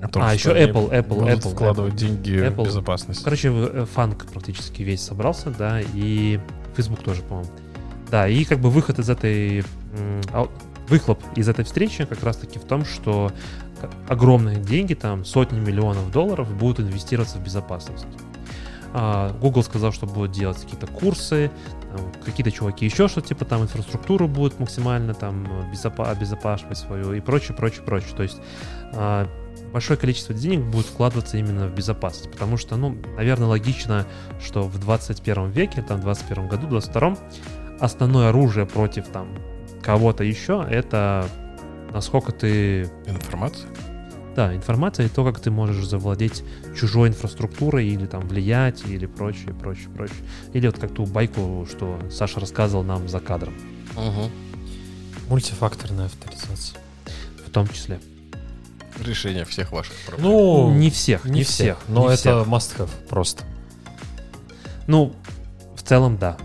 О 0.00 0.08
том, 0.08 0.22
А, 0.22 0.34
еще 0.34 0.50
Apple, 0.50 0.90
Apple, 0.90 1.02
будут 1.08 1.28
Apple, 1.28 1.52
вкладывать 1.52 1.96
деньги 1.96 2.32
Apple. 2.46 2.62
в 2.64 2.66
безопасность. 2.66 3.22
Короче, 3.24 3.50
э, 3.52 3.86
фанк 3.92 4.26
практически 4.26 4.82
весь 4.82 5.00
собрался, 5.02 5.50
да, 5.50 5.80
и 5.80 6.38
Facebook 6.76 7.02
тоже, 7.02 7.22
по-моему. 7.22 7.50
Да, 8.10 8.28
и 8.28 8.44
как 8.44 8.60
бы 8.60 8.70
выход 8.70 8.98
из 8.98 9.08
этой... 9.08 9.64
а, 10.32 10.48
Выхлоп 10.88 11.22
из 11.34 11.48
этой 11.48 11.64
встречи 11.64 12.04
как 12.04 12.22
раз-таки 12.22 12.58
в 12.58 12.64
том, 12.64 12.84
что 12.84 13.32
огромные 14.06 14.56
деньги, 14.58 14.92
там 14.92 15.24
сотни 15.24 15.58
миллионов 15.58 16.10
долларов 16.12 16.52
будут 16.54 16.80
инвестироваться 16.80 17.38
в 17.38 17.42
безопасность. 17.42 18.06
А, 18.96 19.36
Google 19.40 19.64
сказал, 19.64 19.90
что 19.90 20.06
будут 20.06 20.30
делать 20.30 20.56
какие-то 20.60 20.86
курсы, 20.86 21.50
какие-то 22.24 22.52
чуваки 22.52 22.84
еще 22.84 23.08
что 23.08 23.20
типа 23.20 23.44
там 23.44 23.62
инфраструктуру 23.62 24.28
будут 24.28 24.58
максимально 24.60 25.14
там 25.14 25.44
безопа- 25.72 26.74
свою 26.74 27.12
и 27.12 27.20
прочее, 27.20 27.56
прочее, 27.56 27.82
прочее. 27.84 28.16
То 28.16 28.22
есть 28.22 28.40
а, 28.92 29.28
большое 29.72 29.98
количество 29.98 30.32
денег 30.32 30.64
будет 30.64 30.86
вкладываться 30.86 31.36
именно 31.36 31.66
в 31.66 31.74
безопасность, 31.74 32.30
потому 32.30 32.56
что, 32.56 32.76
ну, 32.76 32.96
наверное, 33.16 33.48
логично, 33.48 34.06
что 34.40 34.62
в 34.62 34.78
21 34.78 35.50
веке, 35.50 35.82
там, 35.82 35.98
в 35.98 36.02
21 36.02 36.48
году, 36.48 36.68
22 36.68 37.18
основное 37.80 38.28
оружие 38.28 38.66
против 38.66 39.08
там 39.08 39.28
кого-то 39.82 40.22
еще 40.22 40.64
это 40.70 41.26
насколько 41.92 42.30
ты 42.32 42.82
Информация? 43.06 43.68
Да, 44.34 44.54
информация 44.54 45.06
и 45.06 45.08
то, 45.08 45.24
как 45.24 45.40
ты 45.40 45.50
можешь 45.50 45.84
завладеть 45.86 46.42
чужой 46.76 47.08
инфраструктурой 47.08 47.86
или 47.88 48.06
там 48.06 48.26
влиять, 48.28 48.82
или 48.86 49.06
прочее, 49.06 49.54
прочее, 49.54 49.88
прочее. 49.90 50.16
Или 50.52 50.66
вот 50.66 50.78
как 50.78 50.92
ту 50.92 51.06
байку, 51.06 51.66
что 51.70 51.98
Саша 52.10 52.40
рассказывал 52.40 52.82
нам 52.84 53.08
за 53.08 53.20
кадром, 53.20 53.54
Мультифакторная 55.28 56.06
авторизация. 56.06 56.78
в 57.46 57.50
том 57.50 57.68
числе. 57.68 58.00
Решение 59.02 59.44
всех 59.44 59.72
ваших 59.72 59.94
проблем. 60.06 60.30
Ну, 60.30 60.70
не 60.74 60.90
всех, 60.90 61.24
не 61.24 61.42
всех, 61.42 61.78
но 61.88 62.08
не 62.08 62.14
это 62.14 62.16
всех. 62.16 62.46
must-have 62.46 62.90
просто. 63.08 63.44
Ну, 64.86 65.14
в 65.76 65.82
целом, 65.82 66.16
да. 66.16 66.36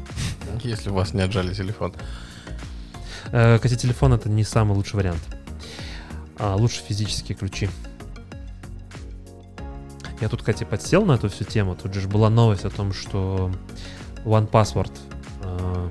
Если 0.64 0.90
у 0.90 0.94
вас 0.94 1.14
не 1.14 1.22
отжали 1.22 1.54
телефон. 1.54 1.94
Э, 3.32 3.58
Кстати, 3.58 3.76
телефон 3.76 4.14
это 4.14 4.30
не 4.30 4.44
самый 4.44 4.76
лучший 4.76 4.96
вариант. 4.96 5.22
А, 6.40 6.56
лучше 6.56 6.82
физические 6.82 7.38
ключи. 7.38 7.70
Я 10.22 10.30
тут, 10.30 10.40
кстати, 10.40 10.64
подсел 10.64 11.06
на 11.06 11.14
эту 11.14 11.30
всю 11.30 11.44
тему. 11.44 11.76
Тут 11.76 11.94
же 11.94 12.08
была 12.08 12.30
новость 12.30 12.66
о 12.66 12.70
том, 12.70 12.94
что 12.94 13.52
OnePassword 14.26 14.92
э, 15.44 15.90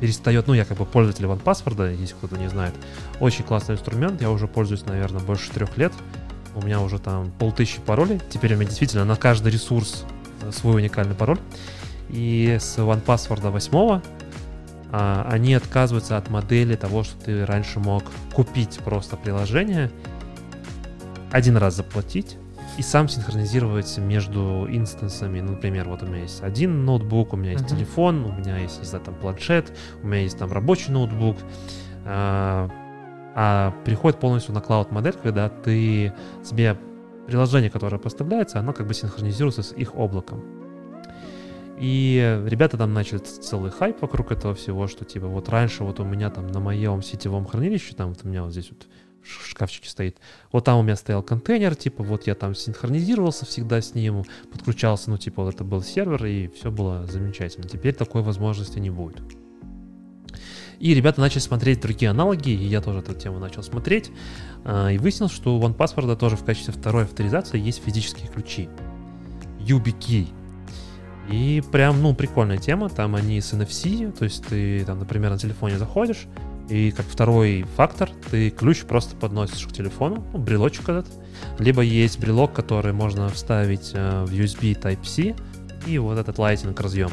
перестает, 0.00 0.46
ну, 0.46 0.54
я 0.54 0.64
как 0.64 0.78
бы 0.78 0.84
пользователь 0.84 1.24
OnePassword, 1.24 1.96
если 1.96 2.14
кто-то 2.14 2.36
не 2.36 2.48
знает. 2.48 2.74
Очень 3.20 3.44
классный 3.44 3.74
инструмент, 3.74 4.20
я 4.20 4.30
уже 4.30 4.46
пользуюсь, 4.46 4.84
наверное, 4.84 5.20
больше 5.20 5.50
трех 5.50 5.76
лет. 5.78 5.92
У 6.54 6.62
меня 6.62 6.80
уже 6.80 6.98
там 6.98 7.30
полтысячи 7.32 7.80
паролей. 7.80 8.20
Теперь 8.30 8.54
у 8.54 8.56
меня 8.56 8.68
действительно 8.68 9.04
на 9.04 9.16
каждый 9.16 9.52
ресурс 9.52 10.04
э, 10.42 10.52
свой 10.52 10.76
уникальный 10.76 11.14
пароль. 11.14 11.38
И 12.10 12.58
с 12.60 12.78
OnePassword 12.78 13.50
8 13.50 14.00
а, 14.96 15.26
они 15.28 15.54
отказываются 15.54 16.16
от 16.16 16.30
модели 16.30 16.76
того, 16.76 17.02
что 17.02 17.20
ты 17.24 17.44
раньше 17.44 17.80
мог 17.80 18.04
купить 18.32 18.78
просто 18.84 19.16
приложение, 19.16 19.90
один 21.32 21.56
раз 21.56 21.74
заплатить 21.74 22.36
и 22.78 22.82
сам 22.82 23.08
синхронизировать 23.08 23.98
между 23.98 24.68
инстансами. 24.70 25.40
Ну, 25.40 25.54
Например, 25.54 25.88
вот 25.88 26.04
у 26.04 26.06
меня 26.06 26.22
есть 26.22 26.44
один 26.44 26.84
ноутбук, 26.84 27.32
у 27.32 27.36
меня 27.36 27.52
есть 27.52 27.64
Мгм. 27.64 27.76
телефон, 27.76 28.24
у 28.24 28.32
меня 28.34 28.58
есть, 28.58 28.78
не 28.78 28.86
знаю, 28.86 29.04
там 29.04 29.16
планшет, 29.16 29.76
у 30.00 30.06
меня 30.06 30.20
есть 30.20 30.38
там 30.38 30.52
рабочий 30.52 30.92
ноутбук. 30.92 31.38
А, 32.04 32.70
а 33.34 33.74
переходит 33.84 34.20
полностью 34.20 34.54
на 34.54 34.60
клауд-модель, 34.60 35.16
когда 35.20 35.48
ты 35.48 36.12
себе 36.44 36.78
приложение, 37.26 37.68
которое 37.68 37.98
поставляется, 37.98 38.60
оно 38.60 38.72
как 38.72 38.86
бы 38.86 38.94
синхронизируется 38.94 39.64
с 39.64 39.72
их 39.72 39.96
облаком. 39.96 40.63
И 41.78 42.42
ребята 42.46 42.78
там 42.78 42.92
начали 42.92 43.18
целый 43.18 43.70
хайп 43.70 44.00
вокруг 44.00 44.30
этого 44.30 44.54
всего, 44.54 44.86
что 44.86 45.04
типа 45.04 45.26
вот 45.26 45.48
раньше 45.48 45.82
вот 45.82 45.98
у 46.00 46.04
меня 46.04 46.30
там 46.30 46.46
на 46.46 46.60
моем 46.60 47.02
сетевом 47.02 47.46
хранилище, 47.46 47.94
там 47.94 48.10
вот 48.10 48.20
у 48.24 48.28
меня 48.28 48.44
вот 48.44 48.52
здесь 48.52 48.70
вот 48.70 48.86
в 49.22 49.46
шкафчике 49.48 49.88
стоит, 49.88 50.18
вот 50.52 50.64
там 50.64 50.78
у 50.78 50.82
меня 50.82 50.96
стоял 50.96 51.22
контейнер, 51.22 51.74
типа 51.74 52.02
вот 52.02 52.26
я 52.26 52.34
там 52.34 52.54
синхронизировался 52.54 53.46
всегда 53.46 53.80
с 53.80 53.94
ним, 53.94 54.24
подключался, 54.52 55.10
ну 55.10 55.18
типа 55.18 55.42
вот 55.42 55.54
это 55.54 55.64
был 55.64 55.82
сервер, 55.82 56.24
и 56.26 56.48
все 56.48 56.70
было 56.70 57.06
замечательно. 57.06 57.68
Теперь 57.68 57.94
такой 57.94 58.22
возможности 58.22 58.78
не 58.78 58.90
будет. 58.90 59.22
И 60.78 60.92
ребята 60.92 61.20
начали 61.20 61.40
смотреть 61.40 61.80
другие 61.80 62.10
аналоги, 62.10 62.50
и 62.50 62.64
я 62.66 62.80
тоже 62.80 62.98
эту 62.98 63.14
тему 63.14 63.38
начал 63.38 63.62
смотреть, 63.62 64.10
а, 64.64 64.88
и 64.88 64.98
выяснил, 64.98 65.28
что 65.28 65.56
у 65.56 65.62
OnePassword 65.62 66.16
тоже 66.16 66.36
в 66.36 66.44
качестве 66.44 66.74
второй 66.74 67.04
авторизации 67.04 67.58
есть 67.58 67.82
физические 67.82 68.28
ключи. 68.28 68.68
YubiKey. 69.60 70.43
И 71.30 71.62
прям, 71.72 72.02
ну, 72.02 72.14
прикольная 72.14 72.58
тема. 72.58 72.88
Там 72.88 73.14
они 73.14 73.40
с 73.40 73.52
NFC, 73.52 74.12
то 74.12 74.24
есть 74.24 74.44
ты 74.46 74.84
там, 74.84 74.98
например, 74.98 75.30
на 75.30 75.38
телефоне 75.38 75.78
заходишь, 75.78 76.26
и 76.68 76.90
как 76.90 77.06
второй 77.06 77.64
фактор 77.76 78.10
ты 78.30 78.50
ключ 78.50 78.82
просто 78.84 79.16
подносишь 79.16 79.66
к 79.66 79.72
телефону, 79.72 80.24
ну, 80.32 80.38
брелочек 80.38 80.88
этот. 80.88 81.06
Либо 81.58 81.82
есть 81.82 82.18
брелок, 82.18 82.52
который 82.52 82.92
можно 82.92 83.28
вставить 83.28 83.90
э, 83.94 84.24
в 84.24 84.32
USB 84.32 84.78
Type-C, 84.80 85.34
и 85.86 85.98
вот 85.98 86.18
этот 86.18 86.36
Lightning 86.38 86.80
разъем. 86.80 87.10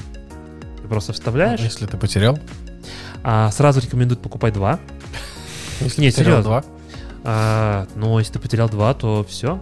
Ты 0.81 0.87
просто 0.87 1.13
вставляешь, 1.13 1.59
Если 1.59 1.85
ты 1.85 1.97
потерял? 1.97 2.37
а 3.23 3.51
сразу 3.51 3.79
рекомендуют 3.81 4.21
покупать 4.21 4.53
два. 4.53 4.79
Если 5.79 6.01
Не, 6.01 6.09
потерял 6.09 6.25
серьезно. 6.25 6.43
два? 6.43 6.63
А, 7.23 7.87
но 7.95 8.19
если 8.19 8.33
ты 8.33 8.39
потерял 8.39 8.67
два, 8.67 8.93
то 8.95 9.23
все. 9.29 9.61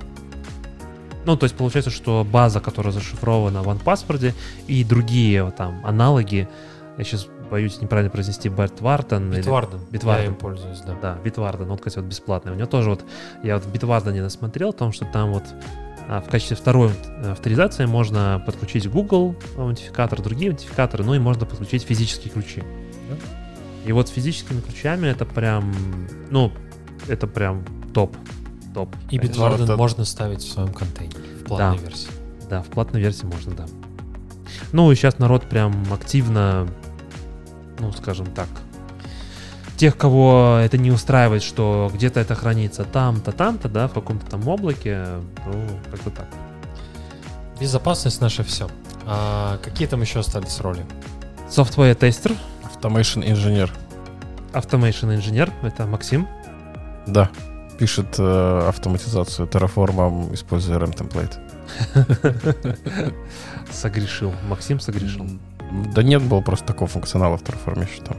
Ну, 1.25 1.35
то 1.35 1.45
есть 1.45 1.55
получается, 1.55 1.91
что 1.91 2.25
база, 2.29 2.59
которая 2.59 2.93
зашифрована 2.93 3.61
в 3.61 3.67
OnePassword 3.67 4.33
и 4.67 4.83
другие 4.83 5.43
вот 5.43 5.55
там 5.55 5.85
аналоги, 5.85 6.47
я 6.97 7.03
сейчас 7.03 7.27
боюсь 7.49 7.81
неправильно 7.81 8.09
произнести, 8.11 8.47
Бертварден. 8.49 9.31
или- 9.31 9.41
Битварден. 9.91 10.23
Я 10.23 10.29
им 10.29 10.35
пользуюсь, 10.35 10.79
да. 10.81 10.95
Да, 11.01 11.17
Битварден, 11.23 11.69
он, 11.69 11.77
кстати, 11.77 11.97
вот 11.97 12.05
бесплатный. 12.05 12.51
У 12.51 12.55
него 12.55 12.67
тоже 12.67 12.91
вот, 12.91 13.03
я 13.43 13.55
вот 13.55 13.65
в 13.65 13.71
Битвардене 13.71 14.21
насмотрел, 14.21 14.69
о 14.69 14.73
том, 14.73 14.91
что 14.91 15.05
там 15.05 15.31
вот 15.31 15.43
а, 16.07 16.21
в 16.21 16.29
качестве 16.29 16.55
второй 16.57 16.91
э, 17.05 17.31
авторизации 17.31 17.85
можно 17.85 18.41
подключить 18.45 18.89
Google 18.89 19.35
аутентификатор, 19.57 20.21
другие 20.21 20.51
аутентификаторы, 20.51 21.03
ну 21.03 21.13
и 21.13 21.19
можно 21.19 21.45
подключить 21.45 21.83
физические 21.83 22.31
ключи. 22.33 22.63
И 23.85 23.91
вот 23.91 24.07
с 24.09 24.11
физическими 24.11 24.59
ключами 24.59 25.07
это 25.07 25.25
прям, 25.25 25.73
ну, 26.29 26.51
это 27.07 27.27
прям 27.27 27.63
топ. 27.93 28.15
Топ. 28.79 28.95
И. 29.09 29.17
Bitwarden 29.17 29.65
это- 29.65 29.75
можно 29.75 30.05
ставить 30.05 30.41
в 30.41 30.49
своем 30.49 30.71
контейнере 30.71 31.19
в 31.41 31.43
платной 31.43 31.79
версии. 31.79 32.07
Да, 32.49 32.61
в 32.61 32.67
платной 32.67 33.01
версии 33.01 33.25
можно, 33.25 33.53
да. 33.53 33.65
Ну 34.71 34.89
и 34.89 34.95
сейчас 34.95 35.19
народ 35.19 35.43
прям 35.43 35.85
активно, 35.91 36.65
ну, 37.79 37.91
скажем 37.91 38.27
так, 38.27 38.47
тех, 39.75 39.97
кого 39.97 40.61
это 40.63 40.77
не 40.77 40.91
устраивает, 40.91 41.43
что 41.43 41.91
где-то 41.93 42.21
это 42.21 42.35
хранится 42.35 42.85
там-то, 42.85 43.33
там-то, 43.33 43.67
да, 43.67 43.89
в 43.89 43.93
каком-то 43.93 44.25
там 44.27 44.47
облаке, 44.47 45.05
ну, 45.45 45.61
как 45.91 46.01
бы 46.03 46.11
так. 46.11 46.27
Безопасность 47.59 48.21
наше 48.21 48.45
все. 48.45 48.69
А 49.05 49.57
какие 49.61 49.89
там 49.89 49.99
еще 49.99 50.19
остались 50.19 50.61
роли? 50.61 50.85
Software 51.49 51.95
тестер, 51.95 52.31
Automation 52.63 53.29
инженер. 53.29 53.73
Automation 54.53 55.13
инженер, 55.15 55.51
это 55.63 55.85
Максим. 55.85 56.29
Да. 57.07 57.29
Пишет 57.79 58.15
э, 58.19 58.65
автоматизацию 58.67 59.47
Terraform, 59.47 60.33
используя 60.33 60.77
RAM 60.79 60.93
темплейт. 60.95 61.39
Согрешил. 63.71 64.33
Максим 64.49 64.79
согрешил. 64.79 65.25
Да 65.95 66.03
нет, 66.03 66.21
было 66.21 66.41
просто 66.41 66.65
такого 66.67 66.87
функционала 66.89 67.37
в 67.37 67.43
Terraform 67.43 67.87
еще 67.89 68.01
там. 68.03 68.17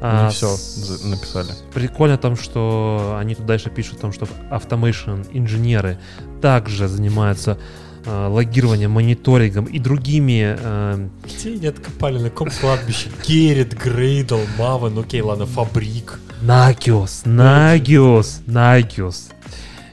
А, 0.00 0.28
всё 0.30 0.48
с- 0.56 0.74
за- 0.74 1.06
написали. 1.08 1.52
Прикольно 1.72 2.16
в 2.16 2.20
том, 2.20 2.36
что 2.36 3.16
они 3.18 3.34
тут 3.34 3.46
дальше 3.46 3.70
пишут 3.70 3.98
о 3.98 4.00
том, 4.02 4.12
что 4.12 4.26
Automation 4.50 5.26
инженеры 5.32 5.98
также 6.42 6.88
занимаются 6.88 7.58
э, 8.04 8.26
логированием, 8.28 8.90
мониторингом 8.90 9.64
и 9.66 9.78
другими 9.78 10.56
э, 10.58 11.08
Где 11.24 11.50
они 11.54 11.66
откопали? 11.68 12.18
На 12.18 12.30
каком 12.30 12.50
кладбище? 12.50 13.08
Геррит, 13.26 13.72
Грейдл, 13.74 14.40
Мавен, 14.58 14.98
окей, 14.98 15.22
ладно, 15.22 15.46
Фабрик. 15.46 16.18
Nagios, 16.42 17.24
Nagios, 17.24 18.42
Nagios. 18.46 19.32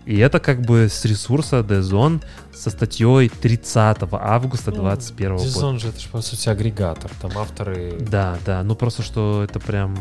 И 0.06 0.18
это 0.18 0.40
как 0.40 0.62
бы 0.62 0.90
с 0.90 1.06
ресурса 1.06 1.60
DZone 1.60 2.22
со 2.54 2.70
статьей 2.70 3.30
30 3.30 3.98
августа 4.12 4.72
2021 4.72 5.32
года. 5.38 5.44
Дизон 5.44 5.80
же 5.80 5.90
это 5.90 6.00
же, 6.00 6.10
по 6.10 6.22
сути, 6.22 6.50
агрегатор. 6.50 7.10
Там 7.22 7.32
авторы... 7.38 7.98
Да, 8.00 8.38
да, 8.46 8.64
ну 8.64 8.76
просто 8.76 9.02
что 9.02 9.44
это 9.44 9.60
прям... 9.60 9.96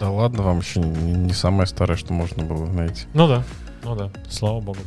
Да 0.00 0.10
ладно, 0.10 0.42
вам 0.42 0.58
еще 0.58 0.80
не, 0.80 1.12
не 1.12 1.32
самое 1.32 1.66
старое, 1.66 1.96
что 1.96 2.12
можно 2.12 2.42
было 2.42 2.66
найти. 2.66 3.04
Ну 3.14 3.26
да, 3.26 3.42
ну 3.84 3.94
да, 3.96 4.10
слава 4.28 4.60
богу. 4.60 4.80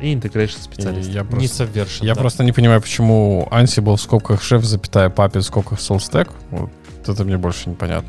И 0.00 0.12
интегрейшн 0.14 0.58
И 0.58 0.62
специалист. 0.62 1.08
я 1.10 1.22
Не 1.22 1.28
просто, 1.28 1.56
совершен. 1.56 2.06
я 2.06 2.14
да. 2.14 2.20
просто 2.20 2.44
не 2.44 2.52
понимаю, 2.52 2.80
почему 2.80 3.48
Ansible 3.50 3.96
в 3.96 4.00
скобках 4.00 4.42
шеф, 4.42 4.64
запятая 4.64 5.10
папе, 5.10 5.40
в 5.40 5.42
скобках 5.42 5.78
SoulStack. 5.78 6.30
Вот 6.50 6.70
это 7.06 7.24
мне 7.24 7.36
больше 7.38 7.68
непонятно. 7.68 8.08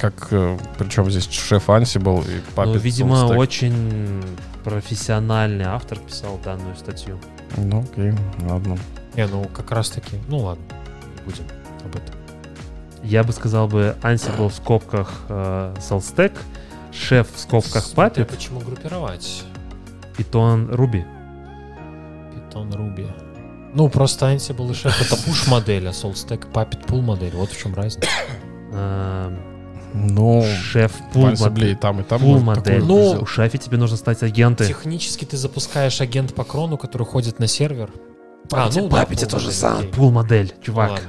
Как, 0.00 0.28
э, 0.30 0.56
причем 0.78 1.10
здесь 1.10 1.28
шеф 1.30 1.68
Ansible 1.68 2.24
и 2.26 2.40
папе 2.54 2.70
Ну, 2.70 2.78
видимо, 2.78 3.16
SoulStack. 3.16 3.36
очень 3.36 4.22
профессиональный 4.64 5.66
автор 5.66 5.98
писал 5.98 6.38
данную 6.42 6.74
статью. 6.74 7.18
Ну, 7.58 7.82
окей, 7.82 8.14
ладно. 8.48 8.78
Не, 9.14 9.26
ну 9.26 9.44
как 9.54 9.70
раз 9.72 9.90
таки. 9.90 10.16
Ну 10.28 10.38
ладно, 10.38 10.64
будем 11.26 11.44
об 11.84 11.96
этом. 11.96 12.14
Я 13.02 13.24
бы 13.24 13.32
сказал 13.32 13.68
бы 13.68 13.94
Ansible 14.02 14.48
в 14.48 14.54
скобках 14.54 15.12
э, 15.28 15.74
Solstack, 15.78 16.32
шеф 16.92 17.28
в 17.34 17.38
скобках 17.38 17.84
Puppet, 17.94 18.24
почему 18.24 18.60
группировать. 18.60 19.44
Python 20.16 20.70
Ruby. 20.70 21.04
Python 22.32 22.70
Ruby. 22.72 23.10
Ну, 23.74 23.88
просто 23.88 24.32
Ansible 24.32 24.70
и 24.70 24.72
Chef 24.72 24.94
это 25.00 25.14
push 25.14 25.48
модель, 25.50 25.86
а 25.88 25.90
SoulStack 25.90 26.50
Puppet 26.52 26.86
pull 26.86 27.02
модель. 27.02 27.34
Вот 27.34 27.50
в 27.50 27.58
чем 27.58 27.74
разница. 27.74 28.08
Ну, 29.92 30.44
шеф 30.62 30.92
в 30.92 31.12
пул 31.12 31.26
Ansible 31.28 31.36
и 31.38 31.42
модель. 31.42 31.76
там, 31.76 32.00
и 32.00 32.02
там. 32.04 32.20
Пул 32.20 32.38
модель. 32.40 32.82
Ну, 32.84 33.18
у 33.20 33.26
шефе 33.26 33.58
тебе 33.58 33.76
нужно 33.76 33.96
стать 33.96 34.22
агенты. 34.22 34.66
Технически 34.66 35.24
ты 35.24 35.36
запускаешь 35.36 36.00
агент 36.00 36.34
по 36.34 36.44
крону, 36.44 36.76
который 36.78 37.06
ходит 37.06 37.38
на 37.38 37.46
сервер. 37.46 37.90
А, 38.52 38.68
ну 38.74 38.88
Puppet 38.88 39.20
да, 39.20 39.26
то 39.26 39.38
же 39.38 39.48
pull 39.48 39.52
самое. 39.52 39.76
модель, 39.76 39.88
окей. 39.88 39.92
Пул 39.92 40.10
модель, 40.12 40.52
Ну, 40.56 40.62
чувак. 40.62 40.90
ладно. 40.90 41.06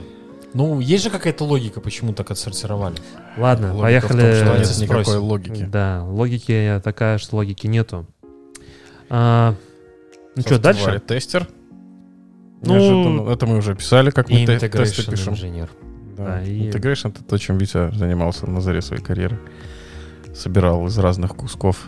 Ну, 0.54 0.80
есть 0.82 1.04
же 1.04 1.10
какая-то 1.10 1.46
логика, 1.46 1.80
почему 1.80 2.14
так 2.14 2.30
отсортировали. 2.32 2.96
Ладно, 3.38 3.74
Логика 3.74 4.06
в 4.08 4.10
том, 4.10 4.18
поехали. 4.20 4.36
что 4.36 4.46
Давайте 4.46 4.70
нет 4.72 4.80
никакой 4.82 5.04
спросим. 5.06 5.24
логики. 5.24 5.64
Да, 5.64 6.04
логики 6.06 6.82
такая, 6.84 7.18
что 7.20 7.36
логики 7.38 7.68
нету. 7.68 8.06
А, 9.10 9.56
ну 10.36 10.42
что, 10.42 10.60
дальше? 10.60 11.00
Тестер. 11.00 11.48
Ну, 12.64 12.76
Неожиданно. 12.76 13.32
это 13.32 13.46
мы 13.48 13.58
уже 13.58 13.76
писали, 13.76 14.10
как 14.12 14.30
мы 14.30 14.46
те- 14.46 14.60
тесты 14.60 15.10
пишем. 15.10 15.34
инженер. 15.34 15.70
Да. 16.26 16.42
И- 16.42 16.70
Integration 16.70 17.10
это 17.10 17.24
то, 17.24 17.38
чем 17.38 17.58
Витя 17.58 17.92
занимался 17.96 18.50
на 18.50 18.62
заре 18.62 18.82
своей 18.82 19.04
карьеры. 19.04 19.40
Собирал 20.36 20.86
из 20.88 20.98
разных 20.98 21.36
кусков. 21.36 21.86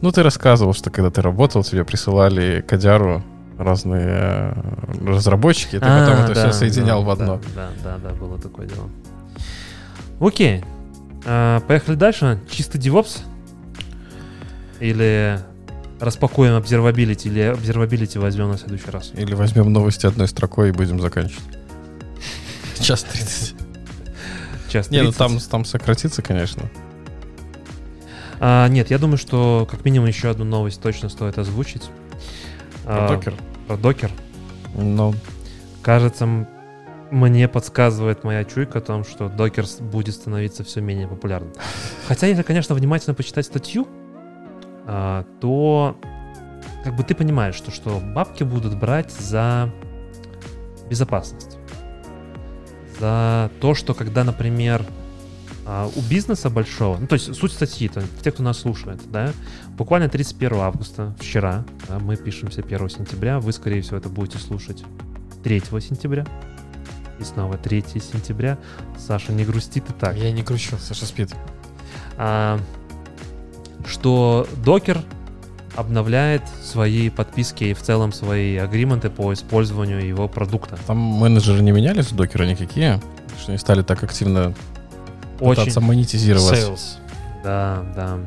Ну, 0.00 0.10
ты 0.10 0.22
рассказывал, 0.22 0.74
что 0.74 0.90
когда 0.90 1.10
ты 1.10 1.22
работал, 1.22 1.62
тебе 1.62 1.84
присылали 1.84 2.64
кодяру 2.66 3.22
разные 3.58 4.08
э, 4.08 4.52
разработчики, 5.06 5.76
и 5.76 5.78
ты 5.78 5.84
А, 5.84 6.00
потом 6.06 6.24
это 6.24 6.34
да, 6.34 6.40
все 6.50 6.52
соединял 6.58 7.02
да, 7.02 7.06
в 7.06 7.10
одно. 7.10 7.40
Да, 7.54 7.70
да, 7.84 7.98
да, 7.98 8.10
было 8.10 8.38
такое 8.38 8.66
дело. 8.66 8.88
Окей. 10.20 10.64
А, 11.24 11.60
поехали 11.60 11.94
дальше. 11.96 12.40
Чисто 12.50 12.78
DevOps? 12.78 13.20
Или 14.80 15.38
распакуем 16.00 16.54
observability, 16.54 17.28
или 17.28 17.52
observability 17.52 18.18
возьмем 18.18 18.48
на 18.50 18.58
следующий 18.58 18.90
раз? 18.90 19.12
Или 19.14 19.34
возьмем 19.34 19.72
новости 19.72 20.06
одной 20.06 20.26
строкой 20.26 20.70
и 20.70 20.72
будем 20.72 21.00
заканчивать. 21.00 21.58
Час 22.82 23.04
30. 23.04 23.54
Час 24.68 24.90
Не, 24.90 24.98
ну 25.02 25.12
30. 25.12 25.18
там, 25.18 25.38
там 25.38 25.64
сократится, 25.64 26.22
конечно. 26.22 26.68
А, 28.40 28.68
нет, 28.68 28.90
я 28.90 28.98
думаю, 28.98 29.18
что 29.18 29.68
как 29.70 29.84
минимум 29.84 30.08
еще 30.08 30.28
одну 30.30 30.44
новость 30.44 30.82
точно 30.82 31.08
стоит 31.08 31.38
озвучить. 31.38 31.90
Про 32.84 33.06
А, 33.06 33.08
докер. 33.08 33.34
Про 33.68 33.76
докер. 33.76 34.10
Ну, 34.74 35.14
Кажется, 35.82 36.28
мне 37.10 37.48
подсказывает 37.48 38.22
моя 38.24 38.44
чуйка 38.44 38.78
о 38.78 38.80
том, 38.80 39.04
что 39.04 39.28
докер 39.28 39.66
будет 39.80 40.14
становиться 40.14 40.62
все 40.64 40.80
менее 40.80 41.08
популярным. 41.08 41.52
Хотя, 42.06 42.28
если, 42.28 42.42
конечно, 42.42 42.74
внимательно 42.74 43.14
почитать 43.14 43.46
статью, 43.46 43.88
а, 44.86 45.24
то 45.40 45.96
как 46.84 46.96
бы 46.96 47.02
ты 47.02 47.14
понимаешь, 47.14 47.54
что, 47.56 47.70
что 47.70 48.00
бабки 48.00 48.44
будут 48.44 48.76
брать 48.78 49.10
за 49.12 49.70
безопасность. 50.88 51.51
За 53.02 53.50
то, 53.60 53.74
что 53.74 53.94
когда, 53.94 54.22
например, 54.22 54.86
а, 55.66 55.90
у 55.92 56.00
бизнеса 56.02 56.50
большого, 56.50 56.98
ну 56.98 57.08
то 57.08 57.14
есть 57.14 57.34
суть 57.34 57.50
статьи, 57.50 57.88
то, 57.88 58.00
те, 58.22 58.30
кто 58.30 58.44
нас 58.44 58.60
слушает, 58.60 59.00
да, 59.10 59.32
буквально 59.76 60.08
31 60.08 60.58
августа, 60.60 61.12
вчера, 61.18 61.64
да, 61.88 61.98
мы 61.98 62.14
пишемся 62.14 62.60
1 62.60 62.88
сентября, 62.90 63.40
вы, 63.40 63.52
скорее 63.52 63.82
всего, 63.82 63.96
это 63.96 64.08
будете 64.08 64.38
слушать 64.38 64.84
3 65.42 65.62
сентября. 65.80 66.24
И 67.18 67.24
снова 67.24 67.58
3 67.58 67.86
сентября. 68.12 68.56
Саша, 68.96 69.32
не 69.32 69.44
грусти 69.44 69.80
ты 69.80 69.92
так. 69.92 70.16
Я 70.16 70.30
не 70.30 70.44
грущу. 70.44 70.76
Саша 70.78 71.04
спит. 71.04 71.34
А, 72.18 72.60
что 73.84 74.46
докер 74.64 75.02
обновляет 75.76 76.42
свои 76.62 77.08
подписки 77.10 77.64
и 77.64 77.74
в 77.74 77.80
целом 77.80 78.12
свои 78.12 78.56
агрименты 78.56 79.10
по 79.10 79.32
использованию 79.32 80.06
его 80.06 80.28
продукта. 80.28 80.78
Там 80.86 80.98
менеджеры 80.98 81.62
не 81.62 81.72
менялись 81.72 82.06
в 82.06 82.16
докера 82.16 82.44
никакие, 82.44 83.00
что 83.40 83.52
не 83.52 83.58
стали 83.58 83.82
так 83.82 84.02
активно 84.02 84.54
Очень. 85.40 85.62
пытаться 85.62 85.80
монетизировать. 85.80 86.58
Sales. 86.58 86.80
Да, 87.42 87.84
да. 87.96 88.18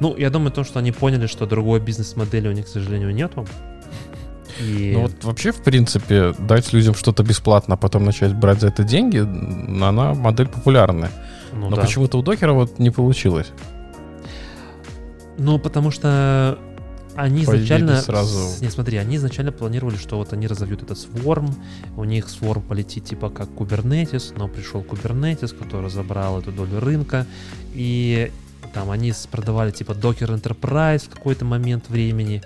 Ну, 0.00 0.16
я 0.16 0.30
думаю, 0.30 0.50
то, 0.50 0.64
что 0.64 0.78
они 0.78 0.92
поняли, 0.92 1.26
что 1.26 1.46
другой 1.46 1.80
бизнес-модели 1.80 2.48
у 2.48 2.52
них, 2.52 2.66
к 2.66 2.68
сожалению, 2.68 3.14
нету. 3.14 3.46
И... 4.60 4.92
Ну 4.94 5.02
вот 5.02 5.24
вообще, 5.24 5.52
в 5.52 5.62
принципе, 5.62 6.34
дать 6.38 6.72
людям 6.72 6.94
что-то 6.94 7.22
бесплатно, 7.22 7.74
а 7.74 7.76
потом 7.76 8.04
начать 8.04 8.34
брать 8.34 8.60
за 8.60 8.68
это 8.68 8.84
деньги, 8.84 9.18
она 9.18 10.14
модель 10.14 10.48
популярная. 10.48 11.10
ну, 11.52 11.70
Но 11.70 11.76
да. 11.76 11.82
почему-то 11.82 12.18
у 12.18 12.22
докера 12.22 12.52
вот 12.52 12.78
не 12.78 12.90
получилось. 12.90 13.48
Ну, 15.36 15.58
потому 15.58 15.90
что 15.90 16.58
они 17.16 17.44
изначально... 17.44 18.00
сразу- 18.00 18.62
Не, 18.62 18.70
смотри, 18.70 18.98
они 18.98 19.16
изначально 19.16 19.52
планировали, 19.52 19.96
что 19.96 20.16
вот 20.16 20.32
они 20.32 20.46
разовьют 20.46 20.82
этот 20.82 20.98
Swarm, 20.98 21.52
у 21.96 22.04
них 22.04 22.26
Swarm 22.26 22.60
полетит 22.60 23.04
типа 23.04 23.30
как 23.30 23.48
Kubernetes, 23.50 24.34
но 24.36 24.48
пришел 24.48 24.82
Kubernetes, 24.82 25.56
который 25.56 25.90
забрал 25.90 26.40
эту 26.40 26.52
долю 26.52 26.80
рынка, 26.80 27.26
и 27.72 28.30
там 28.72 28.90
они 28.90 29.12
продавали 29.30 29.70
типа 29.70 29.92
Docker 29.92 30.40
Enterprise 30.40 31.06
в 31.06 31.10
какой-то 31.10 31.44
момент 31.44 31.88
времени, 31.88 32.42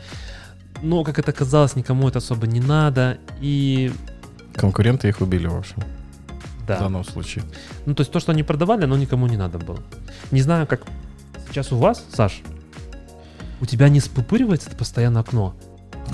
но, 0.82 1.02
как 1.04 1.18
это 1.18 1.32
казалось, 1.32 1.76
никому 1.76 2.08
это 2.08 2.18
особо 2.18 2.46
не 2.46 2.60
надо, 2.60 3.18
и 3.40 3.92
Конкуренты 4.54 5.08
их 5.08 5.20
убили, 5.20 5.46
в 5.46 5.56
общем, 5.56 5.82
в 6.62 6.66
да. 6.66 6.80
данном 6.80 7.04
случае. 7.04 7.44
Ну, 7.86 7.94
то 7.94 8.02
есть 8.02 8.12
то, 8.12 8.20
что 8.20 8.32
они 8.32 8.42
продавали, 8.42 8.84
оно 8.84 8.96
никому 8.96 9.26
не 9.26 9.36
надо 9.36 9.58
было. 9.58 9.78
Не 10.30 10.40
знаю, 10.40 10.66
как 10.66 10.82
сейчас 11.48 11.72
у 11.72 11.76
вас, 11.76 12.04
Саш, 12.12 12.42
у 13.60 13.66
тебя 13.66 13.88
не 13.88 14.00
спупыривается 14.00 14.68
это 14.68 14.76
постоянно 14.76 15.20
окно? 15.20 15.54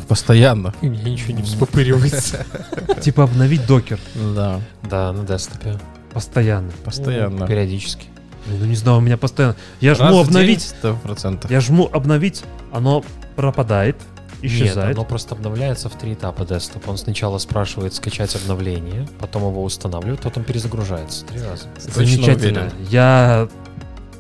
Постоянно. 0.08 0.74
У 0.82 0.86
меня 0.86 1.10
ничего 1.10 1.34
не 1.36 1.42
вспопыривается. 1.42 2.44
Типа 3.00 3.24
обновить 3.24 3.66
докер 3.66 3.98
Да, 4.34 4.60
Да, 4.82 5.12
на 5.12 5.24
десктопе. 5.24 5.78
постоянно. 6.12 6.72
постоянно. 6.84 7.46
Периодически. 7.46 8.06
Ну, 8.46 8.66
не 8.66 8.74
знаю, 8.76 8.98
у 8.98 9.00
меня 9.00 9.16
постоянно. 9.16 9.56
Я 9.80 9.94
жму 9.94 10.18
обновить, 10.20 10.62
сто 10.62 10.96
процентов. 11.02 11.50
я 11.50 11.60
жму 11.60 11.88
обновить, 11.92 12.42
оно 12.72 13.02
пропадает, 13.36 13.96
Нет, 14.42 14.52
исчезает. 14.52 14.96
оно 14.96 15.04
просто 15.06 15.34
обновляется 15.34 15.88
в 15.88 15.94
три 15.94 16.12
этапа 16.12 16.44
десктоп. 16.44 16.86
Он 16.88 16.98
сначала 16.98 17.38
спрашивает 17.38 17.94
скачать 17.94 18.34
обновление, 18.36 19.08
потом 19.18 19.48
его 19.48 19.62
устанавливает, 19.64 20.20
потом 20.20 20.44
перезагружается. 20.44 21.24
Три 21.24 21.40
раза. 21.40 21.68
Замечательно. 21.78 22.70
Я, 22.90 23.48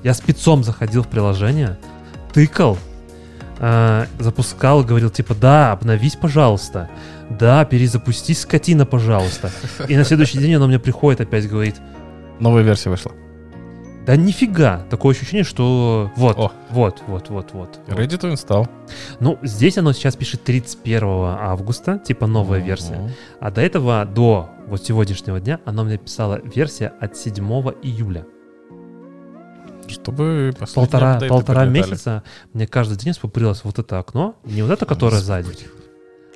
я 0.02 0.14
спецом 0.14 0.64
заходил 0.64 1.02
в 1.02 1.08
приложение, 1.08 1.76
тыкал, 2.32 2.78
э, 3.58 4.06
запускал, 4.18 4.82
говорил 4.84 5.10
типа, 5.10 5.34
да, 5.34 5.72
обновись, 5.72 6.16
пожалуйста. 6.16 6.88
Да, 7.30 7.64
перезапустись, 7.64 8.40
скотина, 8.40 8.84
пожалуйста. 8.86 9.50
И 9.88 9.96
на 9.96 10.04
следующий 10.04 10.38
день 10.38 10.54
оно 10.54 10.66
мне 10.66 10.78
приходит 10.78 11.20
опять, 11.20 11.48
говорит, 11.48 11.76
Новая 12.40 12.62
версия 12.62 12.90
вышла. 12.90 13.12
да 14.06 14.16
нифига. 14.16 14.84
Такое 14.90 15.14
ощущение, 15.14 15.44
что 15.44 16.10
вот, 16.16 16.36
О. 16.36 16.52
вот, 16.70 17.02
вот, 17.06 17.30
вот, 17.30 17.52
вот. 17.52 17.80
Ready 17.86 18.18
to 18.20 18.32
install. 18.32 18.68
Ну, 19.20 19.38
здесь 19.42 19.78
оно 19.78 19.92
сейчас 19.92 20.16
пишет 20.16 20.42
31 20.44 21.02
августа, 21.40 21.98
типа 21.98 22.26
новая 22.26 22.58
Мгм. 22.58 22.66
версия. 22.68 23.10
А 23.40 23.50
до 23.50 23.60
этого, 23.62 24.04
до 24.04 24.50
вот 24.66 24.84
сегодняшнего 24.84 25.40
дня, 25.40 25.60
оно 25.64 25.84
мне 25.84 25.96
писала 25.96 26.40
версия 26.44 26.92
от 27.00 27.16
7 27.16 27.72
июля. 27.82 28.26
Чтобы 29.88 30.54
полтора, 30.74 31.20
полтора 31.28 31.64
месяца 31.66 32.22
мне 32.52 32.66
каждый 32.66 32.96
день 32.96 33.12
спуприлось 33.14 33.62
вот 33.64 33.78
это 33.78 33.98
окно, 33.98 34.34
не 34.44 34.62
вот 34.62 34.70
это, 34.70 34.86
которое 34.86 35.20
сзади, 35.20 35.56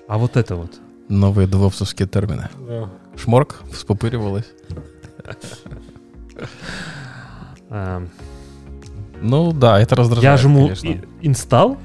а 0.07 0.19
вот 0.19 0.37
это 0.37 0.57
вот. 0.57 0.73
Новые 1.09 1.49
девопсовские 1.49 2.07
термины. 2.07 2.49
Шморк 3.17 3.63
вспопыривалась. 3.73 4.47
Эм, 7.71 8.11
Ну 9.21 9.53
да, 9.53 9.81
это 9.81 9.97
раздражает, 9.97 10.25
Я 10.25 10.37
жму 10.43 10.65
конечно. 10.69 10.87
и- 10.89 11.27
install, 11.29 11.77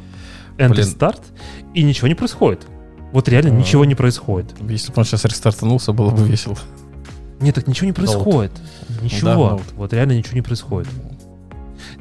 enter 0.57 0.69
Блин. 0.69 0.87
start, 0.87 1.21
и 1.73 1.83
ничего 1.83 2.07
не 2.07 2.15
происходит. 2.15 2.61
Вот 3.11 3.27
реально 3.27 3.51
А. 3.51 3.53
ничего 3.53 3.85
не 3.85 3.95
происходит. 3.95 4.53
Если 4.69 4.89
бы 4.91 4.95
он 4.99 5.05
сейчас 5.05 5.25
рестартанулся, 5.25 5.93
было 5.93 6.11
бы 6.11 6.23
весело. 6.27 6.57
Нет, 7.39 7.55
так 7.55 7.67
ничего 7.67 7.87
не 7.87 7.93
происходит. 7.93 8.51
Ничего. 9.01 9.57
Да, 9.57 9.63
вот 9.75 9.93
реально 9.93 10.13
ничего 10.13 10.35
не 10.35 10.41
происходит. 10.41 10.87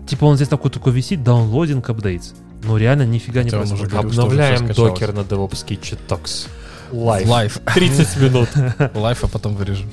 Типа 0.07 0.25
он 0.25 0.37
здесь 0.37 0.49
такой 0.49 0.71
такой 0.71 0.93
висит, 0.93 1.21
downloading 1.21 1.83
updates. 1.83 2.35
Но 2.65 2.77
реально 2.77 3.05
нифига 3.05 3.43
не 3.43 3.51
происходит. 3.51 3.93
Обновляем 3.95 4.69
Docker 4.69 5.13
на 5.13 5.21
DevOps. 5.21 6.49
Live. 6.93 7.27
Live. 7.27 7.59
30 7.75 8.17
минут. 8.21 8.49
Live, 8.95 9.25
а 9.25 9.29
потом 9.29 9.57
вырежем. 9.57 9.91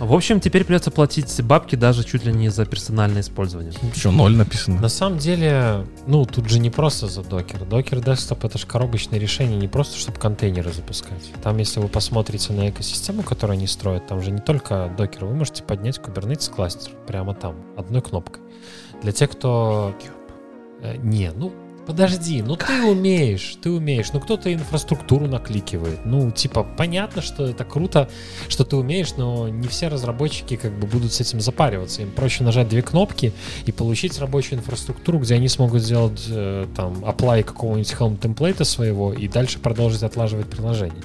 В 0.00 0.14
общем, 0.14 0.40
теперь 0.40 0.64
придется 0.64 0.90
платить 0.90 1.42
бабки 1.42 1.76
даже 1.76 2.04
чуть 2.04 2.24
ли 2.24 2.32
не 2.32 2.48
за 2.48 2.64
персональное 2.64 3.20
использование. 3.20 3.74
Что, 3.94 4.10
ноль 4.10 4.34
написано? 4.34 4.80
На 4.80 4.88
самом 4.88 5.18
деле, 5.18 5.86
ну, 6.06 6.24
тут 6.24 6.48
же 6.48 6.58
не 6.58 6.70
просто 6.70 7.06
за 7.06 7.22
Docker. 7.22 7.66
Docker 7.66 8.00
Desktop 8.00 8.46
это 8.46 8.56
же 8.56 8.66
коробочное 8.66 9.18
решение 9.18 9.58
не 9.58 9.68
просто, 9.68 9.98
чтобы 9.98 10.18
контейнеры 10.18 10.72
запускать. 10.72 11.30
Там, 11.42 11.58
если 11.58 11.80
вы 11.80 11.88
посмотрите 11.88 12.54
на 12.54 12.70
экосистему, 12.70 13.22
которую 13.22 13.58
они 13.58 13.66
строят, 13.66 14.06
там 14.06 14.22
же 14.22 14.30
не 14.30 14.40
только 14.40 14.90
Docker, 14.96 15.26
вы 15.26 15.34
можете 15.34 15.62
поднять 15.64 15.98
Kubernetes 15.98 16.50
кластер 16.50 16.92
прямо 17.06 17.34
там, 17.34 17.56
одной 17.76 18.00
кнопкой. 18.00 18.40
Для 19.02 19.12
тех, 19.12 19.30
кто... 19.30 19.94
Э, 20.82 20.96
Не, 20.96 21.32
ну, 21.34 21.52
подожди, 21.86 22.40
ну 22.42 22.56
ты 22.56 22.84
умеешь, 22.84 23.56
ты 23.60 23.70
умеешь. 23.70 24.12
Ну 24.12 24.20
кто-то 24.20 24.52
инфраструктуру 24.52 25.26
накликивает. 25.26 26.00
Ну, 26.04 26.30
типа, 26.30 26.64
понятно, 26.76 27.20
что 27.20 27.46
это 27.46 27.64
круто, 27.64 28.08
что 28.48 28.64
ты 28.64 28.76
умеешь, 28.76 29.14
но 29.16 29.48
не 29.48 29.66
все 29.68 29.88
разработчики 29.88 30.56
как 30.56 30.72
бы 30.78 30.86
будут 30.86 31.12
с 31.12 31.20
этим 31.20 31.40
запариваться. 31.40 32.02
Им 32.02 32.12
проще 32.12 32.44
нажать 32.44 32.68
две 32.68 32.82
кнопки 32.82 33.32
и 33.66 33.72
получить 33.72 34.18
рабочую 34.18 34.60
инфраструктуру, 34.60 35.18
где 35.18 35.34
они 35.34 35.48
смогут 35.48 35.82
сделать 35.82 36.24
э, 36.28 36.66
там 36.76 37.04
apply 37.04 37.42
какого-нибудь 37.42 37.92
Helm 37.92 38.18
темплейта 38.18 38.64
своего 38.64 39.12
и 39.12 39.26
дальше 39.26 39.58
продолжить 39.58 40.02
отлаживать 40.02 40.46
приложение. 40.46 41.02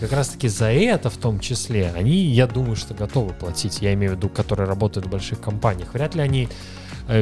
Как 0.00 0.12
раз 0.12 0.28
таки 0.28 0.48
за 0.48 0.72
это 0.72 1.10
в 1.10 1.16
том 1.16 1.40
числе 1.40 1.92
они, 1.96 2.16
я 2.16 2.46
думаю, 2.46 2.76
что 2.76 2.94
готовы 2.94 3.34
платить. 3.34 3.82
Я 3.82 3.94
имею 3.94 4.12
в 4.12 4.16
виду, 4.16 4.28
которые 4.28 4.68
работают 4.68 5.06
в 5.06 5.10
больших 5.10 5.40
компаниях. 5.40 5.92
Вряд 5.92 6.14
ли 6.14 6.22
они 6.22 6.48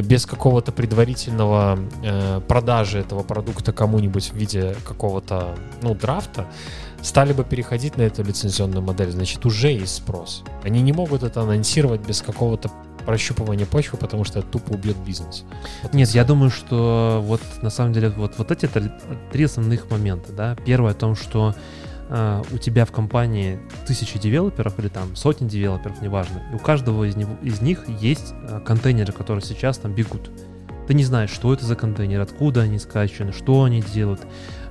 без 0.01 0.25
какого-то 0.25 0.71
предварительного 0.71 1.79
э, 2.03 2.41
продажи 2.47 2.99
этого 2.99 3.23
продукта 3.23 3.71
кому-нибудь 3.71 4.31
в 4.31 4.35
виде 4.35 4.75
какого-то, 4.85 5.55
ну, 5.81 5.95
драфта, 5.95 6.47
стали 7.01 7.33
бы 7.33 7.43
переходить 7.43 7.97
на 7.97 8.01
эту 8.01 8.23
лицензионную 8.23 8.81
модель, 8.81 9.11
значит, 9.11 9.45
уже 9.45 9.69
есть 9.69 9.95
спрос. 9.95 10.43
Они 10.63 10.81
не 10.81 10.93
могут 10.93 11.23
это 11.23 11.41
анонсировать 11.41 12.01
без 12.01 12.21
какого-то 12.21 12.69
прощупывания 13.05 13.65
почвы, 13.65 13.97
потому 13.97 14.25
что 14.25 14.39
это 14.39 14.47
тупо 14.49 14.73
убьет 14.73 14.97
бизнес. 14.97 15.45
Вот 15.81 15.93
Нет, 15.93 16.09
я 16.09 16.25
думаю, 16.25 16.51
что 16.51 17.21
вот 17.23 17.41
на 17.61 17.69
самом 17.69 17.93
деле 17.93 18.09
вот, 18.09 18.33
вот 18.37 18.51
эти 18.51 18.69
три 19.31 19.45
основных 19.45 19.89
момента. 19.89 20.33
Да? 20.33 20.57
Первое 20.65 20.91
о 20.91 20.93
том, 20.93 21.15
что 21.15 21.55
э, 22.09 22.43
у 22.51 22.57
тебя 22.57 22.85
в 22.85 22.91
компании 22.91 23.59
тысячи 23.85 24.19
девелоперов 24.19 24.79
или 24.79 24.87
там 24.87 25.15
сотни 25.15 25.47
девелоперов, 25.47 26.01
неважно, 26.01 26.43
и 26.51 26.55
у 26.55 26.59
каждого 26.59 27.03
из, 27.03 27.15
него- 27.15 27.37
из 27.41 27.61
них 27.61 27.87
есть 28.01 28.33
э, 28.43 28.59
контейнеры, 28.65 29.13
которые 29.13 29.43
сейчас 29.43 29.77
там 29.77 29.93
бегут. 29.93 30.29
Ты 30.87 30.93
не 30.93 31.03
знаешь, 31.03 31.31
что 31.31 31.53
это 31.53 31.65
за 31.65 31.75
контейнер, 31.75 32.21
откуда 32.21 32.61
они 32.61 32.79
скачаны, 32.79 33.33
что 33.33 33.63
они 33.63 33.81
делают. 33.81 34.21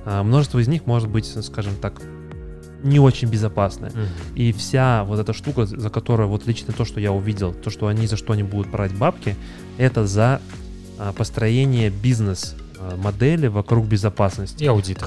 А, 0.03 0.23
множество 0.23 0.57
из 0.57 0.67
них 0.67 0.87
может 0.87 1.09
быть, 1.09 1.25
скажем 1.43 1.75
так, 1.79 2.01
не 2.83 2.99
очень 2.99 3.27
безопасное. 3.27 3.91
Мгм. 3.91 4.07
И 4.35 4.51
вся 4.51 5.03
вот 5.03 5.19
эта 5.19 5.33
штука, 5.33 5.65
за 5.65 5.89
которую 5.89 6.29
вот 6.29 6.47
лично 6.47 6.73
то, 6.73 6.85
что 6.85 6.99
я 6.99 7.11
увидел, 7.11 7.53
то, 7.53 7.69
что 7.69 7.87
они 7.87 8.07
за 8.07 8.17
что 8.17 8.33
они 8.33 8.43
будут 8.43 8.71
брать 8.71 8.93
бабки, 8.93 9.35
это 9.77 10.07
за 10.07 10.41
а, 10.97 11.13
построение 11.13 11.91
бизнес-модели 11.91 13.47
вокруг 13.47 13.85
безопасности. 13.85 14.63
И 14.63 14.67
аудит. 14.67 14.99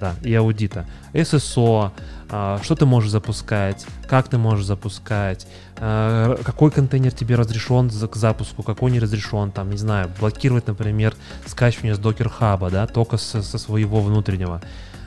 Да, 0.00 0.14
и 0.22 0.34
аудита. 0.34 0.84
ССО, 1.14 1.92
а, 2.28 2.60
что 2.62 2.74
ты 2.74 2.84
можешь 2.86 3.10
запускать, 3.10 3.86
как 4.08 4.28
ты 4.28 4.36
можешь 4.36 4.66
запускать, 4.66 5.46
а, 5.78 6.36
какой 6.42 6.70
контейнер 6.70 7.12
тебе 7.12 7.36
разрешен 7.36 7.88
к 7.88 8.16
запуску, 8.16 8.62
какой 8.62 8.90
не 8.90 8.98
разрешен, 8.98 9.52
там, 9.52 9.70
не 9.70 9.78
знаю, 9.78 10.10
блокировать, 10.20 10.66
например, 10.66 11.14
скачивание 11.46 11.94
с 11.94 11.98
Docker 11.98 12.30
Hub, 12.40 12.70
да, 12.70 12.86
только 12.86 13.16
со, 13.16 13.42
со 13.42 13.58
своего 13.58 14.00
внутреннего. 14.00 14.60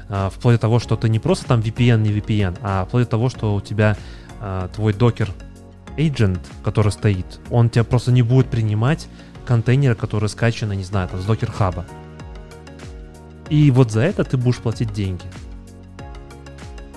А, 0.09 0.29
Вплоть 0.29 0.55
до 0.55 0.61
того, 0.61 0.79
что 0.79 0.95
ты 0.95 1.07
не 1.09 1.19
просто 1.19 1.45
там 1.45 1.59
VPN, 1.59 1.99
не 1.99 2.09
VPN, 2.11 2.57
а 2.61 2.85
вплоть 2.85 3.03
до 3.03 3.11
того, 3.11 3.29
что 3.29 3.55
у 3.55 3.61
тебя 3.61 3.97
твой 4.73 4.93
Docker 4.93 5.29
agent, 5.97 6.39
который 6.63 6.93
стоит, 6.93 7.41
он 7.51 7.69
тебя 7.69 7.83
просто 7.83 8.13
не 8.13 8.21
будет 8.21 8.47
принимать 8.47 9.09
контейнеры, 9.45 9.95
которые 9.95 10.29
скачаны, 10.29 10.77
не 10.77 10.85
знаю, 10.85 11.09
там, 11.09 11.19
с 11.19 11.25
Docker 11.25 11.51
Hub. 11.59 11.83
И 13.49 13.71
вот 13.71 13.91
за 13.91 14.01
это 14.01 14.23
ты 14.23 14.37
будешь 14.37 14.57
платить 14.57 14.93
деньги. 14.93 15.25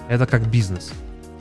Это 0.08 0.26
как 0.26 0.48
бизнес. 0.50 0.92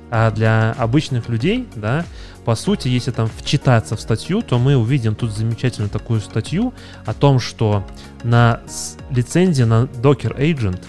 А 0.10 0.32
для 0.32 0.74
обычных 0.74 1.30
людей, 1.30 1.68
да, 1.76 2.06
по 2.44 2.56
сути, 2.56 2.88
если 2.88 3.12
там 3.12 3.30
вчитаться 3.38 3.96
в 3.96 4.02
статью, 4.02 4.42
то 4.42 4.58
мы 4.60 4.76
увидим 4.76 5.16
тут 5.16 5.32
замечательную 5.32 5.90
такую 5.90 6.22
статью 6.22 6.74
о 7.06 7.14
том, 7.14 7.40
что 7.40 7.86
на 8.24 8.62
лицензия 9.10 9.66
на 9.66 9.84
Docker 9.84 10.38
Agent 10.38 10.84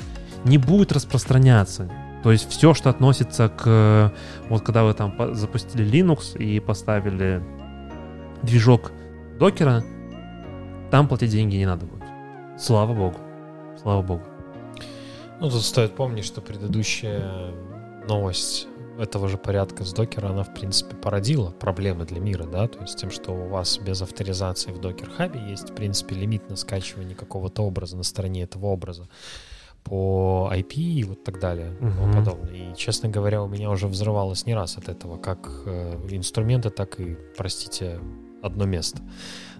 не 0.45 0.59
будет 0.59 0.93
распространяться. 0.93 1.91
То 2.23 2.33
есть 2.33 2.49
все, 2.51 2.73
что 2.75 2.91
относится 2.91 3.49
к... 3.49 4.13
Вот 4.49 4.63
когда 4.63 4.85
вы 4.85 4.95
там 4.95 5.15
запустили 5.35 5.85
Linux 5.85 6.39
и 6.39 6.61
поставили 6.61 7.43
движок 8.43 8.93
докера, 9.39 9.85
там 10.91 11.09
платить 11.09 11.31
деньги 11.31 11.57
не 11.57 11.67
надо 11.67 11.87
будет. 11.87 12.03
Слава 12.59 12.95
богу. 12.95 13.19
Слава 13.83 14.03
богу. 14.03 14.23
Ну, 15.41 15.51
тут 15.51 15.63
стоит 15.63 15.95
помнить, 15.97 16.25
что 16.25 16.41
предыдущая 16.41 17.53
новость 18.09 18.69
этого 18.99 19.29
же 19.29 19.39
порядка 19.39 19.85
с 19.85 19.93
докера, 19.93 20.29
она, 20.29 20.45
в 20.45 20.55
принципе, 20.55 20.95
породила 20.95 21.51
проблемы 21.51 22.05
для 22.05 22.21
мира, 22.21 22.45
да, 22.45 22.69
то 22.69 22.81
есть 22.81 22.99
тем, 22.99 23.11
что 23.11 23.33
у 23.33 23.49
вас 23.49 23.79
без 23.79 24.03
авторизации 24.03 24.71
в 24.71 24.79
Hub 24.81 25.51
есть, 25.51 25.71
в 25.71 25.75
принципе, 25.75 26.15
лимит 26.15 26.49
на 26.49 26.57
скачивание 26.57 27.17
какого-то 27.17 27.63
образа 27.63 27.97
на 27.97 28.03
стороне 28.03 28.43
этого 28.43 28.67
образа 28.67 29.09
по 29.83 30.49
IP 30.53 30.75
и 30.75 31.05
вот 31.05 31.25
так 31.25 31.41
далее 31.41 31.73
и 31.75 31.79
тому 31.79 32.13
подобное. 32.13 32.53
И, 32.53 32.77
честно 32.77 33.09
говоря, 33.09 33.43
у 33.43 33.49
меня 33.49 33.71
уже 33.71 33.89
взрывалось 33.89 34.47
не 34.47 34.55
раз 34.55 34.79
от 34.79 34.89
этого, 34.89 35.17
как 35.17 35.51
э, 35.67 35.99
инструменты, 36.11 36.71
так 36.71 37.01
и, 37.01 37.17
простите, 37.37 37.99
одно 38.43 38.65
место. 38.65 39.03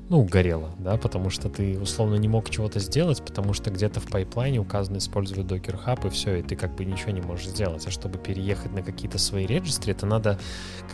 Ну, 0.09 0.25
горело, 0.25 0.71
да, 0.79 0.97
потому 0.97 1.31
что 1.31 1.49
ты 1.49 1.79
условно 1.79 2.17
не 2.17 2.29
мог 2.29 2.51
чего-то 2.51 2.81
сделать, 2.81 3.23
потому 3.25 3.55
что 3.55 3.71
где-то 3.71 4.01
в 4.01 4.11
пайплайне 4.11 4.59
указано 4.59 4.99
использовать 4.99 5.47
Docker 5.47 5.79
Hub, 5.87 6.07
и 6.07 6.11
все, 6.11 6.37
и 6.37 6.43
ты 6.43 6.55
как 6.55 6.75
бы 6.75 6.85
ничего 6.85 7.13
не 7.13 7.23
можешь 7.23 7.49
сделать. 7.49 7.87
А 7.87 7.91
чтобы 7.91 8.19
переехать 8.19 8.73
на 8.73 8.83
какие-то 8.83 9.19
свои 9.19 9.47
регистры, 9.47 9.93
это 9.93 10.05
надо 10.05 10.39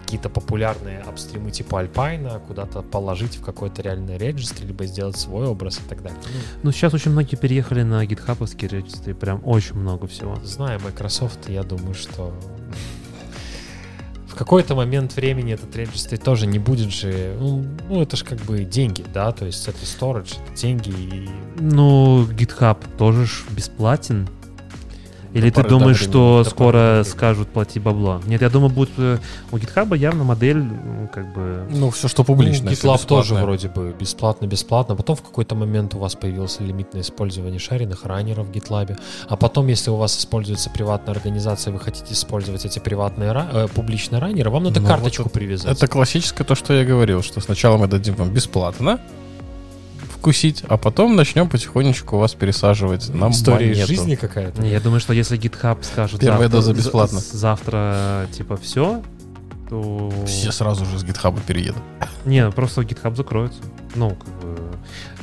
какие-то 0.00 0.28
популярные 0.28 1.00
апстримы 1.00 1.50
типа 1.50 1.84
Alpine 1.84 2.40
куда-то 2.46 2.82
положить 2.82 3.36
в 3.36 3.44
какой-то 3.44 3.82
реальный 3.82 4.18
регистр, 4.18 4.64
либо 4.64 4.86
сделать 4.86 5.16
свой 5.16 5.46
образ 5.46 5.78
и 5.78 5.88
так 5.88 6.02
далее. 6.02 6.20
Ну, 6.62 6.68
Ну, 6.68 6.72
сейчас 6.72 6.94
очень 6.94 7.10
многие 7.10 7.36
переехали 7.36 7.82
на 7.82 8.04
гитхабовские 8.06 8.68
регистры, 8.70 9.14
прям 9.14 9.40
очень 9.44 9.74
много 9.74 10.06
всего. 10.06 10.36
Зная 10.44 10.78
Microsoft, 10.78 11.48
я 11.48 11.62
думаю, 11.62 11.94
что 11.94 12.32
какой-то 14.38 14.76
момент 14.76 15.16
времени 15.16 15.52
этот 15.52 15.74
регистр 15.74 16.16
тоже 16.16 16.46
не 16.46 16.60
будет 16.60 16.90
же... 16.92 17.36
Ну, 17.40 17.66
ну, 17.88 18.02
это 18.02 18.16
же 18.16 18.24
как 18.24 18.38
бы 18.42 18.62
деньги, 18.62 19.04
да, 19.12 19.32
то 19.32 19.44
есть 19.44 19.66
это 19.66 19.78
storage, 19.78 20.36
это 20.46 20.56
деньги, 20.56 20.90
и 20.90 21.28
Ну, 21.58 22.24
GitHub 22.24 22.78
тоже 22.96 23.26
ж 23.26 23.44
бесплатен. 23.50 24.28
Или 25.32 25.50
ты 25.50 25.62
думаешь, 25.62 25.98
времени, 25.98 26.10
что 26.10 26.44
скоро 26.44 27.02
скажут 27.04 27.48
плати 27.48 27.80
бабло? 27.80 28.20
Нет, 28.26 28.42
я 28.42 28.48
думаю, 28.48 28.70
будет 28.70 28.90
э, 28.96 29.18
у 29.52 29.56
GitHub 29.56 29.96
явно 29.96 30.24
модель, 30.24 30.64
как 31.12 31.32
бы... 31.34 31.66
Ну, 31.70 31.90
все, 31.90 32.08
что 32.08 32.24
публично. 32.24 32.66
Ну, 32.66 32.72
GitLab 32.72 33.06
тоже 33.06 33.34
вроде 33.34 33.68
бы 33.68 33.94
бесплатно-бесплатно. 33.98 34.96
Потом 34.96 35.16
в 35.16 35.22
какой-то 35.22 35.54
момент 35.54 35.94
у 35.94 35.98
вас 35.98 36.14
появился 36.14 36.62
лимит 36.62 36.94
на 36.94 37.00
использование 37.00 37.58
шаренных 37.58 38.04
раннеров 38.04 38.48
в 38.48 38.50
GitLab. 38.50 38.98
А 39.28 39.36
потом, 39.36 39.66
если 39.66 39.90
у 39.90 39.96
вас 39.96 40.18
используется 40.18 40.70
приватная 40.70 41.14
организация, 41.14 41.72
вы 41.72 41.80
хотите 41.80 42.14
использовать 42.14 42.64
эти 42.64 42.78
приватные 42.78 43.32
э, 43.34 43.68
публичные 43.74 44.20
раннеры, 44.20 44.50
вам 44.50 44.64
надо 44.64 44.80
Ну, 44.80 44.86
карточку 44.86 45.24
вот 45.24 45.32
привязать. 45.32 45.76
Это 45.76 45.86
классическое 45.86 46.46
то, 46.46 46.54
что 46.54 46.72
я 46.72 46.84
говорил, 46.84 47.22
что 47.22 47.40
сначала 47.40 47.76
мы 47.76 47.86
дадим 47.86 48.14
вам 48.14 48.30
бесплатно 48.30 48.98
вкусить, 50.18 50.64
а 50.68 50.76
потом 50.76 51.16
начнем 51.16 51.48
потихонечку 51.48 52.18
вас 52.18 52.34
пересаживать 52.34 53.08
на 53.14 53.30
История 53.30 53.70
из 53.70 53.76
монету. 53.78 53.88
жизни 53.88 54.14
какая-то. 54.16 54.60
Не, 54.62 54.70
я 54.70 54.80
думаю, 54.80 55.00
что 55.00 55.12
если 55.12 55.38
GitHub 55.38 55.78
скажет 55.82 56.20
Первая 56.20 56.42
завтра, 56.48 56.56
доза 56.58 56.74
бесплатно. 56.74 57.20
з- 57.20 57.32
завтра, 57.32 58.26
типа, 58.32 58.56
все, 58.56 59.02
то... 59.68 60.12
Все 60.26 60.50
сразу 60.52 60.84
же 60.86 60.98
с 60.98 61.04
гитхаба 61.04 61.40
переедут. 61.46 61.82
Не, 62.24 62.50
просто 62.50 62.82
GitHub 62.82 63.14
закроется. 63.16 63.60
Ну, 63.94 64.10
как 64.10 64.28
бы... 64.40 64.58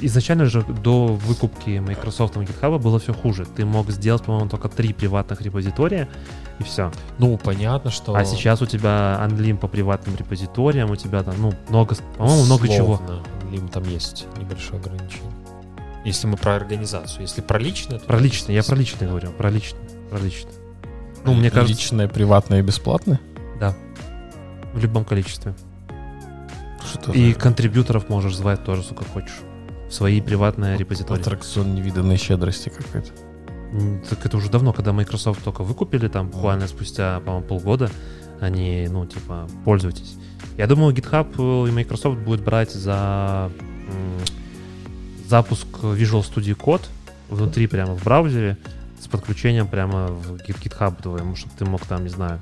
Изначально 0.01 0.45
же 0.45 0.61
до 0.84 1.07
выкупки 1.07 1.80
Microsoft 1.80 2.35
и 2.38 2.39
GitHub 2.39 2.77
было 2.80 2.99
все 2.99 3.13
хуже. 3.13 3.45
Ты 3.55 3.65
мог 3.65 3.89
сделать, 3.91 4.23
по-моему, 4.23 4.49
только 4.49 4.69
три 4.69 4.93
приватных 4.93 5.41
репозитория, 5.41 6.07
и 6.59 6.63
все. 6.63 6.91
Ну, 7.17 7.38
понятно, 7.38 7.91
что... 7.91 8.13
А 8.15 8.23
сейчас 8.26 8.61
у 8.61 8.65
тебя 8.65 9.19
анлим 9.22 9.57
по 9.57 9.67
приватным 9.67 10.15
репозиториям, 10.15 10.91
у 10.91 10.95
тебя 10.95 11.23
там, 11.23 11.35
ну, 11.39 11.53
много, 11.69 11.95
по-моему, 12.17 12.43
много 12.45 12.67
чего. 12.67 13.01
Им 13.56 13.68
там 13.68 13.84
есть 13.84 14.26
небольшое 14.38 14.80
ограничение? 14.80 15.32
Если 16.06 16.27
мы 16.27 16.38
про 16.38 16.56
организацию. 16.56 17.22
Если 17.22 17.41
про 17.41 17.57
личное, 17.57 17.99
то... 17.99 18.06
Про 18.06 18.19
личное, 18.19 18.56
я 18.56 18.64
про 18.64 18.76
личное 18.76 19.07
говорю, 19.07 19.32
про 19.32 19.49
личное, 19.49 19.90
про 20.10 20.19
личное. 20.19 20.53
Ну, 21.23 21.34
мне 21.34 21.49
кажется, 21.49 21.73
Личное, 21.73 22.07
приватное 22.07 22.60
и 22.60 22.61
бесплатное? 22.61 23.19
в 24.76 24.80
любом 24.80 25.06
количестве. 25.06 25.56
Что 26.86 27.11
И 27.14 27.34
за 27.34 27.40
контрибьюторов 27.40 28.10
можешь 28.10 28.36
звать 28.36 28.64
тоже, 28.64 28.84
сколько 28.84 29.06
хочешь. 29.06 29.40
В 29.90 29.94
свои 29.94 30.22
приватные 30.22 30.77
репозитории. 30.77 31.22
аттракцион 31.22 31.73
невиданной 31.73 32.18
щедрости 32.18 32.69
какой-то? 32.69 33.11
Так 34.10 34.26
это 34.26 34.38
уже 34.38 34.49
давно, 34.49 34.73
когда 34.73 34.94
Microsoft 34.94 35.44
только 35.44 35.64
выкупили, 35.64 36.07
там 36.07 36.30
буквально 36.30 36.68
спустя, 36.68 37.19
по-моему, 37.22 37.48
полгода, 37.48 37.90
они, 38.40 38.88
ну, 38.90 39.06
типа, 39.06 39.48
пользуйтесь. 39.64 40.15
Я 40.57 40.68
думаю, 40.68 40.94
GitHub 40.94 41.68
и 41.68 41.72
Microsoft 41.72 42.19
будет 42.23 42.41
брать 42.44 42.72
за 42.72 43.52
запуск 45.27 45.68
Visual 45.82 46.22
Studio 46.23 46.56
Code 46.56 46.84
внутри 47.30 47.68
прямо 47.68 47.94
в 47.95 48.03
браузере 48.03 48.57
с 49.02 49.07
подключением 49.07 49.68
прямо 49.68 50.07
в 50.07 50.34
Git- 50.36 50.61
GitHub 50.64 51.02
твоему, 51.02 51.36
чтобы 51.36 51.53
ты 51.57 51.65
мог 51.65 51.86
там, 51.86 52.03
не 52.03 52.10
знаю, 52.10 52.40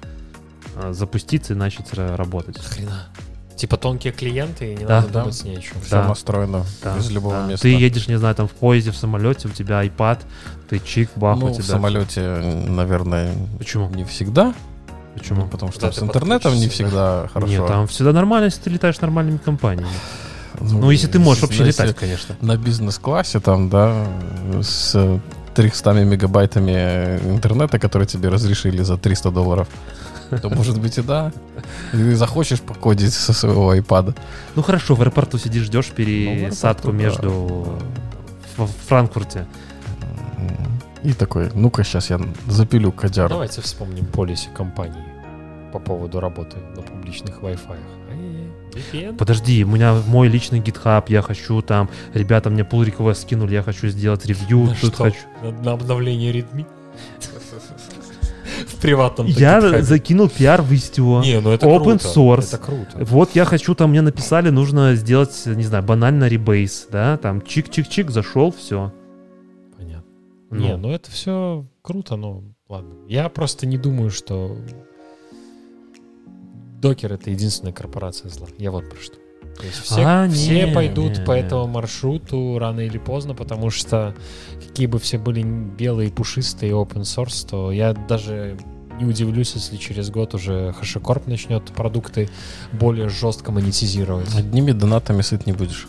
э, 0.76 0.94
запуститься 0.94 1.54
и 1.54 1.56
начать 1.56 1.92
ра- 1.94 2.16
работать. 2.16 2.58
Хрена. 2.60 3.08
Типа 3.56 3.78
тонкие 3.78 4.12
клиенты, 4.12 4.74
и 4.74 4.76
не 4.76 4.86
Да. 4.86 5.02
надо 5.02 5.08
Да. 5.14 5.20
думать 5.22 5.44
ни 5.46 5.56
о 5.56 5.60
чем. 5.62 5.80
Все 5.82 5.92
Да. 5.92 6.08
настроено 6.08 6.66
Да, 6.84 6.98
из 6.98 7.10
любого 7.12 7.36
да. 7.36 7.48
места. 7.48 7.62
Ты 7.64 7.70
едешь, 7.70 8.08
не 8.08 8.18
знаю, 8.18 8.36
там 8.36 8.48
в 8.48 8.52
поезде, 8.52 8.92
в 8.92 8.98
самолете, 8.98 9.48
у 9.48 9.52
тебя 9.52 9.84
iPad, 9.86 10.20
ты 10.70 10.80
чик, 10.80 11.10
бах, 11.16 11.38
ну, 11.40 11.46
у 11.46 11.50
в 11.50 11.54
тебя. 11.54 11.64
самолете, 11.64 12.22
наверное, 12.68 13.34
Почему? 13.58 13.90
не 13.90 14.04
всегда. 14.04 14.54
Почему? 15.16 15.48
Потому 15.48 15.72
что 15.72 15.92
с 15.92 16.00
интернетом 16.02 16.56
не 16.56 16.68
всегда 16.68 17.28
хорошо. 17.34 17.52
Нет, 17.54 17.68
там 17.68 17.88
всегда 17.88 18.14
нормально, 18.14 18.46
если 18.46 18.62
ты 18.62 18.70
летаешь 18.70 19.00
нормальными 19.02 19.38
компаниями. 19.38 19.92
Ну, 20.60 20.80
Ну, 20.80 20.92
если 20.92 21.08
ты 21.08 21.20
можешь 21.20 21.42
вообще 21.42 21.66
если 21.66 21.84
летать, 21.84 21.96
конечно. 21.96 22.36
На 22.42 22.58
бизнес-классе 22.58 23.40
там, 23.40 23.70
да, 23.70 24.06
с 24.62 25.20
300 25.56 25.94
мегабайтами 25.94 27.20
интернета, 27.26 27.80
которые 27.80 28.08
тебе 28.08 28.30
разрешили 28.30 28.84
за 28.84 28.98
300 28.98 29.32
долларов, 29.32 29.68
то, 30.42 30.50
может 30.50 30.80
быть, 30.80 30.98
и 30.98 31.02
да. 31.02 31.32
Ты 31.92 32.16
захочешь 32.16 32.62
покодить 32.62 33.14
со 33.14 33.34
своего 33.34 33.70
айпада. 33.72 34.16
Ну 34.56 34.64
хорошо, 34.64 34.96
в 34.96 35.02
аэропорту 35.02 35.38
сидишь, 35.38 35.64
ждешь 35.64 35.90
Ну, 35.90 35.96
пересадку 35.96 36.90
аэропорту, 36.90 36.92
между 36.92 37.80
в 38.58 38.70
Франкфурте. 38.88 39.48
И 41.04 41.14
такой, 41.14 41.50
ну-ка, 41.54 41.84
сейчас 41.84 42.10
я 42.10 42.20
запилю 42.48 42.92
кодяру. 42.92 43.30
Давайте 43.30 43.62
вспомним 43.62 44.06
полиси 44.06 44.48
компании 44.56 45.04
по 45.74 45.80
поводу 45.80 46.20
работы 46.20 46.58
на 46.76 46.82
публичных 46.82 47.42
Wi-Fi. 47.42 47.78
VPN? 48.74 49.18
Подожди, 49.18 49.64
у 49.64 49.68
меня 49.68 49.94
мой 50.08 50.28
личный 50.28 50.60
GitHub, 50.60 51.04
я 51.08 51.22
хочу 51.22 51.62
там, 51.62 51.90
ребята 52.14 52.50
мне 52.50 52.64
pull 52.64 52.86
request 52.86 53.16
скинули, 53.22 53.54
я 53.54 53.62
хочу 53.64 53.88
сделать 53.90 54.26
ревью, 54.26 54.62
На 54.66 54.76
тут 54.76 54.94
что? 54.94 55.04
хочу. 55.04 55.18
На, 55.44 55.52
на 55.52 55.72
обновление 55.74 56.32
Redmi? 56.32 56.66
В 58.68 58.82
приватном 58.82 59.28
Я 59.28 59.60
GitHub. 59.60 59.82
закинул 59.82 60.30
пиар 60.30 60.62
в 60.62 60.72
Istio. 60.72 61.22
Не, 61.22 61.40
ну 61.40 61.52
это 61.52 61.66
Open 61.68 62.00
круто. 62.00 62.08
source. 62.08 62.48
Это 62.48 62.58
круто. 62.58 63.06
Вот 63.06 63.32
я 63.36 63.46
хочу, 63.46 63.76
там 63.76 63.92
мне 63.92 64.02
написали, 64.02 64.50
нужно 64.50 64.96
сделать, 64.96 65.42
не 65.46 65.64
знаю, 65.64 65.84
банально 65.84 66.28
ребейс, 66.28 66.88
да, 66.92 67.18
там 67.18 67.40
чик-чик-чик, 67.40 68.10
зашел, 68.10 68.52
все. 68.58 68.92
Не, 70.60 70.78
ну 70.78 70.92
это 70.92 71.10
все 71.12 71.66
круто, 71.82 72.16
но 72.16 72.44
ладно. 72.70 72.96
Я 73.08 73.30
просто 73.30 73.66
не 73.66 73.78
думаю, 73.78 74.10
что 74.10 74.58
Докер 76.82 77.14
это 77.14 77.30
единственная 77.30 77.74
корпорация 77.74 78.30
зла. 78.30 78.48
Я 78.58 78.72
вот 78.72 78.90
про 78.90 79.00
что. 79.00 79.16
То 79.56 79.66
есть 79.66 79.80
все, 79.80 80.02
А, 80.04 80.28
все 80.30 80.66
не, 80.66 80.74
пойдут 80.74 81.20
не, 81.20 81.26
по 81.26 81.34
не. 81.34 81.42
этому 81.42 81.68
маршруту 81.68 82.58
рано 82.58 82.80
или 82.82 82.98
поздно, 82.98 83.36
потому 83.36 83.70
что 83.70 84.16
какие 84.68 84.88
бы 84.88 85.00
все 85.00 85.18
были 85.18 85.44
белые, 85.44 86.10
пушистые 86.12 86.72
open 86.74 87.02
source, 87.02 87.48
то 87.48 87.72
я 87.72 87.94
даже 87.94 88.58
не 89.00 89.06
удивлюсь, 89.06 89.54
если 89.56 89.78
через 89.78 90.10
год 90.10 90.34
уже 90.34 90.74
HashiCorp 90.82 91.30
начнет 91.30 91.66
продукты 91.72 92.30
более 92.72 93.10
жестко 93.10 93.52
монетизировать. 93.52 94.34
Одними 94.36 94.72
донатами 94.72 95.22
сыт 95.22 95.46
не 95.46 95.54
будешь. 95.54 95.88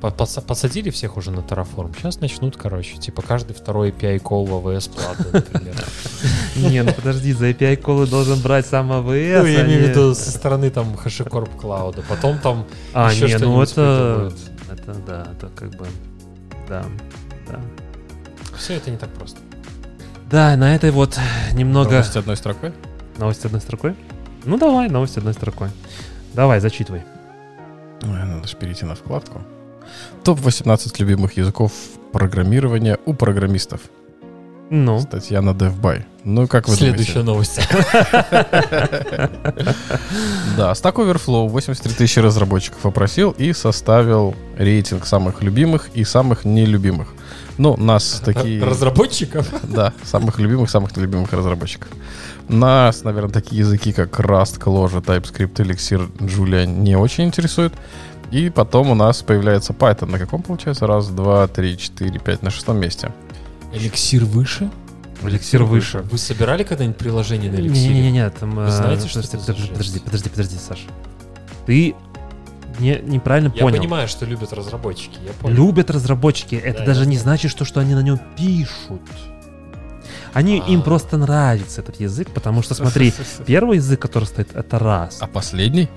По- 0.00 0.08
подса- 0.08 0.40
Подсадили 0.40 0.90
всех 0.90 1.16
уже 1.16 1.30
на 1.30 1.40
Terraform. 1.40 1.94
Сейчас 1.96 2.20
начнут, 2.20 2.56
короче, 2.56 2.96
типа 2.96 3.22
каждый 3.22 3.52
второй 3.52 3.90
API 3.90 4.20
call 4.22 4.46
в 4.46 4.66
AWS 4.66 4.90
платный, 4.90 5.32
например. 5.32 5.74
Не, 6.56 6.82
ну 6.82 6.92
подожди, 6.92 7.32
за 7.32 7.50
API 7.50 7.76
колы 7.76 8.06
должен 8.06 8.40
брать 8.40 8.66
сам 8.66 8.90
AWS. 8.92 9.40
Ну, 9.40 9.46
я 9.46 9.60
а 9.60 9.66
имею 9.66 9.84
в 9.84 9.88
виду 9.88 10.14
со 10.14 10.30
стороны 10.30 10.70
там 10.70 10.94
HashiCorp 10.94 11.60
клауда. 11.60 12.02
Потом 12.08 12.38
там 12.38 12.66
А, 12.94 13.12
не, 13.14 13.36
ну 13.38 13.60
это... 13.60 14.32
Это, 14.70 14.94
да, 15.06 15.26
это 15.32 15.48
как 15.54 15.70
бы... 15.70 15.86
Да, 16.68 16.84
да. 17.48 17.60
все 18.56 18.74
это 18.74 18.90
не 18.90 18.96
так 18.96 19.10
просто. 19.10 19.40
Да, 20.30 20.56
на 20.56 20.76
этой 20.76 20.92
вот 20.92 21.18
немного... 21.52 21.90
Новости 21.90 22.18
одной 22.18 22.36
строкой? 22.36 22.72
Новость 23.18 23.44
одной 23.44 23.60
строкой? 23.60 23.96
Ну 24.44 24.56
давай, 24.56 24.88
новость 24.88 25.18
одной 25.18 25.34
строкой. 25.34 25.68
Давай, 26.32 26.60
зачитывай. 26.60 27.02
Ой, 28.02 28.24
надо 28.24 28.46
же 28.46 28.56
перейти 28.56 28.84
на 28.84 28.94
вкладку. 28.94 29.42
Топ-18 30.24 30.94
любимых 30.98 31.36
языков 31.36 31.72
программирования 32.12 32.98
у 33.06 33.14
программистов. 33.14 33.80
Ну, 34.72 35.00
Статья 35.00 35.42
на 35.42 35.50
DevBuy. 35.50 36.04
Ну, 36.22 36.46
как 36.46 36.68
вы 36.68 36.76
Следующая 36.76 37.22
думаете? 37.22 37.60
новость. 37.60 37.60
Да, 40.56 40.72
Stack 40.72 40.94
Overflow 40.94 41.48
83 41.48 41.94
тысячи 41.94 42.18
разработчиков 42.18 42.84
опросил 42.84 43.30
и 43.32 43.52
составил 43.52 44.34
рейтинг 44.56 45.06
самых 45.06 45.42
любимых 45.42 45.88
и 45.94 46.04
самых 46.04 46.44
нелюбимых. 46.44 47.08
Ну, 47.58 47.76
нас 47.76 48.22
такие... 48.24 48.62
Разработчиков? 48.62 49.48
Да, 49.62 49.92
самых 50.04 50.38
любимых, 50.38 50.70
самых 50.70 50.96
нелюбимых 50.96 51.32
разработчиков. 51.32 51.88
Нас, 52.48 53.04
наверное, 53.04 53.32
такие 53.32 53.60
языки, 53.60 53.92
как 53.92 54.18
Rust, 54.20 54.58
Clojure, 54.58 55.04
TypeScript, 55.04 55.54
Elixir, 55.54 56.10
Julia 56.18 56.66
не 56.66 56.96
очень 56.96 57.24
интересуют. 57.24 57.74
И 58.30 58.48
потом 58.50 58.90
у 58.90 58.94
нас 58.94 59.22
появляется 59.22 59.72
Python. 59.72 60.10
На 60.10 60.18
каком 60.18 60.42
получается? 60.42 60.86
Раз, 60.86 61.08
два, 61.08 61.46
три, 61.48 61.76
четыре, 61.76 62.20
пять. 62.20 62.42
На 62.42 62.50
шестом 62.50 62.78
месте. 62.78 63.12
Эликсир 63.72 64.24
выше? 64.24 64.70
эликсир 65.22 65.64
выше. 65.64 65.98
Вы 66.10 66.18
собирали 66.18 66.62
когда-нибудь 66.62 66.96
приложение 66.96 67.50
на 67.50 67.56
эликсире? 67.56 67.94
Не-не-не, 67.94 68.30
там... 68.30 68.56
Вы 68.56 68.62
э, 68.64 68.70
знаете, 68.70 69.08
что 69.08 69.20
подожди, 69.20 69.36
это 69.36 69.46
подожди, 69.46 69.70
подожди, 69.70 69.98
подожди, 70.00 70.28
подожди, 70.30 70.56
Саша. 70.56 70.88
Ты 71.66 71.94
не, 72.78 73.00
неправильно 73.02 73.52
Я 73.54 73.62
понял. 73.62 73.78
понимаю, 73.78 74.08
что 74.08 74.24
любят 74.24 74.52
разработчики. 74.52 75.18
Я 75.24 75.32
понял. 75.32 75.54
Любят 75.54 75.90
разработчики. 75.90 76.54
Это 76.54 76.80
Да, 76.80 76.86
даже 76.86 77.00
я 77.00 77.06
не 77.06 77.18
значит, 77.18 77.50
что, 77.50 77.64
что 77.64 77.80
они 77.80 77.94
на 77.94 78.02
нем 78.02 78.18
пишут. 78.36 79.02
Они, 80.32 80.62
им 80.66 80.80
А. 80.80 80.82
просто 80.82 81.16
нравится 81.16 81.80
этот 81.80 82.00
язык, 82.00 82.30
потому 82.30 82.62
что, 82.62 82.74
смотри, 82.74 83.12
первый 83.46 83.76
язык, 83.76 84.00
который 84.00 84.24
стоит, 84.24 84.54
это 84.54 84.78
раз. 84.78 85.18
А 85.20 85.26
последний? 85.26 85.88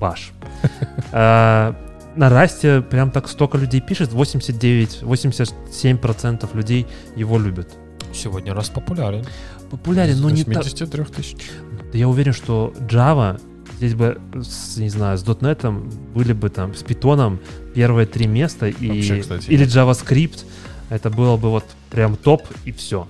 Баш. 0.00 0.32
А, 1.12 1.74
На 2.16 2.28
Расте 2.28 2.80
прям 2.82 3.10
так 3.10 3.28
столько 3.28 3.58
людей 3.58 3.80
пишет, 3.80 4.12
89, 4.12 5.02
87% 5.02 6.56
людей 6.56 6.86
его 7.16 7.38
любят. 7.38 7.68
Сегодня 8.12 8.54
раз 8.54 8.68
популярен. 8.68 9.24
Популярен, 9.70 10.20
но 10.20 10.30
не 10.30 10.44
так. 10.44 10.64
83 10.64 11.04
тысяч. 11.04 11.50
Я 11.92 12.08
уверен, 12.08 12.32
что 12.32 12.72
Java 12.80 13.40
здесь 13.76 13.94
бы, 13.94 14.20
с, 14.34 14.76
не 14.76 14.90
знаю, 14.90 15.16
с 15.16 15.24
.NET 15.24 16.12
были 16.14 16.32
бы 16.32 16.48
там, 16.50 16.74
с 16.74 16.82
Python 16.82 17.38
первые 17.74 18.06
три 18.06 18.26
места, 18.26 18.68
и, 18.68 18.88
Вообще, 18.88 19.20
кстати, 19.20 19.48
или. 19.48 19.66
JavaScript, 19.66 20.44
это 20.90 21.08
было 21.10 21.36
бы 21.36 21.50
вот 21.50 21.64
прям 21.90 22.16
топ, 22.16 22.42
и 22.64 22.72
все. 22.72 23.08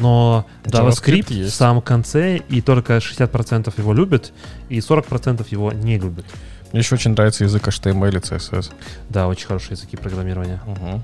Но 0.00 0.46
JavaScript 0.64 1.28
JavaScript, 1.28 1.34
есть. 1.34 1.52
в 1.52 1.54
самом 1.54 1.82
конце, 1.82 2.38
и 2.38 2.60
только 2.60 2.96
60% 2.96 3.72
его 3.76 3.92
любят, 3.92 4.32
и 4.68 4.78
40% 4.78 5.46
его 5.50 5.72
не 5.72 5.98
любят. 5.98 6.24
Мне 6.72 6.80
еще 6.80 6.94
очень 6.94 7.12
нравится 7.12 7.44
язык 7.44 7.66
HTML 7.66 8.16
и 8.16 8.20
CSS. 8.20 8.72
Да, 9.08 9.28
очень 9.28 9.46
хорошие 9.46 9.72
языки 9.72 9.96
программирования. 9.96 10.60
Угу. 10.66 11.02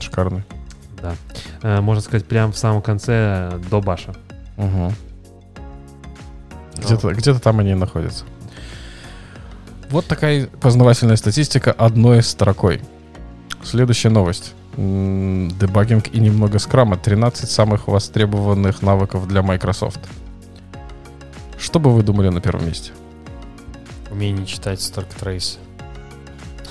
Шикарный. 0.00 0.44
Да. 1.02 1.14
Э, 1.62 1.80
Можно 1.80 2.02
сказать, 2.02 2.26
прям 2.26 2.52
в 2.52 2.58
самом 2.58 2.82
конце 2.82 3.50
э, 3.52 3.60
до 3.70 3.80
баша. 3.80 4.14
Угу. 4.56 4.92
Где-то, 6.78 7.12
где-то 7.12 7.40
там 7.40 7.58
они 7.58 7.72
и 7.72 7.74
находятся. 7.74 8.24
Вот 9.90 10.06
такая 10.06 10.46
познавательная 10.46 11.16
статистика 11.16 11.72
одной 11.72 12.22
строкой. 12.22 12.80
Следующая 13.64 14.10
новость. 14.10 14.54
Debugging 14.78 16.06
и 16.14 16.20
немного 16.20 16.60
Scrum 16.60 16.86
а. 16.86 16.96
13 16.96 17.50
самых 17.50 17.88
востребованных 17.88 18.80
навыков 18.80 19.26
для 19.26 19.42
Microsoft. 19.42 19.98
Что 21.58 21.80
бы 21.80 21.92
вы 21.92 22.04
думали 22.04 22.28
на 22.28 22.40
первом 22.40 22.66
месте? 22.66 22.92
Умение 24.08 24.46
читать 24.46 24.80
trace. 25.18 25.58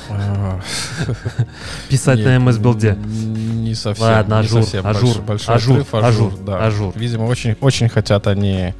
А, 0.09 0.61
Писать 1.89 2.19
на 2.19 2.37
MS 2.37 2.59
Build 2.61 2.86
е. 2.86 2.95
Не 2.95 3.75
совсем. 3.75 4.05
Ладно, 4.05 4.39
Azure, 4.39 4.63
Azure, 4.83 5.17
Azure, 5.47 5.85
Azure, 5.91 6.33
Azure. 6.47 6.93
Видимо, 6.95 7.23
очень, 7.23 7.57
очень 7.59 7.89
хотят 7.89 8.27
они 8.27 8.73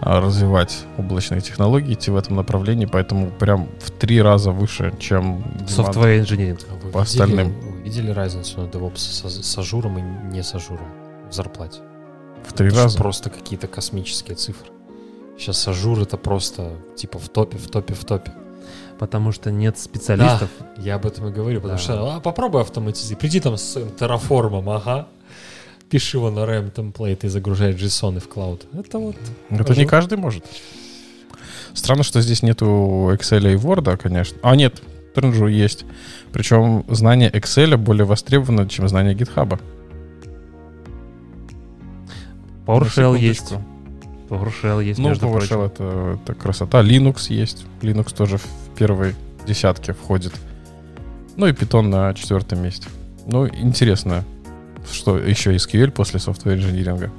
а, 0.00 0.20
развивать 0.20 0.84
облачные 0.96 1.42
технологии, 1.42 1.94
идти 1.94 2.10
в 2.10 2.16
этом 2.16 2.34
направлении, 2.34 2.86
поэтому 2.86 3.30
прям 3.30 3.68
в 3.80 3.92
три 3.92 4.20
раза 4.20 4.50
выше, 4.50 4.92
чем. 4.98 5.44
Software 5.68 6.24
engineering. 6.24 6.90
По 6.90 7.02
остальным. 7.02 7.54
Видели 7.88 8.10
разницу 8.10 8.60
на 8.60 8.66
DevOps 8.66 8.96
с, 8.98 9.42
с 9.42 9.58
Azure 9.58 9.87
ом 9.87 9.98
и 9.98 10.02
не 10.34 10.42
с 10.42 10.54
Azure 10.54 10.78
ом 10.78 10.88
в 11.30 11.32
зарплате? 11.34 11.80
в 12.46 12.52
три 12.52 12.68
Это 12.68 12.76
раза. 12.84 12.98
Просто 12.98 13.30
какие-то 13.30 13.66
космические 13.66 14.36
цифры. 14.36 14.70
Сейчас 15.38 15.66
Azure 15.68 16.00
это 16.00 16.16
просто 16.16 16.72
типа 16.96 17.18
в 17.18 17.28
топе, 17.28 17.56
в 17.58 17.68
топе, 17.68 17.94
в 17.94 18.04
топе. 18.04 18.32
Потому 18.98 19.32
что 19.32 19.50
нет 19.50 19.78
специалистов. 19.78 20.48
Я 20.76 20.96
об 20.96 21.06
этом 21.06 21.28
и 21.28 21.32
говорю, 21.32 21.60
потому 21.60 21.78
Да. 21.78 21.82
что 21.82 22.14
а, 22.16 22.20
попробуй 22.20 22.60
автоматизировать. 22.62 23.20
Приди 23.20 23.40
там 23.40 23.56
с 23.56 23.74
Terraform 23.98 24.51
ом, 24.51 24.68
ага. 24.70 25.08
Пиши 25.90 26.16
его 26.18 26.30
на 26.30 26.40
ARM 26.40 26.70
template 26.70 27.24
и 27.24 27.28
загружай 27.28 27.72
JSON 27.72 28.20
в 28.20 28.28
cloud. 28.28 28.66
Это 28.72 28.98
вот 28.98 29.16
Это 29.50 29.72
не 29.74 29.80
Azure. 29.80 29.90
каждый 29.90 30.18
может. 30.18 30.44
Странно, 31.74 32.02
что 32.02 32.20
здесь 32.20 32.42
нету 32.42 32.66
Excel 33.12 33.52
и 33.52 33.56
Word, 33.56 33.96
конечно. 33.96 34.36
А, 34.42 34.54
нет, 34.56 34.82
Тренджу 35.18 35.46
есть. 35.46 35.84
Причем 36.32 36.84
знание 36.88 37.30
Excel 37.30 37.76
более 37.76 38.04
востребовано, 38.04 38.68
чем 38.68 38.88
знание 38.88 39.14
GitHub. 39.14 39.58
PowerShell 42.66 43.18
есть. 43.18 43.54
PowerShell 44.28 44.84
есть, 44.84 44.98
Ну, 44.98 45.12
PowerShell 45.12 45.66
это, 45.66 46.18
это 46.22 46.34
красота. 46.34 46.82
Linux 46.82 47.32
есть. 47.32 47.64
Linux 47.82 48.14
тоже 48.14 48.38
в 48.38 48.46
первой 48.76 49.14
десятке 49.46 49.92
входит. 49.92 50.34
Ну 51.36 51.46
и 51.46 51.52
Python 51.52 51.82
на 51.82 52.14
четвертом 52.14 52.62
месте. 52.62 52.88
Ну, 53.26 53.48
интересно, 53.48 54.24
что 54.90 55.18
еще 55.18 55.54
SQL 55.54 55.90
после 55.90 56.20
software 56.20 56.54
инжиниринга. 56.54 57.10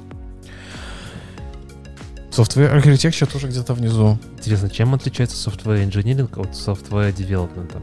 Software 2.30 2.72
architecture 2.80 3.30
тоже 3.30 3.48
где-то 3.48 3.74
внизу. 3.74 4.18
Интересно, 4.38 4.70
чем 4.70 4.94
отличается 4.94 5.50
software 5.50 5.84
engineering 5.86 6.30
от 6.40 6.50
software 6.50 7.14
development? 7.14 7.76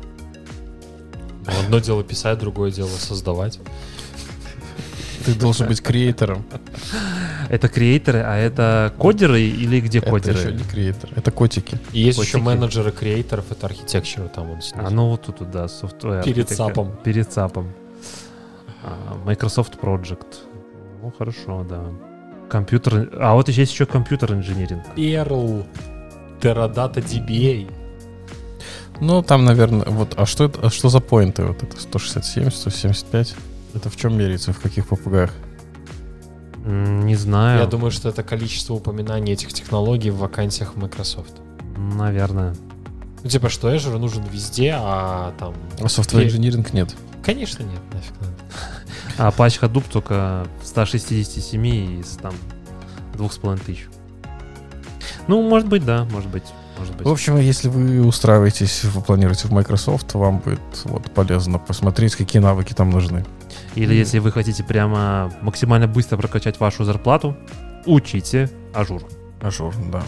ну, 1.45 1.52
одно 1.65 1.80
дело 1.80 2.03
писать, 2.03 2.40
другое 2.40 2.72
дело 2.72 2.88
создавать. 2.88 3.60
Ты 5.26 5.34
должен 5.34 5.68
быть 5.68 5.82
креатором. 5.82 6.45
Это 7.49 7.68
креаторы, 7.68 8.19
а 8.19 8.36
это 8.38 8.94
кодеры 8.98 9.41
или 9.41 9.82
где 9.82 9.98
Это 9.99 10.10
кодеры? 10.10 10.38
еще 10.40 10.52
не 10.53 10.64
креатор. 10.64 11.10
Это 11.15 11.32
котики. 11.32 11.78
И 11.91 11.99
есть 11.99 12.18
еще 12.19 12.34
Котики. 12.38 12.45
менеджеры 12.45 12.91
креаторов, 12.91 13.52
это 13.52 13.68
архитектура 13.68 14.28
там 14.30 14.52
он 14.52 14.61
снизу. 14.61 14.86
А 14.88 14.90
ну 14.90 15.10
вот 15.10 15.24
тут, 15.24 15.52
да, 15.52 15.65
software. 15.65 16.24
Перед. 16.24 16.49
САПом. 16.49 16.98
Перед 17.03 17.32
САПом. 17.32 17.74
А, 18.84 19.18
Microsoft 19.26 19.78
Project. 19.82 20.26
Ну, 21.02 21.14
хорошо, 21.18 21.65
да. 21.69 21.84
Компьютер... 22.49 23.10
А 23.19 23.34
вот 23.34 23.49
еще 23.49 23.61
есть 23.61 23.74
еще 23.74 23.86
компьютер 23.86 24.34
инжиниринг. 24.34 24.84
Perl, 24.95 25.65
Teradata 26.41 26.95
DBA. 26.95 27.72
Ну, 28.99 29.22
там, 29.22 29.45
наверное, 29.45 29.86
вот, 29.86 30.14
а 30.18 30.26
что 30.26 30.45
это, 30.45 30.68
а 30.68 30.69
что 30.69 30.90
за 30.90 30.99
поинты? 30.99 31.44
Вот 31.44 31.61
это 31.61 31.80
167, 31.80 32.49
175? 32.49 33.36
Это 33.76 33.90
в 33.90 33.95
чем 33.95 34.18
меряется, 34.18 34.53
в 34.53 34.60
каких 34.60 34.88
попугаях? 34.88 35.32
Не 36.65 37.15
знаю. 37.15 37.60
Я 37.60 37.68
думаю, 37.68 37.91
что 37.91 38.10
это 38.10 38.24
количество 38.24 38.74
упоминаний 38.74 39.34
этих 39.34 39.53
технологий 39.53 40.10
в 40.10 40.18
вакансиях 40.18 40.76
Microsoft. 40.76 41.34
Наверное. 41.78 42.56
Ну, 43.24 43.30
типа, 43.30 43.49
что 43.49 43.74
Azure 43.74 43.98
нужен 43.98 44.24
везде, 44.32 44.74
а 44.78 45.34
там... 45.40 45.53
А 45.80 45.84
software 45.84 46.26
инжиниринг 46.26 46.74
нет. 46.74 46.95
Конечно 47.24 47.64
нет, 47.64 47.82
нафиг 47.94 48.14
надо. 48.19 48.34
А 49.18 49.30
Apache 49.30 49.61
Hadoop 49.61 49.85
только 49.91 50.45
в 50.61 50.68
167 50.68 51.65
из 52.02 52.18
там 52.18 52.34
2,5 53.14 53.65
тысяч. 53.65 53.88
Ну, 55.27 55.41
может 55.41 55.68
быть, 55.68 55.85
да, 55.85 56.06
может 56.11 56.30
быть. 56.30 56.44
Может 56.77 56.95
быть. 56.95 57.07
В 57.07 57.11
общем, 57.11 57.38
если 57.38 57.69
вы 57.69 58.06
устраиваетесь, 58.06 58.84
вы 58.84 59.02
планируете 59.02 59.48
в 59.48 59.52
Microsoft, 59.52 60.14
вам 60.14 60.39
будет 60.39 60.60
вот 60.85 61.11
полезно 61.11 61.57
посмотреть, 61.57 62.15
какие 62.15 62.39
навыки 62.39 62.73
там 62.73 62.91
нужны. 62.91 63.26
Или 63.73 63.95
если 63.95 64.19
вы 64.19 64.31
хотите 64.31 64.64
прямо 64.64 65.34
максимально 65.41 65.88
быстро 65.88 66.18
прокачать 66.18 66.60
вашу 66.60 66.84
зарплату, 66.84 67.35
учите 67.85 68.52
Azure. 68.73 69.02
Azure, 69.41 69.73
да. 69.91 70.03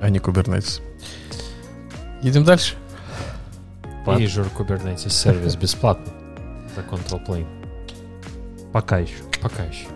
А 0.00 0.08
не 0.08 0.18
Kubernetes. 0.18 0.80
Едем 2.22 2.44
дальше. 2.44 2.76
И 4.06 4.10
Azure 4.10 4.50
Kubernetes 4.56 5.10
сервис 5.10 5.56
бесплатный 5.56 6.12
за 6.76 6.82
Control 6.82 7.26
Plane. 7.26 7.63
Пока 8.74 8.98
еще. 8.98 9.14
Пока 9.40 9.62
еще. 9.62 9.86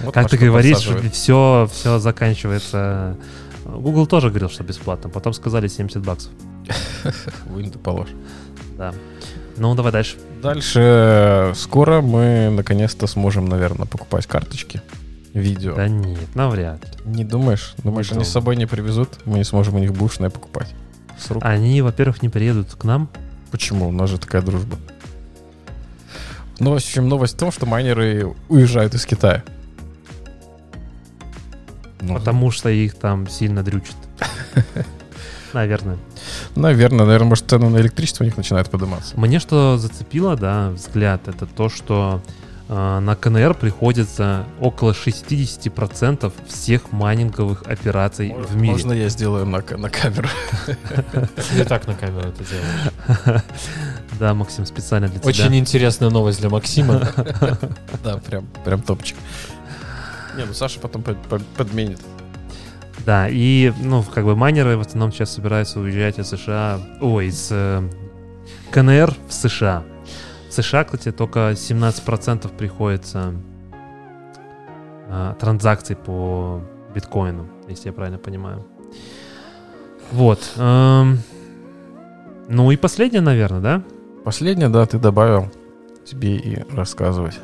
Вот 0.00 0.12
как 0.12 0.28
ты 0.28 0.36
говоришь, 0.36 0.78
подсаживает. 0.78 1.14
все, 1.14 1.68
все 1.72 2.00
заканчивается. 2.00 3.16
Google 3.64 4.08
тоже 4.08 4.28
говорил, 4.30 4.50
что 4.50 4.64
бесплатно. 4.64 5.08
Потом 5.08 5.32
сказали 5.32 5.68
70 5.68 6.04
баксов. 6.04 6.32
Вынь 7.46 7.70
положь. 7.70 8.08
Да. 8.76 8.92
Ну, 9.56 9.72
давай 9.76 9.92
дальше. 9.92 10.16
Дальше 10.42 11.52
скоро 11.54 12.00
мы 12.00 12.50
наконец-то 12.50 13.06
сможем, 13.06 13.48
наверное, 13.48 13.86
покупать 13.86 14.26
карточки. 14.26 14.82
Видео. 15.32 15.76
Да 15.76 15.86
нет, 15.86 16.34
навряд 16.34 16.84
ли. 16.84 16.90
Не 17.04 17.24
думаешь? 17.24 17.74
Думаешь, 17.84 18.06
Не 18.08 18.14
они 18.14 18.24
думаю. 18.24 18.24
с 18.24 18.32
собой 18.32 18.56
не 18.56 18.66
привезут? 18.66 19.10
Мы 19.26 19.38
не 19.38 19.44
сможем 19.44 19.76
у 19.76 19.78
них 19.78 19.92
бушное 19.92 20.28
покупать. 20.28 20.74
С 21.16 21.30
рук. 21.30 21.44
Они, 21.44 21.82
во-первых, 21.82 22.20
не 22.20 22.30
приедут 22.30 22.74
к 22.74 22.82
нам. 22.82 23.08
Почему? 23.52 23.90
У 23.90 23.92
нас 23.92 24.10
же 24.10 24.18
такая 24.18 24.42
дружба. 24.42 24.76
Новость, 26.60 26.86
в 26.86 26.88
общем, 26.90 27.08
новость 27.08 27.34
в 27.34 27.38
том, 27.38 27.50
что 27.50 27.64
майнеры 27.64 28.34
уезжают 28.48 28.94
из 28.94 29.06
Китая. 29.06 29.42
Ну, 32.02 32.14
Потому 32.14 32.50
что 32.50 32.68
их 32.68 32.94
там 32.94 33.28
сильно 33.28 33.62
дрючат. 33.62 33.96
Наверное. 35.52 35.96
Наверное, 36.54 37.06
наверное, 37.06 37.30
может, 37.30 37.48
цены 37.48 37.68
на 37.70 37.78
электричество 37.78 38.24
у 38.24 38.26
них 38.26 38.36
начинают 38.36 38.70
подниматься. 38.70 39.18
Мне 39.18 39.40
что 39.40 39.78
зацепило, 39.78 40.36
да, 40.36 40.70
взгляд, 40.70 41.28
это 41.28 41.46
то, 41.46 41.68
что 41.68 42.22
на 42.70 43.16
КНР 43.16 43.54
приходится 43.54 44.44
около 44.60 44.92
60% 44.92 46.32
всех 46.46 46.92
майнинговых 46.92 47.64
операций 47.66 48.32
в 48.32 48.54
мире. 48.54 48.72
Можно 48.72 48.92
я 48.92 49.08
сделаю 49.08 49.44
на, 49.44 49.60
на 49.76 49.90
камеру? 49.90 50.28
Не 51.56 51.64
так 51.64 51.88
на 51.88 51.94
камеру 51.94 52.28
это 52.28 52.44
делаешь. 52.44 53.42
Да, 54.20 54.34
Максим, 54.34 54.66
специально 54.66 55.08
для 55.08 55.18
тебя. 55.18 55.28
Очень 55.30 55.56
интересная 55.56 56.10
новость 56.10 56.40
для 56.40 56.50
Максима. 56.50 57.00
Да, 58.04 58.18
прям, 58.18 58.46
прям 58.64 58.82
топчик. 58.82 59.16
Не, 60.36 60.44
ну 60.44 60.52
Саша 60.54 60.78
потом 60.78 61.02
под- 61.02 61.20
под- 61.22 61.46
подменит. 61.56 61.98
Да, 63.06 63.28
и, 63.28 63.72
ну, 63.80 64.02
как 64.02 64.24
бы 64.24 64.36
майнеры 64.36 64.76
в 64.76 64.80
основном 64.82 65.10
сейчас 65.12 65.32
собираются 65.32 65.80
уезжать 65.80 66.18
из 66.18 66.28
США, 66.28 66.78
ой, 67.00 67.28
из 67.28 67.48
э, 67.50 67.82
КНР 68.70 69.14
в 69.28 69.32
США. 69.32 69.82
В 70.50 70.52
США, 70.52 70.82
кстати, 70.82 71.12
только 71.12 71.52
17% 71.52 72.56
приходится 72.56 73.34
э, 75.08 75.34
транзакций 75.38 75.94
по 75.94 76.60
биткоину, 76.92 77.46
если 77.68 77.90
я 77.90 77.92
правильно 77.92 78.18
понимаю. 78.18 78.66
Вот. 80.10 80.40
эм, 80.56 81.18
ну 82.48 82.72
и 82.72 82.76
последнее, 82.76 83.20
наверное, 83.20 83.60
да? 83.60 83.82
Последнее, 84.24 84.68
да, 84.68 84.84
ты 84.86 84.98
добавил 84.98 85.52
тебе 86.04 86.34
и 86.36 86.64
рассказывать. 86.74 87.38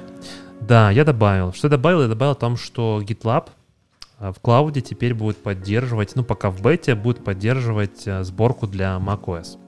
Да, 0.61 0.91
я 0.91 1.05
добавил. 1.05 1.53
Что 1.53 1.69
я 1.69 1.71
добавил? 1.71 2.03
Я 2.03 2.09
добавил 2.09 2.33
о 2.33 2.35
том, 2.35 2.57
что 2.57 3.01
GitLab 3.07 3.51
а, 4.19 4.33
в 4.33 4.41
клауде 4.41 4.81
теперь 4.81 5.15
будет 5.15 5.37
поддерживать, 5.37 6.17
ну 6.17 6.25
пока 6.25 6.51
в 6.51 6.61
бете, 6.61 6.97
будет 6.97 7.23
поддерживать 7.23 8.09
а, 8.09 8.25
сборку 8.25 8.67
для 8.67 8.97
macOS. 8.97 9.59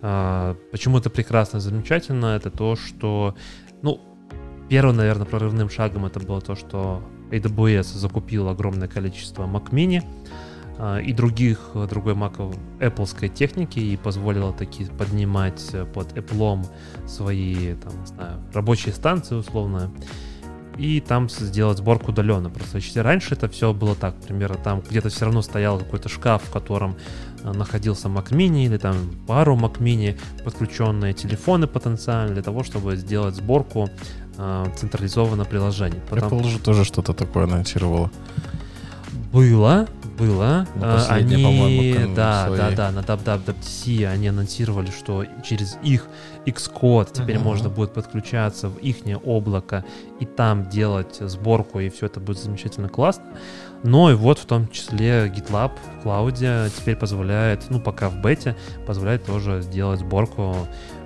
А, 0.00 0.56
Почему 0.70 0.98
это 0.98 1.10
прекрасно, 1.10 1.60
замечательно? 1.60 2.26
Это 2.36 2.50
то, 2.50 2.76
что, 2.76 3.34
ну, 3.82 4.00
первым, 4.68 4.96
наверное, 4.96 5.26
прорывным 5.26 5.70
шагом 5.70 6.06
это 6.06 6.20
было 6.20 6.40
то, 6.40 6.54
что 6.54 7.02
AWS 7.30 7.96
закупил 7.96 8.48
огромное 8.48 8.88
количество 8.88 9.44
Mac 9.44 9.70
Mini 9.70 10.02
а, 10.78 10.98
и 10.98 11.12
других, 11.12 11.70
другой 11.88 12.14
Mac 12.14 12.54
Apple 12.78 13.28
техники 13.28 13.78
и 13.78 13.96
позволило 13.96 14.52
таки 14.52 14.84
поднимать 14.86 15.74
под 15.94 16.12
Apple 16.16 16.66
свои, 17.06 17.74
там, 17.74 18.00
не 18.00 18.06
знаю, 18.06 18.40
рабочие 18.52 18.94
станции 18.94 19.34
условно, 19.34 19.90
и 20.78 21.00
там 21.00 21.28
сделать 21.28 21.78
сборку 21.78 22.12
удаленно. 22.12 22.50
Просто 22.50 22.80
раньше 23.02 23.34
это 23.34 23.48
все 23.48 23.74
было 23.74 23.94
так, 23.94 24.14
примерно 24.20 24.56
там 24.56 24.80
где-то 24.80 25.08
все 25.08 25.24
равно 25.24 25.42
стоял 25.42 25.78
какой-то 25.78 26.08
шкаф, 26.08 26.44
в 26.44 26.52
котором 26.52 26.96
находился 27.44 28.08
Mac 28.08 28.30
Mini 28.30 28.66
или 28.66 28.76
там 28.78 28.96
пару 29.26 29.56
Mac 29.56 29.78
Mini, 29.78 30.18
подключенные 30.44 31.12
телефоны 31.14 31.66
потенциально 31.66 32.32
для 32.34 32.42
того, 32.42 32.62
чтобы 32.64 32.96
сделать 32.96 33.34
сборку 33.34 33.88
э, 34.36 34.66
централизованно 34.76 35.44
приложений. 35.44 36.00
Потом- 36.10 36.32
Apple 36.32 36.48
же 36.48 36.58
тоже 36.58 36.84
что-то 36.84 37.12
такое 37.14 37.44
анонсировало. 37.44 38.10
Было, 39.32 39.86
было. 40.18 40.66
Ну, 40.74 40.86
они, 41.08 41.94
да, 42.16 42.46
свои. 42.46 42.58
да, 42.58 42.70
да, 42.70 42.90
на 42.90 43.00
WWDC 43.00 44.06
они 44.06 44.28
анонсировали, 44.28 44.90
что 44.90 45.24
через 45.44 45.76
их 45.82 46.06
Xcode 46.50 47.10
теперь 47.12 47.36
Мгм. 47.36 47.44
можно 47.44 47.68
будет 47.68 47.92
подключаться 47.92 48.68
в 48.68 48.78
их 48.78 48.96
облако 49.24 49.84
и 50.20 50.26
там 50.26 50.68
делать 50.68 51.16
сборку, 51.20 51.80
и 51.80 51.88
все 51.88 52.06
это 52.06 52.20
будет 52.20 52.38
замечательно 52.38 52.88
классно. 52.88 53.24
Но 53.84 54.10
и 54.10 54.14
вот 54.14 54.38
в 54.38 54.44
том 54.46 54.68
числе 54.68 55.28
GitLab 55.28 55.70
в 55.98 56.02
клауде 56.02 56.68
теперь 56.76 56.96
позволяет, 56.96 57.70
ну 57.70 57.80
пока 57.80 58.08
в 58.08 58.20
бете, 58.20 58.56
позволяет 58.86 59.24
тоже 59.24 59.62
сделать 59.62 60.00
сборку 60.00 60.56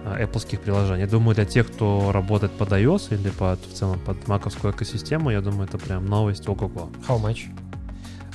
э, 0.05 0.25
Apple 0.25 0.59
приложений. 0.59 1.01
Я 1.03 1.07
думаю, 1.07 1.35
для 1.35 1.45
тех, 1.45 1.67
кто 1.71 2.13
работает 2.13 2.53
под 2.53 2.71
iOS 2.71 3.15
или 3.15 3.29
под, 3.31 3.61
в 3.61 3.75
целом 3.75 3.99
под 4.01 4.27
маковскую 4.27 4.73
экосистему, 4.73 5.31
я 5.31 5.41
думаю, 5.41 5.65
это 5.65 5.77
прям 5.79 6.07
новость 6.07 6.49
ого-го. 6.49 6.91
How 7.07 7.21
much? 7.23 7.41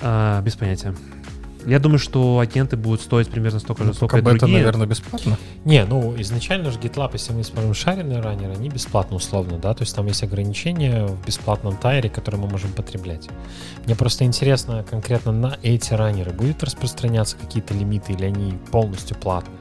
А, 0.02 0.42
без 0.42 0.56
понятия. 0.56 0.94
Я 1.68 1.80
думаю, 1.80 2.00
что 2.00 2.40
агенты 2.40 2.78
будут 2.78 3.02
стоить 3.02 3.28
примерно 3.28 3.60
столько 3.60 3.84
же, 3.84 3.90
Ну, 3.90 3.94
сколько 3.94 4.20
и 4.20 4.22
другие. 4.22 4.60
наверное, 4.60 4.88
бесплатно. 4.88 5.38
Не, 5.66 5.84
ну 5.84 6.16
изначально 6.22 6.72
же 6.72 6.80
GitLab, 6.80 7.10
если 7.12 7.34
мы 7.34 7.44
смотрим 7.44 7.74
шаренные 7.74 8.22
раннеры, 8.22 8.54
они 8.54 8.70
бесплатно 8.70 9.18
условно, 9.18 9.58
да, 9.58 9.74
то 9.74 9.84
есть 9.84 9.94
там 9.94 10.06
есть 10.06 10.24
ограничения 10.24 11.06
в 11.06 11.26
бесплатном 11.26 11.76
тайре, 11.76 12.10
которые 12.10 12.40
мы 12.40 12.48
можем 12.48 12.72
потреблять. 12.72 13.28
Мне 13.86 13.96
просто 13.96 14.24
интересно 14.24 14.86
конкретно 14.90 15.34
на 15.34 15.58
эти 15.62 15.94
раннеры 15.94 16.32
будет 16.32 16.64
распространяться 16.64 17.36
какие-то 17.36 17.74
лимиты 17.74 18.14
или 18.14 18.24
они 18.24 18.54
полностью 18.72 19.18
платные? 19.18 19.60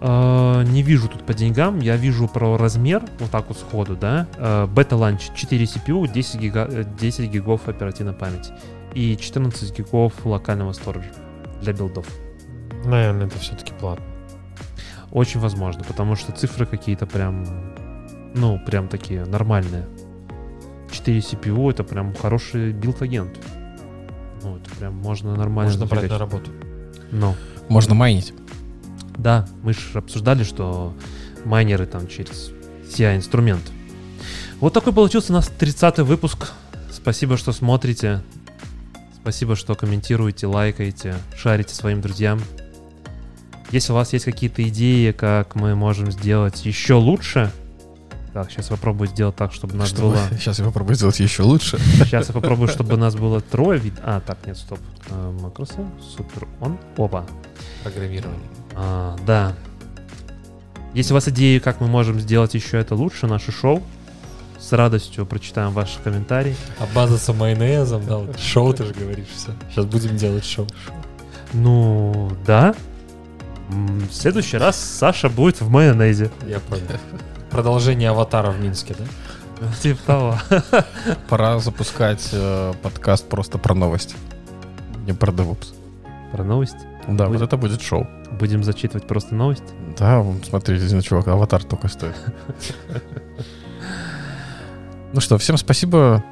А, 0.00 0.62
не 0.62 0.82
вижу 0.82 1.08
тут 1.08 1.24
по 1.24 1.34
деньгам, 1.34 1.80
я 1.80 1.96
вижу 1.96 2.28
про 2.28 2.56
размер, 2.56 3.02
вот 3.18 3.30
так 3.32 3.48
вот 3.48 3.58
сходу, 3.58 3.96
да. 3.96 4.28
А, 4.38 4.68
Бета-ланч 4.68 5.30
4 5.34 5.64
CPU, 5.64 6.06
10, 6.06 6.38
гига, 6.38 6.68
э, 6.70 6.84
10 7.00 7.28
гигов 7.28 7.66
оперативной 7.66 8.12
памяти 8.12 8.52
и 8.96 9.14
14 9.14 9.76
гигов 9.76 10.14
локального 10.24 10.72
сториджа 10.72 11.10
для 11.60 11.74
билдов. 11.74 12.06
Наверное, 12.86 13.26
это 13.26 13.38
все-таки 13.38 13.74
платно. 13.74 14.06
Очень 15.12 15.40
возможно, 15.40 15.84
потому 15.84 16.16
что 16.16 16.32
цифры 16.32 16.64
какие-то 16.64 17.04
прям, 17.04 17.44
ну, 18.34 18.58
прям 18.64 18.88
такие 18.88 19.26
нормальные. 19.26 19.84
4 20.90 21.18
CPU 21.18 21.70
это 21.70 21.84
прям 21.84 22.14
хороший 22.14 22.72
build 22.72 23.01
agent. 23.01 23.36
Ну, 24.42 24.56
это 24.56 24.70
прям 24.76 24.94
можно 24.94 25.36
нормально 25.36 25.72
Можно 25.72 25.86
брать 25.86 26.10
на 26.10 26.18
работу. 26.18 26.50
Ну, 27.12 27.34
Можно 27.68 27.94
майнить. 27.94 28.32
да, 29.18 29.46
мы 29.62 29.74
же 29.74 29.98
обсуждали, 29.98 30.42
что 30.42 30.94
майнеры 31.44 31.84
там 31.84 32.08
через 32.08 32.50
CI-инструмент. 32.88 33.62
Вот 34.58 34.72
такой 34.72 34.94
получился 34.94 35.32
у 35.32 35.36
нас 35.36 35.48
30 35.48 35.98
выпуск. 35.98 36.52
Спасибо, 36.90 37.36
что 37.36 37.52
смотрите. 37.52 38.22
Спасибо, 39.26 39.56
что 39.56 39.74
комментируете, 39.74 40.46
лайкаете, 40.46 41.16
шарите 41.36 41.74
своим 41.74 42.00
друзьям. 42.00 42.40
Если 43.72 43.90
у 43.90 43.96
вас 43.96 44.12
есть 44.12 44.24
какие-то 44.24 44.62
идеи, 44.68 45.10
как 45.10 45.56
мы 45.56 45.74
можем 45.74 46.12
сделать 46.12 46.64
еще 46.64 46.94
лучше, 46.94 47.50
так, 48.32 48.52
сейчас 48.52 48.68
попробую 48.68 49.08
сделать 49.08 49.34
так, 49.34 49.52
чтобы 49.52 49.74
нас 49.74 49.88
Чтобы- 49.88 50.10
было... 50.10 50.28
Сейчас 50.38 50.60
я 50.60 50.64
попробую 50.64 50.94
сделать 50.94 51.18
еще 51.18 51.42
лучше. 51.42 51.76
Сейчас 51.78 52.28
я 52.28 52.34
попробую, 52.34 52.68
чтобы 52.68 52.96
нас 52.98 53.16
было 53.16 53.40
трое 53.40 53.80
вид... 53.80 53.94
А, 54.04 54.20
так, 54.20 54.38
нет, 54.46 54.56
стоп. 54.56 54.78
А, 55.10 55.32
Макросы, 55.40 55.84
супер, 56.00 56.46
он. 56.60 56.78
Опа. 56.96 57.26
Программирование. 57.82 58.48
А, 58.76 59.16
да. 59.26 59.56
Если 60.94 61.12
у 61.12 61.14
вас 61.14 61.26
идеи, 61.26 61.58
как 61.58 61.80
мы 61.80 61.88
можем 61.88 62.20
сделать 62.20 62.54
еще 62.54 62.78
это 62.78 62.94
лучше, 62.94 63.26
наше 63.26 63.50
шоу, 63.50 63.82
с 64.66 64.72
радостью 64.72 65.26
прочитаем 65.26 65.70
ваши 65.72 66.00
комментарии. 66.02 66.56
Обмазаться 66.80 67.32
майонезом, 67.32 68.04
да, 68.04 68.16
вот 68.16 68.38
шоу 68.38 68.72
ты 68.74 68.84
же 68.84 68.92
говоришь, 68.92 69.28
все. 69.34 69.52
Сейчас 69.70 69.84
будем 69.84 70.16
делать 70.16 70.44
шоу. 70.44 70.66
Ну, 71.52 72.32
да. 72.44 72.74
В 73.68 74.12
следующий 74.12 74.56
раз 74.56 74.76
Саша 74.76 75.28
будет 75.28 75.60
в 75.60 75.68
майонезе. 75.68 76.30
Я 76.46 76.58
понял. 76.60 76.82
Продолжение 77.50 78.10
аватара 78.10 78.50
в 78.50 78.60
Минске, 78.60 78.96
да? 78.98 79.04
Типа 79.80 80.00
того. 80.04 80.38
Пора 81.28 81.58
запускать 81.60 82.28
э, 82.32 82.72
подкаст 82.82 83.28
просто 83.28 83.58
про 83.58 83.74
новости. 83.74 84.16
Не 85.06 85.12
про 85.12 85.30
DevOps. 85.32 85.74
Про 86.32 86.44
новости. 86.44 86.80
Да, 87.06 87.26
Будет. 87.26 87.40
вот 87.40 87.46
это 87.46 87.56
будет 87.56 87.82
шоу. 87.82 88.06
Будем 88.32 88.64
зачитывать 88.64 89.06
просто 89.06 89.34
новости. 89.36 89.68
Да, 89.96 90.18
вон, 90.18 90.42
смотри, 90.42 90.76
здесь, 90.76 91.04
чувак, 91.04 91.28
аватар 91.28 91.62
только 91.62 91.86
стоит. 91.86 92.16
Ну 95.12 95.20
что, 95.20 95.38
всем 95.38 95.56
спасибо. 95.56 96.24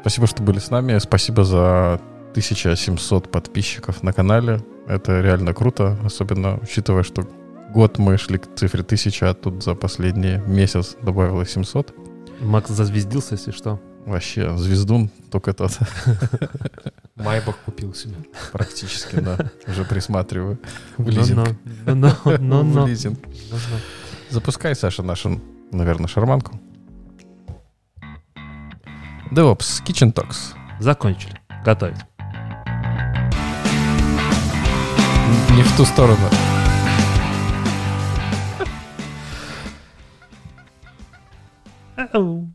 Спасибо, 0.00 0.26
что 0.26 0.42
были 0.42 0.58
с 0.58 0.70
нами. 0.70 0.98
Спасибо 0.98 1.44
за 1.44 2.00
1700 2.30 3.30
подписчиков 3.30 4.02
на 4.02 4.12
канале. 4.12 4.60
Это 4.86 5.20
реально 5.20 5.54
круто, 5.54 5.98
особенно 6.04 6.58
учитывая, 6.62 7.02
что 7.02 7.28
год 7.72 7.98
мы 7.98 8.16
шли 8.18 8.38
к 8.38 8.54
цифре 8.54 8.82
1000, 8.82 9.30
а 9.30 9.34
тут 9.34 9.62
за 9.62 9.74
последний 9.74 10.38
месяц 10.46 10.96
добавилось 11.02 11.52
700. 11.52 11.94
Макс 12.40 12.70
зазвездился, 12.70 13.34
если 13.34 13.50
что. 13.50 13.80
Вообще, 14.06 14.56
звездун 14.56 15.10
только 15.30 15.52
тот. 15.52 15.78
Майбах 17.14 17.56
купил 17.64 17.94
себе. 17.94 18.16
Практически, 18.50 19.16
да. 19.16 19.38
Уже 19.68 19.84
присматриваю. 19.84 20.58
В 20.96 21.08
лизинг. 21.08 21.48
В 21.84 22.86
лизинг. 22.86 23.18
Запускай, 24.30 24.74
Саша, 24.74 25.02
нашу, 25.02 25.40
наверное, 25.70 26.08
шарманку. 26.08 26.58
DevOps, 29.32 29.82
Kitchen 29.82 30.12
Talks. 30.12 30.54
Закончили. 30.78 31.40
Готовить. 31.64 31.96
Не 35.56 35.62
в 35.62 35.74
ту 35.74 35.86
сторону. 35.86 36.28
Ау. 42.12 42.51